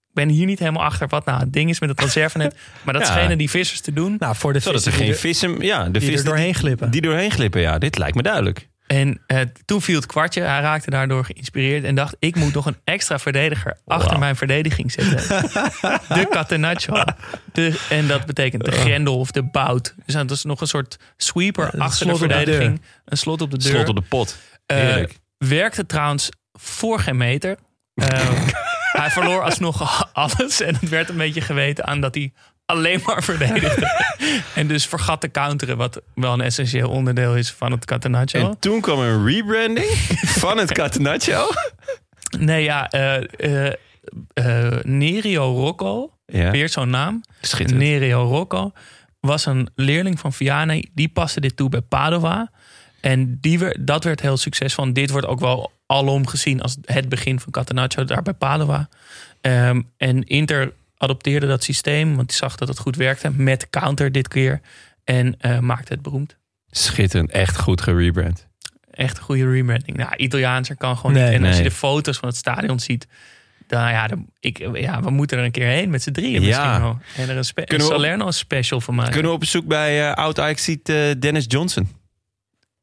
Ik 0.09 0.21
ben 0.25 0.29
hier 0.29 0.47
niet 0.47 0.59
helemaal 0.59 0.85
achter 0.85 1.09
wat 1.09 1.25
nou 1.25 1.41
het 1.41 1.53
ding 1.53 1.71
is 1.71 1.81
met 1.81 1.89
het 1.89 2.01
reservenet. 2.01 2.57
Maar 2.85 2.95
dat 2.95 3.07
Ja. 3.07 3.13
schenen 3.13 3.39
die 3.39 3.51
vissers 3.51 3.81
te 3.81 3.93
doen. 3.93 4.17
Nou, 4.19 4.37
voor 4.37 4.53
de 4.53 4.59
Zodat 4.59 4.85
er 4.85 4.93
vissen 4.93 5.03
geen 5.05 5.13
er- 5.13 5.19
vissen... 5.19 5.61
Ja, 5.61 5.85
de 5.85 5.99
die 5.99 6.09
vis 6.09 6.19
er 6.19 6.25
doorheen 6.25 6.55
glippen. 6.55 6.91
Die 6.91 7.01
doorheen 7.01 7.31
glippen, 7.31 7.61
ja. 7.61 7.79
Dit 7.79 7.99
lijkt 7.99 8.17
me 8.17 8.23
duidelijk. 8.23 8.69
En 8.87 9.21
eh, 9.27 9.41
toen 9.65 9.83
viel 9.83 9.97
het 9.97 10.07
kwartje. 10.07 10.41
Hij 10.41 10.61
raakte 10.61 10.91
daardoor 10.91 11.25
geïnspireerd 11.25 11.85
en 11.85 11.95
dacht... 11.95 12.17
ik 12.19 12.37
moet 12.37 12.55
nog 12.55 12.67
een 12.67 12.77
extra 12.85 13.19
verdediger 13.19 13.79
achter 13.87 14.19
mijn 14.19 14.37
verdediging 14.37 14.93
zetten. 14.93 15.41
de 16.09 16.27
Catenaccio. 16.31 17.05
De, 17.53 17.87
en 17.91 18.07
dat 18.07 18.27
betekent 18.27 18.65
de 18.65 18.71
grendel 18.71 19.19
of 19.19 19.31
de 19.31 19.43
bout. 19.43 19.95
Dus 20.05 20.15
dat 20.15 20.31
is 20.31 20.45
nog 20.45 20.61
een 20.61 20.67
soort 20.67 20.99
sweeper 21.17 21.71
achter 21.79 22.07
de 22.07 22.17
verdediging. 22.17 22.81
een 23.05 23.19
slot 23.19 23.41
op 23.41 23.51
de 23.51 23.59
deur. 23.59 23.73
Slot 23.73 23.89
op 23.89 23.97
de 23.97 24.03
pot. 24.09 24.39
Eh, 24.67 25.05
werkte 25.39 25.87
trouwens 25.87 26.29
voor 26.53 27.01
geen 27.01 27.17
meter. 27.17 27.57
Eh, 27.95 28.31
hij 29.01 29.11
verloor 29.11 29.43
alsnog 29.43 30.11
alles. 30.13 30.61
En 30.61 30.75
het 30.75 30.89
werd 30.89 31.09
een 31.09 31.17
beetje 31.17 31.41
geweten 31.41 31.87
aan 31.87 32.01
dat 32.01 32.15
hij 32.15 32.33
alleen 32.67 33.01
maar 33.07 33.23
verdedigde. 33.23 34.13
en 34.55 34.67
dus 34.67 34.87
vergat 34.87 35.21
te 35.21 35.31
counteren. 35.31 35.77
Wat 35.77 36.01
wel 36.15 36.33
een 36.33 36.41
essentieel 36.41 36.91
onderdeel 36.91 37.37
is 37.37 37.51
van 37.51 37.73
het 37.73 37.85
Catenaccio. 37.85 38.41
En 38.49 38.59
toen 38.59 38.81
kwam 38.81 38.99
een 38.99 39.27
rebranding 39.27 39.91
van 40.43 40.59
het 40.59 40.73
Catenaccio. 40.73 41.47
Nee, 42.39 42.63
ja. 42.63 42.91
eh, 42.91 43.73
Nerio 44.83 45.53
Rocco. 45.55 46.13
Ja, 46.27 46.51
Weer 46.51 46.69
zo'n 46.69 46.91
naam. 46.91 47.21
schitterend. 47.41 47.85
Nerio 47.85 48.25
Rocco 48.25 48.73
was 49.21 49.47
een 49.47 49.69
leerling 49.75 50.19
van 50.21 50.33
Vianney. 50.33 50.89
Die 50.95 51.09
paste 51.09 51.41
dit 51.41 51.57
toe 51.57 51.69
bij 51.69 51.81
Padova. 51.81 52.51
En 53.01 53.39
die 53.41 53.59
werd, 53.59 53.87
dat 53.87 54.05
werd 54.05 54.21
heel 54.21 54.37
succesvol. 54.37 54.93
Dit 54.93 55.11
wordt 55.11 55.27
ook 55.27 55.41
wel 55.41 55.73
alom 55.87 56.27
gezien 56.27 56.63
als 56.63 56.77
het 56.85 57.09
begin 57.09 57.41
van 57.41 57.53
Catenaccio 57.53 58.05
daar 58.05 58.23
bij 58.23 58.33
Padova. 58.33 58.89
Ehm, 59.41 59.83
en 59.97 60.23
Inter 60.23 60.73
adopteerde 60.97 61.47
dat 61.47 61.65
systeem, 61.65 62.17
want 62.17 62.29
die 62.29 62.37
zag 62.37 62.57
dat 62.57 62.69
het 62.69 62.79
goed 62.79 62.97
werkte. 62.97 63.31
Met 63.31 63.71
counter 63.71 64.13
dit 64.13 64.29
keer. 64.29 64.61
En 65.05 65.35
eh, 65.41 65.59
maakte 65.59 65.93
het 65.93 66.03
beroemd. 66.03 66.37
Schitterend. 66.71 67.31
Echt 67.31 67.59
goed 67.59 67.81
gerebrand. 67.81 68.47
Echt 68.91 69.17
een 69.17 69.23
goede 69.23 69.51
rebranding. 69.51 69.97
Nou, 69.97 70.17
Italiaanser 70.17 70.77
kan 70.77 70.97
gewoon 70.97 71.13
Nee, 71.13 71.25
niet. 71.25 71.33
En 71.41 71.45
als 71.47 71.57
je 71.57 71.63
de 71.63 71.71
foto's 71.71 72.19
van 72.19 72.29
het 72.29 72.37
stadion 72.37 72.81
ziet... 72.81 73.07
Dan, 73.67 73.81
ja, 73.91 74.07
dan, 74.07 74.27
ik, 74.41 74.59
ja, 74.75 75.01
we 75.03 75.11
moeten 75.11 75.39
er 75.39 75.45
een 75.45 75.51
keer 75.51 75.67
heen 75.67 75.91
met 75.91 76.03
z'n 76.03 76.11
drieën 76.11 76.43
Ja. 76.43 76.61
misschien 76.63 76.81
wel. 76.81 76.99
En 77.17 77.29
er 77.29 77.37
een, 77.37 77.45
spe- 77.45 77.61
een 77.61 77.67
Kunnen 77.67 77.87
we 77.87 77.93
op- 77.95 78.01
Salerno 78.01 78.31
special 78.31 78.81
van 78.81 78.95
maken. 78.95 79.13
Kunnen 79.13 79.29
we 79.31 79.35
op 79.37 79.41
bezoek 79.41 79.67
bij 79.67 80.09
eh 80.11 80.15
oud 80.15 80.41
ajax 80.41 80.77
Dennis 81.19 81.45
Johnson? 81.49 81.89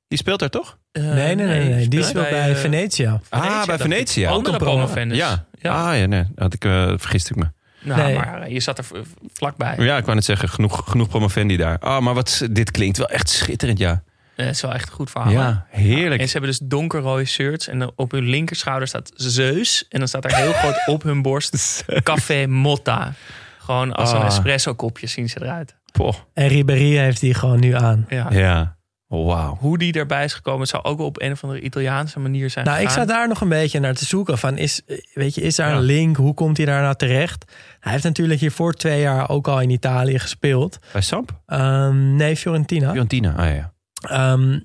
Die 0.07 0.18
speelt 0.18 0.39
daar 0.39 0.49
toch? 0.49 0.78
Eh, 0.91 1.03
Nee, 1.03 1.36
nee, 1.36 1.45
nee. 1.47 1.70
nee. 1.70 1.88
Die 1.88 2.03
speelt 2.03 2.30
bij 2.30 2.49
eh, 2.51 2.55
Venetia. 2.55 3.22
ah, 3.30 3.66
bij. 3.66 3.78
Venetia. 3.78 4.30
Andere 4.30 4.55
Ook 4.55 4.62
een 4.62 4.66
promo- 4.68 4.78
promovendus. 4.86 5.18
Ja. 5.18 5.45
ja. 5.62 5.89
Ah 5.91 5.97
ja, 5.99 6.05
nee. 6.05 6.24
Had 6.36 6.53
ik, 6.53 6.66
eh 6.66 6.93
vergist 6.97 7.30
ik 7.30 7.36
me. 7.36 7.45
Nou, 7.84 8.01
Nee. 8.01 8.15
maar 8.15 8.49
je 8.49 8.59
zat 8.59 8.77
er 8.77 8.86
vlakbij. 9.34 9.75
Ja, 9.77 9.97
ik 9.97 10.03
wou 10.03 10.15
net 10.15 10.25
zeggen, 10.25 10.49
genoeg, 10.49 10.82
genoeg 10.89 11.07
promovendi 11.09 11.57
daar. 11.57 11.79
Ah, 11.79 12.01
maar 12.01 12.13
wat, 12.13 12.47
dit 12.51 12.71
klinkt 12.71 12.97
wel 12.97 13.07
echt 13.09 13.29
schitterend, 13.29 13.77
ja. 13.79 14.03
Dat 14.36 14.47
is 14.49 14.61
wel 14.61 14.73
echt 14.73 14.88
een 14.88 14.93
goed 14.93 15.09
verhaal. 15.11 15.32
Ja, 15.32 15.65
heerlijk. 15.69 16.21
En 16.21 16.25
ze 16.27 16.32
hebben 16.32 16.49
dus 16.49 16.59
donkerrode 16.63 17.25
shirts. 17.25 17.67
En 17.67 17.91
op 17.97 18.11
hun 18.11 18.23
linkerschouder 18.23 18.88
staat 18.88 19.11
Zeus. 19.15 19.86
En 19.89 19.99
dan 19.99 20.07
staat 20.07 20.25
er 20.25 20.36
heel 20.36 20.53
groot 20.53 20.88
op 20.95 21.03
hun 21.03 21.21
borst 21.21 21.84
Café 22.03 22.47
Motta. 22.47 23.13
Gewoon 23.59 23.93
als 23.93 24.11
een 24.11 24.17
Ah. 24.19 24.25
espresso 24.25 24.73
kopje 24.73 25.07
zien 25.07 25.29
ze 25.29 25.41
eruit. 25.41 25.75
Poh. 25.91 26.13
En 26.34 26.47
Ribéry 26.47 26.97
heeft 26.97 27.19
die 27.19 27.34
gewoon 27.34 27.59
nu 27.59 27.75
aan. 27.75 28.05
Ja. 28.09 28.27
Ja. 28.32 28.75
Oh, 29.14 29.26
wauw. 29.26 29.57
Hoe 29.59 29.78
die 29.78 29.93
erbij 29.93 30.24
is 30.24 30.34
gekomen, 30.34 30.59
het 30.62 30.70
zou 30.70 30.84
ook 30.84 30.97
wel 30.97 31.07
op 31.07 31.22
een 31.22 31.32
of 31.32 31.43
andere 31.43 31.62
Italiaanse 31.62 32.20
manier 32.20 32.49
zijn 32.49 32.66
Nou, 32.66 32.82
ik 32.82 32.89
zat 32.89 33.07
daar 33.07 33.28
nog 33.28 33.41
een 33.41 33.49
beetje 33.49 33.80
naar 33.80 33.93
te 33.93 34.05
zoeken. 34.05 34.38
Van 34.38 34.57
is, 34.57 34.82
weet 35.14 35.36
je, 35.36 35.41
is 35.41 35.55
daar 35.55 35.70
Ja. 35.70 35.76
een 35.76 35.82
link? 35.82 36.16
Hoe 36.18 36.34
komt 36.34 36.57
hij 36.57 36.66
daar 36.66 36.82
nou 36.82 36.95
terecht? 36.95 37.51
Hij 37.80 37.91
heeft 37.91 38.03
natuurlijk 38.03 38.39
hiervoor 38.39 38.74
twee 38.74 39.01
jaar 39.01 39.30
ook 39.30 39.47
al 39.47 39.62
in 39.62 39.70
Italië 39.70 40.20
gespeeld. 40.20 40.80
Bij 40.91 41.01
Samp? 41.01 41.39
Ehm, 41.45 42.16
nee, 42.16 42.36
Fiorentina. 42.36 42.89
Fiorentina, 42.89 43.34
ah 43.36 43.55
ja. 43.55 43.74
Ehm, 44.09 44.59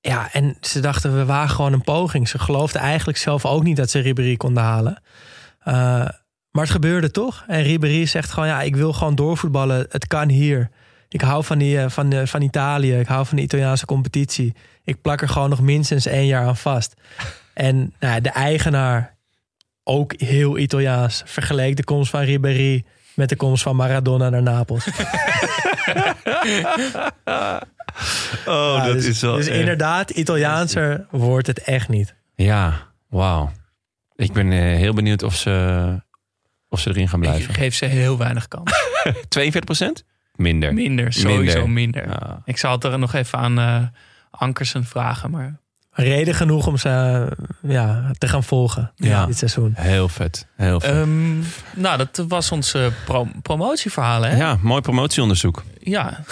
ja, 0.00 0.28
en 0.32 0.56
ze 0.60 0.80
dachten, 0.80 1.16
we 1.16 1.24
wagen 1.24 1.54
gewoon 1.54 1.72
een 1.72 1.82
poging. 1.84 2.28
Ze 2.28 2.38
geloofden 2.38 2.80
eigenlijk 2.80 3.18
zelf 3.18 3.44
ook 3.46 3.62
niet 3.62 3.76
dat 3.76 3.90
ze 3.90 3.98
Ribéry 3.98 4.36
konden 4.36 4.62
halen. 4.62 5.02
Eh, 5.60 5.74
maar 6.50 6.62
het 6.64 6.70
gebeurde 6.70 7.10
toch. 7.10 7.44
En 7.46 7.62
Ribéry 7.62 8.06
zegt 8.06 8.30
gewoon, 8.30 8.48
ja, 8.48 8.62
ik 8.62 8.76
wil 8.76 8.92
gewoon 8.92 9.14
doorvoetballen. 9.14 9.86
Het 9.88 10.06
kan 10.06 10.28
hier. 10.28 10.70
Ik 11.12 11.20
hou 11.20 11.44
van, 11.44 11.58
die, 11.58 11.78
eh, 11.78 11.90
van, 11.90 12.12
eh, 12.12 12.26
van 12.26 12.42
Italië. 12.42 12.98
Ik 12.98 13.06
hou 13.06 13.26
van 13.26 13.36
de 13.36 13.42
Italiaanse 13.42 13.86
competitie. 13.86 14.54
Ik 14.84 15.00
plak 15.02 15.20
er 15.22 15.28
gewoon 15.28 15.50
nog 15.50 15.60
minstens 15.60 16.06
één 16.06 16.26
jaar 16.26 16.46
aan 16.46 16.56
vast. 16.56 16.94
En 17.54 17.76
nou, 18.00 18.14
ja, 18.14 18.20
de 18.20 18.30
eigenaar, 18.30 19.16
ook 19.84 20.14
heel 20.20 20.58
Italiaans, 20.58 21.22
vergeleek 21.26 21.76
de 21.76 21.84
komst 21.84 22.10
van 22.10 22.20
Ribéry 22.20 22.84
met 23.14 23.28
de 23.28 23.36
komst 23.36 23.62
van 23.62 23.76
Maradona 23.76 24.28
naar 24.28 24.42
Napels. 24.42 24.86
Oh, 28.46 28.74
Ja, 28.76 28.84
dat 28.84 28.92
dus, 28.94 29.06
is 29.06 29.20
wel 29.20 29.36
dus 29.36 29.46
echt- 29.46 29.58
inderdaad, 29.58 30.10
Italiaanser 30.10 31.06
wordt 31.10 31.46
het 31.46 31.58
echt 31.62 31.88
niet. 31.88 32.14
Ja, 32.34 32.92
wauw. 33.08 33.50
Ik 34.16 34.32
ben 34.32 34.52
eh, 34.52 34.58
heel 34.58 34.92
benieuwd 34.94 35.22
of 35.22 35.34
ze, 35.34 36.02
of 36.68 36.80
ze 36.80 36.88
erin 36.88 37.08
gaan 37.08 37.22
Ik 37.22 37.28
blijven. 37.28 37.54
geef 37.54 37.74
ze 37.74 37.84
heel 37.84 38.18
weinig 38.18 38.48
kans. 38.48 38.72
42 39.28 39.64
procent? 39.64 40.04
Minder. 40.40 40.74
Minder, 40.74 41.12
sowieso 41.12 41.66
minder. 41.66 42.08
Ja. 42.08 42.42
Ik 42.44 42.56
zal 42.58 42.72
het 42.72 42.84
er 42.84 42.98
nog 42.98 43.14
even 43.14 43.38
aan 43.38 43.58
eh 43.58 43.82
Ankersen 44.30 44.84
vragen. 44.84 45.30
Maar 45.30 45.58
Reden 45.92 46.34
genoeg 46.34 46.66
om 46.66 46.76
ze 46.76 46.88
eh, 46.88 47.70
ja, 47.70 48.10
te 48.18 48.28
gaan 48.28 48.44
volgen 48.44 48.92
Ja. 48.96 49.26
dit 49.26 49.38
seizoen. 49.38 49.72
Heel 49.76 50.08
vet. 50.08 50.46
Heel 50.56 50.80
vet. 50.80 50.90
Ehm, 50.90 51.38
nou, 51.74 51.96
dat 51.96 52.24
was 52.28 52.52
ons 52.52 52.74
eh, 52.74 52.86
pro- 53.04 53.28
promotieverhaal, 53.42 54.22
hè? 54.22 54.36
ja, 54.36 54.58
mooi 54.62 54.80
promotieonderzoek. 54.80 55.64
Ja. 55.78 56.18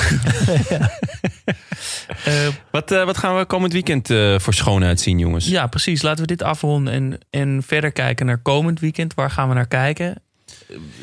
Eh, 2.25 2.47
Wat, 2.71 2.91
eh, 2.91 3.05
wat 3.05 3.19
gaan 3.19 3.37
we 3.39 3.45
komend 3.45 3.73
weekend 3.73 4.11
eh, 4.11 4.39
voor 4.39 4.55
schoonheid 4.55 5.01
zien, 5.01 5.19
jongens? 5.19 5.49
ja, 5.49 5.67
precies. 5.67 6.03
Laten 6.03 6.21
we 6.21 6.27
dit 6.27 6.43
afronden 6.43 6.93
en, 6.95 7.19
en 7.31 7.63
verder 7.67 7.93
kijken 7.93 8.27
naar 8.27 8.39
komend 8.39 8.81
weekend. 8.81 9.15
Waar 9.15 9.31
gaan 9.31 9.49
we 9.49 9.55
naar 9.55 9.67
kijken? 9.67 10.15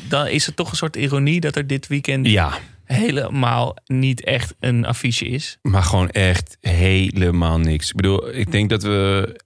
Dan 0.08 0.26
is 0.26 0.46
het 0.46 0.56
toch 0.56 0.70
een 0.70 0.76
soort 0.76 0.96
ironie 0.96 1.40
dat 1.40 1.56
er 1.56 1.66
dit 1.66 1.86
weekend 1.86 2.26
Ja, 2.26 2.50
helemaal 2.86 3.76
niet 3.86 4.24
echt 4.24 4.54
een 4.60 4.84
affiche 4.86 5.26
is. 5.26 5.58
maar 5.62 5.82
gewoon 5.82 6.10
echt 6.10 6.56
helemaal 6.60 7.58
niks. 7.58 7.88
Ik 7.90 7.96
bedoel, 7.96 8.34
ik 8.34 8.52
denk 8.52 8.70
dat 8.70 8.82
we... 8.82 9.36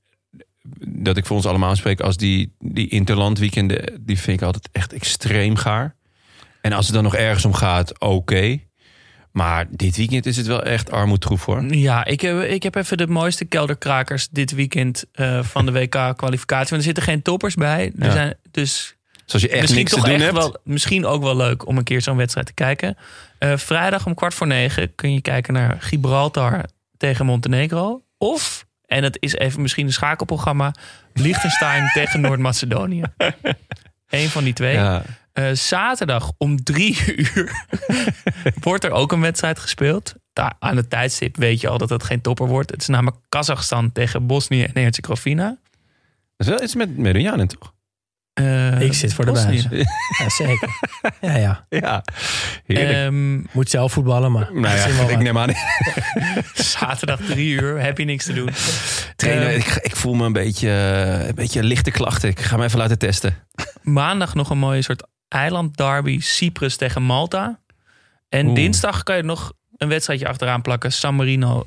Dat 0.86 1.16
ik 1.16 1.26
voor 1.26 1.36
ons 1.36 1.46
allemaal 1.46 1.76
spreek 1.76 2.00
als 2.00 2.16
die, 2.16 2.52
die 2.58 2.88
interland 2.88 3.38
weekenden... 3.38 4.02
die 4.06 4.18
vind 4.18 4.40
ik 4.40 4.46
altijd 4.46 4.68
echt 4.72 4.92
extreem 4.92 5.56
gaar. 5.56 5.94
En 6.60 6.72
als 6.72 6.86
het 6.86 6.94
dan 6.94 7.04
nog 7.04 7.14
ergens 7.16 7.44
om 7.44 7.52
gaat, 7.54 8.00
oké. 8.00 8.58
Maar 9.32 9.66
dit 9.70 9.96
weekend 9.96 10.26
is 10.26 10.36
het 10.36 10.46
wel 10.46 10.62
echt 10.62 10.90
armoedtroef, 10.90 11.44
hoor. 11.44 11.74
Ja, 11.74 12.04
ik 12.04 12.20
heb, 12.20 12.42
ik 12.42 12.62
heb 12.62 12.74
even 12.74 12.96
de 12.96 13.06
mooiste 13.06 13.44
kelderkrakers 13.44 14.28
dit 14.28 14.50
weekend 14.52 15.04
eh, 15.12 15.42
van 15.42 15.66
de 15.66 15.72
WK-kwalificatie. 15.80 16.68
Want 16.68 16.80
er 16.80 16.82
zitten 16.82 17.02
geen 17.02 17.22
toppers 17.22 17.54
bij. 17.54 17.92
Er 17.98 18.06
Ja. 18.06 18.12
zijn 18.12 18.34
Dus 18.50 18.96
als 19.32 19.42
je 19.42 19.48
echt 19.48 19.60
misschien 19.60 19.78
niks 19.80 19.92
te 19.92 20.00
doen 20.00 20.14
echt 20.14 20.22
hebt... 20.22 20.36
wel, 20.36 20.56
misschien 20.64 21.06
ook 21.06 21.22
wel 21.22 21.36
leuk 21.36 21.66
om 21.66 21.76
een 21.78 21.84
keer 21.84 22.02
zo'n 22.02 22.16
wedstrijd 22.16 22.46
te 22.46 22.54
kijken. 22.54 22.96
Eh, 23.38 23.56
vrijdag 23.56 24.06
om 24.06 24.14
kwart 24.14 24.34
voor 24.34 24.46
negen 24.46 24.94
kun 24.94 25.12
je 25.12 25.20
kijken 25.20 25.54
naar 25.54 25.76
Gibraltar 25.80 26.64
tegen 26.96 27.26
Montenegro. 27.26 28.02
Of, 28.18 28.66
en 28.86 29.02
het 29.02 29.16
is 29.20 29.34
even 29.34 29.62
misschien 29.62 29.86
een 29.86 29.92
schakelprogramma, 29.92 30.74
Liechtenstein 31.14 31.90
tegen 31.94 32.20
Noord-Macedonië. 32.20 33.02
Eén 34.08 34.28
van 34.28 34.44
die 34.44 34.52
twee. 34.52 34.74
Ja, 34.74 35.02
Eh, 35.32 35.50
zaterdag 35.52 36.32
om 36.38 36.64
drie 36.64 37.14
uur 37.16 37.66
wordt 38.60 38.84
er 38.84 38.90
ook 38.90 39.12
een 39.12 39.20
wedstrijd 39.20 39.58
gespeeld. 39.58 40.14
Daar, 40.32 40.52
aan 40.58 40.76
het 40.76 40.90
tijdstip 40.90 41.36
weet 41.36 41.60
je 41.60 41.68
al 41.68 41.78
dat 41.78 41.90
het 41.90 42.02
geen 42.02 42.20
topper 42.20 42.46
wordt. 42.46 42.70
Het 42.70 42.80
is 42.80 42.86
namelijk 42.86 43.16
Kazachstan 43.28 43.92
tegen 43.92 44.26
Bosnië 44.26 44.62
en 44.62 44.82
Herzegovina. 44.82 45.46
dat 46.36 46.46
is 46.46 46.46
wel 46.46 46.62
iets 46.62 46.74
met 46.74 46.96
Meridianen, 46.96 47.48
toch? 47.48 47.72
Eh, 48.40 48.80
Ik 48.80 48.92
zit 48.94 49.14
voor 49.14 49.24
de 49.24 49.32
buis. 49.32 49.66
Ja, 49.70 50.28
zeker. 50.28 50.68
Ja, 51.20 51.36
ja. 51.36 51.64
Ja. 51.80 52.02
Ehm, 52.66 53.34
Moet 53.52 53.70
zelf 53.70 53.92
voetballen, 53.92 54.32
maar 54.32 54.48
nou 54.52 54.76
ja, 54.76 55.08
ik 55.08 55.18
neem 55.18 55.38
aan... 55.38 55.50
zaterdag 56.54 57.20
drie 57.20 57.52
uur, 57.60 57.80
heb 57.82 57.98
je 57.98 58.04
niks 58.04 58.24
te 58.24 58.32
doen. 58.32 58.48
Trainer, 59.16 59.46
Eh, 59.48 59.56
ik, 59.56 59.66
ik 59.82 59.96
voel 59.96 60.14
me 60.14 60.24
een 60.26 60.32
beetje, 60.32 60.70
een 61.28 61.34
beetje 61.34 61.62
lichte 61.62 61.90
klachten. 61.90 62.28
Ik 62.28 62.40
ga 62.40 62.56
hem 62.56 62.64
even 62.64 62.78
laten 62.78 62.98
testen. 62.98 63.34
maandag 63.82 64.34
nog 64.34 64.50
een 64.50 64.58
mooie 64.58 64.82
soort 64.82 65.06
eiland 65.28 65.76
derby. 65.76 66.20
Cyprus 66.20 66.76
tegen 66.76 67.02
Malta. 67.02 67.60
En 68.28 68.46
Oeh. 68.46 68.54
dinsdag 68.54 69.02
kan 69.02 69.16
je 69.16 69.22
nog 69.22 69.52
een 69.76 69.88
wedstrijdje 69.88 70.28
achteraan 70.28 70.62
plakken. 70.62 70.92
San 70.92 71.14
Marino 71.14 71.66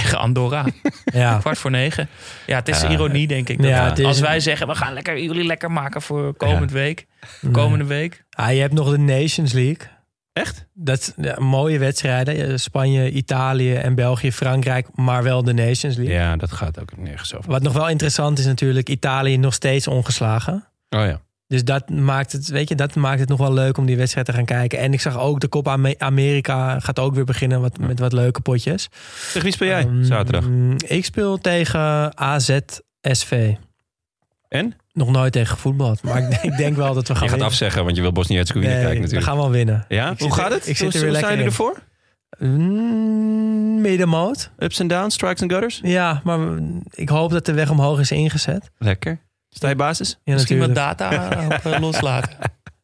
tegen 0.00 0.18
Andorra. 0.18 0.64
Ja. 1.04 1.38
Kwart 1.38 1.58
voor 1.58 1.70
negen. 1.70 2.08
Ja, 2.46 2.56
het 2.56 2.68
is 2.68 2.80
Ja. 2.80 2.90
ironie 2.90 3.26
denk 3.26 3.48
ik. 3.48 3.56
dat 3.58 3.66
Ja, 3.66 3.96
is- 3.96 4.04
als 4.04 4.20
wij 4.20 4.40
zeggen, 4.40 4.66
we 4.66 4.74
gaan 4.74 4.92
lekker, 4.92 5.22
jullie 5.22 5.44
lekker 5.44 5.70
maken 5.70 6.02
voor 6.02 6.34
komend 6.36 6.70
week. 6.70 7.06
Komende 7.52 7.84
week. 7.84 8.24
Ah, 8.30 8.52
je 8.52 8.60
hebt 8.60 8.72
nog 8.72 8.90
de 8.90 8.98
Nations 8.98 9.52
League. 9.52 9.86
Echt? 10.32 10.66
Dat 10.72 11.14
mooie 11.38 11.78
wedstrijden. 11.78 12.48
Eh, 12.48 12.56
Spanje, 12.56 13.10
Italië 13.10 13.74
en 13.74 13.94
België, 13.94 14.32
Frankrijk. 14.32 14.86
Maar 14.94 15.22
wel 15.22 15.42
de 15.44 15.52
Nations 15.52 15.96
League. 15.96 16.14
Ja, 16.14 16.36
dat 16.36 16.52
gaat 16.52 16.80
ook 16.80 16.96
nergens 16.96 17.34
over. 17.34 17.50
Wat 17.50 17.62
nog 17.62 17.72
wel 17.72 17.88
interessant 17.88 18.38
is 18.38 18.46
natuurlijk, 18.46 18.88
Italië 18.88 19.36
nog 19.36 19.54
steeds 19.54 19.86
ongeslagen. 19.88 20.64
Oh 20.90 21.04
ja. 21.06 21.20
Dus 21.54 21.64
dat 21.64 21.90
maakt 21.90 22.32
het, 22.32 22.48
weet 22.48 22.68
je, 22.68 22.74
dat 22.74 22.94
maakt 22.94 23.20
het 23.20 23.28
nog 23.28 23.38
wel 23.38 23.52
leuk 23.52 23.76
om 23.78 23.86
die 23.86 23.96
wedstrijd 23.96 24.26
te 24.26 24.32
gaan 24.32 24.44
kijken. 24.44 24.78
En 24.78 24.92
ik 24.92 25.00
zag 25.00 25.18
ook 25.18 25.40
de 25.40 25.48
Copa 25.48 25.72
Ame- 25.72 25.94
Amerika 25.98 26.80
gaat 26.80 26.98
ook 26.98 27.14
weer 27.14 27.24
beginnen 27.24 27.60
wat, 27.60 27.78
met 27.78 27.98
wat 27.98 28.12
leuke 28.12 28.40
potjes. 28.40 28.88
Tegen 29.26 29.42
wie 29.42 29.52
speel 29.52 29.68
jij 29.68 29.80
Ehm, 29.82 30.02
zaterdag? 30.02 30.44
Ik 30.86 31.04
speel 31.04 31.38
tegen 31.38 32.18
AZ 32.18 32.58
SV. 33.02 33.52
En? 34.48 34.74
Nog 34.92 35.10
nooit 35.10 35.32
tegen 35.32 35.48
gevoetbald. 35.54 36.02
Maar 36.02 36.18
ik, 36.22 36.30
denk- 36.30 36.42
ik 36.42 36.56
denk 36.56 36.76
wel 36.76 36.94
dat 36.94 37.08
we 37.08 37.14
gaan 37.14 37.14
Je 37.14 37.20
gaat 37.20 37.30
winnen. 37.30 37.46
afzeggen, 37.48 37.84
want 37.84 37.96
je 37.96 38.02
wil 38.02 38.12
Bosnië-Herzegovina 38.12 38.72
Nee, 38.72 38.80
kijken 38.82 38.96
we 39.00 39.04
natuurlijk. 39.06 39.30
gaan 39.30 39.40
wel 39.40 39.50
winnen. 39.50 39.84
Ja? 39.88 40.10
Ik 40.10 40.18
Hoe 40.18 40.28
er- 40.28 40.34
gaat 40.34 40.52
het? 40.52 40.68
ik 40.68 40.76
zit 40.76 40.78
er 40.78 40.82
Hoe- 40.82 40.92
weer 40.92 41.02
hoe 41.02 41.10
lekker 41.10 41.28
zijn 41.28 41.38
jullie 41.38 41.50
ervoor? 41.50 41.82
Mm, 42.38 43.80
middenmoot. 43.80 44.50
Ups 44.58 44.78
en 44.80 44.86
downs, 44.88 45.14
strikes 45.14 45.40
en 45.40 45.50
gutters? 45.50 45.80
Ja, 45.82 46.20
maar 46.24 46.38
ik 46.90 47.08
hoop 47.08 47.30
dat 47.30 47.46
de 47.46 47.52
weg 47.52 47.70
omhoog 47.70 48.00
is 48.00 48.10
ingezet. 48.10 48.70
Lekker. 48.78 49.18
Sta 49.54 49.68
je 49.68 49.76
basis? 49.76 50.18
Ja, 50.24 50.32
Misschien 50.32 50.58
wat 50.58 50.74
data 50.74 51.28
op, 51.46 51.72
eh, 51.72 51.80
loslaten. 51.80 52.30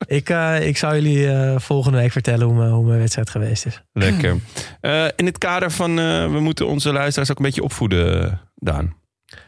Ik, 0.07 0.29
eh, 0.31 0.67
ik 0.67 0.77
zou 0.77 0.95
jullie 0.95 1.33
eh, 1.33 1.59
volgende 1.59 1.99
week 1.99 2.13
vertellen 2.13 2.47
hoe, 2.47 2.55
mijn- 2.57 2.71
hoe 2.71 2.87
mijn 2.87 2.99
wedstrijd 2.99 3.31
geweest 3.31 3.67
is. 3.67 3.83
Lekker. 3.93 4.37
Eh, 4.81 5.07
in 5.17 5.27
het 5.27 5.39
kader 5.39 5.71
van, 5.71 5.91
eh, 5.99 6.25
we 6.33 6.41
moeten 6.41 6.67
onze 6.67 6.93
luisteraars 6.93 7.31
ook 7.31 7.39
een 7.39 7.45
beetje 7.45 7.63
opvoeden, 7.63 8.41
Daan. 8.55 8.95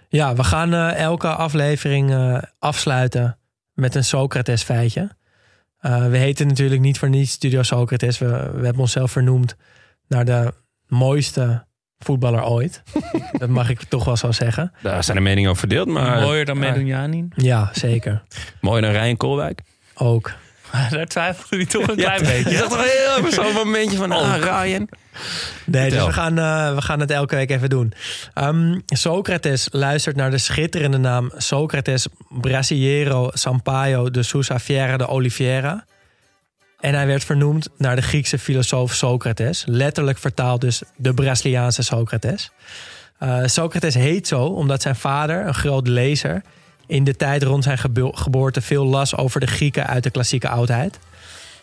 Ja, 0.09 0.35
we 0.35 0.45
gaan 0.45 0.73
eh, 0.75 0.95
elke 0.99 1.29
aflevering 1.29 2.11
eh, 2.11 2.39
afsluiten 2.59 3.39
met 3.73 3.95
een 3.95 4.05
Socrates 4.05 4.63
feitje. 4.63 5.11
Eh, 5.79 6.07
we 6.07 6.17
heten 6.17 6.47
natuurlijk 6.47 6.81
niet 6.81 6.99
voor 6.99 7.09
niets 7.09 7.31
Studio 7.33 7.63
Socrates. 7.63 8.19
We, 8.19 8.27
we 8.55 8.65
hebben 8.65 8.79
onszelf 8.83 9.11
vernoemd 9.13 9.57
naar 10.09 10.25
de 10.25 10.53
mooiste 10.87 11.67
voetballer 12.03 12.45
ooit. 12.45 12.83
dat 13.39 13.49
mag 13.49 13.71
ik 13.71 13.83
toch 13.83 14.05
wel 14.05 14.17
zo 14.17 14.33
zeggen. 14.33 14.73
Daar 14.83 15.05
zijn 15.05 15.17
de 15.17 15.23
meningen 15.23 15.51
over 15.51 15.61
verdeeld, 15.61 15.89
maar 15.89 16.21
Mooier 16.21 16.45
dan 16.45 16.59
Medunjanin. 16.59 17.33
Ja, 17.37 17.71
zeker. 17.73 18.23
mooier 18.61 18.83
dan 18.83 18.91
Ryan 18.91 19.17
Koolwijk. 19.17 19.61
Ook. 19.95 20.33
Daar 20.91 21.07
twijfelde 21.07 21.57
hij 21.57 21.67
toch 21.67 21.89
een 21.89 21.97
klein 22.07 22.23
beetje. 22.23 22.51
Je 22.51 22.57
zag 22.57 22.69
toch 22.69 22.83
heel 22.83 23.17
even 23.19 23.33
zo'n 23.33 23.53
momentje 23.53 23.97
van, 23.97 24.13
ah, 24.13 24.37
Ryan. 24.39 24.89
Nee, 25.65 25.91
dus 25.91 26.05
we 26.05 26.13
gaan, 26.13 26.39
eh, 26.39 26.75
we 26.75 26.83
gaan 26.83 27.01
het 27.01 27.11
elke 27.11 27.35
week 27.35 27.51
even 27.51 27.71
doen. 27.71 27.93
Ehm, 28.35 28.79
Socrates 28.87 29.69
luistert 29.71 30.17
naar 30.17 30.31
de 30.31 30.39
schitterende 30.39 30.99
naam 30.99 31.31
Socrates 31.37 32.07
Brasileiro 32.29 33.31
Sampaio 33.33 34.11
de 34.11 34.23
Sousa 34.23 34.59
Vieira 34.59 34.97
de 34.97 35.07
Oliveira. 35.09 35.85
En 36.83 36.95
hij 36.95 37.07
werd 37.07 37.25
vernoemd 37.25 37.69
naar 37.79 37.97
de 37.97 38.03
Griekse 38.03 38.39
filosoof 38.39 38.95
Socrates. 38.95 39.65
Letterlijk 39.67 40.19
vertaald 40.19 40.61
dus 40.61 40.83
de 40.97 41.15
Braziliaanse 41.15 41.83
Socrates. 41.83 42.51
Eh, 43.19 43.39
Socrates 43.45 43.95
heet 43.95 44.27
zo 44.27 44.45
omdat 44.45 44.83
zijn 44.83 44.97
vader, 44.97 45.47
een 45.47 45.55
groot 45.55 45.89
lezer... 45.89 46.43
in 46.87 47.05
de 47.05 47.17
tijd 47.17 47.43
rond 47.43 47.65
zijn 47.65 47.79
gebo- 47.79 48.13
geboorte 48.13 48.61
veel 48.61 48.85
las 48.85 49.17
over 49.17 49.41
de 49.41 49.47
Grieken 49.47 49.87
uit 49.87 50.03
de 50.03 50.11
klassieke 50.11 50.49
oudheid. 50.49 50.99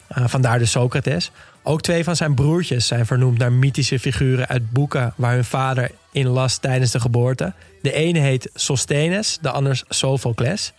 Eh, 0.07 0.27
vandaar 0.27 0.59
de 0.59 0.65
Socrates. 0.65 1.31
Ook 1.63 1.81
twee 1.81 2.03
van 2.03 2.15
zijn 2.15 2.35
broertjes 2.35 2.87
zijn 2.87 3.05
vernoemd 3.05 3.37
naar 3.37 3.51
mythische 3.51 3.99
figuren 3.99 4.47
uit 4.47 4.71
boeken 4.71 5.13
waar 5.15 5.33
hun 5.33 5.45
vader 5.45 5.91
in 6.11 6.27
las 6.27 6.57
tijdens 6.57 6.91
de 6.91 6.99
geboorte. 6.99 7.53
De 7.81 7.93
ene 7.93 8.19
heet 8.19 8.49
Sosthenes, 8.53 9.37
de 9.41 9.49
ander 9.49 9.83
Sophocles. 9.89 10.73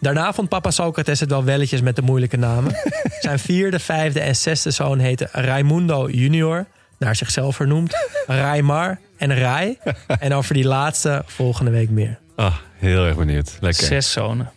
Daarna 0.00 0.32
vond 0.32 0.48
papa 0.48 0.70
Socrates 0.70 1.20
het 1.20 1.30
wel 1.30 1.44
welletjes 1.44 1.80
met 1.80 1.96
de 1.96 2.02
moeilijke 2.02 2.36
namen. 2.36 2.76
zijn 3.20 3.38
vierde, 3.38 3.78
vijfde 3.78 4.20
en 4.20 4.36
zesde 4.36 4.70
zoon 4.70 4.98
heten 4.98 5.28
Raimundo 5.32 6.08
junior, 6.08 6.66
naar 6.98 7.16
zichzelf 7.16 7.56
vernoemd. 7.56 7.94
Raimar 8.26 8.98
en 9.16 9.38
Rai. 9.38 9.78
En 10.18 10.34
over 10.34 10.54
die 10.54 10.64
laatste 10.64 11.22
volgende 11.26 11.70
week 11.70 11.90
meer. 11.90 12.18
Ah, 12.36 12.54
heel 12.74 13.04
erg 13.04 13.16
benieuwd. 13.16 13.56
Lekker. 13.60 13.86
Zes 13.86 14.12
zonen. 14.12 14.50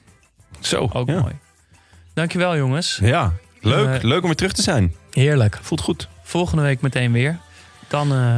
Zo, 0.60 0.90
Ook 0.94 1.08
ja. 1.08 1.20
mooi. 1.20 1.34
Dankjewel 2.14 2.58
jongens. 2.58 3.00
Ja, 3.02 3.34
leuk. 3.62 3.96
Eh, 3.96 4.04
leuk 4.04 4.22
om 4.22 4.26
weer 4.26 4.36
terug 4.36 4.54
te 4.54 4.62
zijn. 4.62 4.96
Heerlijk. 5.12 5.60
Voelt 5.62 5.82
goed. 5.82 6.08
Volgende 6.24 6.64
week 6.64 6.82
meteen 6.82 7.12
weer. 7.12 7.38
Dan, 7.88 8.12
eh, 8.12 8.38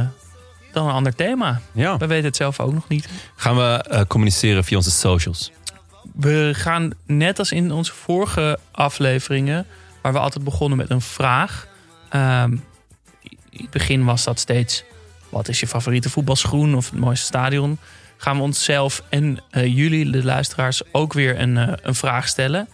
dan 0.72 0.86
een 0.86 0.92
ander 0.92 1.14
thema. 1.14 1.60
Ja. 1.72 1.96
We 1.96 2.06
weten 2.06 2.24
het 2.24 2.36
zelf 2.36 2.60
ook 2.60 2.72
nog 2.72 2.88
niet. 2.88 3.08
Gaan 3.36 3.56
we 3.56 3.84
eh, 3.88 4.00
communiceren 4.06 4.64
via 4.64 4.76
onze 4.76 4.90
socials. 4.90 5.50
We 6.14 6.50
gaan 6.54 6.90
net 7.06 7.38
als 7.38 7.52
in 7.52 7.72
onze 7.72 7.92
vorige 7.92 8.58
afleveringen, 8.70 9.66
waar 10.02 10.12
we 10.12 10.18
altijd 10.18 10.44
begonnen 10.44 10.78
met 10.78 10.90
een 10.90 11.00
vraag. 11.00 11.66
Ehm, 12.08 12.52
in 13.50 13.60
het 13.62 13.70
begin 13.70 14.04
was 14.04 14.24
dat 14.24 14.38
steeds: 14.38 14.84
wat 15.28 15.48
is 15.48 15.60
je 15.60 15.66
favoriete 15.66 16.10
voetbalschoen 16.10 16.74
of 16.74 16.90
het 16.90 16.98
mooiste 16.98 17.26
stadion? 17.26 17.78
Gaan 18.16 18.36
we 18.36 18.42
onszelf 18.42 19.02
en 19.08 19.38
eh, 19.50 19.76
jullie, 19.76 20.10
de 20.10 20.24
luisteraars, 20.24 20.82
ook 20.92 21.12
weer 21.12 21.40
een, 21.40 21.56
eh, 21.56 21.72
een 21.82 21.94
vraag 21.94 22.28
stellen. 22.28 22.68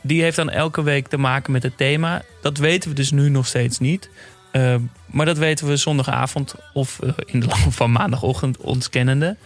Die 0.00 0.22
heeft 0.22 0.36
dan 0.36 0.50
elke 0.50 0.82
week 0.82 1.08
te 1.08 1.18
maken 1.18 1.52
met 1.52 1.62
het 1.62 1.76
thema. 1.76 2.22
Dat 2.42 2.58
weten 2.58 2.90
we 2.90 2.94
dus 2.96 3.10
nu 3.10 3.28
nog 3.28 3.46
steeds 3.46 3.78
niet. 3.78 4.10
Ehm, 4.52 4.80
maar 5.06 5.26
dat 5.26 5.38
weten 5.38 5.66
we 5.66 5.76
zondagavond 5.76 6.54
of 6.72 7.00
eh, 7.00 7.10
in 7.24 7.40
de 7.40 7.46
loop 7.46 7.72
van 7.72 7.92
maandagochtend 7.92 8.56
ontkennende. 8.56 9.36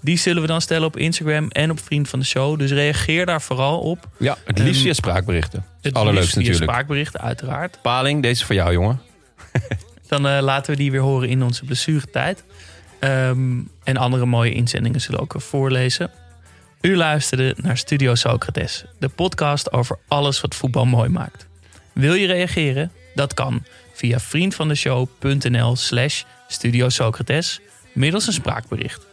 Die 0.00 0.18
zullen 0.18 0.42
we 0.42 0.48
dan 0.48 0.60
stellen 0.60 0.86
op 0.86 0.96
Instagram 0.96 1.48
en 1.48 1.70
op 1.70 1.80
Vriend 1.80 2.08
van 2.08 2.18
de 2.18 2.24
Show. 2.24 2.58
Dus 2.58 2.70
reageer 2.70 3.26
daar 3.26 3.42
vooral 3.42 3.80
op. 3.80 4.08
Ja, 4.18 4.36
het 4.44 4.58
liefst 4.58 4.74
Ehm, 4.74 4.82
via 4.82 4.92
spraakberichten. 4.92 5.64
Het 5.80 5.94
Allerleukste 5.94 6.38
natuurlijk. 6.38 6.70
spraakberichten, 6.70 7.20
uiteraard. 7.20 7.78
Paling, 7.82 8.22
deze 8.22 8.40
is 8.40 8.44
voor 8.44 8.54
jou, 8.54 8.72
jongen. 8.72 9.00
Dan 10.08 10.26
eh, 10.26 10.38
laten 10.40 10.70
we 10.70 10.76
die 10.76 10.90
weer 10.90 11.00
horen 11.00 11.28
in 11.28 11.42
onze 11.42 11.64
blessuretijd. 11.64 12.44
Ehm 12.98 13.60
en 13.84 13.96
andere 13.96 14.26
mooie 14.26 14.52
inzendingen 14.52 15.00
zullen 15.00 15.20
we 15.20 15.22
ook 15.22 15.42
voorlezen. 15.42 16.10
U 16.80 16.96
luisterde 16.96 17.54
naar 17.62 17.78
Studio 17.78 18.14
Socrates, 18.14 18.84
de 18.98 19.08
podcast 19.08 19.72
over 19.72 19.98
alles 20.08 20.40
wat 20.40 20.54
voetbal 20.54 20.84
mooi 20.84 21.08
maakt. 21.08 21.46
Wil 21.92 22.14
je 22.14 22.26
reageren? 22.26 22.92
Dat 23.14 23.34
kan 23.34 23.64
via 23.92 24.20
vriendvandeshow.nl 24.20 25.76
slash 25.76 26.22
Studio 26.48 26.88
Socrates 26.88 27.60
middels 27.92 28.26
een 28.26 28.32
spraakbericht. 28.32 29.06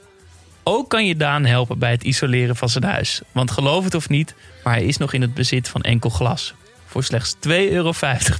Ook 0.64 0.90
kan 0.90 1.06
je 1.06 1.16
Daan 1.16 1.46
helpen 1.46 1.80
bij 1.80 1.92
het 1.92 2.04
isoleren 2.04 2.56
van 2.56 2.70
zijn 2.70 2.84
huis. 2.84 3.22
Want 3.32 3.52
geloof 3.52 3.84
het 3.84 3.96
of 3.96 4.10
niet, 4.10 4.36
maar 4.64 4.74
hij 4.74 4.86
is 4.86 4.98
nog 4.98 5.14
in 5.14 5.22
het 5.22 5.34
bezit 5.34 5.68
van 5.68 5.82
enkel 5.82 6.10
glas. 6.10 6.54
Voor 6.86 7.04
slechts 7.04 7.36
2,50 7.36 7.42
euro 7.50 7.94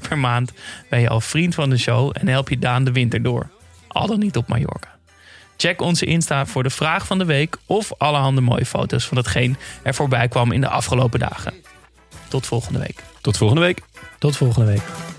per 0.08 0.18
maand 0.18 0.52
ben 0.90 1.00
je 1.00 1.10
al 1.10 1.22
vriend 1.22 1.56
van 1.56 1.70
de 1.70 1.78
show 1.78 2.12
en 2.14 2.28
help 2.28 2.50
je 2.50 2.60
Daan 2.60 2.84
de 2.84 2.92
winter 2.92 3.22
door. 3.22 3.50
Al 3.88 4.08
dan 4.08 4.20
niet 4.20 4.38
op 4.38 4.48
Mallorca. 4.48 4.92
Check 5.58 5.82
onze 5.82 6.06
Insta 6.06 6.46
voor 6.46 6.64
de 6.64 6.70
vraag 6.70 7.06
van 7.06 7.18
de 7.18 7.26
week 7.26 7.58
of 7.66 7.92
allerhande 7.98 8.42
mooie 8.42 8.66
foto's 8.66 9.06
van 9.06 9.18
hetgeen 9.18 9.58
er 9.84 9.94
voorbij 9.94 10.28
kwam 10.28 10.52
in 10.52 10.62
de 10.62 10.70
afgelopen 10.70 11.20
dagen. 11.20 11.54
Tot 12.28 12.46
volgende 12.46 12.80
week. 12.80 13.04
Tot 13.22 13.38
volgende 13.38 13.62
week. 13.62 13.82
Tot 14.20 14.38
volgende 14.38 14.72
week. 14.72 15.13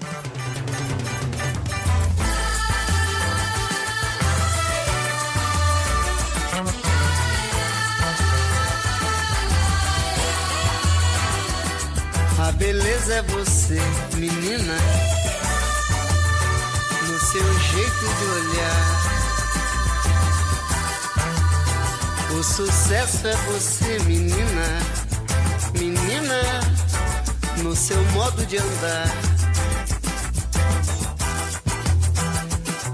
Beleza 12.57 13.15
é 13.15 13.23
você, 13.23 13.81
menina, 14.17 14.77
no 17.09 17.19
seu 17.19 17.61
jeito 17.61 18.07
de 18.19 18.25
olhar. 18.25 19.05
O 22.39 22.43
sucesso 22.43 23.27
é 23.29 23.37
você, 23.37 23.99
menina, 24.07 24.81
menina, 25.79 26.41
no 27.63 27.75
seu 27.75 28.03
modo 28.13 28.45
de 28.47 28.59
andar. 28.59 29.11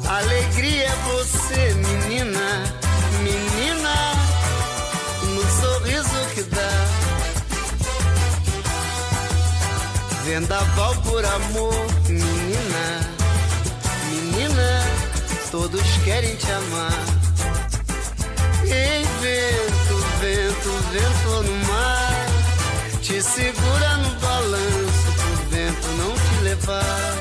Alegria 0.08 0.84
é 0.84 0.96
você, 1.14 1.74
menina, 1.74 2.79
Vendaval 10.30 10.94
por 11.02 11.24
amor, 11.24 11.74
menina, 12.08 13.00
menina, 14.08 14.80
todos 15.50 15.82
querem 16.04 16.36
te 16.36 16.52
amar. 16.52 17.04
Ei, 18.62 19.04
vento, 19.20 19.96
vento, 20.20 20.70
vento 20.92 21.42
no 21.42 21.66
mar, 21.66 22.26
te 23.02 23.20
segura 23.20 23.96
no 23.96 24.20
balanço 24.20 25.10
pro 25.16 25.50
vento 25.50 25.88
não 25.98 26.14
te 26.14 26.44
levar. 26.44 27.14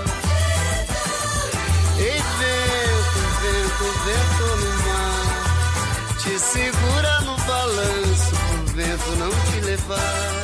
Ei, 1.98 2.22
vento, 2.38 3.20
vento, 3.42 3.86
vento 4.06 4.46
no 4.62 4.72
mar, 4.88 6.16
te 6.20 6.40
segura 6.40 7.22
no 7.22 7.36
balanço 7.38 8.36
pro 8.36 8.76
vento 8.76 9.10
não 9.18 9.32
te 9.32 9.62
levar. 9.62 10.39